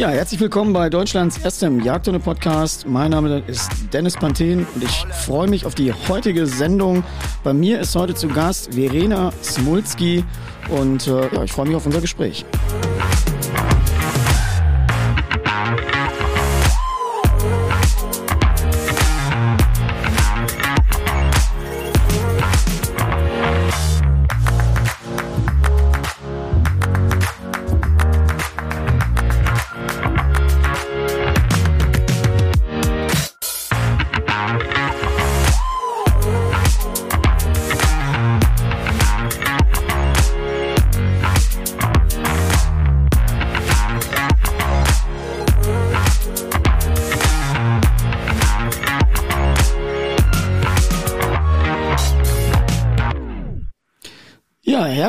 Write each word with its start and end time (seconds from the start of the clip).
Ja, 0.00 0.08
herzlich 0.08 0.40
willkommen 0.40 0.72
bei 0.72 0.88
Deutschlands 0.88 1.36
erstem 1.36 1.78
Jagdhunde-Podcast. 1.78 2.86
Mein 2.88 3.10
Name 3.10 3.42
ist 3.46 3.70
Dennis 3.92 4.16
Panthen 4.16 4.66
und 4.74 4.82
ich 4.82 5.04
freue 5.12 5.46
mich 5.46 5.66
auf 5.66 5.74
die 5.74 5.92
heutige 5.92 6.46
Sendung. 6.46 7.04
Bei 7.44 7.52
mir 7.52 7.78
ist 7.80 7.94
heute 7.94 8.14
zu 8.14 8.26
Gast 8.28 8.72
Verena 8.72 9.30
Smulski 9.42 10.24
und 10.70 11.06
äh, 11.06 11.34
ja, 11.34 11.44
ich 11.44 11.52
freue 11.52 11.66
mich 11.66 11.76
auf 11.76 11.84
unser 11.84 12.00
Gespräch. 12.00 12.46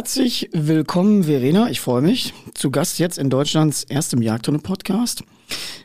Herzlich 0.02 0.50
willkommen, 0.52 1.26
Verena. 1.26 1.70
Ich 1.70 1.80
freue 1.80 2.02
mich. 2.02 2.34
Zu 2.56 2.72
Gast 2.72 2.98
jetzt 2.98 3.20
in 3.20 3.30
Deutschlands 3.30 3.84
erstem 3.84 4.24
Jagdhunde-Podcast. 4.24 5.24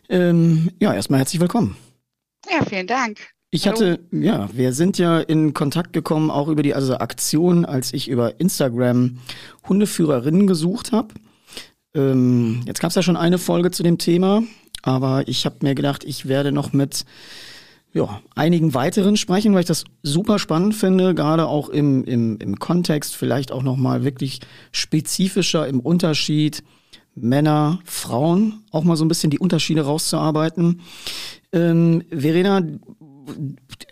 Ähm, 0.08 0.70
ja, 0.80 0.94
erstmal 0.94 1.18
herzlich 1.20 1.38
willkommen. 1.38 1.76
Ja, 2.50 2.64
vielen 2.64 2.86
Dank. 2.86 3.18
Ich 3.50 3.66
Hallo. 3.66 3.76
hatte, 3.76 4.00
ja, 4.12 4.48
wir 4.54 4.72
sind 4.72 4.96
ja 4.96 5.20
in 5.20 5.52
Kontakt 5.52 5.92
gekommen, 5.92 6.30
auch 6.30 6.48
über 6.48 6.62
die 6.62 6.72
also 6.72 6.96
Aktion, 6.96 7.66
als 7.66 7.92
ich 7.92 8.08
über 8.08 8.40
Instagram 8.40 9.18
Hundeführerinnen 9.68 10.46
gesucht 10.46 10.92
habe. 10.92 11.12
Ähm, 11.94 12.62
jetzt 12.64 12.80
gab 12.80 12.88
es 12.88 12.94
ja 12.94 13.02
schon 13.02 13.18
eine 13.18 13.36
Folge 13.36 13.70
zu 13.70 13.82
dem 13.82 13.98
Thema, 13.98 14.42
aber 14.80 15.28
ich 15.28 15.44
habe 15.44 15.56
mir 15.60 15.74
gedacht, 15.74 16.04
ich 16.04 16.26
werde 16.26 16.52
noch 16.52 16.72
mit 16.72 17.04
ja, 17.92 18.20
einigen 18.34 18.74
weiteren 18.74 19.16
sprechen, 19.16 19.54
weil 19.54 19.60
ich 19.60 19.66
das 19.66 19.84
super 20.02 20.38
spannend 20.38 20.74
finde, 20.74 21.14
gerade 21.14 21.46
auch 21.46 21.68
im, 21.68 22.04
im, 22.04 22.38
im 22.38 22.58
Kontext, 22.58 23.16
vielleicht 23.16 23.52
auch 23.52 23.62
nochmal 23.62 24.04
wirklich 24.04 24.40
spezifischer 24.70 25.66
im 25.66 25.80
Unterschied 25.80 26.62
Männer, 27.14 27.80
Frauen, 27.84 28.62
auch 28.70 28.84
mal 28.84 28.96
so 28.96 29.04
ein 29.04 29.08
bisschen 29.08 29.30
die 29.30 29.38
Unterschiede 29.38 29.82
rauszuarbeiten. 29.82 30.82
Ähm, 31.50 32.02
Verena, 32.10 32.60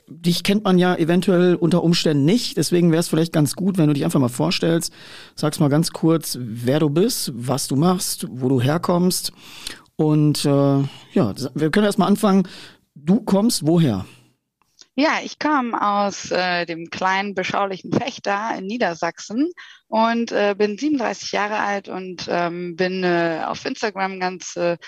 dich 0.07 0.43
kennt 0.43 0.65
man 0.65 0.79
ja 0.79 0.95
eventuell 0.95 1.55
unter 1.55 1.83
Umständen 1.83 2.25
nicht, 2.25 2.57
deswegen 2.57 2.91
wäre 2.91 3.01
es 3.01 3.09
vielleicht 3.09 3.33
ganz 3.33 3.55
gut, 3.55 3.79
wenn 3.79 3.89
du 3.89 3.95
dich 3.95 4.05
einfach 4.05 4.21
mal 4.21 4.29
vorstellst. 4.29 4.93
Sagst 5.35 5.61
mal 5.61 5.69
ganz 5.69 5.91
kurz, 5.93 6.39
wer 6.41 6.79
du 6.79 6.91
bist, 6.91 7.33
was 7.35 7.67
du 7.67 7.77
machst, 7.77 8.27
wo 8.31 8.49
du 8.49 8.61
herkommst. 8.61 9.33
Und 9.97 10.45
äh, 10.45 10.49
ja, 11.13 11.35
wir 11.55 11.71
können 11.71 11.87
erstmal 11.87 12.09
anfangen. 12.09 12.49
Du 13.07 13.21
kommst 13.21 13.67
woher? 13.67 14.07
Ja, 14.95 15.19
ich 15.23 15.39
komme 15.39 15.79
aus 15.79 16.31
äh, 16.31 16.65
dem 16.65 16.89
kleinen 16.89 17.35
beschaulichen 17.35 17.93
Fechter 17.93 18.57
in 18.57 18.65
Niedersachsen 18.65 19.51
und 19.89 20.33
äh, 20.33 20.55
bin 20.57 20.79
37 20.79 21.33
Jahre 21.33 21.59
alt 21.59 21.91
und 21.91 22.27
ähm, 22.31 22.77
bin 22.77 23.05
äh, 23.05 23.43
auf 23.45 23.63
Instagram 23.67 24.21
ganz 24.21 24.57
äh, 24.57 24.79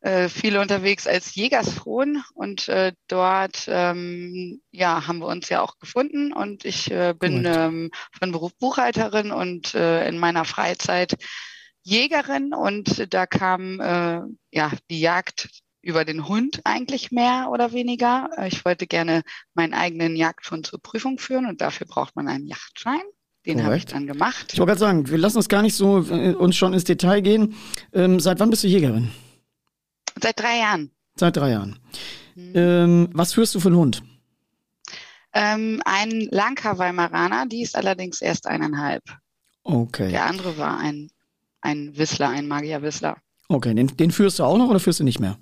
äh, 0.00 0.30
viele 0.30 0.62
unterwegs 0.62 1.06
als 1.06 1.34
Jägersfrohen 1.34 2.24
und 2.32 2.68
äh, 2.68 2.94
dort 3.06 3.66
ähm, 3.68 4.62
ja 4.70 5.06
haben 5.06 5.18
wir 5.18 5.26
uns 5.26 5.50
ja 5.50 5.60
auch 5.60 5.76
gefunden 5.78 6.32
und 6.32 6.64
ich 6.64 6.90
äh, 6.90 7.12
bin 7.12 7.44
ähm, 7.44 7.90
von 8.18 8.32
Beruf 8.32 8.56
Buchhalterin 8.56 9.30
und 9.30 9.74
äh, 9.74 10.08
in 10.08 10.16
meiner 10.18 10.46
Freizeit 10.46 11.16
Jägerin 11.82 12.54
und 12.54 13.12
da 13.12 13.26
kam 13.26 13.78
äh, 13.78 14.22
ja 14.52 14.72
die 14.88 15.00
Jagd 15.00 15.50
über 15.82 16.04
den 16.04 16.28
Hund 16.28 16.60
eigentlich 16.64 17.10
mehr 17.10 17.48
oder 17.50 17.72
weniger. 17.72 18.30
Äh, 18.38 18.48
ich 18.48 18.64
wollte 18.64 18.86
gerne 18.86 19.22
meinen 19.54 19.74
eigenen 19.74 20.16
Jagdhund 20.16 20.66
zur 20.66 20.80
Prüfung 20.80 21.18
führen 21.18 21.46
und 21.46 21.60
dafür 21.60 21.86
braucht 21.86 22.16
man 22.16 22.28
einen 22.28 22.46
Yachtschein. 22.46 23.02
Den 23.44 23.64
habe 23.64 23.76
ich 23.76 23.86
dann 23.86 24.06
gemacht. 24.06 24.52
Ich 24.52 24.58
wollte 24.60 24.70
gerade 24.70 24.80
sagen, 24.80 25.10
wir 25.10 25.18
lassen 25.18 25.38
uns 25.38 25.48
gar 25.48 25.62
nicht 25.62 25.74
so 25.74 25.98
äh, 26.08 26.32
uns 26.32 26.56
schon 26.56 26.72
ins 26.72 26.84
Detail 26.84 27.20
gehen. 27.22 27.56
Ähm, 27.92 28.20
seit 28.20 28.38
wann 28.38 28.50
bist 28.50 28.62
du 28.62 28.68
Jägerin? 28.68 29.10
Seit 30.20 30.38
drei 30.38 30.58
Jahren. 30.58 30.92
Seit 31.16 31.36
drei 31.36 31.50
Jahren. 31.50 31.78
Mhm. 32.36 32.52
Ähm, 32.54 33.08
was 33.12 33.32
führst 33.32 33.54
du 33.54 33.60
für 33.60 33.68
einen 33.68 33.78
Hund? 33.78 34.02
Ähm, 35.34 35.82
ein 35.84 36.28
Lanka 36.30 36.78
Weimaraner, 36.78 37.46
die 37.46 37.62
ist 37.62 37.74
allerdings 37.74 38.20
erst 38.20 38.46
eineinhalb. 38.46 39.02
Okay. 39.64 40.10
Der 40.10 40.26
andere 40.26 40.56
war 40.58 40.78
ein, 40.78 41.10
ein 41.60 41.96
Whistler, 41.96 42.28
ein 42.28 42.46
Magier 42.46 42.82
Whistler. 42.82 43.16
Okay, 43.48 43.74
den, 43.74 43.88
den 43.88 44.10
führst 44.12 44.38
du 44.38 44.44
auch 44.44 44.58
noch 44.58 44.68
oder 44.68 44.80
führst 44.80 45.00
du 45.00 45.04
nicht 45.04 45.20
mehr? 45.20 45.38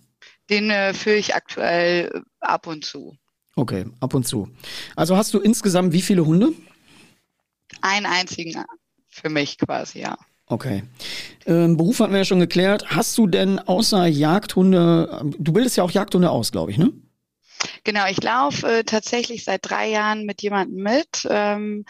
Den 0.50 0.70
äh, 0.70 0.92
führe 0.92 1.16
ich 1.16 1.34
aktuell 1.34 2.22
ab 2.40 2.66
und 2.66 2.84
zu. 2.84 3.16
Okay, 3.56 3.86
ab 4.00 4.14
und 4.14 4.26
zu. 4.26 4.48
Also 4.96 5.16
hast 5.16 5.32
du 5.34 5.40
insgesamt 5.40 5.92
wie 5.92 6.02
viele 6.02 6.26
Hunde? 6.26 6.52
Einen 7.80 8.06
einzigen 8.06 8.64
für 9.08 9.28
mich 9.28 9.58
quasi, 9.58 10.00
ja. 10.00 10.16
Okay. 10.46 10.82
Ähm, 11.46 11.76
Beruf 11.76 12.00
hatten 12.00 12.12
wir 12.12 12.18
ja 12.18 12.24
schon 12.24 12.40
geklärt. 12.40 12.86
Hast 12.88 13.16
du 13.16 13.28
denn 13.28 13.60
außer 13.60 14.06
Jagdhunde, 14.06 15.22
du 15.38 15.52
bildest 15.52 15.76
ja 15.76 15.84
auch 15.84 15.92
Jagdhunde 15.92 16.30
aus, 16.30 16.50
glaube 16.50 16.72
ich, 16.72 16.78
ne? 16.78 16.92
Genau, 17.84 18.06
ich 18.08 18.22
laufe 18.22 18.66
äh, 18.66 18.84
tatsächlich 18.84 19.44
seit 19.44 19.60
drei 19.68 19.88
Jahren 19.88 20.24
mit 20.24 20.42
jemandem 20.42 20.82
mit. 20.82 21.26
Ähm, 21.28 21.84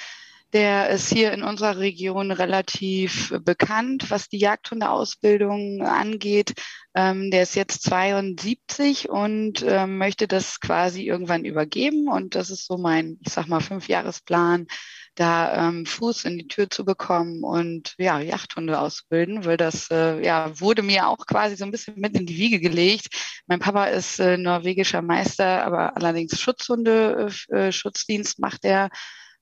der 0.52 0.90
ist 0.90 1.12
hier 1.12 1.32
in 1.32 1.42
unserer 1.42 1.78
Region 1.78 2.30
relativ 2.32 3.32
bekannt, 3.44 4.10
was 4.10 4.28
die 4.28 4.38
Jagdhundeausbildung 4.38 5.82
angeht. 5.82 6.54
Ähm, 6.94 7.30
der 7.30 7.44
ist 7.44 7.54
jetzt 7.54 7.82
72 7.84 9.08
und 9.08 9.62
ähm, 9.66 9.98
möchte 9.98 10.26
das 10.26 10.58
quasi 10.60 11.06
irgendwann 11.06 11.44
übergeben. 11.44 12.08
Und 12.08 12.34
das 12.34 12.50
ist 12.50 12.66
so 12.66 12.78
mein, 12.78 13.18
ich 13.24 13.32
sag 13.32 13.46
mal, 13.46 13.60
Fünfjahresplan, 13.60 14.66
da 15.14 15.68
ähm, 15.68 15.86
Fuß 15.86 16.24
in 16.24 16.38
die 16.38 16.48
Tür 16.48 16.70
zu 16.70 16.84
bekommen 16.84 17.44
und 17.44 17.94
ja, 17.98 18.20
Jagdhunde 18.20 18.80
ausbilden, 18.80 19.44
weil 19.44 19.56
das 19.56 19.90
äh, 19.90 20.24
ja 20.24 20.58
wurde 20.60 20.82
mir 20.82 21.08
auch 21.08 21.26
quasi 21.26 21.56
so 21.56 21.64
ein 21.64 21.70
bisschen 21.70 21.94
mit 21.98 22.16
in 22.16 22.26
die 22.26 22.38
Wiege 22.38 22.60
gelegt. 22.60 23.08
Mein 23.46 23.60
Papa 23.60 23.86
ist 23.86 24.18
äh, 24.18 24.36
norwegischer 24.36 25.02
Meister, 25.02 25.64
aber 25.64 25.96
allerdings 25.96 26.40
Schutzhunde, 26.40 27.30
äh, 27.50 27.70
Schutzdienst 27.72 28.38
macht 28.38 28.64
er 28.64 28.88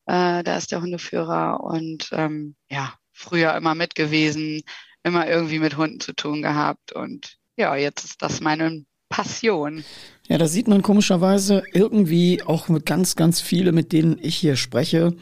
äh, 0.08 0.42
da 0.42 0.56
ist 0.56 0.72
der 0.72 0.80
Hundeführer 0.80 1.60
und 1.62 2.08
ähm, 2.12 2.56
ja, 2.70 2.94
früher 3.12 3.54
immer 3.54 3.74
mit 3.74 3.94
gewesen, 3.94 4.62
immer 5.02 5.28
irgendwie 5.28 5.58
mit 5.58 5.76
Hunden 5.76 6.00
zu 6.00 6.14
tun 6.14 6.40
gehabt. 6.40 6.92
Und 6.92 7.36
ja, 7.56 7.76
jetzt 7.76 8.04
ist 8.04 8.22
das 8.22 8.40
meine 8.40 8.84
Passion. 9.10 9.84
Ja, 10.28 10.36
da 10.36 10.46
sieht 10.46 10.68
man 10.68 10.82
komischerweise 10.82 11.62
irgendwie 11.72 12.42
auch 12.42 12.68
mit 12.68 12.84
ganz, 12.84 13.16
ganz 13.16 13.40
viele, 13.40 13.72
mit 13.72 13.92
denen 13.92 14.18
ich 14.20 14.36
hier 14.36 14.56
spreche, 14.56 15.14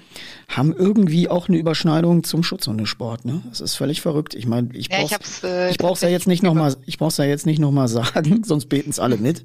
haben 0.49 0.73
irgendwie 0.73 1.29
auch 1.29 1.49
eine 1.49 1.59
Überschneidung 1.59 2.25
zum 2.25 2.43
Schutzhundesport. 2.43 3.25
Ne? 3.25 3.43
Das 3.49 3.61
ist 3.61 3.77
völlig 3.77 4.01
verrückt. 4.01 4.35
Ich 4.35 4.47
meine, 4.47 4.71
ich 4.73 4.89
brauch's, 4.89 5.43
ja, 5.43 5.69
ich 5.69 5.79
brauch's, 5.79 6.03
äh, 6.03 6.07
ja 6.07 6.13
jetzt 6.13 6.27
nicht 6.27 6.43
nochmal, 6.43 6.77
ich 6.87 6.99
brauch's 6.99 7.19
ja 7.19 7.25
jetzt 7.25 7.47
nicht 7.47 7.61
nochmal 7.61 7.87
sagen, 7.89 8.43
sonst 8.45 8.67
beten 8.67 8.91
es 8.91 8.99
alle 8.99 9.17
mit. 9.17 9.45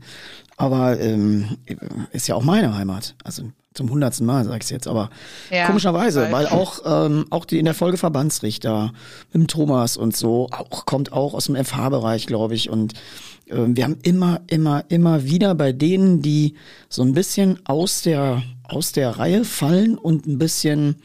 Aber 0.62 1.00
ähm, 1.00 1.58
ist 2.12 2.28
ja 2.28 2.36
auch 2.36 2.44
meine 2.44 2.76
Heimat. 2.76 3.16
Also 3.24 3.44
zum 3.74 3.90
hundertsten 3.90 4.28
Mal 4.28 4.46
sage 4.46 4.60
ich 4.62 4.70
jetzt, 4.70 4.88
aber 4.88 5.10
ja, 5.50 5.66
komischerweise, 5.66 6.32
weil 6.32 6.46
auch 6.46 6.82
ähm, 6.86 7.26
auch 7.30 7.46
die 7.46 7.58
in 7.58 7.66
der 7.66 7.74
Folge 7.74 7.98
Verbandsrichter 7.98 8.94
mit 9.32 9.44
dem 9.44 9.48
Thomas 9.48 9.98
und 9.98 10.16
so 10.16 10.50
auch 10.52 10.86
kommt 10.86 11.14
auch 11.14 11.34
aus 11.34 11.46
dem 11.46 11.56
FH-Bereich, 11.56 12.28
glaube 12.28 12.54
ich, 12.54 12.70
und 12.70 12.94
äh, 13.48 13.56
wir 13.68 13.86
haben 13.86 13.98
immer, 14.04 14.42
immer, 14.48 14.84
immer 14.90 15.24
wieder 15.24 15.56
bei 15.56 15.72
denen, 15.72 16.22
die 16.22 16.56
so 16.90 17.02
ein 17.02 17.14
bisschen 17.14 17.60
aus 17.66 18.02
der 18.02 18.44
aus 18.66 18.92
der 18.92 19.18
Reihe 19.18 19.46
fallen 19.46 19.98
und 19.98 20.28
ein 20.28 20.38
bisschen 20.38 20.96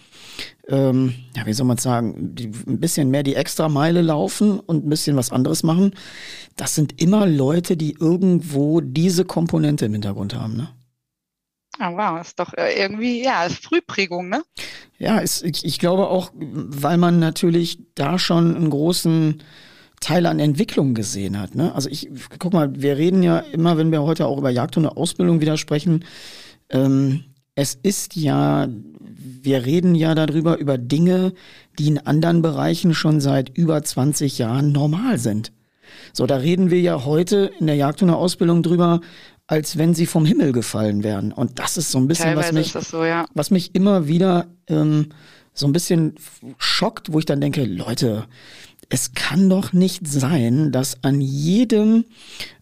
ähm, 0.69 1.15
ja, 1.37 1.47
wie 1.47 1.53
soll 1.53 1.67
man 1.67 1.79
sagen, 1.79 2.35
die, 2.35 2.51
ein 2.67 2.81
bisschen 2.81 3.11
mehr 3.11 3.23
die 3.23 3.35
Extrameile 3.35 4.03
laufen 4.03 4.59
und 4.61 4.87
ein 4.87 4.89
bisschen 4.89 5.17
was 5.17 5.31
anderes 5.31 5.63
machen. 5.63 5.93
Das 6.57 6.75
sind 6.75 7.01
immer 7.01 7.27
Leute, 7.27 7.77
die 7.77 7.97
irgendwo 7.99 8.81
diese 8.81 9.25
Komponente 9.25 9.87
im 9.87 9.93
Hintergrund 9.93 10.35
haben, 10.35 10.57
ne? 10.57 10.69
Ah, 11.79 11.93
wow, 11.93 12.21
ist 12.21 12.39
doch 12.39 12.55
äh, 12.55 12.81
irgendwie, 12.81 13.23
ja, 13.23 13.45
ist 13.45 13.63
Frühprägung, 13.63 14.31
ne? 14.31 14.43
Ja, 14.99 15.19
ist, 15.19 15.43
ich, 15.43 15.65
ich 15.65 15.79
glaube 15.79 16.09
auch, 16.09 16.33
weil 16.35 16.97
man 16.97 17.19
natürlich 17.19 17.79
da 17.95 18.19
schon 18.19 18.57
einen 18.57 18.71
großen 18.71 19.43
Teil 20.01 20.27
an 20.27 20.41
Entwicklung 20.41 20.95
gesehen 20.95 21.39
hat. 21.39 21.55
Ne? 21.55 21.75
Also 21.75 21.89
ich, 21.91 22.09
guck 22.39 22.53
mal, 22.53 22.71
wir 22.81 22.97
reden 22.97 23.23
ja 23.23 23.39
immer, 23.39 23.77
wenn 23.77 23.93
wir 23.93 24.03
heute 24.03 24.27
auch 24.27 24.39
über 24.39 24.51
Jagd 24.51 24.77
und 24.77 24.87
Ausbildung 24.87 25.41
wieder 25.41 25.57
sprechen, 25.57 26.05
ähm, 26.71 27.25
es 27.57 27.75
ist 27.83 28.15
ja, 28.15 28.69
wir 29.01 29.65
reden 29.65 29.95
ja 29.95 30.15
darüber, 30.15 30.59
über 30.59 30.79
Dinge, 30.79 31.33
die 31.79 31.89
in 31.89 31.99
anderen 31.99 32.43
Bereichen 32.43 32.95
schon 32.95 33.21
seit 33.21 33.49
über 33.57 33.83
20 33.83 34.39
Jahren 34.39 34.73
normal 34.73 35.19
sind. 35.19 35.53
So, 36.13 36.27
da 36.27 36.37
reden 36.37 36.71
wir 36.71 36.81
ja 36.81 37.05
heute 37.05 37.51
in 37.59 37.67
der 37.67 37.77
Jagdhunde-Ausbildung 37.77 38.63
drüber, 38.63 39.01
als 39.47 39.79
wenn 39.79 39.95
sie 39.95 40.07
vom 40.07 40.27
Himmel 40.27 40.53
gefallen 40.53 41.03
wären. 41.03 41.33
Und 41.33 41.59
das 41.59 41.79
ist 41.79 41.91
so 41.91 41.99
ein 41.99 42.09
bisschen, 42.09 42.37
was 42.37 42.53
mich, 42.53 42.73
so, 42.73 43.05
ja. 43.05 43.27
was 43.35 43.51
mich 43.51 43.75
immer 43.75 44.07
wieder 44.07 44.47
ähm, 44.69 45.09
so 45.55 45.67
ein 45.67 45.73
bisschen 45.73 46.15
schockt, 46.59 47.13
wo 47.13 47.19
ich 47.19 47.25
dann 47.25 47.41
denke, 47.41 47.65
Leute, 47.65 48.27
es 48.89 49.13
kann 49.15 49.49
doch 49.49 49.73
nicht 49.73 50.07
sein, 50.07 50.71
dass 50.71 51.03
an 51.03 51.21
jedem, 51.21 52.05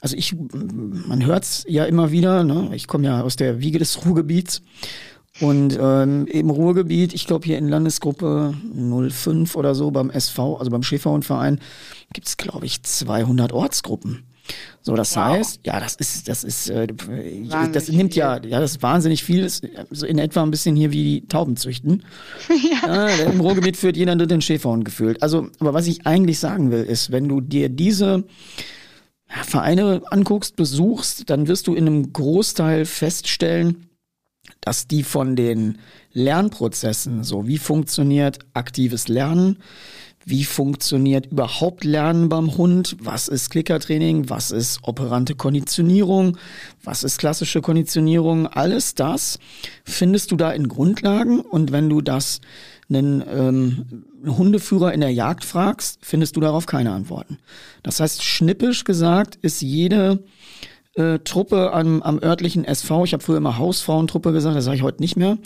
also 0.00 0.16
ich, 0.16 0.34
man 0.34 1.24
hört's 1.24 1.64
ja 1.68 1.84
immer 1.84 2.10
wieder, 2.10 2.44
ne? 2.44 2.70
ich 2.74 2.86
komme 2.86 3.06
ja 3.06 3.22
aus 3.22 3.36
der 3.36 3.60
Wiege 3.60 3.78
des 3.78 4.04
Ruhrgebiets 4.04 4.62
und 5.40 5.76
ähm, 5.80 6.26
im 6.26 6.48
Ruhrgebiet, 6.48 7.12
ich 7.12 7.26
glaube 7.26 7.44
hier 7.44 7.58
in 7.58 7.68
Landesgruppe 7.68 8.54
05 8.74 9.56
oder 9.56 9.74
so 9.74 9.90
beim 9.90 10.10
SV, 10.10 10.56
also 10.56 10.70
beim 10.70 10.82
Schäferhundverein, 10.82 11.60
gibt's 12.12 12.36
glaube 12.36 12.66
ich 12.66 12.82
200 12.82 13.52
Ortsgruppen. 13.52 14.24
So, 14.82 14.94
das 14.94 15.16
wow. 15.16 15.24
heißt, 15.24 15.60
ja, 15.64 15.80
das 15.80 15.94
ist, 15.94 16.28
das 16.28 16.44
ist, 16.44 16.68
äh, 16.68 16.86
das 17.72 17.88
nimmt 17.88 18.12
viel. 18.12 18.20
ja, 18.20 18.36
ja, 18.44 18.60
das 18.60 18.72
ist 18.72 18.82
wahnsinnig 18.82 19.24
viel, 19.24 19.42
ist 19.42 19.66
so 19.90 20.04
in 20.04 20.18
etwa 20.18 20.42
ein 20.42 20.50
bisschen 20.50 20.76
hier 20.76 20.92
wie 20.92 21.20
die 21.20 21.26
Tauben 21.26 21.56
züchten. 21.56 22.02
ja. 22.82 23.08
ja 23.08 23.24
Im 23.30 23.40
Ruhrgebiet 23.40 23.76
führt 23.76 23.96
jeder 23.96 24.14
dritte 24.16 24.40
Schäferhund 24.42 24.84
gefühlt. 24.84 25.22
Also, 25.22 25.48
aber 25.58 25.72
was 25.72 25.86
ich 25.86 26.06
eigentlich 26.06 26.38
sagen 26.38 26.70
will, 26.70 26.82
ist, 26.82 27.10
wenn 27.12 27.28
du 27.28 27.40
dir 27.40 27.70
diese 27.70 28.24
Vereine 29.26 30.02
anguckst, 30.10 30.56
besuchst, 30.56 31.30
dann 31.30 31.48
wirst 31.48 31.66
du 31.66 31.74
in 31.74 31.86
einem 31.86 32.12
Großteil 32.12 32.84
feststellen, 32.84 33.88
dass 34.60 34.86
die 34.86 35.02
von 35.02 35.36
den 35.36 35.78
Lernprozessen, 36.12 37.24
so 37.24 37.46
wie 37.46 37.58
funktioniert 37.58 38.38
aktives 38.52 39.08
Lernen, 39.08 39.58
wie 40.26 40.44
funktioniert 40.44 41.26
überhaupt 41.26 41.84
Lernen 41.84 42.28
beim 42.28 42.56
Hund? 42.56 42.96
Was 43.00 43.28
ist 43.28 43.50
Klickertraining? 43.50 44.30
Was 44.30 44.50
ist 44.50 44.80
operante 44.82 45.34
Konditionierung? 45.34 46.38
Was 46.82 47.04
ist 47.04 47.18
klassische 47.18 47.60
Konditionierung? 47.60 48.46
Alles 48.46 48.94
das 48.94 49.38
findest 49.84 50.30
du 50.30 50.36
da 50.36 50.52
in 50.52 50.68
Grundlagen 50.68 51.40
und 51.40 51.72
wenn 51.72 51.88
du 51.88 52.00
das 52.00 52.40
einen 52.88 53.24
ähm, 53.28 54.04
Hundeführer 54.26 54.92
in 54.92 55.00
der 55.00 55.12
Jagd 55.12 55.44
fragst, 55.44 55.98
findest 56.02 56.36
du 56.36 56.40
darauf 56.40 56.66
keine 56.66 56.92
Antworten. 56.92 57.38
Das 57.82 58.00
heißt, 58.00 58.22
schnippisch 58.22 58.84
gesagt 58.84 59.38
ist 59.42 59.62
jede 59.62 60.22
äh, 60.94 61.18
Truppe 61.20 61.72
am, 61.72 62.02
am 62.02 62.22
örtlichen 62.22 62.64
SV. 62.64 63.04
Ich 63.04 63.12
habe 63.12 63.22
früher 63.22 63.38
immer 63.38 63.58
Hausfrauentruppe 63.58 64.32
gesagt, 64.32 64.56
das 64.56 64.64
sage 64.64 64.76
ich 64.76 64.82
heute 64.82 65.02
nicht 65.02 65.16
mehr. 65.16 65.38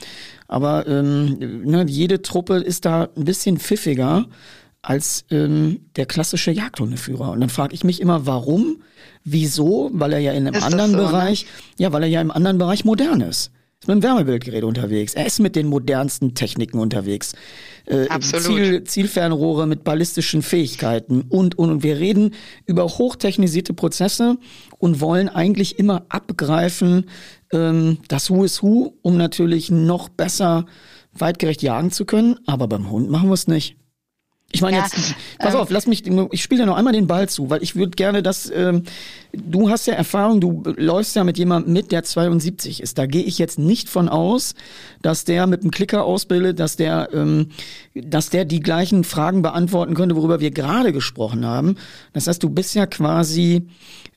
Aber 0.46 0.86
ähm, 0.86 1.64
ne, 1.64 1.84
jede 1.88 2.22
Truppe 2.22 2.56
ist 2.56 2.84
da 2.84 3.08
ein 3.16 3.24
bisschen 3.24 3.58
pfiffiger 3.58 4.26
als 4.88 5.26
ähm, 5.30 5.80
der 5.96 6.06
klassische 6.06 6.50
Jagdhundeführer. 6.50 7.32
Und 7.32 7.40
dann 7.40 7.50
frage 7.50 7.74
ich 7.74 7.84
mich 7.84 8.00
immer, 8.00 8.24
warum, 8.24 8.78
wieso, 9.22 9.90
weil 9.92 10.14
er 10.14 10.18
ja 10.18 10.32
in 10.32 10.46
einem 10.46 10.54
ist 10.54 10.62
anderen 10.62 10.92
so, 10.92 10.96
ne? 10.96 11.02
Bereich, 11.02 11.44
ne? 11.44 11.84
ja, 11.84 11.92
weil 11.92 12.04
er 12.04 12.08
ja 12.08 12.22
im 12.22 12.30
anderen 12.30 12.56
Bereich 12.56 12.86
modern 12.86 13.20
ist. 13.20 13.50
Ist 13.80 13.86
mit 13.86 13.96
dem 13.96 14.02
Wärmebildgerät 14.02 14.64
unterwegs. 14.64 15.12
Er 15.12 15.26
ist 15.26 15.40
mit 15.40 15.56
den 15.56 15.66
modernsten 15.66 16.34
Techniken 16.34 16.78
unterwegs. 16.78 17.34
Äh, 17.84 18.08
Absolut. 18.08 18.46
Ziel, 18.46 18.84
Zielfernrohre 18.84 19.66
mit 19.66 19.84
ballistischen 19.84 20.40
Fähigkeiten 20.40 21.20
und, 21.20 21.58
und, 21.58 21.70
und. 21.70 21.82
Wir 21.82 21.98
reden 21.98 22.32
über 22.64 22.84
hochtechnisierte 22.84 23.74
Prozesse 23.74 24.38
und 24.78 25.02
wollen 25.02 25.28
eigentlich 25.28 25.78
immer 25.78 26.06
abgreifen, 26.08 27.10
ähm, 27.52 27.98
das 28.08 28.30
Who 28.30 28.42
is 28.42 28.62
Who, 28.62 28.94
um 29.02 29.18
natürlich 29.18 29.70
noch 29.70 30.08
besser 30.08 30.64
weitgerecht 31.12 31.62
jagen 31.62 31.90
zu 31.90 32.06
können. 32.06 32.36
Aber 32.46 32.68
beim 32.68 32.90
Hund 32.90 33.10
machen 33.10 33.28
wir 33.28 33.34
es 33.34 33.48
nicht. 33.48 33.77
Ich 34.50 34.62
meine 34.62 34.78
ja, 34.78 34.84
jetzt, 34.84 35.14
pass 35.38 35.52
ähm, 35.52 35.60
auf, 35.60 35.68
lass 35.68 35.86
mich, 35.86 36.06
ich 36.06 36.42
spiele 36.42 36.62
dir 36.62 36.66
noch 36.66 36.76
einmal 36.76 36.94
den 36.94 37.06
Ball 37.06 37.28
zu, 37.28 37.50
weil 37.50 37.62
ich 37.62 37.76
würde 37.76 37.90
gerne, 37.90 38.22
dass 38.22 38.50
ähm, 38.50 38.84
du 39.32 39.68
hast 39.68 39.86
ja 39.86 39.92
Erfahrung, 39.92 40.40
du 40.40 40.62
läufst 40.64 41.14
ja 41.16 41.24
mit 41.24 41.36
jemandem 41.36 41.74
mit, 41.74 41.92
der 41.92 42.02
72 42.02 42.82
ist. 42.82 42.96
Da 42.96 43.04
gehe 43.04 43.22
ich 43.22 43.36
jetzt 43.36 43.58
nicht 43.58 43.90
von 43.90 44.08
aus, 44.08 44.54
dass 45.02 45.24
der 45.24 45.46
mit 45.46 45.60
einem 45.60 45.70
Klicker 45.70 46.04
ausbildet, 46.04 46.60
dass 46.60 46.76
der, 46.76 47.10
ähm, 47.12 47.50
dass 47.94 48.30
der 48.30 48.46
die 48.46 48.60
gleichen 48.60 49.04
Fragen 49.04 49.42
beantworten 49.42 49.92
könnte, 49.92 50.16
worüber 50.16 50.40
wir 50.40 50.50
gerade 50.50 50.94
gesprochen 50.94 51.44
haben. 51.44 51.76
Das 52.14 52.26
heißt, 52.26 52.42
du 52.42 52.48
bist 52.48 52.74
ja 52.74 52.86
quasi 52.86 53.68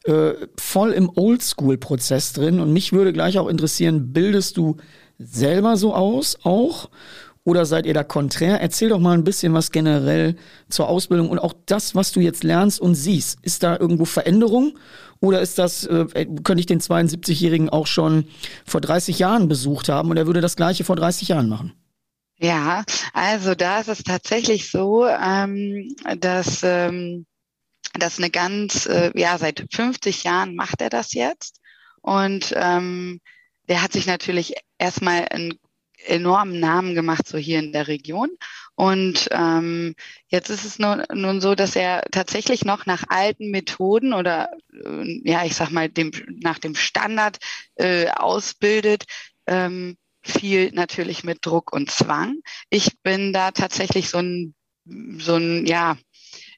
äh, 0.05 0.31
voll 0.57 0.91
im 0.91 1.11
Oldschool-Prozess 1.13 2.31
drin 2.31 2.61
und 2.61 2.71
mich 2.71 2.93
würde 2.93 3.11
gleich 3.11 3.37
auch 3.37 3.49
interessieren, 3.49 4.13
bildest 4.13 4.55
du 4.55 4.77
selber 5.19 5.75
so 5.75 5.93
aus 5.93 6.37
auch? 6.43 6.89
Oder 7.43 7.65
seid 7.65 7.87
ihr 7.87 7.93
da 7.93 8.03
konträr? 8.03 8.61
Erzähl 8.61 8.89
doch 8.89 8.99
mal 8.99 9.17
ein 9.17 9.23
bisschen 9.23 9.53
was 9.53 9.71
generell 9.71 10.35
zur 10.69 10.87
Ausbildung 10.87 11.29
und 11.29 11.39
auch 11.39 11.53
das, 11.65 11.95
was 11.95 12.11
du 12.11 12.19
jetzt 12.19 12.43
lernst 12.43 12.79
und 12.79 12.93
siehst. 12.93 13.39
Ist 13.41 13.63
da 13.63 13.77
irgendwo 13.77 14.05
Veränderung? 14.05 14.77
Oder 15.21 15.41
ist 15.41 15.57
das, 15.57 15.85
äh, 15.85 16.05
könnte 16.43 16.59
ich 16.59 16.65
den 16.67 16.81
72-Jährigen 16.81 17.69
auch 17.69 17.87
schon 17.87 18.25
vor 18.65 18.81
30 18.81 19.17
Jahren 19.19 19.47
besucht 19.47 19.89
haben 19.89 20.11
und 20.11 20.17
er 20.17 20.27
würde 20.27 20.41
das 20.41 20.55
Gleiche 20.55 20.83
vor 20.83 20.95
30 20.95 21.29
Jahren 21.29 21.49
machen? 21.49 21.73
Ja, 22.39 22.83
also 23.13 23.53
da 23.53 23.81
ist 23.81 23.87
es 23.87 24.03
tatsächlich 24.03 24.71
so, 24.71 25.05
ähm, 25.05 25.95
dass, 26.17 26.61
ähm, 26.63 27.27
dass 27.93 28.17
eine 28.17 28.31
ganz, 28.31 28.87
äh, 28.87 29.11
ja, 29.15 29.37
seit 29.37 29.65
50 29.71 30.23
Jahren 30.23 30.55
macht 30.55 30.81
er 30.81 30.89
das 30.89 31.13
jetzt. 31.13 31.59
Und 32.01 32.53
ähm, 32.55 33.19
der 33.69 33.83
hat 33.83 33.93
sich 33.93 34.07
natürlich 34.07 34.55
erstmal 34.79 35.27
ein 35.29 35.53
enormen 36.05 36.59
Namen 36.59 36.95
gemacht, 36.95 37.27
so 37.27 37.37
hier 37.37 37.59
in 37.59 37.73
der 37.73 37.87
Region. 37.87 38.29
Und 38.75 39.27
ähm, 39.31 39.95
jetzt 40.27 40.49
ist 40.49 40.65
es 40.65 40.79
nun, 40.79 41.03
nun 41.13 41.41
so, 41.41 41.55
dass 41.55 41.75
er 41.75 42.03
tatsächlich 42.11 42.65
noch 42.65 42.85
nach 42.85 43.03
alten 43.09 43.51
Methoden 43.51 44.13
oder 44.13 44.49
äh, 44.73 45.21
ja, 45.23 45.45
ich 45.45 45.55
sag 45.55 45.71
mal, 45.71 45.89
dem, 45.89 46.11
nach 46.41 46.59
dem 46.59 46.75
Standard 46.75 47.37
äh, 47.75 48.09
ausbildet. 48.09 49.03
Ähm, 49.47 49.97
viel 50.23 50.71
natürlich 50.73 51.23
mit 51.23 51.45
Druck 51.45 51.73
und 51.73 51.89
Zwang. 51.91 52.37
Ich 52.69 52.99
bin 53.01 53.33
da 53.33 53.51
tatsächlich 53.51 54.09
so 54.09 54.19
ein, 54.19 54.55
so 54.85 55.35
ein, 55.35 55.65
ja, 55.65 55.97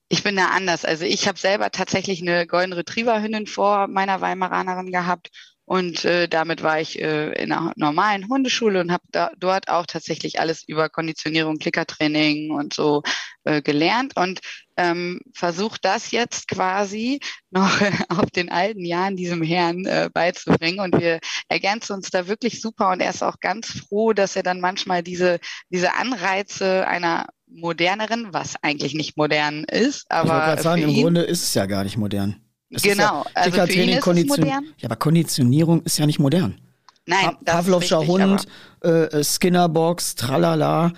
ich 0.09 0.23
bin 0.23 0.35
da 0.35 0.47
anders. 0.47 0.85
Also 0.85 1.05
ich 1.05 1.27
habe 1.27 1.39
selber 1.39 1.71
tatsächlich 1.71 2.21
eine 2.21 2.45
Golden 2.45 2.73
Retriever 2.73 3.21
Hündin 3.21 3.47
vor 3.47 3.87
meiner 3.87 4.21
Weimaranerin 4.21 4.91
gehabt 4.91 5.29
und 5.65 6.03
äh, 6.03 6.27
damit 6.27 6.61
war 6.61 6.81
ich 6.81 7.01
äh, 7.01 7.31
in 7.41 7.51
einer 7.51 7.71
normalen 7.77 8.27
Hundeschule 8.27 8.81
und 8.81 8.91
habe 8.91 9.03
dort 9.37 9.69
auch 9.69 9.85
tatsächlich 9.85 10.39
alles 10.39 10.63
über 10.67 10.89
Konditionierung, 10.89 11.57
Klickertraining 11.57 12.51
und 12.51 12.73
so 12.73 13.01
äh, 13.45 13.61
gelernt 13.61 14.17
und 14.17 14.41
ähm, 14.75 15.21
versucht 15.33 15.85
das 15.85 16.11
jetzt 16.11 16.49
quasi 16.49 17.19
noch 17.49 17.69
auf 18.09 18.29
den 18.31 18.51
alten 18.51 18.83
Jahren 18.83 19.15
diesem 19.15 19.41
Herrn 19.41 19.85
äh, 19.85 20.09
beizubringen. 20.13 20.79
Und 20.79 20.99
wir 20.99 21.19
ergänzen 21.47 21.93
uns 21.93 22.09
da 22.09 22.27
wirklich 22.27 22.59
super 22.59 22.89
und 22.89 22.99
er 22.99 23.11
ist 23.11 23.23
auch 23.23 23.39
ganz 23.39 23.67
froh, 23.67 24.11
dass 24.11 24.35
er 24.35 24.43
dann 24.43 24.59
manchmal 24.59 25.01
diese, 25.01 25.39
diese 25.69 25.93
Anreize 25.93 26.85
einer 26.87 27.27
moderneren, 27.47 28.33
was 28.33 28.55
eigentlich 28.61 28.95
nicht 28.95 29.15
modern 29.15 29.63
ist, 29.63 30.09
aber. 30.09 30.25
Ich 30.25 30.31
wollte 30.31 30.45
gerade 30.45 30.61
sagen, 30.61 30.81
im 30.81 31.01
Grunde 31.01 31.21
ist 31.21 31.43
es 31.43 31.53
ja 31.53 31.67
gar 31.67 31.83
nicht 31.83 31.97
modern. 31.97 32.42
Das 32.73 32.81
genau. 32.81 33.23
Ja, 33.23 33.25
also 33.33 33.65
für 33.65 33.71
ihn 33.71 33.99
Kondition 33.99 34.39
modern. 34.39 34.63
Ja, 34.77 34.87
aber 34.87 34.95
Konditionierung 34.95 35.83
ist 35.83 35.97
ja 35.99 36.05
nicht 36.05 36.19
modern. 36.19 36.59
Nein, 37.05 37.37
pa 37.45 37.53
Pavlovscher 37.53 37.99
richtig, 37.99 38.15
Hund, 38.15 38.47
äh, 38.81 39.23
Skinnerbox, 39.23 40.15
tralala. 40.15 40.93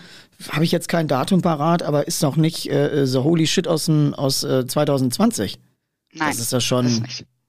Habe 0.49 0.63
ich 0.63 0.71
jetzt 0.71 0.87
kein 0.87 1.07
Datum 1.07 1.41
parat, 1.41 1.83
aber 1.83 2.07
ist 2.07 2.21
noch 2.21 2.35
nicht 2.35 2.69
äh, 2.69 3.05
so 3.05 3.23
holy 3.23 3.47
shit 3.47 3.67
aus, 3.67 3.85
dem, 3.85 4.13
aus 4.13 4.43
äh, 4.43 4.65
2020. 4.67 5.57
Nein. 6.13 6.29
Das 6.29 6.39
ist 6.39 6.51
ja 6.51 6.61
schon 6.61 7.05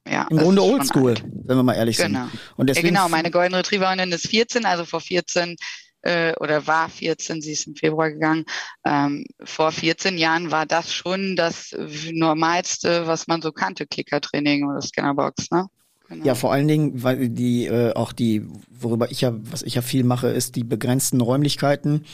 ja, 0.08 0.26
im 0.30 0.38
Grunde 0.38 0.62
oldschool, 0.62 1.14
wenn 1.44 1.56
wir 1.56 1.62
mal 1.62 1.74
ehrlich 1.74 1.96
genau. 1.96 2.26
sind. 2.26 2.40
Und 2.56 2.68
deswegen 2.68 2.94
ja, 2.94 3.04
genau, 3.04 3.08
meine 3.08 3.30
Golden 3.30 3.54
Retrieverin 3.54 4.12
ist 4.12 4.28
14, 4.28 4.64
also 4.64 4.84
vor 4.84 5.00
14 5.00 5.56
äh, 6.02 6.34
oder 6.40 6.66
war 6.66 6.88
14, 6.88 7.40
sie 7.40 7.52
ist 7.52 7.66
im 7.66 7.74
Februar 7.74 8.10
gegangen. 8.10 8.44
Ähm, 8.84 9.24
vor 9.42 9.72
14 9.72 10.18
Jahren 10.18 10.50
war 10.50 10.66
das 10.66 10.92
schon 10.92 11.36
das 11.36 11.76
Normalste, 12.12 13.06
was 13.06 13.26
man 13.26 13.42
so 13.42 13.52
kannte, 13.52 13.86
Klickertraining 13.86 14.68
oder 14.68 14.80
Scannerbox, 14.80 15.50
ne? 15.50 15.66
Genau. 16.08 16.24
Ja, 16.24 16.34
vor 16.36 16.52
allen 16.52 16.68
Dingen, 16.68 17.02
weil 17.02 17.28
die 17.28 17.66
äh, 17.66 17.92
auch 17.94 18.12
die, 18.12 18.46
worüber 18.70 19.10
ich 19.10 19.22
ja, 19.22 19.32
was 19.50 19.62
ich 19.62 19.74
ja 19.74 19.82
viel 19.82 20.04
mache, 20.04 20.28
ist 20.28 20.54
die 20.54 20.62
begrenzten 20.62 21.20
Räumlichkeiten. 21.20 22.04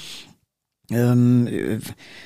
Ähm, 0.90 1.46
äh, 1.46 1.78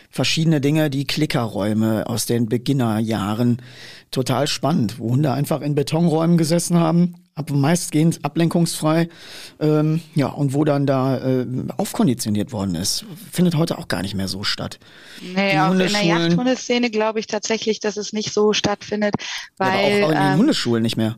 verschiedene 0.08 0.60
Dinge, 0.60 0.90
die 0.90 1.06
Klickerräume 1.06 2.06
aus 2.08 2.26
den 2.26 2.48
Beginnerjahren. 2.48 3.62
Total 4.10 4.46
spannend, 4.46 4.98
wo 4.98 5.10
Hunde 5.10 5.32
einfach 5.32 5.60
in 5.60 5.74
Betonräumen 5.74 6.38
gesessen 6.38 6.78
haben, 6.78 7.14
ab, 7.36 7.50
meistgehend 7.50 8.24
ablenkungsfrei, 8.24 9.08
ähm, 9.60 10.00
ja, 10.14 10.28
und 10.28 10.54
wo 10.54 10.64
dann 10.64 10.86
da 10.86 11.18
äh, 11.18 11.46
aufkonditioniert 11.76 12.50
worden 12.50 12.74
ist. 12.74 13.04
Findet 13.30 13.54
heute 13.54 13.78
auch 13.78 13.88
gar 13.88 14.02
nicht 14.02 14.14
mehr 14.14 14.26
so 14.26 14.42
statt. 14.42 14.80
Nee, 15.34 15.58
auch 15.58 15.72
in 15.72 15.78
der 15.78 15.88
Jagdhundeszene 15.88 16.90
glaube 16.90 17.20
ich 17.20 17.26
tatsächlich, 17.28 17.78
dass 17.78 17.96
es 17.96 18.12
nicht 18.12 18.32
so 18.32 18.52
stattfindet, 18.52 19.14
weil. 19.58 19.68
Ja, 19.68 19.96
aber 19.96 20.06
auch, 20.06 20.10
in 20.10 20.24
den 20.24 20.32
ähm, 20.32 20.38
Hundeschulen 20.38 20.82
nicht 20.82 20.96
mehr. 20.96 21.16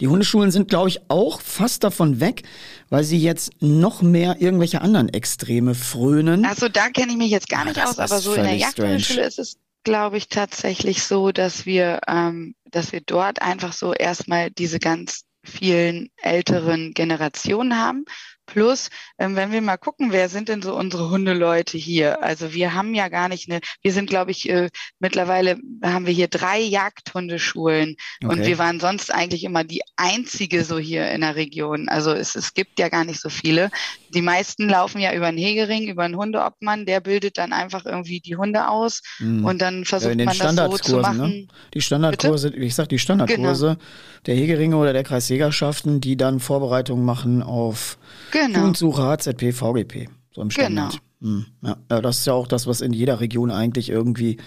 Die 0.00 0.08
Hundeschulen 0.08 0.50
sind, 0.50 0.68
glaube 0.68 0.88
ich, 0.88 1.10
auch 1.10 1.42
fast 1.42 1.84
davon 1.84 2.20
weg, 2.20 2.42
weil 2.88 3.04
sie 3.04 3.18
jetzt 3.18 3.50
noch 3.60 4.00
mehr 4.00 4.36
irgendwelche 4.40 4.80
anderen 4.80 5.10
Extreme 5.10 5.74
frönen. 5.74 6.46
Also 6.46 6.68
da 6.70 6.88
kenne 6.88 7.12
ich 7.12 7.18
mich 7.18 7.30
jetzt 7.30 7.50
gar 7.50 7.66
nicht 7.66 7.78
aus, 7.78 7.98
aber 7.98 8.18
so 8.18 8.32
in 8.32 8.44
der 8.44 8.56
Jagdhundeschule 8.56 9.22
ist 9.22 9.38
es 9.38 9.58
glaube 9.82 10.18
ich, 10.18 10.28
tatsächlich 10.28 11.02
so, 11.04 11.32
dass 11.32 11.64
wir, 11.64 12.00
ähm, 12.06 12.54
dass 12.70 12.92
wir 12.92 13.00
dort 13.00 13.40
einfach 13.40 13.72
so 13.72 13.94
erstmal 13.94 14.50
diese 14.50 14.78
ganz 14.78 15.24
vielen 15.44 16.08
älteren 16.22 16.92
Generationen 16.94 17.76
haben, 17.76 18.04
Plus, 18.50 18.90
ähm, 19.18 19.36
wenn 19.36 19.52
wir 19.52 19.62
mal 19.62 19.76
gucken, 19.76 20.10
wer 20.10 20.28
sind 20.28 20.48
denn 20.48 20.60
so 20.60 20.74
unsere 20.76 21.08
Hundeleute 21.10 21.78
hier? 21.78 22.22
Also 22.22 22.52
wir 22.52 22.74
haben 22.74 22.94
ja 22.94 23.08
gar 23.08 23.28
nicht 23.28 23.48
eine, 23.48 23.60
wir 23.80 23.92
sind, 23.92 24.10
glaube 24.10 24.32
ich, 24.32 24.50
äh, 24.50 24.68
mittlerweile 24.98 25.56
haben 25.84 26.04
wir 26.04 26.12
hier 26.12 26.26
drei 26.26 26.58
Jagdhundeschulen 26.58 27.94
okay. 28.24 28.32
und 28.32 28.44
wir 28.44 28.58
waren 28.58 28.80
sonst 28.80 29.14
eigentlich 29.14 29.44
immer 29.44 29.62
die 29.62 29.82
einzige 29.96 30.64
so 30.64 30.78
hier 30.78 31.10
in 31.12 31.20
der 31.20 31.36
Region. 31.36 31.88
Also 31.88 32.10
es, 32.10 32.34
es 32.34 32.52
gibt 32.52 32.80
ja 32.80 32.88
gar 32.88 33.04
nicht 33.04 33.20
so 33.20 33.28
viele. 33.28 33.70
Die 34.12 34.22
meisten 34.22 34.68
laufen 34.68 35.00
ja 35.00 35.14
über 35.14 35.28
einen 35.28 35.38
Hegering, 35.38 35.88
über 35.88 36.02
einen 36.02 36.16
Hundeobmann, 36.16 36.86
der 36.86 36.98
bildet 37.00 37.38
dann 37.38 37.52
einfach 37.52 37.86
irgendwie 37.86 38.18
die 38.18 38.34
Hunde 38.34 38.68
aus 38.68 39.00
mhm. 39.20 39.44
und 39.44 39.62
dann 39.62 39.84
versucht 39.84 40.16
ja, 40.18 40.24
man 40.24 40.56
das 40.56 40.70
so 40.72 40.76
zu 40.78 40.96
ne? 40.96 41.02
machen. 41.02 41.18
Ne? 41.18 41.48
Die 41.72 41.80
Standardkurse, 41.80 42.50
Bitte? 42.50 42.64
ich 42.64 42.74
sag 42.74 42.88
die 42.88 42.98
Standardkurse 42.98 43.66
genau. 43.66 43.80
der 44.26 44.34
Hegeringe 44.34 44.76
oder 44.76 44.92
der 44.92 45.04
Kreisjägerschaften, 45.04 46.00
die 46.00 46.16
dann 46.16 46.40
Vorbereitungen 46.40 47.04
machen 47.04 47.44
auf 47.44 47.96
Genau. 48.30 48.39
Fundsuche 48.48 49.02
HZP, 49.02 49.52
VGP. 49.52 50.08
So 50.32 50.42
im 50.42 50.50
Standard. 50.50 51.00
Genau. 51.20 51.42
Hm, 51.42 51.46
ja. 51.62 52.00
das 52.00 52.18
ist 52.18 52.26
ja 52.26 52.32
auch 52.32 52.46
das, 52.46 52.66
was 52.66 52.80
in 52.80 52.92
jeder 52.92 53.20
Region 53.20 53.50
eigentlich 53.50 53.90
irgendwie 53.90 54.38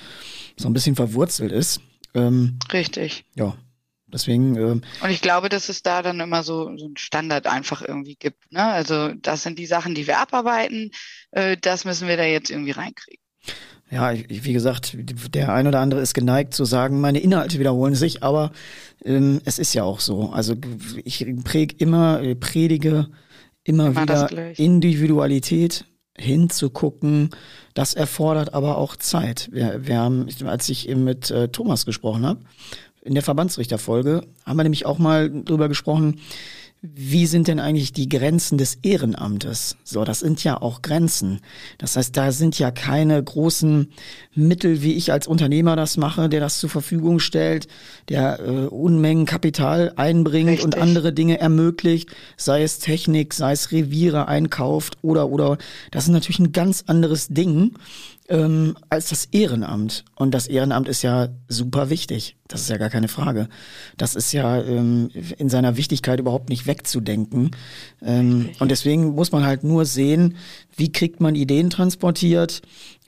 so 0.57 0.67
ein 0.67 0.73
bisschen 0.73 0.95
verwurzelt 0.95 1.51
ist. 1.51 1.81
Ähm, 2.15 2.57
Richtig. 2.71 3.25
Ja, 3.35 3.55
Deswegen. 4.13 4.55
Ähm, 4.55 4.81
und 5.01 5.09
ich 5.09 5.21
glaube, 5.21 5.49
dass 5.49 5.67
es 5.69 5.81
da 5.81 6.01
dann 6.03 6.19
immer 6.19 6.43
so, 6.43 6.77
so 6.77 6.85
ein 6.85 6.97
Standard 6.97 7.47
einfach 7.47 7.81
irgendwie 7.81 8.15
gibt. 8.15 8.51
Ne? 8.51 8.63
Also 8.63 9.11
das 9.13 9.41
sind 9.41 9.57
die 9.57 9.65
Sachen, 9.65 9.95
die 9.95 10.07
wir 10.07 10.19
abarbeiten. 10.19 10.91
Äh, 11.31 11.57
das 11.59 11.83
müssen 11.83 12.07
wir 12.07 12.15
da 12.15 12.23
jetzt 12.23 12.51
irgendwie 12.51 12.71
reinkriegen. 12.71 13.21
Ja, 13.89 14.11
ich, 14.11 14.45
wie 14.45 14.53
gesagt, 14.53 14.95
der 14.95 15.53
ein 15.53 15.67
oder 15.67 15.79
andere 15.79 16.01
ist 16.01 16.13
geneigt 16.13 16.53
zu 16.53 16.65
sagen, 16.65 17.01
meine 17.01 17.19
Inhalte 17.19 17.59
wiederholen 17.59 17.95
sich, 17.95 18.23
aber 18.23 18.51
ähm, 19.03 19.41
es 19.45 19.59
ist 19.59 19.73
ja 19.73 19.83
auch 19.83 19.99
so. 19.99 20.29
Also 20.29 20.55
ich 21.03 21.25
präg 21.43 21.81
immer, 21.81 22.21
predige 22.35 23.09
immer, 23.63 23.95
wieder 23.95 24.57
Individualität 24.57 25.85
hinzugucken. 26.17 27.31
Das 27.73 27.93
erfordert 27.93 28.53
aber 28.53 28.77
auch 28.77 28.95
Zeit. 28.95 29.49
Wir, 29.51 29.85
wir 29.87 29.97
haben, 29.97 30.27
als 30.45 30.69
ich 30.69 30.87
eben 30.87 31.03
mit 31.03 31.31
äh, 31.31 31.47
Thomas 31.49 31.85
gesprochen 31.85 32.25
habe, 32.25 32.41
in 33.01 33.15
der 33.15 33.23
Verbandsrichterfolge, 33.23 34.21
haben 34.45 34.57
wir 34.57 34.63
nämlich 34.63 34.85
auch 34.85 34.99
mal 34.99 35.29
drüber 35.29 35.67
gesprochen, 35.67 36.21
wie 36.85 37.27
sind 37.27 37.47
denn 37.47 37.61
eigentlich 37.61 37.93
die 37.93 38.09
Grenzen 38.09 38.57
des 38.57 38.75
Ehrenamtes? 38.83 39.77
So, 39.85 40.03
das 40.03 40.19
sind 40.19 40.43
ja 40.43 40.61
auch 40.61 40.81
Grenzen. 40.81 41.39
Das 41.77 41.95
heißt, 41.95 42.15
da 42.17 42.33
sind 42.33 42.59
ja 42.59 42.71
keine 42.71 43.23
großen 43.23 43.87
Mittel, 44.35 44.81
wie 44.81 44.91
ich 44.95 45.09
als 45.13 45.25
Unternehmer 45.25 45.77
das 45.77 45.95
mache, 45.95 46.27
der 46.27 46.41
das 46.41 46.59
zur 46.59 46.69
Verfügung 46.69 47.19
stellt, 47.19 47.69
der 48.09 48.41
äh, 48.41 48.65
Unmengen 48.65 49.25
Kapital 49.25 49.93
einbringt 49.95 50.49
Richtig. 50.49 50.65
und 50.65 50.77
andere 50.77 51.13
Dinge 51.13 51.39
ermöglicht, 51.39 52.09
sei 52.35 52.63
es 52.63 52.79
Technik, 52.79 53.33
sei 53.33 53.53
es 53.53 53.71
Reviere 53.71 54.27
einkauft 54.27 54.97
oder 55.01 55.29
oder. 55.29 55.57
Das 55.91 56.03
ist 56.03 56.09
natürlich 56.09 56.39
ein 56.39 56.51
ganz 56.51 56.83
anderes 56.87 57.29
Ding 57.29 57.75
ähm, 58.29 58.77
als 58.89 59.09
das 59.09 59.25
Ehrenamt. 59.25 60.05
Und 60.15 60.33
das 60.33 60.47
Ehrenamt 60.47 60.87
ist 60.87 61.01
ja 61.01 61.29
super 61.47 61.89
wichtig. 61.89 62.37
Das 62.47 62.61
ist 62.61 62.69
ja 62.69 62.77
gar 62.77 62.89
keine 62.89 63.07
Frage. 63.07 63.49
Das 63.97 64.15
ist 64.15 64.31
ja 64.31 64.61
ähm, 64.61 65.09
in 65.37 65.49
seiner 65.49 65.77
Wichtigkeit 65.77 66.19
überhaupt 66.19 66.49
nicht 66.49 66.65
wegzudenken. 66.67 67.51
Ähm, 68.01 68.49
und 68.59 68.69
deswegen 68.71 69.15
muss 69.15 69.31
man 69.31 69.45
halt 69.45 69.63
nur 69.63 69.85
sehen, 69.85 70.37
wie 70.75 70.91
kriegt 70.91 71.19
man 71.19 71.35
Ideen 71.35 71.69
transportiert, 71.69 72.61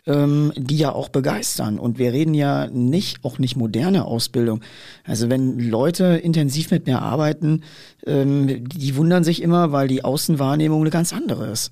ähm, 0.06 0.54
die 0.56 0.78
ja 0.78 0.92
auch 0.92 1.10
begeistern. 1.10 1.80
Und 1.80 1.98
wir 1.98 2.14
reden 2.14 2.34
ja 2.34 2.68
nicht, 2.68 3.24
auch 3.24 3.40
nicht 3.40 3.56
moderne 3.56 4.06
Ausbildung. 4.06 4.62
Also 5.04 5.30
wenn 5.30 5.60
Leute 5.60 6.06
intensiv 6.18 6.72
mit 6.72 6.86
mir 6.86 7.02
arbeiten, 7.02 7.62
ähm, 8.06 8.68
die 8.70 8.96
wundern 8.96 9.24
sich 9.24 9.42
immer, 9.42 9.72
weil 9.72 9.88
die 9.88 10.04
Außenwahrnehmung 10.04 10.82
eine 10.82 10.90
ganz 10.90 11.14
andere 11.14 11.48
ist. 11.48 11.72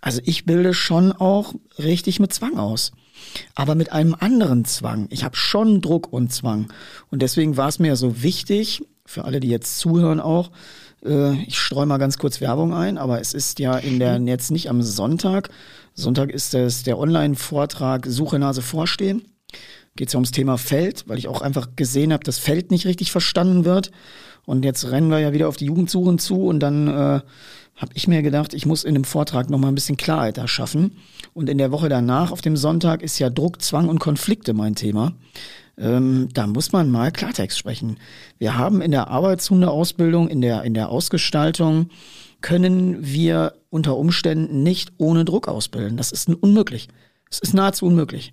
Also 0.00 0.20
ich 0.24 0.44
bilde 0.44 0.74
schon 0.74 1.12
auch 1.12 1.54
richtig 1.78 2.20
mit 2.20 2.32
Zwang 2.32 2.58
aus 2.58 2.92
aber 3.54 3.74
mit 3.74 3.92
einem 3.92 4.16
anderen 4.18 4.64
Zwang. 4.64 5.06
Ich 5.10 5.24
habe 5.24 5.36
schon 5.36 5.80
Druck 5.80 6.12
und 6.12 6.32
Zwang. 6.32 6.72
Und 7.10 7.22
deswegen 7.22 7.56
war 7.56 7.68
es 7.68 7.78
mir 7.78 7.96
so 7.96 8.22
wichtig, 8.22 8.82
für 9.04 9.24
alle, 9.24 9.40
die 9.40 9.48
jetzt 9.48 9.78
zuhören 9.78 10.20
auch, 10.20 10.50
äh, 11.04 11.34
ich 11.42 11.58
streue 11.58 11.86
mal 11.86 11.98
ganz 11.98 12.18
kurz 12.18 12.40
Werbung 12.40 12.72
ein, 12.74 12.98
aber 12.98 13.20
es 13.20 13.34
ist 13.34 13.58
ja 13.58 13.76
in 13.76 13.98
der, 13.98 14.18
jetzt 14.20 14.50
nicht 14.50 14.68
am 14.70 14.82
Sonntag, 14.82 15.50
Sonntag 15.94 16.30
ist 16.30 16.54
es 16.54 16.82
der 16.82 16.98
Online-Vortrag 16.98 18.06
Suche 18.06 18.38
Nase 18.38 18.62
Vorstehen. 18.62 19.22
Geht 19.94 20.08
es 20.08 20.14
ja 20.14 20.18
ums 20.18 20.30
Thema 20.30 20.56
Feld, 20.56 21.04
weil 21.06 21.18
ich 21.18 21.28
auch 21.28 21.42
einfach 21.42 21.76
gesehen 21.76 22.12
habe, 22.12 22.24
dass 22.24 22.38
Feld 22.38 22.70
nicht 22.70 22.86
richtig 22.86 23.12
verstanden 23.12 23.64
wird. 23.64 23.90
Und 24.46 24.64
jetzt 24.64 24.90
rennen 24.90 25.10
wir 25.10 25.18
ja 25.18 25.32
wieder 25.32 25.48
auf 25.48 25.56
die 25.56 25.66
Jugendsuchen 25.66 26.18
zu 26.18 26.46
und 26.46 26.60
dann 26.60 26.88
äh, 26.88 27.20
habe 27.76 27.92
ich 27.94 28.08
mir 28.08 28.22
gedacht, 28.22 28.54
ich 28.54 28.66
muss 28.66 28.84
in 28.84 28.94
dem 28.94 29.04
Vortrag 29.04 29.50
noch 29.50 29.58
mal 29.58 29.68
ein 29.68 29.74
bisschen 29.74 29.96
Klarheit 29.96 30.38
erschaffen. 30.38 30.96
Und 31.34 31.48
in 31.48 31.58
der 31.58 31.72
Woche 31.72 31.88
danach, 31.88 32.32
auf 32.32 32.40
dem 32.40 32.56
Sonntag, 32.56 33.02
ist 33.02 33.18
ja 33.18 33.30
Druck, 33.30 33.62
Zwang 33.62 33.88
und 33.88 33.98
Konflikte 33.98 34.54
mein 34.54 34.74
Thema. 34.74 35.12
Ähm, 35.78 36.28
da 36.32 36.46
muss 36.46 36.72
man 36.72 36.90
mal 36.90 37.12
Klartext 37.12 37.58
sprechen. 37.58 37.98
Wir 38.38 38.56
haben 38.56 38.80
in 38.80 38.90
der 38.90 39.08
Arbeitshundeausbildung, 39.08 40.28
in 40.28 40.40
der, 40.40 40.62
in 40.64 40.74
der 40.74 40.88
Ausgestaltung 40.88 41.90
können 42.42 42.98
wir 43.00 43.54
unter 43.70 43.96
Umständen 43.96 44.62
nicht 44.62 44.92
ohne 44.98 45.24
Druck 45.24 45.48
ausbilden. 45.48 45.96
Das 45.96 46.12
ist 46.12 46.28
unmöglich. 46.28 46.88
Es 47.30 47.38
ist 47.38 47.54
nahezu 47.54 47.86
unmöglich. 47.86 48.32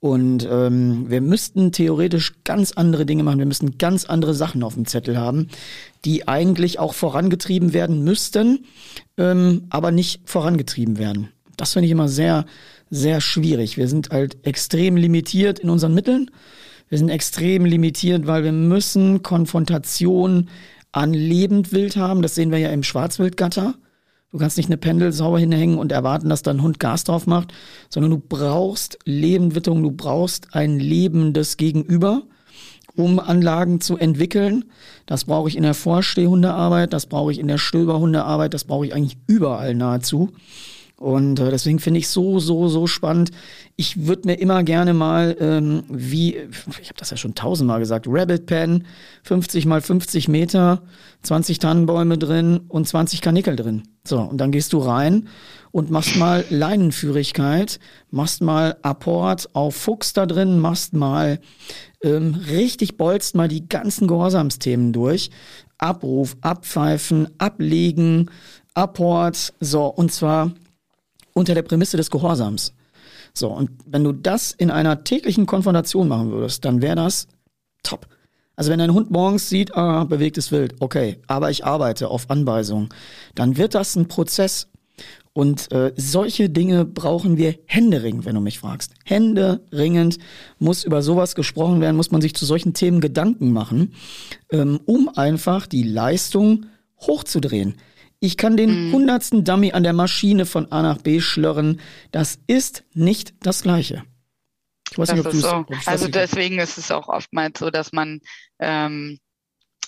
Und 0.00 0.46
ähm, 0.48 1.10
wir 1.10 1.20
müssten 1.20 1.72
theoretisch 1.72 2.34
ganz 2.44 2.70
andere 2.72 3.04
Dinge 3.04 3.24
machen. 3.24 3.40
Wir 3.40 3.46
müssten 3.46 3.78
ganz 3.78 4.04
andere 4.04 4.32
Sachen 4.32 4.62
auf 4.62 4.74
dem 4.74 4.86
Zettel 4.86 5.18
haben, 5.18 5.48
die 6.04 6.28
eigentlich 6.28 6.78
auch 6.78 6.94
vorangetrieben 6.94 7.72
werden 7.72 8.04
müssten, 8.04 8.64
ähm, 9.16 9.64
aber 9.70 9.90
nicht 9.90 10.20
vorangetrieben 10.24 10.98
werden. 10.98 11.30
Das 11.56 11.72
finde 11.72 11.86
ich 11.86 11.92
immer 11.92 12.08
sehr, 12.08 12.46
sehr 12.90 13.20
schwierig. 13.20 13.76
Wir 13.76 13.88
sind 13.88 14.10
halt 14.10 14.36
extrem 14.46 14.96
limitiert 14.96 15.58
in 15.58 15.68
unseren 15.68 15.94
Mitteln. 15.94 16.30
Wir 16.88 16.98
sind 16.98 17.08
extrem 17.08 17.64
limitiert, 17.64 18.28
weil 18.28 18.44
wir 18.44 18.52
müssen 18.52 19.22
Konfrontation 19.24 20.48
an 20.92 21.12
Lebendwild 21.12 21.96
haben. 21.96 22.22
Das 22.22 22.34
sehen 22.34 22.50
wir 22.50 22.58
ja 22.58 22.70
im 22.70 22.82
Schwarzwildgatter. 22.82 23.74
Du 24.30 24.38
kannst 24.38 24.58
nicht 24.58 24.68
eine 24.68 24.76
Pendel 24.76 25.12
sauber 25.12 25.38
hinhängen 25.38 25.78
und 25.78 25.90
erwarten, 25.90 26.28
dass 26.28 26.42
da 26.42 26.50
ein 26.50 26.62
Hund 26.62 26.78
Gas 26.78 27.04
drauf 27.04 27.26
macht, 27.26 27.54
sondern 27.88 28.10
du 28.10 28.18
brauchst 28.18 28.98
Lebendwitterung, 29.06 29.82
du 29.82 29.90
brauchst 29.90 30.54
ein 30.54 30.78
lebendes 30.78 31.56
Gegenüber, 31.56 32.24
um 32.94 33.20
Anlagen 33.20 33.80
zu 33.80 33.96
entwickeln. 33.96 34.66
Das 35.06 35.24
brauche 35.24 35.48
ich 35.48 35.56
in 35.56 35.62
der 35.62 35.72
Vorstehhundearbeit, 35.72 36.92
das 36.92 37.06
brauche 37.06 37.32
ich 37.32 37.38
in 37.38 37.48
der 37.48 37.56
Stöberhundearbeit, 37.56 38.52
das 38.52 38.64
brauche 38.64 38.84
ich 38.84 38.94
eigentlich 38.94 39.16
überall 39.26 39.74
nahezu. 39.74 40.30
Und 40.98 41.38
äh, 41.38 41.50
deswegen 41.50 41.78
finde 41.78 42.00
ich 42.00 42.08
so, 42.08 42.40
so, 42.40 42.68
so 42.68 42.88
spannend. 42.88 43.30
Ich 43.76 44.06
würde 44.06 44.26
mir 44.26 44.34
immer 44.34 44.64
gerne 44.64 44.94
mal, 44.94 45.36
ähm, 45.38 45.84
wie, 45.88 46.36
ich 46.80 46.88
habe 46.88 46.98
das 46.98 47.10
ja 47.10 47.16
schon 47.16 47.36
tausendmal 47.36 47.78
gesagt, 47.78 48.06
Rabbit 48.08 48.46
Pen, 48.46 48.84
50 49.22 49.64
mal 49.66 49.80
50 49.80 50.26
Meter, 50.26 50.82
20 51.22 51.60
Tannenbäume 51.60 52.18
drin 52.18 52.62
und 52.66 52.88
20 52.88 53.20
Kanickel 53.20 53.54
drin. 53.54 53.84
So, 54.04 54.18
und 54.18 54.38
dann 54.38 54.50
gehst 54.50 54.72
du 54.72 54.78
rein 54.78 55.28
und 55.70 55.88
machst 55.90 56.16
mal 56.16 56.44
Leinenführigkeit, 56.50 57.78
machst 58.10 58.42
mal 58.42 58.76
Apport 58.82 59.54
auf 59.54 59.76
Fuchs 59.76 60.14
da 60.14 60.26
drin, 60.26 60.58
machst 60.58 60.94
mal 60.94 61.38
ähm, 62.02 62.34
richtig 62.48 62.96
bolzt 62.96 63.36
mal 63.36 63.46
die 63.46 63.68
ganzen 63.68 64.08
Gehorsamsthemen 64.08 64.92
durch. 64.92 65.30
Abruf, 65.78 66.36
abpfeifen, 66.40 67.28
ablegen, 67.38 68.30
Apport, 68.74 69.54
so, 69.60 69.86
und 69.86 70.10
zwar 70.10 70.52
unter 71.38 71.54
der 71.54 71.62
Prämisse 71.62 71.96
des 71.96 72.10
Gehorsams. 72.10 72.74
So, 73.32 73.48
und 73.48 73.70
wenn 73.86 74.04
du 74.04 74.12
das 74.12 74.52
in 74.52 74.70
einer 74.70 75.04
täglichen 75.04 75.46
Konfrontation 75.46 76.08
machen 76.08 76.30
würdest, 76.30 76.64
dann 76.64 76.82
wäre 76.82 76.96
das 76.96 77.28
top. 77.82 78.06
Also 78.56 78.70
wenn 78.72 78.80
dein 78.80 78.92
Hund 78.92 79.10
morgens 79.12 79.48
sieht, 79.48 79.76
ah, 79.76 80.02
bewegtes 80.04 80.50
Wild, 80.50 80.74
okay, 80.80 81.18
aber 81.28 81.50
ich 81.50 81.64
arbeite 81.64 82.08
auf 82.08 82.28
Anweisung, 82.28 82.92
dann 83.36 83.56
wird 83.56 83.74
das 83.74 83.94
ein 83.94 84.08
Prozess. 84.08 84.68
Und 85.32 85.70
äh, 85.70 85.92
solche 85.96 86.50
Dinge 86.50 86.84
brauchen 86.84 87.36
wir 87.36 87.54
händeringend, 87.66 88.24
wenn 88.24 88.34
du 88.34 88.40
mich 88.40 88.58
fragst. 88.58 88.94
Händeringend 89.04 90.18
muss 90.58 90.82
über 90.82 91.02
sowas 91.02 91.36
gesprochen 91.36 91.80
werden, 91.80 91.94
muss 91.94 92.10
man 92.10 92.20
sich 92.20 92.34
zu 92.34 92.44
solchen 92.44 92.74
Themen 92.74 93.00
Gedanken 93.00 93.52
machen, 93.52 93.94
ähm, 94.50 94.80
um 94.86 95.08
einfach 95.08 95.68
die 95.68 95.84
Leistung 95.84 96.66
hochzudrehen. 97.00 97.76
Ich 98.20 98.36
kann 98.36 98.56
den 98.56 98.88
mhm. 98.88 98.92
hundertsten 98.92 99.44
Dummy 99.44 99.72
an 99.72 99.84
der 99.84 99.92
Maschine 99.92 100.44
von 100.44 100.70
A 100.72 100.82
nach 100.82 100.98
B 100.98 101.20
schlörren. 101.20 101.80
Das 102.10 102.38
ist 102.46 102.84
nicht 102.92 103.34
das 103.40 103.62
Gleiche. 103.62 104.04
Ich 104.90 104.98
weiß 104.98 105.08
das 105.08 105.16
nicht, 105.16 105.26
ob 105.26 105.32
so. 105.32 105.76
Also 105.86 106.08
deswegen 106.08 106.58
ist 106.58 106.78
es 106.78 106.90
auch 106.90 107.08
oftmals 107.08 107.58
so, 107.58 107.70
dass 107.70 107.92
man 107.92 108.20
ähm, 108.58 109.18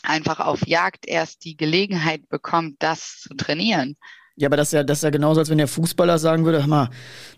einfach 0.03 0.41
auf 0.41 0.67
Jagd 0.67 1.07
erst 1.07 1.45
die 1.45 1.57
Gelegenheit 1.57 2.29
bekommt, 2.29 2.77
das 2.79 3.21
zu 3.21 3.35
trainieren. 3.35 3.97
Ja, 4.41 4.49
aber 4.49 4.57
das 4.57 4.69
ist 4.69 4.73
ja, 4.73 4.83
das 4.83 4.99
ist 4.99 5.05
ja 5.05 5.11
genauso, 5.11 5.41
als 5.41 5.51
wenn 5.51 5.59
der 5.59 5.69
Fußballer 5.69 6.19
sagen 6.19 6.47
würde, 6.47 6.61
hör 6.61 6.67
mal, 6.67 6.89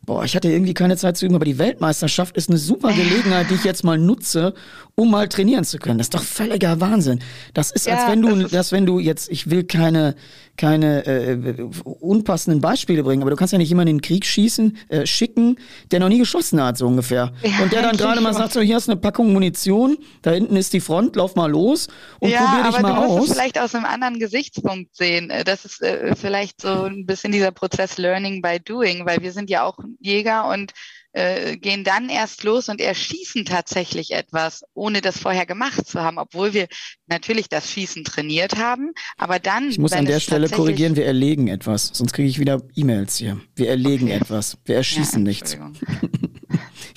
boah, 0.07 0.25
ich 0.25 0.37
hatte 0.37 0.49
irgendwie 0.49 0.73
keine 0.73 0.97
Zeit 0.97 1.17
zu 1.17 1.27
üben, 1.27 1.35
aber 1.35 1.45
die 1.45 1.59
Weltmeisterschaft 1.59 2.37
ist 2.37 2.49
eine 2.49 2.59
super 2.59 2.93
Gelegenheit, 2.93 3.51
die 3.51 3.55
ich 3.55 3.65
jetzt 3.65 3.83
mal 3.83 3.99
nutze, 3.99 4.55
um 4.95 5.11
mal 5.11 5.27
trainieren 5.29 5.65
zu 5.65 5.79
können. 5.79 5.99
Das 5.99 6.07
ist 6.07 6.15
doch 6.15 6.23
völliger 6.23 6.81
Wahnsinn. 6.81 7.19
Das 7.55 7.73
ist, 7.73 7.87
ja, 7.87 7.97
als 7.97 8.09
wenn 8.09 8.23
du, 8.23 8.43
das, 8.43 8.51
das 8.53 8.73
wenn 8.73 8.87
du 8.87 9.01
jetzt, 9.01 9.31
ich 9.33 9.51
will 9.51 9.65
keine, 9.65 10.15
keine 10.57 11.05
äh, 11.07 11.57
unpassenden 11.83 12.61
Beispiele 12.61 13.03
bringen, 13.03 13.23
aber 13.23 13.31
du 13.31 13.37
kannst 13.37 13.53
ja 13.53 13.59
nicht 13.59 13.71
jemanden 13.71 13.91
in 13.91 13.97
den 13.97 14.03
Krieg 14.03 14.25
schießen, 14.25 14.77
äh, 14.89 15.05
schicken, 15.05 15.57
der 15.91 15.99
noch 15.99 16.09
nie 16.09 16.19
geschossen 16.19 16.63
hat, 16.63 16.79
so 16.79 16.87
ungefähr. 16.87 17.33
Ja, 17.43 17.65
und 17.65 17.73
der 17.73 17.83
dann 17.83 17.97
gerade 17.97 18.21
mal 18.21 18.35
sagt, 18.35 18.53
so 18.53 18.61
hier 18.61 18.77
ist 18.77 18.89
eine 18.89 19.01
Packung 19.01 19.33
Munition, 19.33 19.97
da 20.21 20.31
hinten 20.31 20.55
ist 20.57 20.73
die 20.73 20.81
Front, 20.81 21.17
lauf 21.17 21.35
mal 21.35 21.51
los 21.51 21.89
und 22.21 22.31
ja, 22.31 22.45
probier 22.45 22.71
dich 22.71 22.81
mal 22.81 22.93
aus. 22.93 22.97
Ja, 22.97 22.97
aber 22.97 23.07
du 23.07 23.17
musst 23.17 23.31
es 23.31 23.35
vielleicht 23.35 23.59
aus 23.59 23.75
einem 23.75 23.87
anderen 23.87 24.19
Gesichtspunkt 24.19 24.95
sehen. 24.95 25.31
Äh, 25.31 25.45
das 25.45 25.65
ist 25.65 25.83
äh, 25.83 26.15
vielleicht 26.15 26.61
so 26.61 26.91
ein 27.01 27.07
bisschen 27.07 27.33
dieser 27.33 27.53
Prozess 27.53 27.99
Learning 27.99 28.43
by 28.43 28.59
Doing, 28.61 29.07
weil 29.07 29.21
wir 29.21 29.33
sind 29.33 29.51
ja 29.51 29.65
auch 29.65 29.79
Jäger 30.01 30.49
und 30.49 30.73
äh, 31.13 31.57
gehen 31.57 31.85
dann 31.85 32.09
erst 32.09 32.43
los 32.43 32.69
und 32.69 32.81
erschießen 32.81 33.45
tatsächlich 33.45 34.13
etwas, 34.13 34.65
ohne 34.73 35.01
das 35.01 35.19
vorher 35.19 35.45
gemacht 35.45 35.87
zu 35.87 36.01
haben, 36.01 36.19
obwohl 36.19 36.55
wir 36.55 36.69
natürlich 37.07 37.49
das 37.49 37.71
Schießen 37.71 38.05
trainiert 38.05 38.57
haben. 38.57 38.93
Aber 39.19 39.39
dann. 39.39 39.69
Ich 39.69 39.79
muss 39.79 39.93
an 39.93 40.07
der 40.07 40.21
Stelle 40.21 40.49
korrigieren, 40.49 40.97
wir 40.97 41.05
erlegen 41.05 41.49
etwas, 41.49 41.91
sonst 41.93 42.13
kriege 42.13 42.29
ich 42.29 42.39
wieder 42.39 42.63
E-Mails 42.75 43.17
hier. 43.17 43.41
Wir 43.55 43.69
erlegen 43.69 44.07
okay. 44.07 44.17
etwas, 44.17 44.57
wir 44.65 44.77
erschießen 44.77 45.25
ja, 45.25 45.29
nichts. 45.29 45.59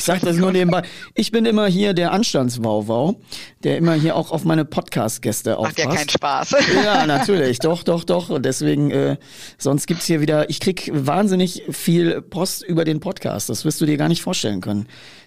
Ich 0.06 0.08
sage 0.08 0.24
das 0.24 0.38
nur 0.38 0.52
nebenbei. 0.52 0.84
Ich 1.16 1.32
bin 1.32 1.48
immer 1.48 1.66
hier 1.66 1.96
der 1.96 2.12
Anstandswauwau, 2.12 3.20
der 3.64 3.80
immer 3.80 3.96
hier 3.96 4.16
auch 4.16 4.30
auf 4.30 4.46
meine 4.46 4.64
Podcast-Gäste 4.64 5.58
aufpasst. 5.58 5.80
Macht 5.80 5.90
ja 5.90 5.96
keinen 5.96 6.10
Spaß. 6.10 6.56
Ja, 6.84 7.08
natürlich. 7.08 7.58
Doch, 7.58 7.82
doch, 7.82 8.04
doch. 8.04 8.30
Und 8.30 8.46
deswegen, 8.46 8.92
äh, 8.92 9.18
sonst 9.58 9.88
gibt's 9.88 10.06
hier 10.06 10.22
wieder, 10.22 10.48
ich 10.48 10.60
krieg 10.60 10.92
wahnsinnig 10.94 11.64
viel 11.72 12.22
Post 12.22 12.62
über 12.62 12.86
den 12.86 13.00
Podcast. 13.00 13.50
Das 13.50 13.66
wirst 13.66 13.82
du 13.82 13.88
dir 13.88 13.98
gar 13.98 14.08
nicht 14.08 14.22
vorstellen 14.22 14.62
können. 14.62 14.86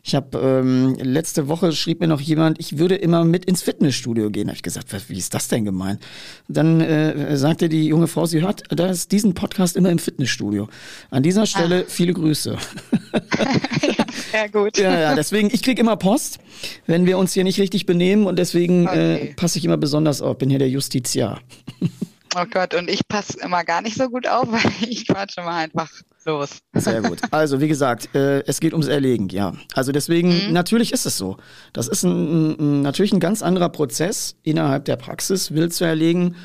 Ich 0.09 0.15
habe 0.15 0.39
ähm, 0.39 0.97
letzte 1.03 1.49
Woche 1.49 1.71
schrieb 1.73 2.01
mir 2.01 2.07
noch 2.07 2.23
jemand, 2.23 2.59
ich 2.61 2.79
würde 2.79 2.95
immer 2.95 3.27
mit 3.27 3.45
ins 3.45 3.61
Fitnessstudio 3.61 4.31
gehen. 4.31 4.47
Da 4.47 4.53
habe 4.53 4.57
ich 4.57 4.63
gesagt, 4.63 4.89
wie 5.11 5.19
ist 5.19 5.35
das 5.35 5.49
denn 5.49 5.67
gemeint? 5.67 6.01
Dann 6.49 6.81
äh, 6.81 7.37
sagte 7.37 7.69
die 7.69 7.89
junge 7.89 8.07
Frau, 8.07 8.25
sie 8.25 8.41
hört 8.41 8.63
da 8.71 8.87
ist 8.87 9.13
diesen 9.13 9.35
Podcast 9.35 9.77
immer 9.77 9.91
im 9.91 9.99
Fitnessstudio. 9.99 10.71
An 11.11 11.23
dieser 11.23 11.45
Stelle 11.45 11.81
ah. 11.81 11.91
viele 11.91 12.15
Grüße. 12.15 12.57
ja, 13.13 14.07
sehr 14.33 14.49
gut. 14.49 14.79
Ja, 14.79 14.99
ja, 14.99 15.15
deswegen, 15.15 15.51
ich 15.53 15.63
krieg 15.63 15.79
immer 15.79 15.97
Post, 15.97 16.39
wenn 16.87 17.05
wir 17.05 17.19
uns 17.19 17.35
hier 17.35 17.45
nicht 17.45 17.61
richtig 17.61 17.85
benehmen 17.85 18.27
und 18.27 18.39
deswegen 18.39 18.87
äh, 18.87 18.89
okay. 18.89 19.15
äh, 19.17 19.35
passe 19.35 19.59
ich 19.59 19.67
immer 19.67 19.77
besonders 19.77 20.23
auf. 20.23 20.39
Bin 20.39 20.49
hier 20.49 20.59
der 20.59 20.71
Justiziar. 20.71 21.43
Oh 22.37 22.45
Gott, 22.51 22.75
und 22.75 22.91
ich 22.91 23.07
passe 23.09 23.39
immer 23.41 23.65
gar 23.65 23.83
nicht 23.83 23.97
so 23.97 24.09
gut 24.09 24.29
auf, 24.29 24.49
weil 24.53 24.89
ich 24.89 25.07
quatsche 25.07 25.41
mal 25.43 25.57
einfach 25.57 25.91
los. 26.25 26.51
Sehr 26.75 27.03
gut. 27.03 27.21
Also, 27.31 27.61
wie 27.61 27.69
gesagt, 27.69 28.15
äh, 28.15 28.41
es 28.47 28.61
geht 28.61 28.73
ums 28.73 28.89
Erlegen, 28.89 29.29
ja. 29.29 29.55
Also 29.75 29.93
deswegen, 29.93 30.49
mhm. 30.49 30.53
natürlich 30.53 30.93
ist 30.93 31.07
es 31.07 31.17
so. 31.17 31.37
Das 31.73 31.89
ist 31.89 32.03
ein, 32.05 32.53
ein, 32.59 32.83
natürlich 32.83 33.13
ein 33.13 33.21
ganz 33.21 33.43
anderer 33.43 33.69
Prozess 33.69 34.37
innerhalb 34.43 34.85
der 34.85 34.97
Praxis, 34.97 35.53
wild 35.53 35.73
zu 35.73 35.85
erlegen. 35.85 36.37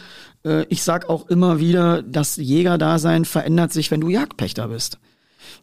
Äh, 0.46 0.66
ich 0.70 0.84
sag 0.84 1.10
auch 1.10 1.28
immer 1.30 1.60
wieder, 1.60 2.02
das 2.02 2.38
Jägerdasein 2.38 3.26
verändert 3.26 3.74
sich, 3.74 3.92
wenn 3.92 4.02
du 4.02 4.10
Jagdpächter 4.10 4.70
bist. 4.70 5.00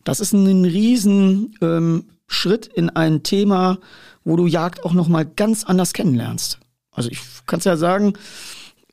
Das 0.04 0.20
ist 0.20 0.32
ein 0.32 0.64
riesen 0.64 1.56
ähm, 1.62 2.04
Schritt 2.26 2.66
in 2.66 2.90
ein 2.90 3.22
Thema, 3.22 3.78
wo 4.24 4.36
du 4.36 4.46
Jagd 4.46 4.84
auch 4.84 4.92
nochmal 4.92 5.24
ganz 5.24 5.64
anders 5.64 5.92
kennenlernst. 5.92 6.60
Also 6.92 7.08
ich 7.10 7.20
kann 7.46 7.58
es 7.58 7.64
ja 7.64 7.76
sagen, 7.76 8.14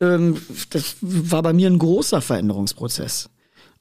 ähm, 0.02 0.38
das 0.70 0.96
war 1.02 1.42
bei 1.42 1.54
mir 1.54 1.70
ein 1.70 1.80
großer 1.80 2.22
Veränderungsprozess. 2.22 3.30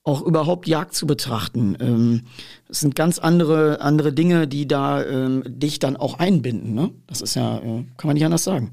Auch 0.02 0.23
überhaupt 0.23 0.68
Jagd 0.68 0.94
zu 0.94 1.06
betrachten. 1.06 1.76
Ähm, 1.80 2.23
das 2.68 2.80
sind 2.80 2.94
ganz 2.94 3.18
andere, 3.18 3.80
andere 3.80 4.12
Dinge, 4.12 4.46
die 4.46 4.68
da 4.68 5.04
ähm, 5.04 5.42
dich 5.46 5.78
dann 5.78 5.96
auch 5.96 6.18
einbinden. 6.18 6.75
Ne? 6.75 6.90
Das 7.06 7.20
ist 7.20 7.35
ja, 7.35 7.58
äh, 7.58 7.84
kann 7.97 8.06
man 8.06 8.14
nicht 8.14 8.25
anders 8.25 8.45
sagen. 8.45 8.73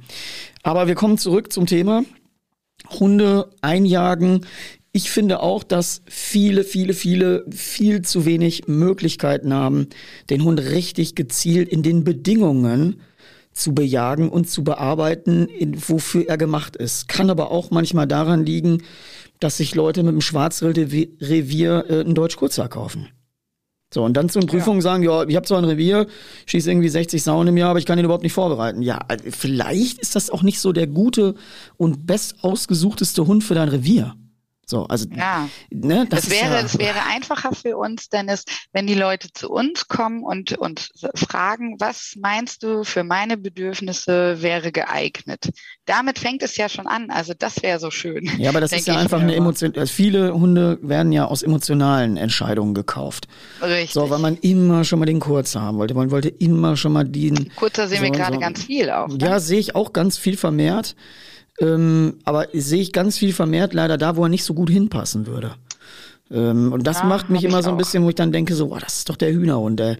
Aber 0.61 0.87
wir 0.87 0.95
kommen 0.95 1.17
zurück 1.17 1.51
zum 1.51 1.65
Thema. 1.65 2.03
Hunde 2.89 3.49
einjagen. 3.61 4.45
Ich 4.91 5.09
finde 5.09 5.39
auch, 5.39 5.63
dass 5.63 6.03
viele, 6.05 6.63
viele, 6.63 6.93
viele 6.93 7.45
viel 7.49 8.03
zu 8.03 8.25
wenig 8.25 8.67
Möglichkeiten 8.67 9.51
haben, 9.51 9.87
den 10.29 10.43
Hund 10.43 10.59
richtig 10.59 11.15
gezielt 11.15 11.67
in 11.69 11.81
den 11.81 12.03
Bedingungen 12.03 13.01
zu 13.53 13.73
bejagen 13.73 14.29
und 14.29 14.49
zu 14.49 14.63
bearbeiten, 14.63 15.47
in, 15.47 15.77
wofür 15.87 16.27
er 16.27 16.37
gemacht 16.37 16.75
ist. 16.75 17.07
Kann 17.07 17.29
aber 17.29 17.51
auch 17.51 17.71
manchmal 17.71 18.07
daran 18.07 18.45
liegen, 18.45 18.83
dass 19.39 19.57
sich 19.57 19.75
Leute 19.75 20.03
mit 20.03 20.13
dem 20.13 20.21
Schwarzwildrevier 20.21 21.85
äh, 21.89 21.99
einen 22.01 22.15
Deutsch 22.15 22.35
Kurzhaar 22.35 22.69
kaufen. 22.69 23.09
So, 23.93 24.03
und 24.03 24.17
dann 24.17 24.27
zur 24.27 24.45
Prüfung 24.47 24.77
ja. 24.77 24.81
sagen, 24.81 25.03
ja, 25.03 25.23
ich 25.23 25.35
habe 25.35 25.45
zwar 25.45 25.59
ein 25.59 25.65
Revier, 25.65 26.07
schieße 26.47 26.69
irgendwie 26.71 26.89
60 26.89 27.21
Sauen 27.21 27.47
im 27.47 27.57
Jahr, 27.57 27.69
aber 27.69 27.79
ich 27.79 27.85
kann 27.85 27.99
ihn 27.99 28.05
überhaupt 28.05 28.23
nicht 28.23 28.33
vorbereiten. 28.33 28.81
Ja, 28.81 28.99
vielleicht 29.29 29.99
ist 29.99 30.15
das 30.15 30.31
auch 30.31 30.41
nicht 30.41 30.59
so 30.59 30.71
der 30.71 30.87
gute 30.87 31.35
und 31.77 32.07
best 32.07 32.43
ausgesuchteste 32.43 33.27
Hund 33.27 33.43
für 33.43 33.53
dein 33.53 33.69
Revier. 33.69 34.15
So, 34.65 34.85
also 34.85 35.07
ja. 35.13 35.49
ne, 35.71 36.05
das, 36.09 36.21
das 36.21 36.29
wäre, 36.29 36.53
ja, 36.53 36.59
es 36.61 36.77
wäre 36.77 37.03
einfacher 37.11 37.53
für 37.53 37.77
uns, 37.77 38.07
denn 38.09 38.29
es, 38.29 38.45
wenn 38.71 38.87
die 38.87 38.93
Leute 38.93 39.27
zu 39.33 39.49
uns 39.49 39.87
kommen 39.89 40.23
und 40.23 40.57
und 40.57 40.89
fragen, 41.15 41.75
was 41.79 42.13
meinst 42.17 42.63
du 42.63 42.83
für 42.85 43.03
meine 43.03 43.37
Bedürfnisse 43.37 44.41
wäre 44.41 44.71
geeignet? 44.71 45.49
Damit 45.85 46.17
fängt 46.17 46.43
es 46.43 46.55
ja 46.55 46.69
schon 46.69 46.87
an. 46.87 47.09
Also 47.09 47.33
das 47.37 47.61
wäre 47.61 47.79
so 47.79 47.91
schön. 47.91 48.29
Ja, 48.37 48.49
aber 48.49 48.61
das 48.61 48.71
ist 48.71 48.87
ja 48.87 48.95
einfach 48.95 49.19
eine 49.19 49.35
Emotion. 49.35 49.73
Also 49.75 49.93
viele 49.93 50.33
Hunde 50.33 50.79
werden 50.81 51.11
ja 51.11 51.25
aus 51.25 51.43
emotionalen 51.43 52.15
Entscheidungen 52.15 52.73
gekauft. 52.73 53.27
Richtig. 53.61 53.91
So, 53.91 54.09
weil 54.09 54.19
man 54.19 54.37
immer 54.37 54.85
schon 54.85 54.99
mal 54.99 55.05
den 55.05 55.19
Kurzer 55.19 55.61
haben 55.61 55.77
wollte. 55.77 55.93
Man 55.93 56.09
wollte 56.09 56.29
immer 56.29 56.77
schon 56.77 56.93
mal 56.93 57.03
den. 57.03 57.51
Kurzer 57.55 57.87
sehen 57.87 57.97
so, 57.97 58.03
wir 58.03 58.11
gerade 58.11 58.35
so. 58.35 58.39
ganz 58.39 58.63
viel 58.63 58.89
auch. 58.89 59.09
Ne? 59.09 59.17
Ja, 59.21 59.39
sehe 59.39 59.59
ich 59.59 59.75
auch 59.75 59.91
ganz 59.91 60.17
viel 60.17 60.37
vermehrt. 60.37 60.95
Ähm, 61.59 62.15
aber 62.23 62.47
sehe 62.53 62.81
ich 62.81 62.93
ganz 62.93 63.17
viel 63.17 63.33
vermehrt 63.33 63.73
leider 63.73 63.97
da, 63.97 64.15
wo 64.15 64.23
er 64.23 64.29
nicht 64.29 64.43
so 64.43 64.53
gut 64.53 64.69
hinpassen 64.69 65.27
würde. 65.27 65.55
Ähm, 66.31 66.73
und 66.73 66.87
das 66.87 66.99
ja, 66.99 67.05
macht 67.05 67.29
mich 67.29 67.43
immer 67.43 67.61
so 67.61 67.69
ein 67.69 67.77
bisschen, 67.77 68.03
wo 68.03 68.09
ich 68.09 68.15
dann 68.15 68.31
denke, 68.31 68.55
so, 68.55 68.67
boah, 68.67 68.79
das 68.79 68.99
ist 68.99 69.09
doch 69.09 69.17
der 69.17 69.31
Hühnerhund. 69.31 69.79
Der, 69.79 69.97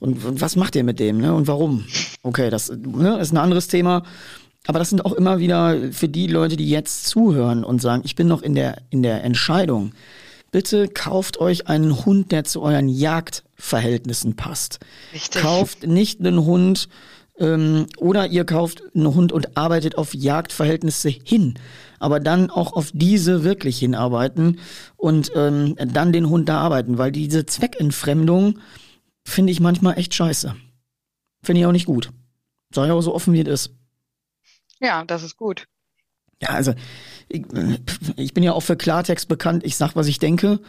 und, 0.00 0.24
und 0.24 0.40
was 0.40 0.56
macht 0.56 0.76
ihr 0.76 0.84
mit 0.84 0.98
dem, 0.98 1.18
ne? 1.18 1.34
Und 1.34 1.46
warum? 1.46 1.84
Okay, 2.22 2.50
das 2.50 2.70
ne, 2.70 3.18
ist 3.18 3.32
ein 3.32 3.38
anderes 3.38 3.68
Thema. 3.68 4.02
Aber 4.66 4.78
das 4.78 4.88
sind 4.88 5.04
auch 5.04 5.12
immer 5.12 5.38
wieder 5.38 5.92
für 5.92 6.08
die 6.08 6.26
Leute, 6.26 6.56
die 6.56 6.70
jetzt 6.70 7.06
zuhören 7.06 7.64
und 7.64 7.82
sagen, 7.82 8.02
ich 8.04 8.16
bin 8.16 8.26
noch 8.26 8.40
in 8.40 8.54
der, 8.54 8.78
in 8.88 9.02
der 9.02 9.22
Entscheidung. 9.22 9.92
Bitte 10.52 10.88
kauft 10.88 11.38
euch 11.38 11.66
einen 11.66 12.06
Hund, 12.06 12.32
der 12.32 12.44
zu 12.44 12.62
euren 12.62 12.88
Jagdverhältnissen 12.88 14.36
passt. 14.36 14.78
Richtig. 15.12 15.42
Kauft 15.42 15.86
nicht 15.86 16.20
einen 16.20 16.44
Hund, 16.44 16.88
ähm, 17.38 17.86
oder 17.96 18.26
ihr 18.26 18.44
kauft 18.44 18.82
einen 18.94 19.14
Hund 19.14 19.32
und 19.32 19.56
arbeitet 19.56 19.98
auf 19.98 20.14
Jagdverhältnisse 20.14 21.08
hin. 21.08 21.54
Aber 21.98 22.20
dann 22.20 22.50
auch 22.50 22.74
auf 22.74 22.90
diese 22.92 23.44
wirklich 23.44 23.78
hinarbeiten 23.78 24.58
und 24.96 25.32
ähm, 25.34 25.74
dann 25.76 26.12
den 26.12 26.28
Hund 26.28 26.48
da 26.48 26.58
arbeiten, 26.58 26.98
weil 26.98 27.12
diese 27.12 27.46
Zweckentfremdung 27.46 28.58
finde 29.24 29.52
ich 29.52 29.60
manchmal 29.60 29.98
echt 29.98 30.14
scheiße. 30.14 30.54
Finde 31.42 31.60
ich 31.60 31.66
auch 31.66 31.72
nicht 31.72 31.86
gut. 31.86 32.10
Sag 32.74 32.86
ich 32.86 32.92
auch 32.92 33.00
so 33.00 33.14
offen, 33.14 33.32
wie 33.32 33.42
es 33.42 33.48
ist. 33.48 33.74
Ja, 34.80 35.04
das 35.04 35.22
ist 35.22 35.36
gut. 35.36 35.66
Ja, 36.42 36.50
also 36.50 36.74
ich, 37.28 37.44
ich, 38.16 38.34
bin 38.34 38.42
ja 38.42 38.52
auch 38.52 38.62
für 38.62 38.76
Klartext 38.76 39.28
bekannt. 39.28 39.64
Ich 39.64 39.76
sag, 39.76 39.96
was 39.96 40.08
ich 40.08 40.18
denke. 40.18 40.60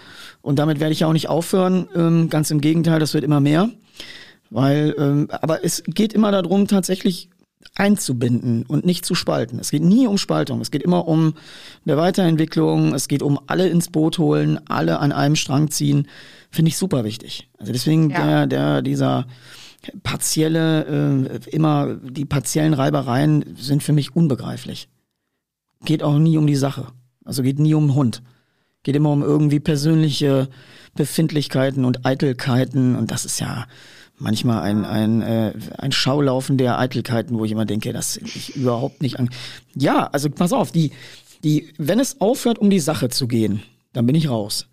Und 0.41 0.57
damit 0.57 0.79
werde 0.79 0.93
ich 0.93 1.01
ja 1.01 1.07
auch 1.07 1.13
nicht 1.13 1.27
aufhören. 1.27 1.89
Ähm, 1.95 2.29
ganz 2.29 2.51
im 2.51 2.61
Gegenteil, 2.61 2.99
das 2.99 3.13
wird 3.13 3.23
immer 3.23 3.39
mehr. 3.39 3.69
Weil, 4.49 4.95
ähm, 4.97 5.27
aber 5.29 5.63
es 5.63 5.83
geht 5.85 6.13
immer 6.13 6.31
darum, 6.31 6.67
tatsächlich 6.67 7.29
einzubinden 7.73 8.63
und 8.67 8.85
nicht 8.85 9.05
zu 9.05 9.15
spalten. 9.15 9.59
Es 9.59 9.71
geht 9.71 9.83
nie 9.83 10.07
um 10.07 10.17
Spaltung. 10.17 10.61
Es 10.61 10.71
geht 10.71 10.83
immer 10.83 11.07
um 11.07 11.33
eine 11.85 11.97
Weiterentwicklung. 11.97 12.93
Es 12.93 13.07
geht 13.07 13.23
um 13.23 13.39
alle 13.47 13.67
ins 13.67 13.89
Boot 13.89 14.17
holen, 14.17 14.59
alle 14.67 14.99
an 14.99 15.11
einem 15.11 15.35
Strang 15.35 15.71
ziehen. 15.71 16.07
Finde 16.51 16.69
ich 16.69 16.77
super 16.77 17.03
wichtig. 17.03 17.49
Also 17.57 17.73
deswegen 17.73 18.11
ja. 18.11 18.45
der, 18.45 18.47
der, 18.47 18.81
dieser 18.81 19.25
partielle, 20.03 21.27
äh, 21.27 21.49
immer 21.49 21.95
die 21.95 22.25
partiellen 22.25 22.73
Reibereien 22.73 23.55
sind 23.57 23.83
für 23.83 23.93
mich 23.93 24.15
unbegreiflich. 24.15 24.87
Geht 25.83 26.03
auch 26.03 26.17
nie 26.17 26.37
um 26.37 26.47
die 26.47 26.55
Sache. 26.55 26.87
Also 27.23 27.43
geht 27.43 27.59
nie 27.59 27.73
um 27.73 27.87
den 27.87 27.95
Hund. 27.95 28.23
Geht 28.83 28.95
immer 28.95 29.11
um 29.11 29.21
irgendwie 29.21 29.59
persönliche 29.59 30.47
Befindlichkeiten 30.95 31.85
und 31.85 32.05
Eitelkeiten 32.05 32.95
und 32.95 33.11
das 33.11 33.25
ist 33.25 33.39
ja, 33.39 33.65
manchmal 34.17 34.61
ein, 34.61 34.85
ein, 34.85 35.21
äh, 35.21 35.53
ein 35.77 35.91
Schaulaufen 35.91 36.57
der 36.57 36.79
Eitelkeiten, 36.79 37.37
wo 37.37 37.45
ich 37.45 37.51
immer 37.51 37.65
denke, 37.65 37.93
das 37.93 38.17
ich 38.17 38.55
überhaupt 38.55 39.01
nicht 39.01 39.19
an. 39.19 39.29
Ja, 39.75 40.07
also 40.07 40.29
pass 40.29 40.53
auf, 40.53 40.71
die, 40.71 40.91
die, 41.43 41.73
wenn 41.77 41.99
es 41.99 42.21
aufhört, 42.21 42.59
um 42.59 42.69
die 42.69 42.79
Sache 42.79 43.09
zu 43.09 43.27
gehen, 43.27 43.61
dann 43.93 44.05
bin 44.05 44.15
ich 44.15 44.29
raus. 44.29 44.67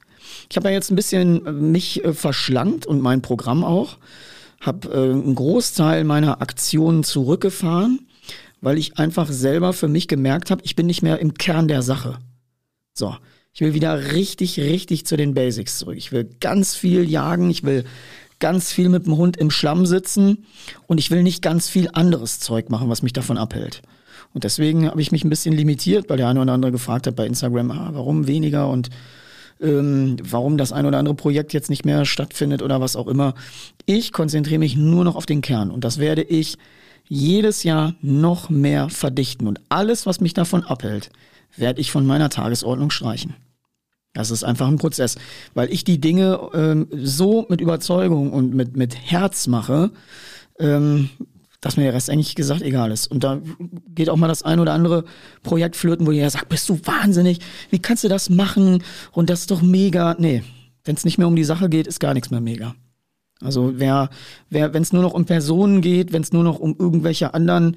Ich 0.50 0.56
habe 0.56 0.68
ja 0.68 0.74
jetzt 0.74 0.90
ein 0.90 0.96
bisschen 0.96 1.70
mich 1.70 2.04
äh, 2.04 2.12
verschlankt 2.12 2.86
und 2.86 3.00
mein 3.00 3.22
Programm 3.22 3.64
auch. 3.64 3.98
Habe 4.60 4.88
äh, 4.88 5.10
einen 5.10 5.34
Großteil 5.34 6.04
meiner 6.04 6.40
Aktionen 6.40 7.04
zurückgefahren, 7.04 8.06
weil 8.60 8.78
ich 8.78 8.98
einfach 8.98 9.30
selber 9.30 9.72
für 9.72 9.88
mich 9.88 10.08
gemerkt 10.08 10.50
habe, 10.50 10.62
ich 10.64 10.76
bin 10.76 10.86
nicht 10.86 11.02
mehr 11.02 11.18
im 11.18 11.34
Kern 11.34 11.68
der 11.68 11.82
Sache. 11.82 12.18
So, 12.94 13.16
Ich 13.52 13.60
will 13.60 13.74
wieder 13.74 14.12
richtig, 14.12 14.60
richtig 14.60 15.04
zu 15.04 15.16
den 15.16 15.34
Basics 15.34 15.78
zurück. 15.78 15.96
Ich 15.96 16.12
will 16.12 16.30
ganz 16.40 16.76
viel 16.76 17.08
jagen, 17.08 17.50
ich 17.50 17.64
will 17.64 17.84
ganz 18.42 18.72
viel 18.72 18.88
mit 18.88 19.06
dem 19.06 19.16
Hund 19.16 19.36
im 19.36 19.52
Schlamm 19.52 19.86
sitzen 19.86 20.44
und 20.88 20.98
ich 20.98 21.12
will 21.12 21.22
nicht 21.22 21.42
ganz 21.42 21.68
viel 21.68 21.88
anderes 21.92 22.40
Zeug 22.40 22.70
machen, 22.70 22.90
was 22.90 23.02
mich 23.02 23.12
davon 23.12 23.38
abhält. 23.38 23.82
Und 24.34 24.42
deswegen 24.42 24.88
habe 24.88 25.00
ich 25.00 25.12
mich 25.12 25.22
ein 25.24 25.30
bisschen 25.30 25.54
limitiert, 25.54 26.10
weil 26.10 26.16
der 26.16 26.26
eine 26.26 26.40
oder 26.40 26.52
andere 26.52 26.72
gefragt 26.72 27.06
hat 27.06 27.14
bei 27.14 27.24
Instagram, 27.24 27.70
ah, 27.70 27.90
warum 27.92 28.26
weniger 28.26 28.68
und 28.68 28.90
ähm, 29.60 30.16
warum 30.22 30.58
das 30.58 30.72
ein 30.72 30.86
oder 30.86 30.98
andere 30.98 31.14
Projekt 31.14 31.52
jetzt 31.52 31.70
nicht 31.70 31.84
mehr 31.84 32.04
stattfindet 32.04 32.62
oder 32.62 32.80
was 32.80 32.96
auch 32.96 33.06
immer. 33.06 33.34
Ich 33.86 34.10
konzentriere 34.10 34.58
mich 34.58 34.76
nur 34.76 35.04
noch 35.04 35.14
auf 35.14 35.26
den 35.26 35.40
Kern 35.40 35.70
und 35.70 35.84
das 35.84 35.98
werde 35.98 36.22
ich 36.22 36.58
jedes 37.08 37.62
Jahr 37.62 37.94
noch 38.02 38.50
mehr 38.50 38.88
verdichten. 38.88 39.46
Und 39.46 39.60
alles, 39.68 40.04
was 40.04 40.20
mich 40.20 40.34
davon 40.34 40.64
abhält, 40.64 41.10
werde 41.56 41.80
ich 41.80 41.92
von 41.92 42.04
meiner 42.06 42.28
Tagesordnung 42.28 42.90
streichen. 42.90 43.34
Das 44.12 44.30
ist 44.30 44.44
einfach 44.44 44.68
ein 44.68 44.76
Prozess, 44.76 45.16
weil 45.54 45.72
ich 45.72 45.84
die 45.84 46.00
Dinge 46.00 46.50
ähm, 46.52 46.86
so 46.92 47.46
mit 47.48 47.60
Überzeugung 47.60 48.32
und 48.32 48.54
mit, 48.54 48.76
mit 48.76 48.94
Herz 48.94 49.46
mache, 49.46 49.90
ähm, 50.58 51.08
dass 51.62 51.76
mir 51.76 51.84
der 51.84 51.94
Rest 51.94 52.10
eigentlich 52.10 52.34
gesagt 52.34 52.60
egal 52.60 52.90
ist. 52.90 53.06
Und 53.06 53.24
da 53.24 53.40
geht 53.94 54.10
auch 54.10 54.16
mal 54.16 54.28
das 54.28 54.42
ein 54.42 54.60
oder 54.60 54.74
andere 54.74 55.04
Projekt 55.42 55.76
flöten, 55.76 56.06
wo 56.06 56.10
jeder 56.10 56.28
sagt, 56.28 56.48
bist 56.48 56.68
du 56.68 56.78
wahnsinnig, 56.84 57.38
wie 57.70 57.78
kannst 57.78 58.04
du 58.04 58.08
das 58.08 58.28
machen? 58.28 58.82
Und 59.12 59.30
das 59.30 59.40
ist 59.40 59.50
doch 59.50 59.62
mega. 59.62 60.14
Nee, 60.18 60.42
wenn 60.84 60.96
es 60.96 61.04
nicht 61.04 61.18
mehr 61.18 61.28
um 61.28 61.36
die 61.36 61.44
Sache 61.44 61.68
geht, 61.68 61.86
ist 61.86 62.00
gar 62.00 62.14
nichts 62.14 62.30
mehr 62.30 62.40
mega. 62.40 62.74
Also 63.40 63.72
wer, 63.76 64.10
wer, 64.50 64.72
wenn 64.72 64.82
es 64.82 64.92
nur 64.92 65.02
noch 65.02 65.14
um 65.14 65.24
Personen 65.24 65.80
geht, 65.80 66.12
wenn 66.12 66.22
es 66.22 66.32
nur 66.32 66.44
noch 66.44 66.58
um 66.58 66.76
irgendwelche 66.78 67.34
anderen 67.34 67.76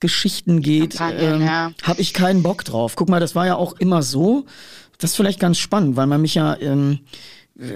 Geschichten 0.00 0.60
geht, 0.60 0.98
ähm, 1.00 1.40
ja. 1.40 1.72
habe 1.82 2.00
ich 2.00 2.12
keinen 2.12 2.42
Bock 2.42 2.64
drauf. 2.64 2.96
Guck 2.96 3.08
mal, 3.08 3.20
das 3.20 3.34
war 3.34 3.46
ja 3.46 3.56
auch 3.56 3.74
immer 3.74 4.02
so. 4.02 4.44
Das 4.98 5.10
ist 5.10 5.16
vielleicht 5.16 5.40
ganz 5.40 5.58
spannend, 5.58 5.96
weil 5.96 6.06
man 6.06 6.22
mich 6.22 6.34
ja 6.34 6.56
ähm, 6.58 7.00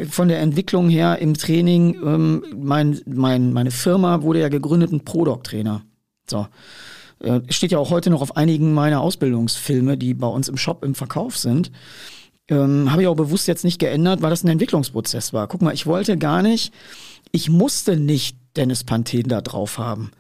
von 0.08 0.28
der 0.28 0.40
Entwicklung 0.40 0.88
her 0.90 1.18
im 1.18 1.34
Training, 1.34 1.94
ähm, 2.04 2.44
mein, 2.56 3.00
mein, 3.06 3.52
meine 3.52 3.70
Firma 3.70 4.22
wurde 4.22 4.40
ja 4.40 4.48
gegründet 4.48 4.92
ein 4.92 5.04
Product-Trainer. 5.04 5.82
So. 6.28 6.46
Äh, 7.20 7.40
steht 7.50 7.72
ja 7.72 7.78
auch 7.78 7.90
heute 7.90 8.10
noch 8.10 8.22
auf 8.22 8.36
einigen 8.36 8.72
meiner 8.72 9.00
Ausbildungsfilme, 9.00 9.96
die 9.96 10.14
bei 10.14 10.26
uns 10.26 10.48
im 10.48 10.56
Shop 10.56 10.84
im 10.84 10.94
Verkauf 10.94 11.36
sind. 11.36 11.70
Ähm, 12.48 12.90
Habe 12.90 13.02
ich 13.02 13.08
auch 13.08 13.14
bewusst 13.14 13.48
jetzt 13.48 13.64
nicht 13.64 13.78
geändert, 13.78 14.22
weil 14.22 14.30
das 14.30 14.44
ein 14.44 14.48
Entwicklungsprozess 14.48 15.32
war. 15.32 15.46
Guck 15.46 15.62
mal, 15.62 15.74
ich 15.74 15.86
wollte 15.86 16.18
gar 16.18 16.42
nicht, 16.42 16.72
ich 17.32 17.48
musste 17.48 17.96
nicht 17.96 18.36
Dennis 18.56 18.84
Panthen 18.84 19.28
da 19.28 19.40
drauf 19.40 19.78
haben. 19.78 20.10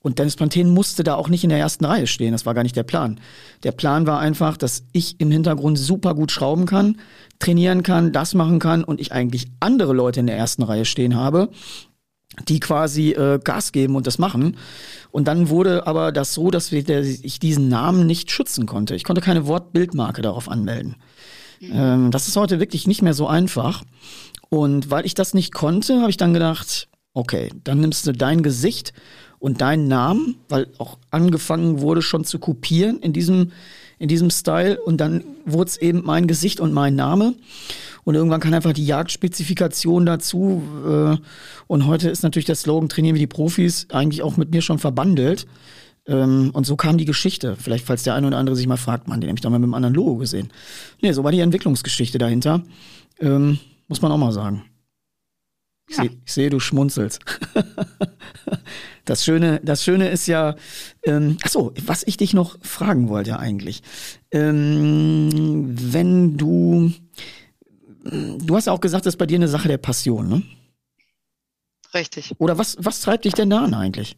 Und 0.00 0.18
Dennis 0.18 0.36
Panthen 0.36 0.70
musste 0.70 1.02
da 1.02 1.14
auch 1.16 1.28
nicht 1.28 1.44
in 1.44 1.50
der 1.50 1.58
ersten 1.58 1.84
Reihe 1.84 2.06
stehen. 2.06 2.32
Das 2.32 2.46
war 2.46 2.54
gar 2.54 2.62
nicht 2.62 2.76
der 2.76 2.84
Plan. 2.84 3.20
Der 3.64 3.72
Plan 3.72 4.06
war 4.06 4.20
einfach, 4.20 4.56
dass 4.56 4.84
ich 4.92 5.20
im 5.20 5.30
Hintergrund 5.30 5.78
super 5.78 6.14
gut 6.14 6.30
schrauben 6.30 6.66
kann, 6.66 6.98
trainieren 7.38 7.82
kann, 7.82 8.12
das 8.12 8.34
machen 8.34 8.58
kann 8.60 8.84
und 8.84 9.00
ich 9.00 9.12
eigentlich 9.12 9.48
andere 9.60 9.92
Leute 9.92 10.20
in 10.20 10.26
der 10.26 10.36
ersten 10.36 10.62
Reihe 10.62 10.84
stehen 10.84 11.16
habe, 11.16 11.50
die 12.48 12.60
quasi 12.60 13.10
äh, 13.10 13.40
Gas 13.42 13.72
geben 13.72 13.96
und 13.96 14.06
das 14.06 14.18
machen. 14.18 14.56
Und 15.10 15.26
dann 15.26 15.48
wurde 15.48 15.86
aber 15.86 16.12
das 16.12 16.32
so, 16.32 16.50
dass 16.50 16.70
ich 16.70 17.40
diesen 17.40 17.68
Namen 17.68 18.06
nicht 18.06 18.30
schützen 18.30 18.66
konnte. 18.66 18.94
Ich 18.94 19.04
konnte 19.04 19.20
keine 19.20 19.46
Wortbildmarke 19.46 20.22
darauf 20.22 20.48
anmelden. 20.48 20.96
Ähm, 21.60 22.10
das 22.12 22.28
ist 22.28 22.36
heute 22.36 22.60
wirklich 22.60 22.86
nicht 22.86 23.02
mehr 23.02 23.14
so 23.14 23.26
einfach. 23.26 23.82
Und 24.48 24.90
weil 24.90 25.06
ich 25.06 25.14
das 25.14 25.34
nicht 25.34 25.52
konnte, 25.52 26.00
habe 26.00 26.10
ich 26.10 26.16
dann 26.16 26.34
gedacht, 26.34 26.88
okay, 27.14 27.50
dann 27.64 27.80
nimmst 27.80 28.06
du 28.06 28.12
dein 28.12 28.42
Gesicht 28.42 28.92
und 29.38 29.60
deinen 29.60 29.88
Namen, 29.88 30.36
weil 30.48 30.68
auch 30.78 30.98
angefangen 31.10 31.80
wurde 31.80 32.02
schon 32.02 32.24
zu 32.24 32.38
kopieren 32.38 32.98
in 33.00 33.12
diesem, 33.12 33.52
in 33.98 34.08
diesem 34.08 34.30
Style 34.30 34.80
und 34.80 34.98
dann 35.00 35.24
wurde 35.44 35.68
es 35.68 35.76
eben 35.76 36.02
mein 36.04 36.26
Gesicht 36.26 36.60
und 36.60 36.72
mein 36.72 36.94
Name. 36.96 37.34
Und 38.04 38.14
irgendwann 38.14 38.40
kann 38.40 38.54
einfach 38.54 38.72
die 38.72 38.86
Jagdspezifikation 38.86 40.06
dazu. 40.06 40.62
Äh, 40.86 41.16
und 41.66 41.86
heute 41.86 42.08
ist 42.08 42.22
natürlich 42.22 42.46
der 42.46 42.54
Slogan 42.54 42.88
Trainieren 42.88 43.16
wie 43.16 43.20
die 43.20 43.26
Profis 43.26 43.86
eigentlich 43.90 44.22
auch 44.22 44.38
mit 44.38 44.50
mir 44.50 44.62
schon 44.62 44.78
verbandelt. 44.78 45.46
Ähm, 46.06 46.50
und 46.54 46.64
so 46.64 46.74
kam 46.74 46.96
die 46.96 47.04
Geschichte. 47.04 47.54
Vielleicht, 47.56 47.84
falls 47.84 48.04
der 48.04 48.14
eine 48.14 48.26
oder 48.26 48.38
andere 48.38 48.56
sich 48.56 48.66
mal 48.66 48.78
fragt, 48.78 49.08
man, 49.08 49.20
den 49.20 49.28
habe 49.28 49.36
ich 49.36 49.42
doch 49.42 49.50
mal 49.50 49.58
mit 49.58 49.66
einem 49.66 49.74
anderen 49.74 49.94
Logo 49.94 50.16
gesehen. 50.16 50.48
Nee, 51.02 51.12
so 51.12 51.22
war 51.22 51.32
die 51.32 51.40
Entwicklungsgeschichte 51.40 52.16
dahinter. 52.16 52.62
Ähm, 53.20 53.58
muss 53.88 54.00
man 54.00 54.10
auch 54.10 54.16
mal 54.16 54.32
sagen. 54.32 54.64
Ich, 55.88 55.96
ja. 55.96 56.04
seh, 56.04 56.10
ich 56.24 56.32
sehe, 56.32 56.50
du 56.50 56.60
schmunzelst. 56.60 57.20
das 59.08 59.24
Schöne, 59.24 59.60
das 59.62 59.82
Schöne 59.84 60.08
ist 60.10 60.26
ja, 60.26 60.54
ähm, 61.04 61.38
ach 61.42 61.48
so, 61.48 61.72
was 61.84 62.02
ich 62.06 62.16
dich 62.16 62.34
noch 62.34 62.58
fragen 62.62 63.08
wollte 63.08 63.38
eigentlich. 63.38 63.82
Ähm, 64.30 65.74
wenn 65.74 66.36
du, 66.36 66.92
du 68.04 68.56
hast 68.56 68.66
ja 68.66 68.72
auch 68.72 68.80
gesagt, 68.80 69.06
das 69.06 69.14
ist 69.14 69.18
bei 69.18 69.26
dir 69.26 69.36
eine 69.36 69.48
Sache 69.48 69.68
der 69.68 69.78
Passion, 69.78 70.28
ne? 70.28 70.42
Richtig. 71.94 72.34
Oder 72.38 72.58
was, 72.58 72.76
was 72.80 73.00
treibt 73.00 73.24
dich 73.24 73.32
denn 73.32 73.50
da 73.50 73.64
an 73.64 73.74
eigentlich? 73.74 74.16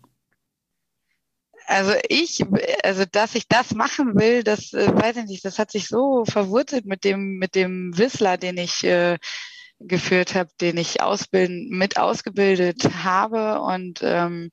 Also 1.67 1.93
ich, 2.09 2.41
also 2.83 3.05
dass 3.13 3.37
ich 3.37 3.47
das 3.47 3.75
machen 3.75 4.19
will, 4.19 4.43
das 4.43 4.73
äh, 4.73 4.93
weiß 4.93 5.19
ich 5.19 5.27
nicht, 5.27 5.45
das 5.45 5.61
hat 5.61 5.71
sich 5.71 5.87
so 5.87 6.25
verwurzelt 6.25 6.85
mit 6.85 7.05
dem, 7.05 7.39
mit 7.39 7.55
dem 7.55 7.97
Whistler, 7.97 8.39
den 8.39 8.59
ich 8.59 8.83
äh, 8.83 9.19
geführt 9.81 10.35
habe, 10.35 10.51
den 10.61 10.77
ich 10.77 11.03
ausbilden, 11.03 11.69
mit 11.71 11.99
ausgebildet 11.99 12.91
habe. 13.03 13.61
Und 13.61 14.01
ähm, 14.03 14.51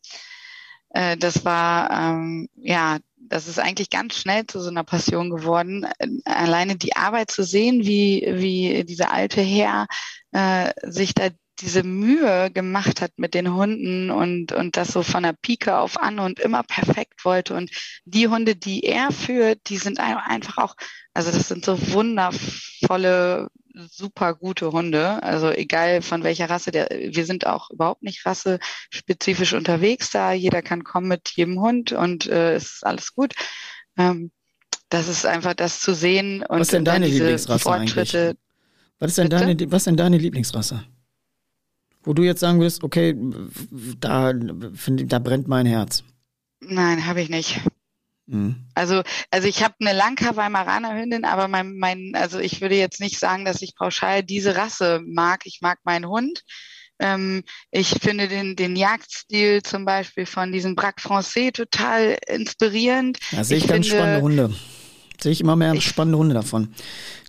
äh, 0.90 1.18
das 1.18 1.46
war, 1.46 1.92
ähm, 1.92 2.50
ja, 2.56 2.98
das 3.18 3.48
ist 3.48 3.60
eigentlich 3.60 3.90
ganz 3.90 4.16
schnell 4.16 4.48
zu 4.48 4.60
so 4.62 4.70
einer 4.70 4.84
Passion 4.84 5.30
geworden. 5.30 5.86
Alleine 6.26 6.78
die 6.78 6.96
Arbeit 6.96 7.30
zu 7.30 7.44
sehen, 7.44 7.86
wie, 7.86 8.26
wie 8.30 8.84
dieser 8.86 9.12
alte 9.12 9.42
Herr 9.42 9.88
äh, 10.32 10.72
sich 10.84 11.13
da 11.13 11.30
diese 11.60 11.84
Mühe 11.84 12.52
gemacht 12.52 13.02
hat 13.02 13.13
mit 13.18 13.34
den 13.34 13.54
Hunden 13.54 14.12
und, 14.12 14.52
und 14.52 14.78
das 14.78 14.90
so 14.90 15.02
von 15.02 15.24
der 15.24 15.34
Pike 15.34 15.78
auf 15.78 16.00
an 16.00 16.20
und 16.20 16.40
immer 16.40 16.63
perfekt 16.63 17.26
wollte. 17.26 17.56
Und 17.56 17.72
die 18.06 18.28
Hunde, 18.28 18.56
die 18.56 18.84
er 18.84 19.12
führt, 19.12 19.68
die 19.70 19.78
sind 19.78 20.00
einfach 20.00 20.58
auch, 20.58 20.76
also 21.13 21.32
das 21.32 21.48
sind 21.48 21.66
so 21.66 21.94
wundervolle 21.94 23.50
super 23.90 24.34
gute 24.34 24.72
Hunde. 24.72 25.22
Also 25.24 25.50
egal 25.50 26.02
von 26.02 26.24
welcher 26.24 26.50
Rasse, 26.50 26.72
der, 26.72 26.90
wir 26.90 27.26
sind 27.26 27.46
auch 27.46 27.70
überhaupt 27.70 28.04
nicht 28.04 28.26
rassespezifisch 28.26 29.54
unterwegs 29.54 30.12
da. 30.12 30.32
Jeder 30.32 30.62
kann 30.62 30.84
kommen 30.84 31.08
mit 31.08 31.30
jedem 31.36 31.60
Hund 31.60 31.92
und 31.92 32.28
äh, 32.28 32.56
ist 32.56 32.86
alles 32.86 33.13
gut. 33.13 33.34
Ähm, 33.98 34.32
das 34.90 35.08
ist 35.08 35.26
einfach 35.26 35.54
das 35.54 35.80
zu 35.80 35.94
sehen 35.94 36.44
und 36.44 36.60
was 36.60 36.68
ist 36.68 36.74
denn 36.74 36.86
deine 36.86 37.08
Lieblingsrasse 37.08 37.63
Fortschritte. 37.63 38.20
Eigentlich? 38.20 38.38
Was 39.00 39.10
ist 39.12 39.18
denn 39.18 39.30
deine, 39.30 39.72
was 39.72 39.84
denn 39.84 39.98
deine 39.98 40.18
Lieblingsrasse? 40.18 40.84
Wo 42.04 42.13
du 42.13 42.24
jetzt 42.24 42.40
sagen 42.40 42.60
würdest, 42.60 42.84
okay, 42.84 43.16
da, 44.00 44.34
da 44.34 45.20
brennt 45.20 45.48
mein 45.48 45.66
Herz. 45.66 46.04
Nein, 46.62 47.06
habe 47.06 47.22
ich 47.22 47.30
nicht. 47.30 47.60
Mhm. 48.28 48.68
Also, 48.76 49.04
also 49.32 49.48
ich 49.48 49.63
habe 49.63 49.76
eine 49.80 49.94
Lanka 49.94 50.36
Weimaraner 50.36 50.94
Hündin, 50.94 51.26
aber 51.26 51.48
mein, 51.48 51.78
mein, 51.78 52.12
also 52.16 52.40
ich 52.40 52.62
würde 52.62 52.76
jetzt 52.76 53.00
nicht 53.00 53.20
sagen, 53.20 53.46
dass 53.46 53.62
ich 53.62 53.76
pauschal 53.76 54.24
diese 54.24 54.56
Rasse 54.56 55.02
mag. 55.06 55.42
Ich 55.46 55.60
mag 55.62 55.80
meinen 55.84 56.08
Hund. 56.08 56.44
Ähm, 57.00 57.44
ich 57.72 57.90
finde 58.02 58.28
den, 58.28 58.56
den 58.56 58.76
Jagdstil 58.76 59.62
zum 59.62 59.86
Beispiel 59.86 60.26
von 60.26 60.52
diesem 60.52 60.76
Braque 60.76 61.02
Français 61.02 61.52
total 61.54 62.18
inspirierend. 62.28 63.20
Da 63.32 63.44
sehe 63.44 63.58
ich, 63.58 63.63
ich, 63.63 63.70
ganz 63.70 63.88
finde, 63.88 63.98
spannende 63.98 64.22
Hunde. 64.22 64.56
Sehe 65.19 65.32
ich 65.32 65.41
immer 65.41 65.56
mehr 65.56 65.73
ich, 65.73 65.86
spannende 65.86 66.17
Hunde 66.17 66.36
davon, 66.36 66.73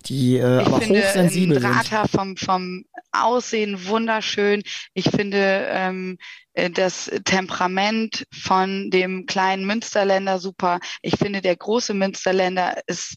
die 0.06 0.36
äh, 0.36 0.60
aber 0.60 0.80
finde, 0.80 1.00
hochsensibel 1.00 1.60
Drata 1.60 2.06
sind. 2.06 2.10
Vom, 2.10 2.36
vom 2.36 2.84
Aussehen 3.12 3.86
wunderschön. 3.86 4.62
Ich 4.94 5.10
finde 5.10 5.66
ähm, 5.70 6.18
äh, 6.52 6.70
das 6.70 7.10
Temperament 7.24 8.26
von 8.32 8.90
dem 8.90 9.26
kleinen 9.26 9.66
Münsterländer 9.66 10.38
super. 10.38 10.80
Ich 11.02 11.16
finde, 11.16 11.40
der 11.40 11.56
große 11.56 11.94
Münsterländer 11.94 12.80
ist 12.86 13.16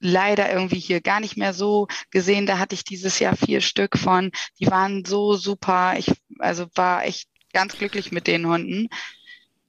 leider 0.00 0.52
irgendwie 0.52 0.78
hier 0.78 1.00
gar 1.00 1.20
nicht 1.20 1.36
mehr 1.36 1.52
so 1.52 1.88
gesehen. 2.10 2.46
Da 2.46 2.58
hatte 2.58 2.74
ich 2.74 2.84
dieses 2.84 3.18
Jahr 3.18 3.36
vier 3.36 3.60
Stück 3.60 3.98
von. 3.98 4.30
Die 4.60 4.66
waren 4.68 5.04
so 5.04 5.34
super. 5.34 5.96
Ich 5.98 6.10
also 6.38 6.66
war 6.74 7.04
echt 7.04 7.28
ganz 7.52 7.76
glücklich 7.76 8.12
mit 8.12 8.26
den 8.26 8.46
Hunden. 8.46 8.88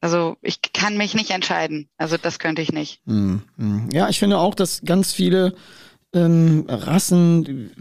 Also 0.02 0.38
ich 0.42 0.62
kann 0.74 0.98
mich 0.98 1.14
nicht 1.14 1.32
entscheiden. 1.32 1.90
Also 1.98 2.18
das 2.18 2.40
könnte 2.40 2.62
ich 2.62 2.72
nicht. 2.72 3.02
Hm, 3.06 3.42
hm. 3.58 3.90
Ja, 3.92 4.10
ich 4.10 4.20
finde 4.20 4.38
auch, 4.38 4.56
dass 4.56 4.82
ganz 4.84 5.12
viele 5.12 5.56
ähm, 6.14 6.66
Rassen, 6.68 7.72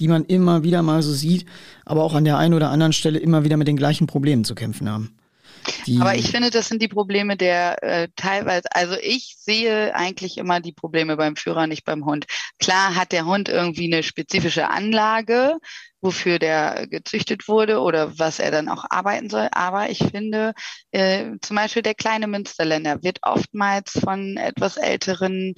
die 0.00 0.08
man 0.08 0.24
immer 0.24 0.62
wieder 0.62 0.82
mal 0.82 1.02
so 1.02 1.12
sieht, 1.12 1.46
aber 1.84 2.04
auch 2.04 2.14
an 2.14 2.24
der 2.24 2.38
einen 2.38 2.54
oder 2.54 2.70
anderen 2.70 2.92
Stelle 2.92 3.18
immer 3.18 3.44
wieder 3.44 3.56
mit 3.56 3.68
den 3.68 3.76
gleichen 3.76 4.06
Problemen 4.06 4.44
zu 4.44 4.54
kämpfen 4.54 4.88
haben. 4.88 5.18
Die 5.86 6.00
aber 6.00 6.14
ich 6.14 6.30
finde, 6.30 6.50
das 6.50 6.68
sind 6.68 6.80
die 6.80 6.88
Probleme 6.88 7.36
der 7.36 7.82
äh, 7.82 8.08
teilweise, 8.16 8.68
also 8.70 8.94
ich 9.02 9.36
sehe 9.38 9.94
eigentlich 9.94 10.38
immer 10.38 10.60
die 10.60 10.72
Probleme 10.72 11.16
beim 11.16 11.36
Führer, 11.36 11.66
nicht 11.66 11.84
beim 11.84 12.04
Hund. 12.04 12.26
Klar 12.58 12.94
hat 12.94 13.12
der 13.12 13.26
Hund 13.26 13.48
irgendwie 13.48 13.92
eine 13.92 14.02
spezifische 14.02 14.68
Anlage, 14.70 15.58
wofür 16.00 16.38
der 16.38 16.86
gezüchtet 16.88 17.48
wurde 17.48 17.80
oder 17.80 18.18
was 18.18 18.38
er 18.38 18.50
dann 18.50 18.68
auch 18.68 18.84
arbeiten 18.90 19.28
soll. 19.30 19.48
Aber 19.52 19.90
ich 19.90 19.98
finde, 19.98 20.54
äh, 20.92 21.32
zum 21.42 21.56
Beispiel 21.56 21.82
der 21.82 21.94
kleine 21.94 22.26
Münsterländer 22.26 23.02
wird 23.02 23.18
oftmals 23.22 23.92
von 23.92 24.36
etwas 24.36 24.76
älteren 24.76 25.54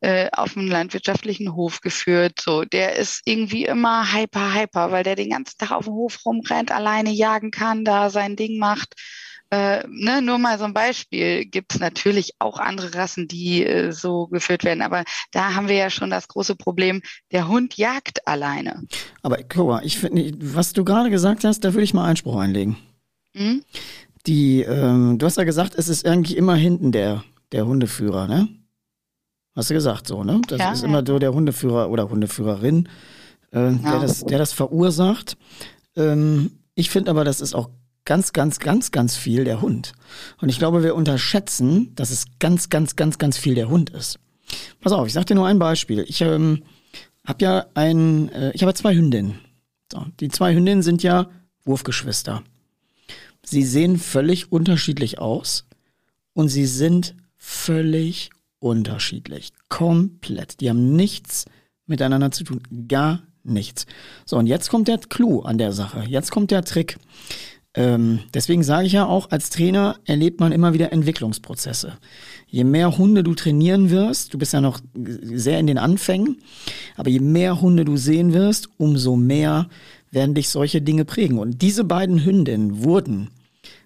äh, 0.00 0.28
auf 0.32 0.56
einen 0.56 0.68
landwirtschaftlichen 0.68 1.54
Hof 1.54 1.80
geführt. 1.80 2.40
So, 2.40 2.64
der 2.64 2.96
ist 2.96 3.22
irgendwie 3.24 3.64
immer 3.64 4.12
hyper, 4.12 4.54
hyper, 4.54 4.90
weil 4.92 5.02
der 5.02 5.16
den 5.16 5.30
ganzen 5.30 5.56
Tag 5.58 5.70
auf 5.70 5.86
dem 5.86 5.94
Hof 5.94 6.26
rumrennt, 6.26 6.70
alleine 6.72 7.10
jagen 7.10 7.50
kann, 7.50 7.84
da 7.84 8.10
sein 8.10 8.36
Ding 8.36 8.58
macht. 8.58 8.94
Äh, 9.54 9.84
ne, 9.88 10.20
nur 10.20 10.38
mal 10.38 10.58
so 10.58 10.64
ein 10.64 10.74
Beispiel, 10.74 11.44
gibt 11.44 11.74
es 11.74 11.80
natürlich 11.80 12.32
auch 12.40 12.58
andere 12.58 12.92
Rassen, 12.94 13.28
die 13.28 13.64
äh, 13.64 13.92
so 13.92 14.26
geführt 14.26 14.64
werden, 14.64 14.82
aber 14.82 15.04
da 15.30 15.54
haben 15.54 15.68
wir 15.68 15.76
ja 15.76 15.90
schon 15.90 16.10
das 16.10 16.26
große 16.26 16.56
Problem, 16.56 17.02
der 17.30 17.46
Hund 17.46 17.76
jagt 17.76 18.26
alleine. 18.26 18.82
Aber 19.22 19.38
mal, 19.56 19.84
ich 19.84 19.98
finde, 19.98 20.32
was 20.40 20.72
du 20.72 20.84
gerade 20.84 21.08
gesagt 21.08 21.44
hast, 21.44 21.60
da 21.60 21.72
würde 21.72 21.84
ich 21.84 21.94
mal 21.94 22.04
Einspruch 22.04 22.36
einlegen. 22.36 22.78
Hm? 23.36 23.62
Die, 24.26 24.62
ähm, 24.62 25.18
du 25.18 25.26
hast 25.26 25.38
ja 25.38 25.44
gesagt, 25.44 25.74
es 25.76 25.88
ist 25.88 26.04
eigentlich 26.04 26.36
immer 26.36 26.56
hinten 26.56 26.90
der, 26.90 27.22
der 27.52 27.64
Hundeführer, 27.64 28.26
ne? 28.26 28.48
Hast 29.54 29.70
du 29.70 29.74
gesagt 29.74 30.08
so, 30.08 30.24
ne? 30.24 30.40
Das 30.48 30.58
ja, 30.58 30.72
ist 30.72 30.82
ja. 30.82 30.88
immer 30.88 31.04
so 31.06 31.20
der 31.20 31.32
Hundeführer 31.32 31.90
oder 31.90 32.10
Hundeführerin, 32.10 32.88
äh, 33.52 33.70
ja. 33.70 33.76
der, 33.76 34.00
das, 34.00 34.24
der 34.24 34.38
das 34.38 34.52
verursacht. 34.52 35.36
Ähm, 35.94 36.58
ich 36.74 36.90
finde 36.90 37.12
aber, 37.12 37.22
das 37.22 37.40
ist 37.40 37.54
auch 37.54 37.70
ganz, 38.04 38.32
ganz, 38.32 38.58
ganz, 38.58 38.90
ganz 38.90 39.16
viel 39.16 39.44
der 39.44 39.60
Hund. 39.60 39.92
Und 40.40 40.48
ich 40.48 40.58
glaube, 40.58 40.82
wir 40.82 40.94
unterschätzen, 40.94 41.94
dass 41.94 42.10
es 42.10 42.26
ganz, 42.38 42.68
ganz, 42.68 42.96
ganz, 42.96 43.18
ganz 43.18 43.38
viel 43.38 43.54
der 43.54 43.68
Hund 43.68 43.90
ist. 43.90 44.18
Pass 44.80 44.92
auf, 44.92 45.06
ich 45.06 45.12
sag 45.12 45.26
dir 45.26 45.34
nur 45.34 45.46
ein 45.46 45.58
Beispiel. 45.58 46.04
Ich 46.08 46.20
ähm, 46.20 46.62
habe 47.26 47.44
ja 47.44 47.66
ein, 47.74 48.30
äh, 48.30 48.52
ich 48.52 48.62
habe 48.62 48.74
zwei 48.74 48.94
Hündinnen. 48.94 49.38
So, 49.90 50.04
die 50.20 50.28
zwei 50.28 50.54
Hündinnen 50.54 50.82
sind 50.82 51.02
ja 51.02 51.30
Wurfgeschwister. 51.64 52.42
Sie 53.42 53.62
sehen 53.62 53.98
völlig 53.98 54.52
unterschiedlich 54.52 55.18
aus 55.18 55.66
und 56.32 56.48
sie 56.48 56.66
sind 56.66 57.14
völlig 57.36 58.30
unterschiedlich. 58.58 59.52
Komplett. 59.68 60.60
Die 60.60 60.70
haben 60.70 60.96
nichts 60.96 61.44
miteinander 61.86 62.30
zu 62.30 62.44
tun. 62.44 62.62
Gar 62.88 63.22
nichts. 63.42 63.86
So, 64.24 64.38
und 64.38 64.46
jetzt 64.46 64.70
kommt 64.70 64.88
der 64.88 64.98
Clou 64.98 65.40
an 65.40 65.58
der 65.58 65.72
Sache. 65.72 66.04
Jetzt 66.08 66.30
kommt 66.30 66.50
der 66.50 66.64
Trick. 66.64 66.98
Ähm, 67.76 68.20
deswegen 68.32 68.62
sage 68.62 68.86
ich 68.86 68.92
ja 68.92 69.06
auch, 69.06 69.30
als 69.30 69.50
Trainer 69.50 69.96
erlebt 70.04 70.38
man 70.38 70.52
immer 70.52 70.74
wieder 70.74 70.92
Entwicklungsprozesse. 70.92 71.94
Je 72.46 72.62
mehr 72.62 72.96
Hunde 72.96 73.24
du 73.24 73.34
trainieren 73.34 73.90
wirst, 73.90 74.32
du 74.32 74.38
bist 74.38 74.52
ja 74.52 74.60
noch 74.60 74.80
sehr 74.94 75.58
in 75.58 75.66
den 75.66 75.78
Anfängen, 75.78 76.38
aber 76.96 77.10
je 77.10 77.18
mehr 77.18 77.60
Hunde 77.60 77.84
du 77.84 77.96
sehen 77.96 78.32
wirst, 78.32 78.68
umso 78.76 79.16
mehr 79.16 79.68
werden 80.12 80.34
dich 80.34 80.50
solche 80.50 80.80
Dinge 80.80 81.04
prägen. 81.04 81.38
Und 81.38 81.62
diese 81.62 81.82
beiden 81.82 82.24
Hündinnen 82.24 82.84
wurden 82.84 83.30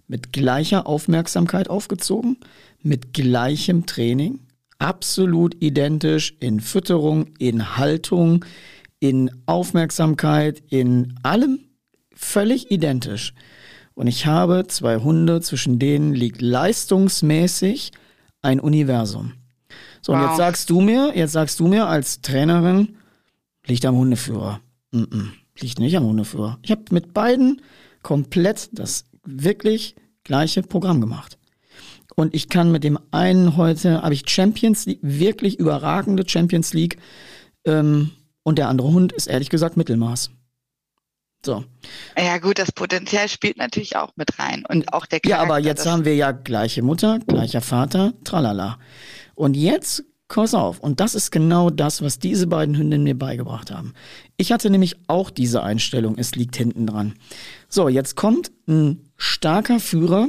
mit 0.07 0.33
gleicher 0.33 0.87
Aufmerksamkeit 0.87 1.70
aufgezogen, 1.70 2.37
mit 2.83 3.14
gleichem 3.14 3.87
Training, 3.87 4.40
absolut 4.79 5.57
identisch 5.61 6.35
in 6.40 6.61
Fütterung, 6.61 7.29
in 7.38 7.77
Haltung, 7.79 8.44
in 9.01 9.31
Aufmerksamkeit, 9.46 10.62
in 10.68 11.14
allem 11.22 11.61
völlig 12.14 12.70
identisch. 12.70 13.33
Und 13.98 14.06
ich 14.06 14.26
habe 14.26 14.64
zwei 14.68 14.98
Hunde, 14.98 15.40
zwischen 15.40 15.80
denen 15.80 16.14
liegt 16.14 16.40
leistungsmäßig 16.40 17.90
ein 18.42 18.61
Universum. 18.61 19.32
So, 20.02 20.12
wow. 20.12 20.20
und 20.20 20.28
jetzt 20.28 20.37
sagst 20.37 20.70
du 20.70 20.80
mir, 20.80 21.16
jetzt 21.16 21.32
sagst 21.32 21.58
du 21.58 21.66
mir 21.66 21.88
als 21.88 22.20
Trainerin, 22.20 22.94
liegt 23.66 23.84
am 23.84 23.96
Hundeführer. 23.96 24.61
Mm 24.92 25.02
-mm, 25.02 25.28
liegt 25.58 25.80
nicht 25.80 25.96
am 25.96 26.04
Hundeführer. 26.04 26.61
Ich 26.62 26.70
habe 26.70 26.84
mit 26.92 27.12
beiden 27.12 27.61
komplett 28.04 28.68
das 28.70 29.04
wirklich 29.24 29.96
gleiche 30.22 30.62
Programm 30.62 31.00
gemacht. 31.00 31.37
Und 32.14 32.37
ich 32.37 32.48
kann 32.48 32.70
mit 32.70 32.84
dem 32.84 33.00
einen 33.11 33.56
heute, 33.56 34.02
habe 34.02 34.14
ich 34.14 34.30
Champions 34.30 34.87
League, 34.87 35.00
wirklich 35.02 35.58
überragende 35.58 36.22
Champions 36.24 36.72
League. 36.72 36.98
Ähm, 37.64 38.12
und 38.44 38.58
der 38.58 38.68
andere 38.68 38.92
Hund 38.92 39.11
ist 39.11 39.26
ehrlich 39.26 39.50
gesagt 39.50 39.76
Mittelmaß. 39.76 40.30
So. 41.44 41.64
Ja 42.16 42.38
gut, 42.38 42.59
das 42.59 42.72
Potenzial 42.72 43.29
spielt 43.29 43.59
natürlich 43.59 43.96
auch 43.96 44.12
mit 44.16 44.38
rein 44.38 44.64
und 44.68 44.92
auch 44.92 45.07
der 45.07 45.20
Charakter. 45.20 45.29
Ja, 45.29 45.42
aber 45.42 45.59
jetzt 45.59 45.87
haben 45.87 46.05
wir 46.05 46.14
ja 46.14 46.33
gleiche 46.33 46.83
Mutter, 46.83 47.20
gleicher 47.27 47.61
Vater, 47.61 48.12
tralala. 48.24 48.79
Und 49.35 49.57
jetzt, 49.57 50.05
pass 50.27 50.53
auf, 50.53 50.81
und 50.81 50.98
das 51.01 51.14
ist 51.14 51.31
genau 51.31 51.70
das, 51.70 52.03
was 52.03 52.18
diese 52.18 52.48
beiden 52.48 52.77
Hündinnen 52.77 53.05
mir 53.05 53.16
beigebracht 53.16 53.70
haben. 53.70 53.94
Ich 54.37 54.51
hatte 54.51 54.68
nämlich 54.68 54.96
auch 55.07 55.31
diese 55.31 55.62
Einstellung, 55.62 56.18
es 56.18 56.35
liegt 56.35 56.57
hinten 56.57 56.87
dran. 56.87 57.14
So, 57.68 57.88
jetzt 57.88 58.16
kommt 58.16 58.51
ein 58.66 59.09
starker 59.16 59.79
Führer, 59.79 60.29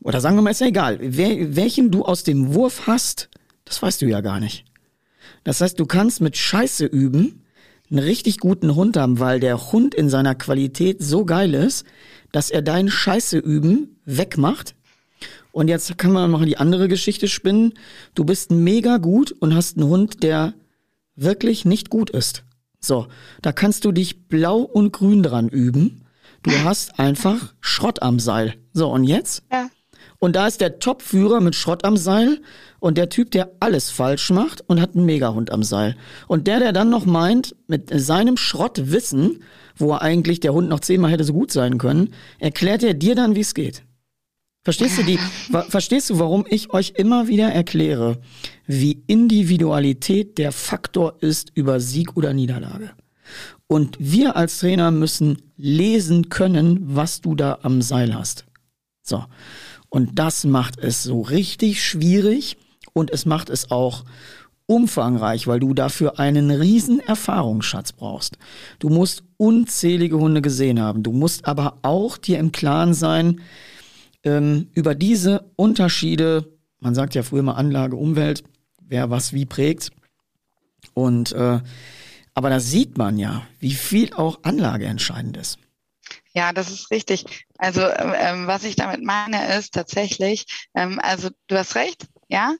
oder 0.00 0.20
sagen 0.20 0.36
wir 0.36 0.42
mal, 0.42 0.50
ist 0.50 0.60
ja 0.60 0.68
egal, 0.68 0.98
wer, 1.00 1.54
welchen 1.54 1.90
du 1.90 2.04
aus 2.04 2.22
dem 2.22 2.54
Wurf 2.54 2.86
hast, 2.86 3.28
das 3.64 3.82
weißt 3.82 4.00
du 4.02 4.06
ja 4.06 4.20
gar 4.22 4.40
nicht. 4.40 4.64
Das 5.44 5.60
heißt, 5.60 5.78
du 5.78 5.86
kannst 5.86 6.20
mit 6.20 6.36
Scheiße 6.36 6.86
üben, 6.86 7.42
einen 7.90 8.00
richtig 8.00 8.38
guten 8.38 8.74
Hund 8.74 8.96
haben, 8.96 9.18
weil 9.20 9.40
der 9.40 9.72
Hund 9.72 9.94
in 9.94 10.08
seiner 10.08 10.34
Qualität 10.34 11.02
so 11.02 11.24
geil 11.24 11.54
ist, 11.54 11.84
dass 12.32 12.50
er 12.50 12.62
dein 12.62 12.88
Scheiße 12.88 13.38
üben 13.38 14.00
wegmacht. 14.04 14.74
Und 15.52 15.68
jetzt 15.68 15.96
kann 15.96 16.12
man 16.12 16.30
noch 16.30 16.44
die 16.44 16.58
andere 16.58 16.88
Geschichte 16.88 17.28
spinnen. 17.28 17.74
Du 18.14 18.24
bist 18.24 18.50
mega 18.50 18.98
gut 18.98 19.32
und 19.32 19.54
hast 19.54 19.78
einen 19.78 19.88
Hund, 19.88 20.22
der 20.22 20.54
wirklich 21.14 21.64
nicht 21.64 21.88
gut 21.88 22.10
ist. 22.10 22.44
So, 22.78 23.06
da 23.42 23.52
kannst 23.52 23.84
du 23.84 23.92
dich 23.92 24.28
blau 24.28 24.58
und 24.58 24.92
grün 24.92 25.22
dran 25.22 25.48
üben. 25.48 26.04
Du 26.42 26.50
hast 26.62 26.98
einfach 27.00 27.54
Schrott 27.60 28.02
am 28.02 28.20
Seil. 28.20 28.54
So, 28.72 28.90
und 28.92 29.04
jetzt? 29.04 29.42
Ja. 29.50 29.70
Und 30.18 30.36
da 30.36 30.46
ist 30.46 30.60
der 30.60 30.78
Topführer 30.78 31.40
mit 31.40 31.54
Schrott 31.54 31.84
am 31.84 31.96
Seil 31.96 32.40
und 32.86 32.96
der 32.96 33.08
Typ, 33.08 33.32
der 33.32 33.50
alles 33.58 33.90
falsch 33.90 34.30
macht 34.30 34.62
und 34.68 34.80
hat 34.80 34.94
einen 34.94 35.06
Megahund 35.06 35.50
am 35.50 35.64
Seil. 35.64 35.96
Und 36.28 36.46
der, 36.46 36.60
der 36.60 36.72
dann 36.72 36.88
noch 36.88 37.04
meint, 37.04 37.56
mit 37.66 37.90
seinem 37.92 38.36
Schrottwissen, 38.36 39.42
wo 39.74 39.90
er 39.90 40.02
eigentlich 40.02 40.38
der 40.38 40.52
Hund 40.52 40.68
noch 40.68 40.78
zehnmal 40.78 41.10
hätte 41.10 41.24
so 41.24 41.32
gut 41.32 41.50
sein 41.50 41.78
können, 41.78 42.10
erklärt 42.38 42.84
er 42.84 42.94
dir 42.94 43.16
dann, 43.16 43.34
wie 43.34 43.40
es 43.40 43.54
geht. 43.54 43.82
Verstehst 44.62 44.98
du 44.98 45.02
die, 45.02 45.18
verstehst 45.68 46.10
du, 46.10 46.20
warum 46.20 46.46
ich 46.48 46.70
euch 46.72 46.92
immer 46.96 47.26
wieder 47.26 47.48
erkläre, 47.48 48.18
wie 48.68 49.02
Individualität 49.08 50.38
der 50.38 50.52
Faktor 50.52 51.16
ist 51.20 51.50
über 51.54 51.80
Sieg 51.80 52.16
oder 52.16 52.32
Niederlage? 52.34 52.92
Und 53.66 53.96
wir 53.98 54.36
als 54.36 54.60
Trainer 54.60 54.92
müssen 54.92 55.42
lesen 55.56 56.28
können, 56.28 56.78
was 56.82 57.20
du 57.20 57.34
da 57.34 57.58
am 57.62 57.82
Seil 57.82 58.14
hast. 58.14 58.46
So. 59.02 59.24
Und 59.88 60.20
das 60.20 60.44
macht 60.44 60.78
es 60.78 61.02
so 61.02 61.22
richtig 61.22 61.82
schwierig 61.82 62.58
und 62.96 63.10
es 63.10 63.26
macht 63.26 63.50
es 63.50 63.70
auch 63.70 64.04
umfangreich, 64.64 65.46
weil 65.46 65.60
du 65.60 65.74
dafür 65.74 66.18
einen 66.18 66.50
riesen 66.50 66.98
Erfahrungsschatz 66.98 67.92
brauchst. 67.92 68.38
Du 68.78 68.88
musst 68.88 69.22
unzählige 69.36 70.18
Hunde 70.18 70.40
gesehen 70.40 70.80
haben. 70.80 71.02
Du 71.02 71.12
musst 71.12 71.46
aber 71.46 71.78
auch 71.82 72.16
dir 72.16 72.38
im 72.38 72.52
Klaren 72.52 72.94
sein 72.94 73.42
ähm, 74.24 74.70
über 74.72 74.94
diese 74.94 75.52
Unterschiede. 75.56 76.56
Man 76.80 76.94
sagt 76.94 77.14
ja 77.14 77.22
früher 77.22 77.42
mal 77.42 77.52
Anlage, 77.52 77.96
Umwelt, 77.96 78.44
wer 78.80 79.10
was 79.10 79.34
wie 79.34 79.44
prägt. 79.44 79.90
Und 80.94 81.32
äh, 81.32 81.60
aber 82.32 82.48
da 82.50 82.60
sieht 82.60 82.96
man 82.96 83.18
ja, 83.18 83.46
wie 83.60 83.74
viel 83.74 84.14
auch 84.14 84.38
Anlage 84.42 84.86
entscheidend 84.86 85.36
ist. 85.36 85.58
Ja, 86.32 86.54
das 86.54 86.70
ist 86.70 86.90
richtig. 86.90 87.46
Also 87.58 87.82
ähm, 87.82 88.46
was 88.46 88.64
ich 88.64 88.74
damit 88.74 89.02
meine 89.02 89.54
ist 89.58 89.74
tatsächlich, 89.74 90.46
ähm, 90.74 90.98
also 91.02 91.28
du 91.46 91.58
hast 91.58 91.74
recht, 91.74 92.06
ja, 92.28 92.54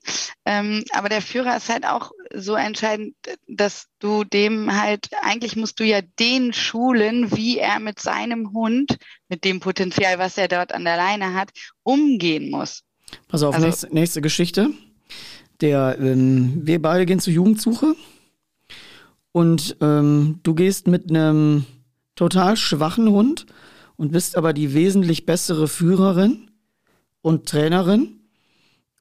ähm, 0.44 0.84
aber 0.92 1.08
der 1.08 1.22
Führer 1.22 1.56
ist 1.56 1.68
halt 1.68 1.84
auch 1.84 2.12
so 2.32 2.54
entscheidend, 2.54 3.14
dass 3.48 3.86
du 3.98 4.22
dem 4.24 4.80
halt, 4.80 5.08
eigentlich 5.22 5.56
musst 5.56 5.80
du 5.80 5.84
ja 5.84 6.00
den 6.20 6.52
schulen, 6.52 7.34
wie 7.36 7.58
er 7.58 7.80
mit 7.80 7.98
seinem 7.98 8.52
Hund, 8.52 8.96
mit 9.28 9.44
dem 9.44 9.60
Potenzial, 9.60 10.18
was 10.18 10.38
er 10.38 10.48
dort 10.48 10.72
an 10.72 10.84
der 10.84 10.96
Leine 10.96 11.34
hat, 11.34 11.50
umgehen 11.82 12.50
muss. 12.50 12.84
Pass 13.28 13.42
auf, 13.42 13.54
also, 13.54 13.66
nächste, 13.66 13.94
nächste 13.94 14.20
Geschichte. 14.20 14.70
Der, 15.60 15.96
ähm, 15.98 16.60
wir 16.64 16.80
beide 16.80 17.06
gehen 17.06 17.20
zur 17.20 17.32
Jugendsuche 17.32 17.96
und 19.32 19.76
ähm, 19.80 20.40
du 20.42 20.54
gehst 20.54 20.86
mit 20.86 21.10
einem 21.10 21.64
total 22.14 22.56
schwachen 22.56 23.08
Hund 23.08 23.46
und 23.96 24.12
bist 24.12 24.36
aber 24.36 24.52
die 24.52 24.74
wesentlich 24.74 25.26
bessere 25.26 25.66
Führerin 25.66 26.50
und 27.22 27.48
Trainerin. 27.48 28.25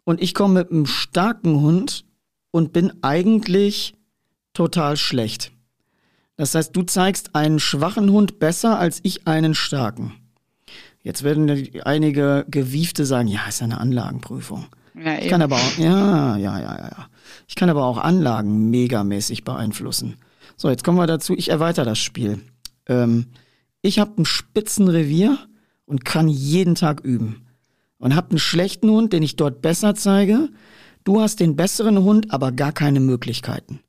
Und 0.05 0.21
ich 0.21 0.33
komme 0.33 0.53
mit 0.53 0.71
einem 0.71 0.85
starken 0.85 1.59
Hund 1.59 2.05
und 2.51 2.71
bin 2.71 2.93
eigentlich 3.01 3.95
total 4.53 4.95
schlecht. 4.95 5.51
Das 6.37 6.55
heißt, 6.55 6.75
du 6.75 6.83
zeigst 6.83 7.35
einen 7.35 7.59
schwachen 7.59 8.09
Hund 8.11 8.39
besser 8.39 8.79
als 8.79 8.99
ich 9.03 9.27
einen 9.27 9.55
starken. 9.55 10.13
Jetzt 11.01 11.23
werden 11.23 11.69
einige 11.83 12.45
Gewiefte 12.49 13.05
sagen, 13.05 13.27
ja, 13.27 13.45
ist 13.47 13.59
ja 13.59 13.65
eine 13.65 13.79
Anlagenprüfung. 13.79 14.65
Ja, 14.95 15.17
ich 15.19 15.27
kann 15.27 15.41
aber 15.41 15.57
auch, 15.57 15.77
ja, 15.77 16.37
ja, 16.37 16.59
ja, 16.59 16.77
ja. 16.77 17.07
Ich 17.47 17.55
kann 17.55 17.69
aber 17.69 17.83
auch 17.83 17.97
Anlagen 17.97 18.69
megamäßig 18.69 19.43
beeinflussen. 19.43 20.15
So, 20.55 20.69
jetzt 20.69 20.83
kommen 20.83 20.97
wir 20.97 21.07
dazu, 21.07 21.33
ich 21.35 21.49
erweitere 21.49 21.85
das 21.85 21.99
Spiel. 21.99 22.41
Ähm, 22.87 23.27
ich 23.81 23.99
habe 23.99 24.21
ein 24.21 24.25
Spitzenrevier 24.25 25.37
und 25.85 26.05
kann 26.05 26.27
jeden 26.27 26.75
Tag 26.75 27.01
üben. 27.01 27.44
Und 28.05 28.15
habe 28.15 28.29
einen 28.29 28.37
schlechten 28.37 28.87
Hund, 28.91 29.13
den 29.13 29.23
ich 29.23 29.35
dort 29.35 29.63
besser 29.63 29.95
zeige. 29.95 30.49
Du 31.05 31.21
hast 31.21 31.39
den 31.39 31.55
besseren 31.55 32.03
Hund, 32.03 32.31
aber 32.31 32.51
gar 32.51 32.71
keine 32.71 32.99
Möglichkeiten. 32.99 33.79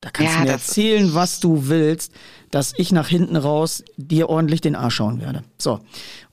Da 0.00 0.10
kannst 0.10 0.32
ja, 0.32 0.40
du 0.40 0.46
mir 0.46 0.50
erzählen, 0.50 1.14
was 1.14 1.38
du 1.38 1.68
willst, 1.68 2.12
dass 2.50 2.74
ich 2.76 2.90
nach 2.90 3.06
hinten 3.06 3.36
raus 3.36 3.84
dir 3.96 4.28
ordentlich 4.28 4.62
den 4.62 4.74
Arsch 4.74 4.96
schauen 4.96 5.20
werde. 5.20 5.44
So. 5.58 5.78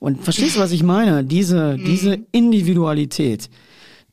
Und 0.00 0.24
verstehst 0.24 0.56
du, 0.56 0.60
was 0.60 0.72
ich 0.72 0.82
meine? 0.82 1.22
Diese, 1.22 1.76
mhm. 1.78 1.84
diese 1.84 2.18
Individualität, 2.32 3.48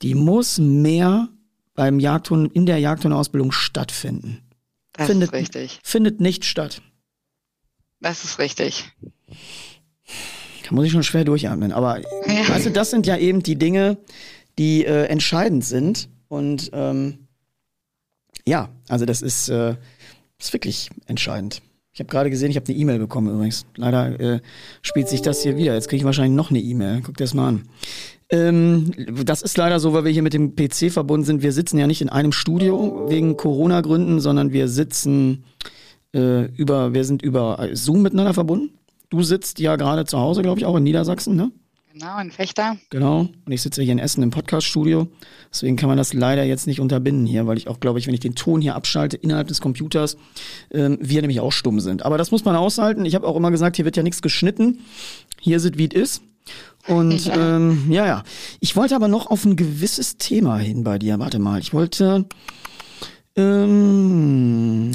die 0.04 0.14
muss 0.14 0.60
mehr 0.60 1.30
beim 1.74 2.00
Jagdhund, 2.00 2.54
in 2.54 2.68
der 2.68 2.78
Jagdhundausbildung 2.78 3.52
stattfinden. 3.52 4.44
Das 4.94 5.08
findet, 5.08 5.30
ist 5.30 5.34
richtig. 5.34 5.80
Findet 5.84 6.22
nicht 6.22 6.46
statt. 6.46 6.84
Das 8.00 8.24
ist 8.24 8.38
richtig. 8.38 8.84
Da 10.66 10.74
muss 10.74 10.86
ich 10.86 10.92
schon 10.92 11.04
schwer 11.04 11.24
durchatmen. 11.24 11.72
Aber 11.72 12.00
ja. 12.00 12.50
weißt 12.50 12.66
du, 12.66 12.72
das 12.72 12.90
sind 12.90 13.06
ja 13.06 13.18
eben 13.18 13.44
die 13.44 13.56
Dinge, 13.56 13.98
die 14.58 14.86
äh, 14.86 15.06
entscheidend 15.06 15.64
sind. 15.64 16.10
Und 16.28 16.72
ähm, 16.74 17.28
ja, 18.48 18.70
also 18.88 19.06
das 19.06 19.22
ist, 19.22 19.50
äh, 19.50 19.76
ist 20.40 20.54
wirklich 20.54 20.90
entscheidend. 21.06 21.62
Ich 21.94 22.00
habe 22.00 22.10
gerade 22.10 22.30
gesehen, 22.30 22.52
ich 22.52 22.58
habe 22.58 22.68
eine 22.68 22.78
E-Mail 22.78 23.00
bekommen 23.00 23.34
übrigens. 23.34 23.66
Leider 23.78 24.20
äh, 24.20 24.40
spielt 24.82 25.08
sich 25.08 25.22
das 25.22 25.44
hier 25.44 25.56
wieder. 25.56 25.74
Jetzt 25.74 25.88
kriege 25.88 26.00
ich 26.00 26.06
wahrscheinlich 26.06 26.36
noch 26.36 26.50
eine 26.50 26.60
E-Mail. 26.60 27.02
Guck 27.06 27.16
dir 27.16 27.24
das 27.24 27.34
mal 27.34 27.48
an. 27.48 27.64
Ähm, 28.30 28.92
das 29.24 29.42
ist 29.42 29.56
leider 29.56 29.80
so, 29.80 29.94
weil 29.94 30.04
wir 30.04 30.12
hier 30.12 30.24
mit 30.24 30.34
dem 30.34 30.56
PC 30.56 30.92
verbunden 30.92 31.26
sind. 31.26 31.44
Wir 31.44 31.54
sitzen 31.54 31.78
ja 31.78 31.88
nicht 31.88 32.02
in 32.02 32.10
einem 32.10 32.32
Studio 32.32 33.06
wegen 33.08 33.38
Corona-Gründen, 33.38 34.20
sondern 34.20 34.52
wir 34.52 34.68
sitzen 34.68 35.46
äh, 36.14 36.46
über, 36.56 36.94
wir 36.94 37.06
sind 37.06 37.22
über 37.22 37.70
Zoom 37.74 38.02
miteinander 38.02 38.34
verbunden. 38.34 38.72
Du 39.10 39.24
sitzt 39.24 39.60
ja 39.60 39.76
gerade 39.76 40.06
zu 40.06 40.20
Hause, 40.20 40.42
glaube 40.42 40.60
ich, 40.60 40.66
auch 40.66 40.76
in 40.76 40.84
Niedersachsen, 40.84 41.36
ne? 41.36 41.52
Genau, 41.98 42.20
in 42.20 42.30
Fechter. 42.30 42.76
Genau. 42.90 43.30
Und 43.46 43.52
ich 43.52 43.62
sitze 43.62 43.82
hier 43.82 43.94
in 43.94 44.00
Essen 44.00 44.22
im 44.22 44.30
Podcast-Studio. 44.30 45.08
Deswegen 45.50 45.78
kann 45.78 45.88
man 45.88 45.98
das 45.98 46.12
leider 46.12 46.44
jetzt 46.44 46.68
nicht 46.68 46.82
unterbinden 46.82 47.26
hier, 47.26 47.48
weil 47.48 47.58
ich 47.58 47.70
auch, 47.70 47.80
glaube 47.80 48.00
ich, 48.00 48.08
wenn 48.08 48.14
ich 48.14 48.20
den 48.20 48.36
Ton 48.36 48.60
hier 48.60 48.76
abschalte 48.76 49.16
innerhalb 49.16 49.48
des 49.48 49.62
Computers, 49.62 50.18
ähm, 50.72 50.98
wir 51.00 51.22
nämlich 51.22 51.40
auch 51.40 51.54
stumm 51.54 51.80
sind. 51.80 52.04
Aber 52.04 52.18
das 52.18 52.32
muss 52.32 52.44
man 52.44 52.58
aushalten. 52.58 53.06
Ich 53.06 53.16
habe 53.16 53.26
auch 53.26 53.38
immer 53.38 53.50
gesagt, 53.50 53.78
hier 53.78 53.86
wird 53.86 53.96
ja 53.96 54.04
nichts 54.04 54.22
geschnitten. 54.22 54.82
Hier 55.40 55.62
sind 55.62 55.78
wie 55.78 55.88
es 55.88 55.94
ist. 55.94 56.22
Und 56.88 57.26
ja. 57.28 57.56
Ähm, 57.56 57.90
ja, 57.90 58.06
ja. 58.06 58.24
Ich 58.60 58.76
wollte 58.76 58.98
aber 58.98 59.08
noch 59.08 59.28
auf 59.28 59.46
ein 59.46 59.56
gewisses 59.56 60.18
Thema 60.18 60.58
hin 60.58 60.84
bei 60.84 61.00
dir. 61.00 61.18
Warte 61.20 61.40
mal. 61.40 61.62
Ich 61.62 61.74
wollte. 61.74 62.26
Ähm, 63.38 64.92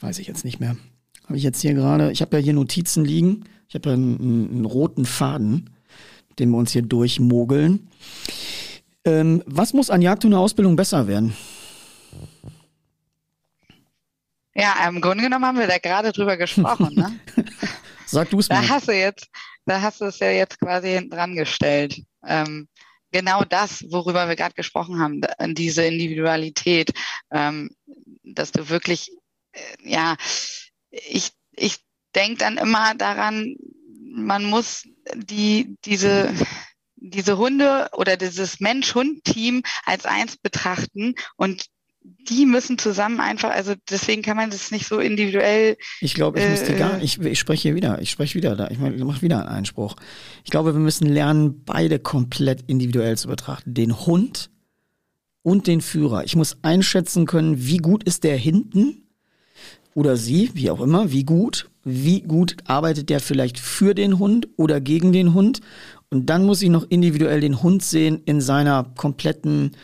weiß 0.00 0.18
ich 0.18 0.26
jetzt 0.26 0.44
nicht 0.44 0.60
mehr. 0.60 0.76
Habe 1.26 1.36
ich 1.36 1.42
jetzt 1.42 1.60
hier 1.62 1.74
gerade. 1.74 2.12
Ich 2.12 2.20
habe 2.20 2.36
ja 2.36 2.42
hier 2.42 2.52
Notizen 2.52 3.04
liegen. 3.04 3.44
Ich 3.68 3.74
habe 3.74 3.92
einen, 3.92 4.50
einen, 4.50 4.64
roten 4.64 5.04
Faden, 5.04 5.70
den 6.38 6.50
wir 6.50 6.58
uns 6.58 6.72
hier 6.72 6.82
durchmogeln. 6.82 7.88
Ähm, 9.04 9.42
was 9.46 9.72
muss 9.72 9.90
an 9.90 10.02
Jagdhunde-Ausbildung 10.02 10.76
besser 10.76 11.08
werden? 11.08 11.34
Ja, 14.54 14.88
im 14.88 15.00
Grunde 15.00 15.24
genommen 15.24 15.44
haben 15.44 15.58
wir 15.58 15.66
da 15.66 15.78
gerade 15.78 16.12
drüber 16.12 16.36
gesprochen. 16.36 16.94
Ne? 16.94 17.18
Sag 18.06 18.30
du 18.30 18.38
es 18.38 18.48
mal. 18.48 18.62
Da 18.62 18.68
hast 18.68 18.88
du 18.88 18.92
jetzt, 18.92 19.28
da 19.66 19.80
hast 19.80 20.00
du 20.00 20.04
es 20.04 20.18
ja 20.20 20.30
jetzt 20.30 20.60
quasi 20.60 20.90
hinten 20.90 21.10
dran 21.10 21.34
gestellt. 21.34 22.00
Ähm, 22.24 22.68
genau 23.10 23.42
das, 23.44 23.84
worüber 23.90 24.28
wir 24.28 24.36
gerade 24.36 24.54
gesprochen 24.54 25.00
haben, 25.00 25.22
diese 25.54 25.84
Individualität, 25.84 26.92
ähm, 27.32 27.70
dass 28.22 28.52
du 28.52 28.68
wirklich, 28.68 29.10
äh, 29.52 29.60
ja, 29.82 30.16
ich, 31.08 31.32
ich 31.52 31.78
denke 32.14 32.38
dann 32.38 32.56
immer 32.56 32.94
daran, 32.94 33.56
man 34.14 34.44
muss 34.44 34.84
die, 35.14 35.76
diese, 35.84 36.32
diese 36.96 37.36
Hunde 37.36 37.88
oder 37.92 38.16
dieses 38.16 38.60
Mensch-Hund-Team 38.60 39.62
als 39.84 40.06
eins 40.06 40.36
betrachten 40.36 41.14
und 41.36 41.66
die 42.04 42.44
müssen 42.44 42.76
zusammen 42.76 43.18
einfach, 43.18 43.50
also 43.50 43.74
deswegen 43.88 44.20
kann 44.20 44.36
man 44.36 44.50
das 44.50 44.70
nicht 44.70 44.86
so 44.86 44.98
individuell. 44.98 45.78
Ich 46.00 46.14
glaube, 46.14 46.38
ich 46.38 46.44
äh, 46.44 46.50
müsste 46.50 46.76
gar, 46.76 47.00
ich, 47.00 47.18
ich 47.18 47.38
spreche 47.38 47.62
hier 47.62 47.74
wieder, 47.74 48.00
ich 48.02 48.10
spreche 48.10 48.34
wieder 48.34 48.54
da, 48.56 48.68
ich 48.68 48.78
mache 48.78 49.22
wieder 49.22 49.40
einen 49.40 49.48
Einspruch. 49.48 49.96
Ich 50.44 50.50
glaube, 50.50 50.74
wir 50.74 50.80
müssen 50.80 51.06
lernen, 51.06 51.64
beide 51.64 51.98
komplett 51.98 52.64
individuell 52.66 53.16
zu 53.16 53.28
betrachten. 53.28 53.72
Den 53.72 54.04
Hund 54.04 54.50
und 55.42 55.66
den 55.66 55.80
Führer. 55.80 56.24
Ich 56.24 56.36
muss 56.36 56.58
einschätzen 56.62 57.24
können, 57.24 57.64
wie 57.64 57.78
gut 57.78 58.04
ist 58.04 58.22
der 58.24 58.36
hinten 58.36 59.03
oder 59.94 60.16
sie, 60.16 60.50
wie 60.54 60.70
auch 60.70 60.80
immer, 60.80 61.12
wie 61.12 61.24
gut, 61.24 61.70
wie 61.84 62.22
gut 62.22 62.56
arbeitet 62.64 63.10
der 63.10 63.20
vielleicht 63.20 63.58
für 63.58 63.94
den 63.94 64.18
Hund 64.18 64.48
oder 64.56 64.80
gegen 64.80 65.12
den 65.12 65.34
Hund. 65.34 65.60
Und 66.10 66.26
dann 66.26 66.44
muss 66.44 66.62
ich 66.62 66.68
noch 66.68 66.84
individuell 66.88 67.40
den 67.40 67.62
Hund 67.62 67.82
sehen 67.82 68.22
in 68.24 68.40
seiner 68.40 68.84
kompletten 68.96 69.76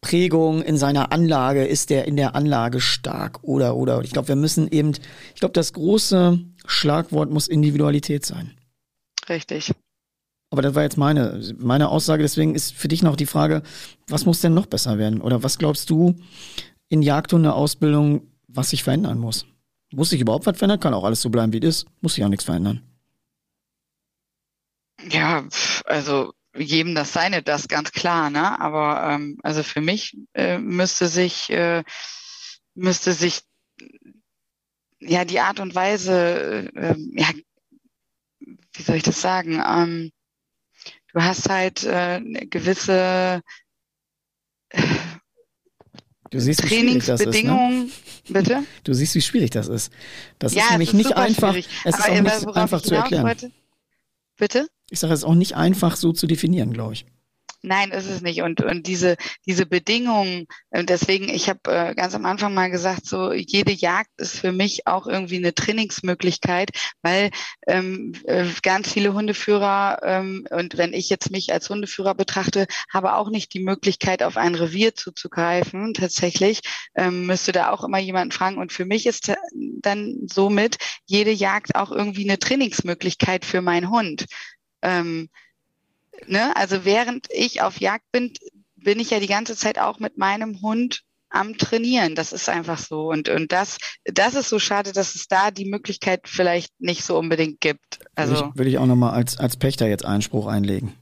Prägung, 0.00 0.62
in 0.62 0.76
seiner 0.76 1.12
Anlage. 1.12 1.64
Ist 1.64 1.90
der 1.90 2.06
in 2.06 2.16
der 2.16 2.34
Anlage 2.34 2.80
stark 2.80 3.42
oder, 3.42 3.76
oder? 3.76 4.02
Ich 4.02 4.12
glaube, 4.12 4.28
wir 4.28 4.36
müssen 4.36 4.68
eben, 4.68 4.92
ich 5.34 5.40
glaube, 5.40 5.52
das 5.52 5.72
große 5.72 6.38
Schlagwort 6.66 7.30
muss 7.30 7.48
Individualität 7.48 8.24
sein. 8.24 8.52
Richtig. 9.28 9.72
Aber 10.50 10.62
das 10.62 10.74
war 10.74 10.82
jetzt 10.82 10.96
meine, 10.96 11.42
meine 11.58 11.88
Aussage. 11.88 12.22
Deswegen 12.22 12.54
ist 12.54 12.72
für 12.72 12.88
dich 12.88 13.02
noch 13.02 13.16
die 13.16 13.26
Frage, 13.26 13.62
was 14.08 14.26
muss 14.26 14.40
denn 14.40 14.54
noch 14.54 14.66
besser 14.66 14.98
werden? 14.98 15.20
Oder 15.20 15.42
was 15.42 15.58
glaubst 15.58 15.90
du 15.90 16.14
in 16.88 17.02
Jagdhunde-Ausbildung 17.02 18.22
was 18.56 18.70
sich 18.70 18.82
verändern 18.82 19.18
muss. 19.18 19.46
Muss 19.92 20.10
sich 20.10 20.20
überhaupt 20.20 20.46
was 20.46 20.56
verändern? 20.56 20.80
Kann 20.80 20.94
auch 20.94 21.04
alles 21.04 21.20
so 21.20 21.30
bleiben, 21.30 21.52
wie 21.52 21.58
es 21.58 21.82
ist. 21.82 21.86
Muss 22.00 22.14
sich 22.14 22.24
auch 22.24 22.28
nichts 22.28 22.44
verändern. 22.44 22.82
Ja, 25.08 25.46
also 25.84 26.32
jedem 26.56 26.94
das 26.94 27.12
seine, 27.12 27.42
das 27.42 27.68
ganz 27.68 27.92
klar, 27.92 28.30
ne? 28.30 28.60
Aber 28.60 29.10
ähm, 29.10 29.38
also 29.42 29.62
für 29.62 29.80
mich 29.80 30.16
äh, 30.34 30.58
müsste 30.58 31.06
sich 31.06 31.50
äh, 31.50 31.84
müsste 32.74 33.12
sich 33.12 33.42
ja 35.00 35.24
die 35.24 35.40
Art 35.40 35.60
und 35.60 35.74
Weise, 35.74 36.70
äh, 36.74 36.94
ja, 37.12 37.28
wie 38.40 38.82
soll 38.82 38.96
ich 38.96 39.02
das 39.02 39.20
sagen? 39.20 39.62
Ähm, 39.66 40.12
du 41.12 41.22
hast 41.22 41.48
halt 41.48 41.84
äh, 41.84 42.16
eine 42.16 42.46
gewisse 42.46 43.42
Du 46.30 46.40
siehst, 46.40 46.62
wie 46.62 46.68
schwierig 46.68 47.04
das 47.06 47.20
ist. 47.20 47.44
Ne? 47.44 47.88
Bitte? 48.28 48.62
Du 48.84 48.94
siehst, 48.94 49.14
wie 49.14 49.20
schwierig 49.20 49.50
das 49.50 49.68
ist. 49.68 49.92
Das 50.38 50.54
ja, 50.54 50.64
ist 50.64 50.70
nämlich 50.70 50.88
ist 50.90 50.94
nicht 50.94 51.16
einfach. 51.16 51.52
Schwierig. 51.52 51.68
Es 51.84 51.98
ist 51.98 52.08
auch 52.08 52.20
nicht 52.20 52.56
einfach 52.56 52.82
zu 52.82 52.94
erklären. 52.94 53.24
Wollte? 53.24 53.50
Bitte? 54.36 54.68
Ich 54.90 55.00
sage, 55.00 55.14
es 55.14 55.20
ist 55.20 55.24
auch 55.24 55.34
nicht 55.34 55.56
einfach 55.56 55.96
so 55.96 56.12
zu 56.12 56.26
definieren, 56.26 56.72
glaube 56.72 56.94
ich. 56.94 57.06
Nein, 57.62 57.90
ist 57.90 58.06
es 58.06 58.22
nicht. 58.22 58.42
Und, 58.42 58.60
und 58.62 58.86
diese, 58.86 59.16
diese 59.46 59.66
Bedingungen, 59.66 60.46
äh, 60.70 60.84
deswegen, 60.84 61.28
ich 61.28 61.48
habe 61.48 61.60
äh, 61.66 61.94
ganz 61.94 62.14
am 62.14 62.24
Anfang 62.26 62.54
mal 62.54 62.70
gesagt, 62.70 63.06
so 63.06 63.32
jede 63.32 63.72
Jagd 63.72 64.10
ist 64.18 64.38
für 64.38 64.52
mich 64.52 64.86
auch 64.86 65.06
irgendwie 65.06 65.36
eine 65.36 65.54
Trainingsmöglichkeit, 65.54 66.70
weil 67.02 67.30
ähm, 67.66 68.12
äh, 68.24 68.46
ganz 68.62 68.92
viele 68.92 69.14
Hundeführer, 69.14 70.00
ähm, 70.02 70.46
und 70.50 70.76
wenn 70.76 70.92
ich 70.92 71.08
jetzt 71.08 71.30
mich 71.30 71.52
als 71.52 71.68
Hundeführer 71.68 72.14
betrachte, 72.14 72.66
habe 72.92 73.14
auch 73.14 73.30
nicht 73.30 73.52
die 73.54 73.62
Möglichkeit, 73.62 74.22
auf 74.22 74.36
ein 74.36 74.54
Revier 74.54 74.94
zuzugreifen. 74.94 75.94
Tatsächlich 75.94 76.60
ähm, 76.94 77.26
müsste 77.26 77.52
da 77.52 77.70
auch 77.70 77.84
immer 77.84 77.98
jemanden 77.98 78.32
fragen. 78.32 78.58
Und 78.58 78.72
für 78.72 78.84
mich 78.84 79.06
ist 79.06 79.32
dann 79.82 80.26
somit 80.30 80.76
jede 81.06 81.32
Jagd 81.32 81.74
auch 81.74 81.90
irgendwie 81.90 82.28
eine 82.28 82.38
Trainingsmöglichkeit 82.38 83.44
für 83.44 83.62
meinen 83.62 83.90
Hund. 83.90 84.26
Ähm, 84.82 85.28
ne, 86.26 86.54
also 86.56 86.84
während 86.84 87.26
ich 87.30 87.62
auf 87.62 87.80
Jagd 87.80 88.04
bin, 88.12 88.32
bin 88.76 89.00
ich 89.00 89.10
ja 89.10 89.20
die 89.20 89.26
ganze 89.26 89.56
Zeit 89.56 89.78
auch 89.78 89.98
mit 89.98 90.18
meinem 90.18 90.60
Hund 90.62 91.02
am 91.28 91.58
Trainieren. 91.58 92.14
Das 92.14 92.32
ist 92.32 92.48
einfach 92.48 92.78
so. 92.78 93.10
Und, 93.10 93.28
und 93.28 93.52
das, 93.52 93.78
das 94.04 94.34
ist 94.34 94.48
so 94.48 94.58
schade, 94.58 94.92
dass 94.92 95.14
es 95.14 95.28
da 95.28 95.50
die 95.50 95.64
Möglichkeit 95.64 96.22
vielleicht 96.24 96.72
nicht 96.78 97.04
so 97.04 97.18
unbedingt 97.18 97.60
gibt. 97.60 97.98
Also 98.14 98.34
würde 98.34 98.48
ich, 98.48 98.58
würde 98.58 98.70
ich 98.70 98.78
auch 98.78 98.86
nochmal 98.86 99.12
als, 99.12 99.38
als 99.38 99.56
Pächter 99.56 99.88
jetzt 99.88 100.04
Einspruch 100.04 100.46
einlegen. 100.46 100.94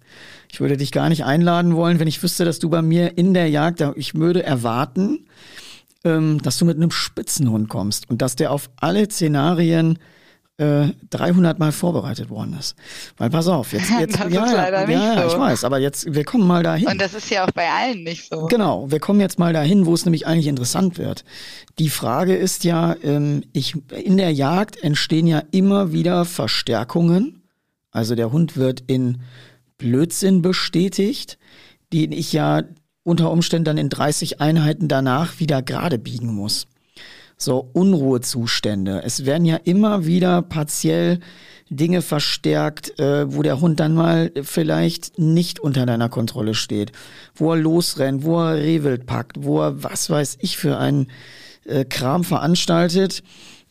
Ich 0.50 0.60
würde 0.60 0.76
dich 0.76 0.92
gar 0.92 1.08
nicht 1.08 1.24
einladen 1.24 1.74
wollen, 1.74 1.98
wenn 1.98 2.08
ich 2.08 2.22
wüsste, 2.22 2.44
dass 2.44 2.58
du 2.58 2.70
bei 2.70 2.82
mir 2.82 3.18
in 3.18 3.34
der 3.34 3.48
Jagd, 3.50 3.82
ich 3.96 4.14
würde 4.14 4.42
erwarten, 4.42 5.26
ähm, 6.04 6.40
dass 6.42 6.58
du 6.58 6.64
mit 6.64 6.76
einem 6.76 6.90
Spitzenhund 6.90 7.68
kommst 7.68 8.08
und 8.08 8.22
dass 8.22 8.36
der 8.36 8.52
auf 8.52 8.70
alle 8.76 9.10
Szenarien 9.10 9.98
äh, 10.56 10.88
300 11.10 11.58
Mal 11.58 11.72
vorbereitet 11.72 12.30
worden 12.30 12.56
ist. 12.58 12.76
Weil 13.16 13.30
pass 13.30 13.48
auf, 13.48 13.72
jetzt, 13.72 13.90
jetzt 14.00 14.20
das 14.20 14.32
ja, 14.32 14.44
ist 14.44 14.52
leider 14.52 14.80
ja, 14.82 14.86
nicht 14.86 15.16
ja, 15.16 15.28
so. 15.28 15.34
ich 15.34 15.40
weiß, 15.40 15.64
aber 15.64 15.78
jetzt, 15.78 16.14
wir 16.14 16.24
kommen 16.24 16.46
mal 16.46 16.62
dahin. 16.62 16.88
Und 16.88 17.00
das 17.00 17.14
ist 17.14 17.30
ja 17.30 17.44
auch 17.44 17.50
bei 17.50 17.68
allen 17.68 18.04
nicht 18.04 18.28
so. 18.30 18.46
Genau, 18.46 18.90
wir 18.90 19.00
kommen 19.00 19.20
jetzt 19.20 19.38
mal 19.38 19.52
dahin, 19.52 19.86
wo 19.86 19.94
es 19.94 20.04
nämlich 20.04 20.26
eigentlich 20.26 20.46
interessant 20.46 20.98
wird. 20.98 21.24
Die 21.78 21.90
Frage 21.90 22.36
ist 22.36 22.64
ja, 22.64 22.94
ähm, 23.02 23.42
ich, 23.52 23.74
in 23.90 24.16
der 24.16 24.32
Jagd 24.32 24.82
entstehen 24.82 25.26
ja 25.26 25.42
immer 25.50 25.92
wieder 25.92 26.24
Verstärkungen. 26.24 27.42
Also 27.90 28.14
der 28.14 28.32
Hund 28.32 28.56
wird 28.56 28.82
in 28.86 29.22
Blödsinn 29.78 30.42
bestätigt, 30.42 31.38
den 31.92 32.12
ich 32.12 32.32
ja 32.32 32.62
unter 33.02 33.30
Umständen 33.30 33.64
dann 33.64 33.78
in 33.78 33.88
30 33.88 34.40
Einheiten 34.40 34.88
danach 34.88 35.38
wieder 35.38 35.62
gerade 35.62 35.98
biegen 35.98 36.34
muss. 36.34 36.66
So 37.36 37.68
Unruhezustände. 37.72 39.02
Es 39.04 39.24
werden 39.26 39.44
ja 39.44 39.56
immer 39.56 40.06
wieder 40.06 40.42
partiell 40.42 41.20
Dinge 41.70 42.02
verstärkt, 42.02 42.98
äh, 42.98 43.32
wo 43.32 43.42
der 43.42 43.60
Hund 43.60 43.80
dann 43.80 43.94
mal 43.94 44.30
vielleicht 44.42 45.18
nicht 45.18 45.60
unter 45.60 45.86
deiner 45.86 46.08
Kontrolle 46.08 46.54
steht, 46.54 46.92
wo 47.34 47.52
er 47.52 47.58
losrennt, 47.58 48.24
wo 48.24 48.40
er 48.40 48.56
Rehwild 48.56 49.06
packt, 49.06 49.42
wo 49.42 49.60
er 49.60 49.82
was 49.82 50.10
weiß 50.10 50.38
ich 50.40 50.56
für 50.56 50.78
einen 50.78 51.08
äh, 51.64 51.84
Kram 51.84 52.24
veranstaltet, 52.24 53.22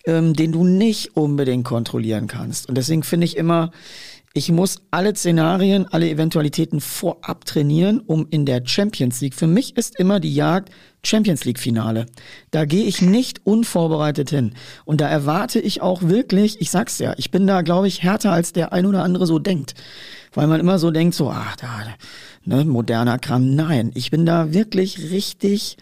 ähm, 0.05 0.33
den 0.33 0.51
du 0.51 0.63
nicht 0.63 1.15
unbedingt 1.15 1.65
kontrollieren 1.65 2.27
kannst. 2.27 2.67
Und 2.67 2.75
deswegen 2.75 3.03
finde 3.03 3.25
ich 3.25 3.37
immer, 3.37 3.71
ich 4.33 4.51
muss 4.51 4.81
alle 4.89 5.15
Szenarien, 5.15 5.85
alle 5.85 6.09
Eventualitäten 6.09 6.81
vorab 6.81 7.45
trainieren, 7.45 7.99
um 7.99 8.27
in 8.31 8.47
der 8.47 8.63
Champions 8.65 9.21
League. 9.21 9.35
Für 9.35 9.47
mich 9.47 9.77
ist 9.77 9.99
immer 9.99 10.19
die 10.19 10.33
Jagd 10.33 10.69
Champions 11.05 11.45
League 11.45 11.59
Finale. 11.59 12.05
Da 12.51 12.65
gehe 12.65 12.85
ich 12.85 13.01
nicht 13.01 13.45
unvorbereitet 13.45 14.29
hin. 14.29 14.53
Und 14.85 15.01
da 15.01 15.07
erwarte 15.07 15.59
ich 15.59 15.81
auch 15.81 16.01
wirklich, 16.01 16.61
ich 16.61 16.71
sag's 16.71 16.99
ja, 16.99 17.13
ich 17.17 17.31
bin 17.31 17.45
da, 17.45 17.61
glaube 17.61 17.87
ich, 17.87 18.03
härter 18.03 18.31
als 18.31 18.53
der 18.53 18.73
ein 18.73 18.85
oder 18.85 19.03
andere 19.03 19.27
so 19.27 19.39
denkt. 19.39 19.75
Weil 20.33 20.47
man 20.47 20.59
immer 20.59 20.79
so 20.79 20.91
denkt, 20.91 21.15
so, 21.15 21.29
ach, 21.29 21.55
da, 21.57 21.67
ne, 22.45 22.63
moderner 22.65 23.19
Kram. 23.19 23.53
Nein, 23.53 23.91
ich 23.93 24.11
bin 24.11 24.25
da 24.25 24.53
wirklich 24.53 25.11
richtig 25.11 25.77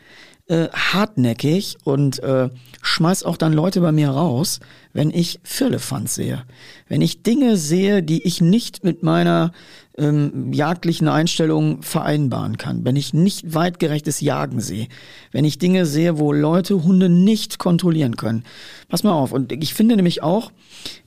äh, 0.48 0.70
hartnäckig 0.70 1.78
und 1.84 2.22
äh, 2.24 2.50
schmeiß 2.82 3.24
auch 3.24 3.38
dann 3.38 3.54
Leute 3.54 3.80
bei 3.80 3.92
mir 3.92 4.10
raus, 4.10 4.60
wenn 4.92 5.12
ich 5.12 5.40
Firlefanz 5.44 6.16
sehe. 6.16 6.44
Wenn 6.88 7.02
ich 7.02 7.24
Dinge 7.24 7.56
sehe, 7.56 8.04
die 8.04 8.24
ich 8.24 8.42
nicht 8.42 8.84
mit 8.84 9.04
meiner 9.04 9.54
ähm, 9.98 10.54
jagdlichen 10.54 11.08
Einstellung 11.08 11.82
vereinbaren 11.82 12.58
kann. 12.58 12.86
Wenn 12.86 12.96
ich 12.96 13.14
nicht 13.14 13.54
weitgerechtes 13.54 14.22
Jagen 14.22 14.62
sehe. 14.62 14.88
Wenn 15.32 15.46
ich 15.46 15.60
Dinge 15.60 15.86
sehe, 15.86 16.18
wo 16.18 16.32
Leute 16.32 16.84
Hunde 16.84 17.10
nicht 17.10 17.60
kontrollieren 17.60 18.16
können. 18.16 18.44
Pass 18.88 19.04
mal 19.04 19.12
auf. 19.12 19.32
Und 19.32 19.52
ich 19.52 19.74
finde 19.74 19.96
nämlich 19.96 20.24
auch, 20.24 20.52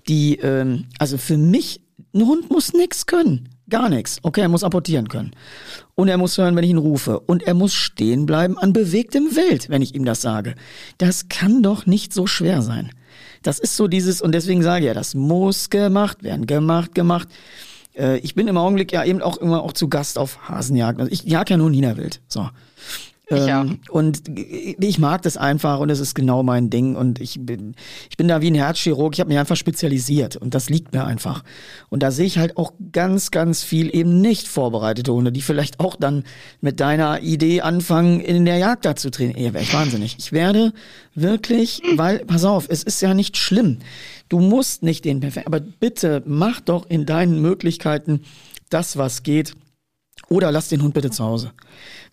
die, 0.09 0.37
ähm, 0.37 0.87
also 0.99 1.19
für 1.19 1.39
mich, 1.39 1.81
ein 2.15 2.27
Hund 2.27 2.51
muss 2.51 2.73
nix 2.73 3.07
können. 3.07 3.49
Gar 3.71 3.89
nichts. 3.89 4.19
Okay, 4.23 4.43
er 4.43 4.49
muss 4.49 4.63
apportieren 4.63 5.09
können. 5.09 5.31
Und 5.95 6.09
er 6.09 6.19
muss 6.19 6.37
hören, 6.37 6.55
wenn 6.55 6.65
ich 6.65 6.71
ihn 6.71 6.79
rufe. 6.79 7.21
Und 7.21 7.43
er 7.45 7.55
muss 7.55 7.73
stehen 7.73 8.27
bleiben 8.27 8.59
an 8.59 8.73
bewegtem 8.73 9.35
Wild, 9.35 9.71
wenn 9.71 9.83
ich 9.83 9.95
ihm 9.95 10.05
das 10.05 10.21
sage. 10.21 10.55
Das 10.99 11.29
kann 11.29 11.63
doch 11.63 11.87
nicht 11.87 12.13
so 12.13 12.27
schwer 12.27 12.61
sein. 12.61 12.91
Das 13.43 13.59
ist 13.59 13.77
so 13.77 13.89
dieses, 13.89 14.21
und 14.21 14.33
deswegen 14.33 14.63
sage 14.63 14.85
ich 14.85 14.87
ja, 14.89 14.95
das 14.95 15.15
muss 15.15 15.71
gemacht 15.71 16.23
werden, 16.23 16.47
gemacht, 16.47 16.95
gemacht. 16.95 17.29
Äh, 17.97 18.19
ich 18.19 18.35
bin 18.35 18.49
im 18.49 18.57
Augenblick 18.57 18.93
ja 18.93 19.05
eben 19.05 19.23
auch 19.23 19.37
immer 19.39 19.63
auch 19.63 19.73
zu 19.73 19.89
Gast 19.89 20.19
auf 20.19 20.49
Hasenjagd. 20.49 21.01
Also 21.01 21.11
ich 21.11 21.25
jag 21.25 21.49
ja 21.51 21.57
nur 21.57 21.71
Niederwild. 21.71 22.21
So. 22.29 22.49
Ähm, 23.31 23.81
und 23.89 24.23
ich 24.37 24.99
mag 24.99 25.23
das 25.23 25.39
einfach 25.39 25.79
und 25.79 25.89
es 25.89 25.99
ist 25.99 26.15
genau 26.15 26.43
mein 26.43 26.69
Ding 26.69 26.95
und 26.95 27.21
ich 27.21 27.39
bin, 27.41 27.75
ich 28.11 28.19
bin 28.19 28.29
da 28.29 28.43
wie 28.43 28.51
ein 28.51 28.55
Herzchirurg, 28.55 29.15
ich 29.15 29.21
habe 29.21 29.29
mich 29.29 29.39
einfach 29.39 29.57
spezialisiert 29.57 30.37
und 30.37 30.55
das 30.55 30.69
liegt 30.69 30.93
mir 30.93 31.05
einfach. 31.05 31.43
Und 31.89 32.03
da 32.03 32.11
sehe 32.11 32.27
ich 32.27 32.39
halt 32.39 32.59
auch 32.59 32.73
ganz, 32.93 33.31
ganz 33.31 33.63
viel 33.63 33.95
eben 33.95 34.21
nicht 34.21 34.47
vorbereitete 34.47 35.13
Hunde, 35.13 35.33
die 35.33 35.41
vielleicht 35.41 35.81
auch 35.81 35.97
dann 35.97 36.25
mit 36.61 36.81
deiner 36.81 37.23
Idee 37.23 37.63
anfangen, 37.63 38.21
in 38.21 38.45
der 38.45 38.59
Jagd 38.59 38.85
da 38.85 38.95
zu 38.95 39.11
trainieren. 39.11 39.39
Ey, 39.39 39.55
wäre 39.55 39.65
ich 39.65 39.73
wahnsinnig. 39.73 40.17
Ich 40.19 40.33
werde 40.33 40.75
wirklich, 41.15 41.83
weil, 41.97 42.19
pass 42.27 42.45
auf, 42.45 42.67
es 42.69 42.83
ist 42.83 43.01
ja 43.01 43.15
nicht 43.15 43.39
schlimm. 43.39 43.79
Du 44.29 44.41
musst 44.41 44.83
nicht 44.83 45.05
den 45.05 45.21
perfekt, 45.21 45.47
aber 45.47 45.61
bitte 45.61 46.23
mach 46.27 46.61
doch 46.61 46.89
in 46.91 47.07
deinen 47.07 47.41
Möglichkeiten 47.41 48.21
das, 48.69 48.99
was 48.99 49.23
geht. 49.23 49.55
Oder 50.29 50.51
lass 50.51 50.69
den 50.69 50.83
Hund 50.83 50.95
bitte 50.95 51.11
zu 51.11 51.25
Hause. 51.25 51.53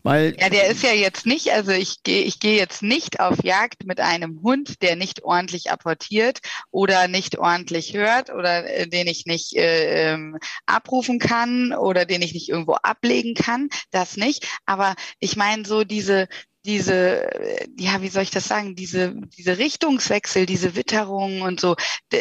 Weil 0.04 0.36
ja, 0.40 0.50
der 0.50 0.68
ist 0.68 0.84
ja 0.84 0.94
jetzt 0.94 1.26
nicht, 1.26 1.52
also 1.52 1.72
ich 1.72 2.02
gehe 2.04 2.24
ich 2.24 2.40
gehe 2.40 2.58
jetzt 2.58 2.82
nicht 2.82 3.20
auf 3.20 3.44
Jagd 3.44 3.86
mit 3.86 4.00
einem 4.00 4.42
Hund, 4.42 4.82
der 4.82 4.96
nicht 4.96 5.24
ordentlich 5.24 5.70
apportiert 5.70 6.40
oder 6.72 7.08
nicht 7.08 7.38
ordentlich 7.38 7.94
hört 7.94 8.32
oder 8.32 8.66
äh, 8.66 8.88
den 8.88 9.08
ich 9.08 9.28
nicht 9.28 9.56
äh, 9.56 10.14
ähm, 10.14 10.38
abrufen 10.66 11.20
kann 11.20 11.74
oder 11.74 12.06
den 12.06 12.24
ich 12.24 12.34
nicht 12.34 12.50
irgendwo 12.50 12.74
ablegen 12.74 13.36
kann, 13.36 13.70
das 13.92 14.18
nicht. 14.18 14.48
Aber 14.66 14.96
ich 15.20 15.36
meine 15.36 15.66
so 15.66 15.84
diese 15.84 16.28
diese, 16.66 17.30
ja, 17.78 18.02
wie 18.02 18.10
soll 18.10 18.24
ich 18.24 18.32
das 18.32 18.48
sagen, 18.48 18.76
diese, 18.76 19.14
diese 19.38 19.58
Richtungswechsel, 19.58 20.46
diese 20.46 20.76
Witterung 20.76 21.42
und 21.42 21.60
so, 21.60 21.76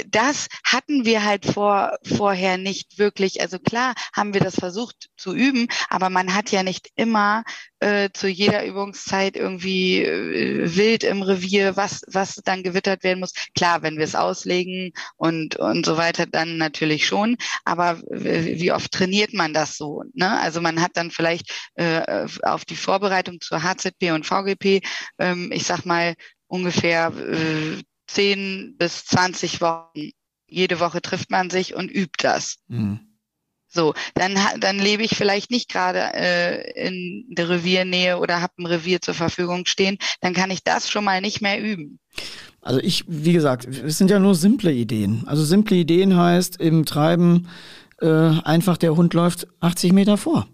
das 0.09 0.47
hatten 0.64 1.05
wir 1.05 1.24
halt 1.24 1.47
vor, 1.47 1.99
vorher 2.03 2.57
nicht 2.59 2.99
wirklich. 2.99 3.41
Also 3.41 3.59
klar 3.59 3.95
haben 4.14 4.34
wir 4.34 4.41
das 4.41 4.55
versucht 4.55 5.11
zu 5.16 5.34
üben, 5.34 5.68
aber 5.88 6.11
man 6.11 6.34
hat 6.34 6.51
ja 6.51 6.62
nicht 6.62 6.88
immer 6.97 7.45
äh, 7.80 8.11
zu 8.12 8.28
jeder 8.28 8.64
Übungszeit 8.64 9.36
irgendwie 9.36 10.03
äh, 10.03 10.76
wild 10.76 11.03
im 11.05 11.22
Revier, 11.22 11.76
was, 11.76 12.03
was 12.07 12.36
dann 12.45 12.62
gewittert 12.62 13.03
werden 13.05 13.20
muss. 13.20 13.32
Klar, 13.55 13.82
wenn 13.82 13.97
wir 13.97 14.05
es 14.05 14.14
auslegen 14.14 14.93
und, 15.16 15.57
und 15.57 15.86
so 15.86 15.97
weiter, 15.97 16.26
dann 16.26 16.59
natürlich 16.59 17.07
schon. 17.07 17.36
Aber 17.64 18.01
wie 18.11 18.72
oft 18.72 18.93
trainiert 18.93 19.32
man 19.32 19.55
das 19.55 19.76
so? 19.76 20.03
Ne? 20.14 20.38
Also 20.41 20.61
man 20.61 20.80
hat 20.80 20.93
dann 20.95 21.11
vielleicht 21.11 21.70
äh, 21.74 22.26
auf 22.43 22.64
die 22.64 22.76
Vorbereitung 22.76 23.41
zur 23.41 23.62
HZP 23.62 24.12
und 24.12 24.26
VGP, 24.31 24.83
ähm, 25.18 25.51
ich 25.53 25.64
sag 25.64 25.85
mal, 25.85 26.14
ungefähr 26.47 27.12
äh, 27.16 27.83
10 28.07 28.76
bis 28.78 29.05
20 29.07 29.61
Wochen. 29.61 30.11
Jede 30.47 30.81
Woche 30.81 31.01
trifft 31.01 31.31
man 31.31 31.51
sich 31.51 31.74
und 31.74 31.91
übt 31.91 32.22
das. 32.22 32.57
Mhm. 32.68 33.01
So, 33.72 33.95
dann, 34.14 34.37
dann 34.59 34.81
lebe 34.81 35.05
ich 35.05 35.16
vielleicht 35.16 35.53
nicht 35.53 35.70
gerade 35.70 36.01
äh, 36.14 36.89
in 36.89 37.24
der 37.28 37.49
Reviernähe 37.49 38.18
oder 38.18 38.41
habe 38.41 38.55
ein 38.59 38.66
Revier 38.66 39.01
zur 39.01 39.14
Verfügung 39.14 39.64
stehen. 39.66 39.97
Dann 40.20 40.35
kann 40.35 40.51
ich 40.51 40.64
das 40.64 40.91
schon 40.91 41.05
mal 41.05 41.20
nicht 41.20 41.41
mehr 41.41 41.62
üben. 41.62 42.01
Also 42.61 42.81
ich, 42.81 43.05
wie 43.07 43.33
gesagt, 43.33 43.66
es 43.66 43.97
sind 43.97 44.11
ja 44.11 44.18
nur 44.18 44.35
simple 44.35 44.72
Ideen. 44.72 45.22
Also 45.26 45.45
simple 45.45 45.76
Ideen 45.76 46.16
heißt 46.16 46.61
im 46.61 46.85
Treiben 46.85 47.49
äh, 48.01 48.09
einfach 48.09 48.76
der 48.76 48.97
Hund 48.97 49.14
läuft 49.14 49.47
80 49.61 49.93
Meter 49.93 50.16
vor. 50.16 50.49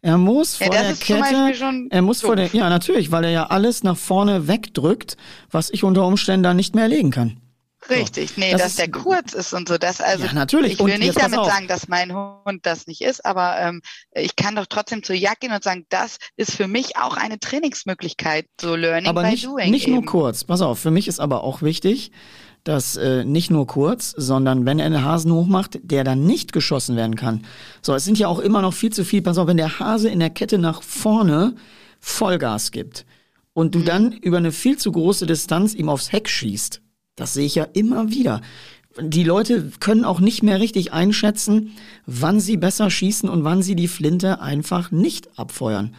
Er 0.00 0.16
muss 0.16 0.56
vor 0.56 0.72
ja, 0.72 0.82
der 0.82 0.94
Kette, 0.94 1.88
er 1.90 2.02
muss 2.02 2.20
doof. 2.20 2.28
vor 2.28 2.36
der, 2.36 2.46
ja 2.48 2.68
natürlich, 2.68 3.10
weil 3.10 3.24
er 3.24 3.30
ja 3.30 3.46
alles 3.46 3.82
nach 3.82 3.96
vorne 3.96 4.46
wegdrückt, 4.46 5.16
was 5.50 5.70
ich 5.70 5.82
unter 5.82 6.06
Umständen 6.06 6.44
dann 6.44 6.56
nicht 6.56 6.74
mehr 6.74 6.84
erlegen 6.84 7.10
kann. 7.10 7.40
Richtig, 7.88 8.36
nee, 8.36 8.52
das 8.52 8.60
dass 8.60 8.70
ist, 8.72 8.78
der 8.80 8.90
kurz 8.90 9.32
ist 9.32 9.52
und 9.54 9.68
so. 9.68 9.78
Das, 9.78 10.00
also 10.00 10.26
ja, 10.26 10.32
natürlich. 10.32 10.72
Ich 10.74 10.78
will 10.80 10.94
und 10.94 10.98
nicht 11.00 11.20
damit 11.20 11.44
sagen, 11.44 11.68
dass 11.68 11.88
mein 11.88 12.14
Hund 12.14 12.66
das 12.66 12.86
nicht 12.86 13.00
ist, 13.00 13.24
aber 13.24 13.58
ähm, 13.60 13.82
ich 14.12 14.36
kann 14.36 14.56
doch 14.56 14.66
trotzdem 14.66 15.02
zur 15.02 15.14
Jagd 15.14 15.40
gehen 15.40 15.52
und 15.52 15.62
sagen, 15.62 15.86
das 15.88 16.18
ist 16.36 16.54
für 16.54 16.66
mich 16.66 16.96
auch 16.96 17.16
eine 17.16 17.38
Trainingsmöglichkeit, 17.38 18.46
so 18.60 18.74
Learning 18.74 19.08
aber 19.08 19.22
by 19.22 19.30
nicht, 19.30 19.46
Doing. 19.46 19.70
Nicht 19.70 19.86
eben. 19.86 19.94
nur 19.94 20.04
kurz, 20.04 20.44
pass 20.44 20.60
auf, 20.60 20.80
für 20.80 20.90
mich 20.90 21.08
ist 21.08 21.20
aber 21.20 21.44
auch 21.44 21.62
wichtig, 21.62 22.10
dass 22.68 22.96
äh, 22.96 23.24
nicht 23.24 23.50
nur 23.50 23.66
kurz, 23.66 24.12
sondern 24.14 24.66
wenn 24.66 24.78
er 24.78 24.84
einen 24.84 25.02
Hasen 25.02 25.32
hochmacht, 25.32 25.78
der 25.82 26.04
dann 26.04 26.26
nicht 26.26 26.52
geschossen 26.52 26.96
werden 26.96 27.16
kann. 27.16 27.46
So, 27.80 27.94
es 27.94 28.04
sind 28.04 28.18
ja 28.18 28.28
auch 28.28 28.40
immer 28.40 28.60
noch 28.60 28.74
viel 28.74 28.92
zu 28.92 29.06
viel. 29.06 29.22
Pass 29.22 29.38
auf, 29.38 29.46
wenn 29.46 29.56
der 29.56 29.78
Hase 29.78 30.10
in 30.10 30.20
der 30.20 30.28
Kette 30.28 30.58
nach 30.58 30.82
vorne 30.82 31.54
Vollgas 31.98 32.70
gibt 32.70 33.06
und 33.54 33.74
du 33.74 33.78
mhm. 33.78 33.84
dann 33.86 34.12
über 34.12 34.36
eine 34.36 34.52
viel 34.52 34.76
zu 34.76 34.92
große 34.92 35.24
Distanz 35.24 35.72
ihm 35.72 35.88
aufs 35.88 36.12
Heck 36.12 36.28
schießt, 36.28 36.82
das 37.16 37.32
sehe 37.32 37.46
ich 37.46 37.54
ja 37.54 37.64
immer 37.64 38.10
wieder. 38.10 38.42
Die 39.00 39.24
Leute 39.24 39.72
können 39.80 40.04
auch 40.04 40.20
nicht 40.20 40.42
mehr 40.42 40.60
richtig 40.60 40.92
einschätzen, 40.92 41.70
wann 42.04 42.38
sie 42.38 42.58
besser 42.58 42.90
schießen 42.90 43.30
und 43.30 43.44
wann 43.44 43.62
sie 43.62 43.76
die 43.76 43.88
Flinte 43.88 44.42
einfach 44.42 44.90
nicht 44.90 45.38
abfeuern. 45.38 45.94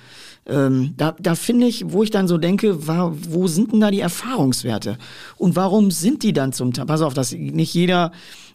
Ähm, 0.50 0.93
da, 0.97 1.16
da 1.20 1.36
finde 1.36 1.68
ich, 1.68 1.91
wo 1.91 2.04
ich 2.04 2.10
dann 2.10 2.28
so 2.28 2.38
denke, 2.38 2.88
war, 2.88 3.14
wo 3.32 3.47
sind 3.47 3.72
denn 3.72 3.80
da 3.80 3.91
die 3.91 4.00
Erfahrungswerte? 4.00 4.97
Und 5.38 5.56
warum 5.56 5.91
sind 5.91 6.24
die 6.24 6.34
dann 6.34 6.54
zum 6.54 6.74
Teil? 6.74 6.86
Pass 6.86 7.02
auf, 7.02 7.14
dass 7.14 7.32
nicht 7.32 7.74
jeder, 7.74 8.12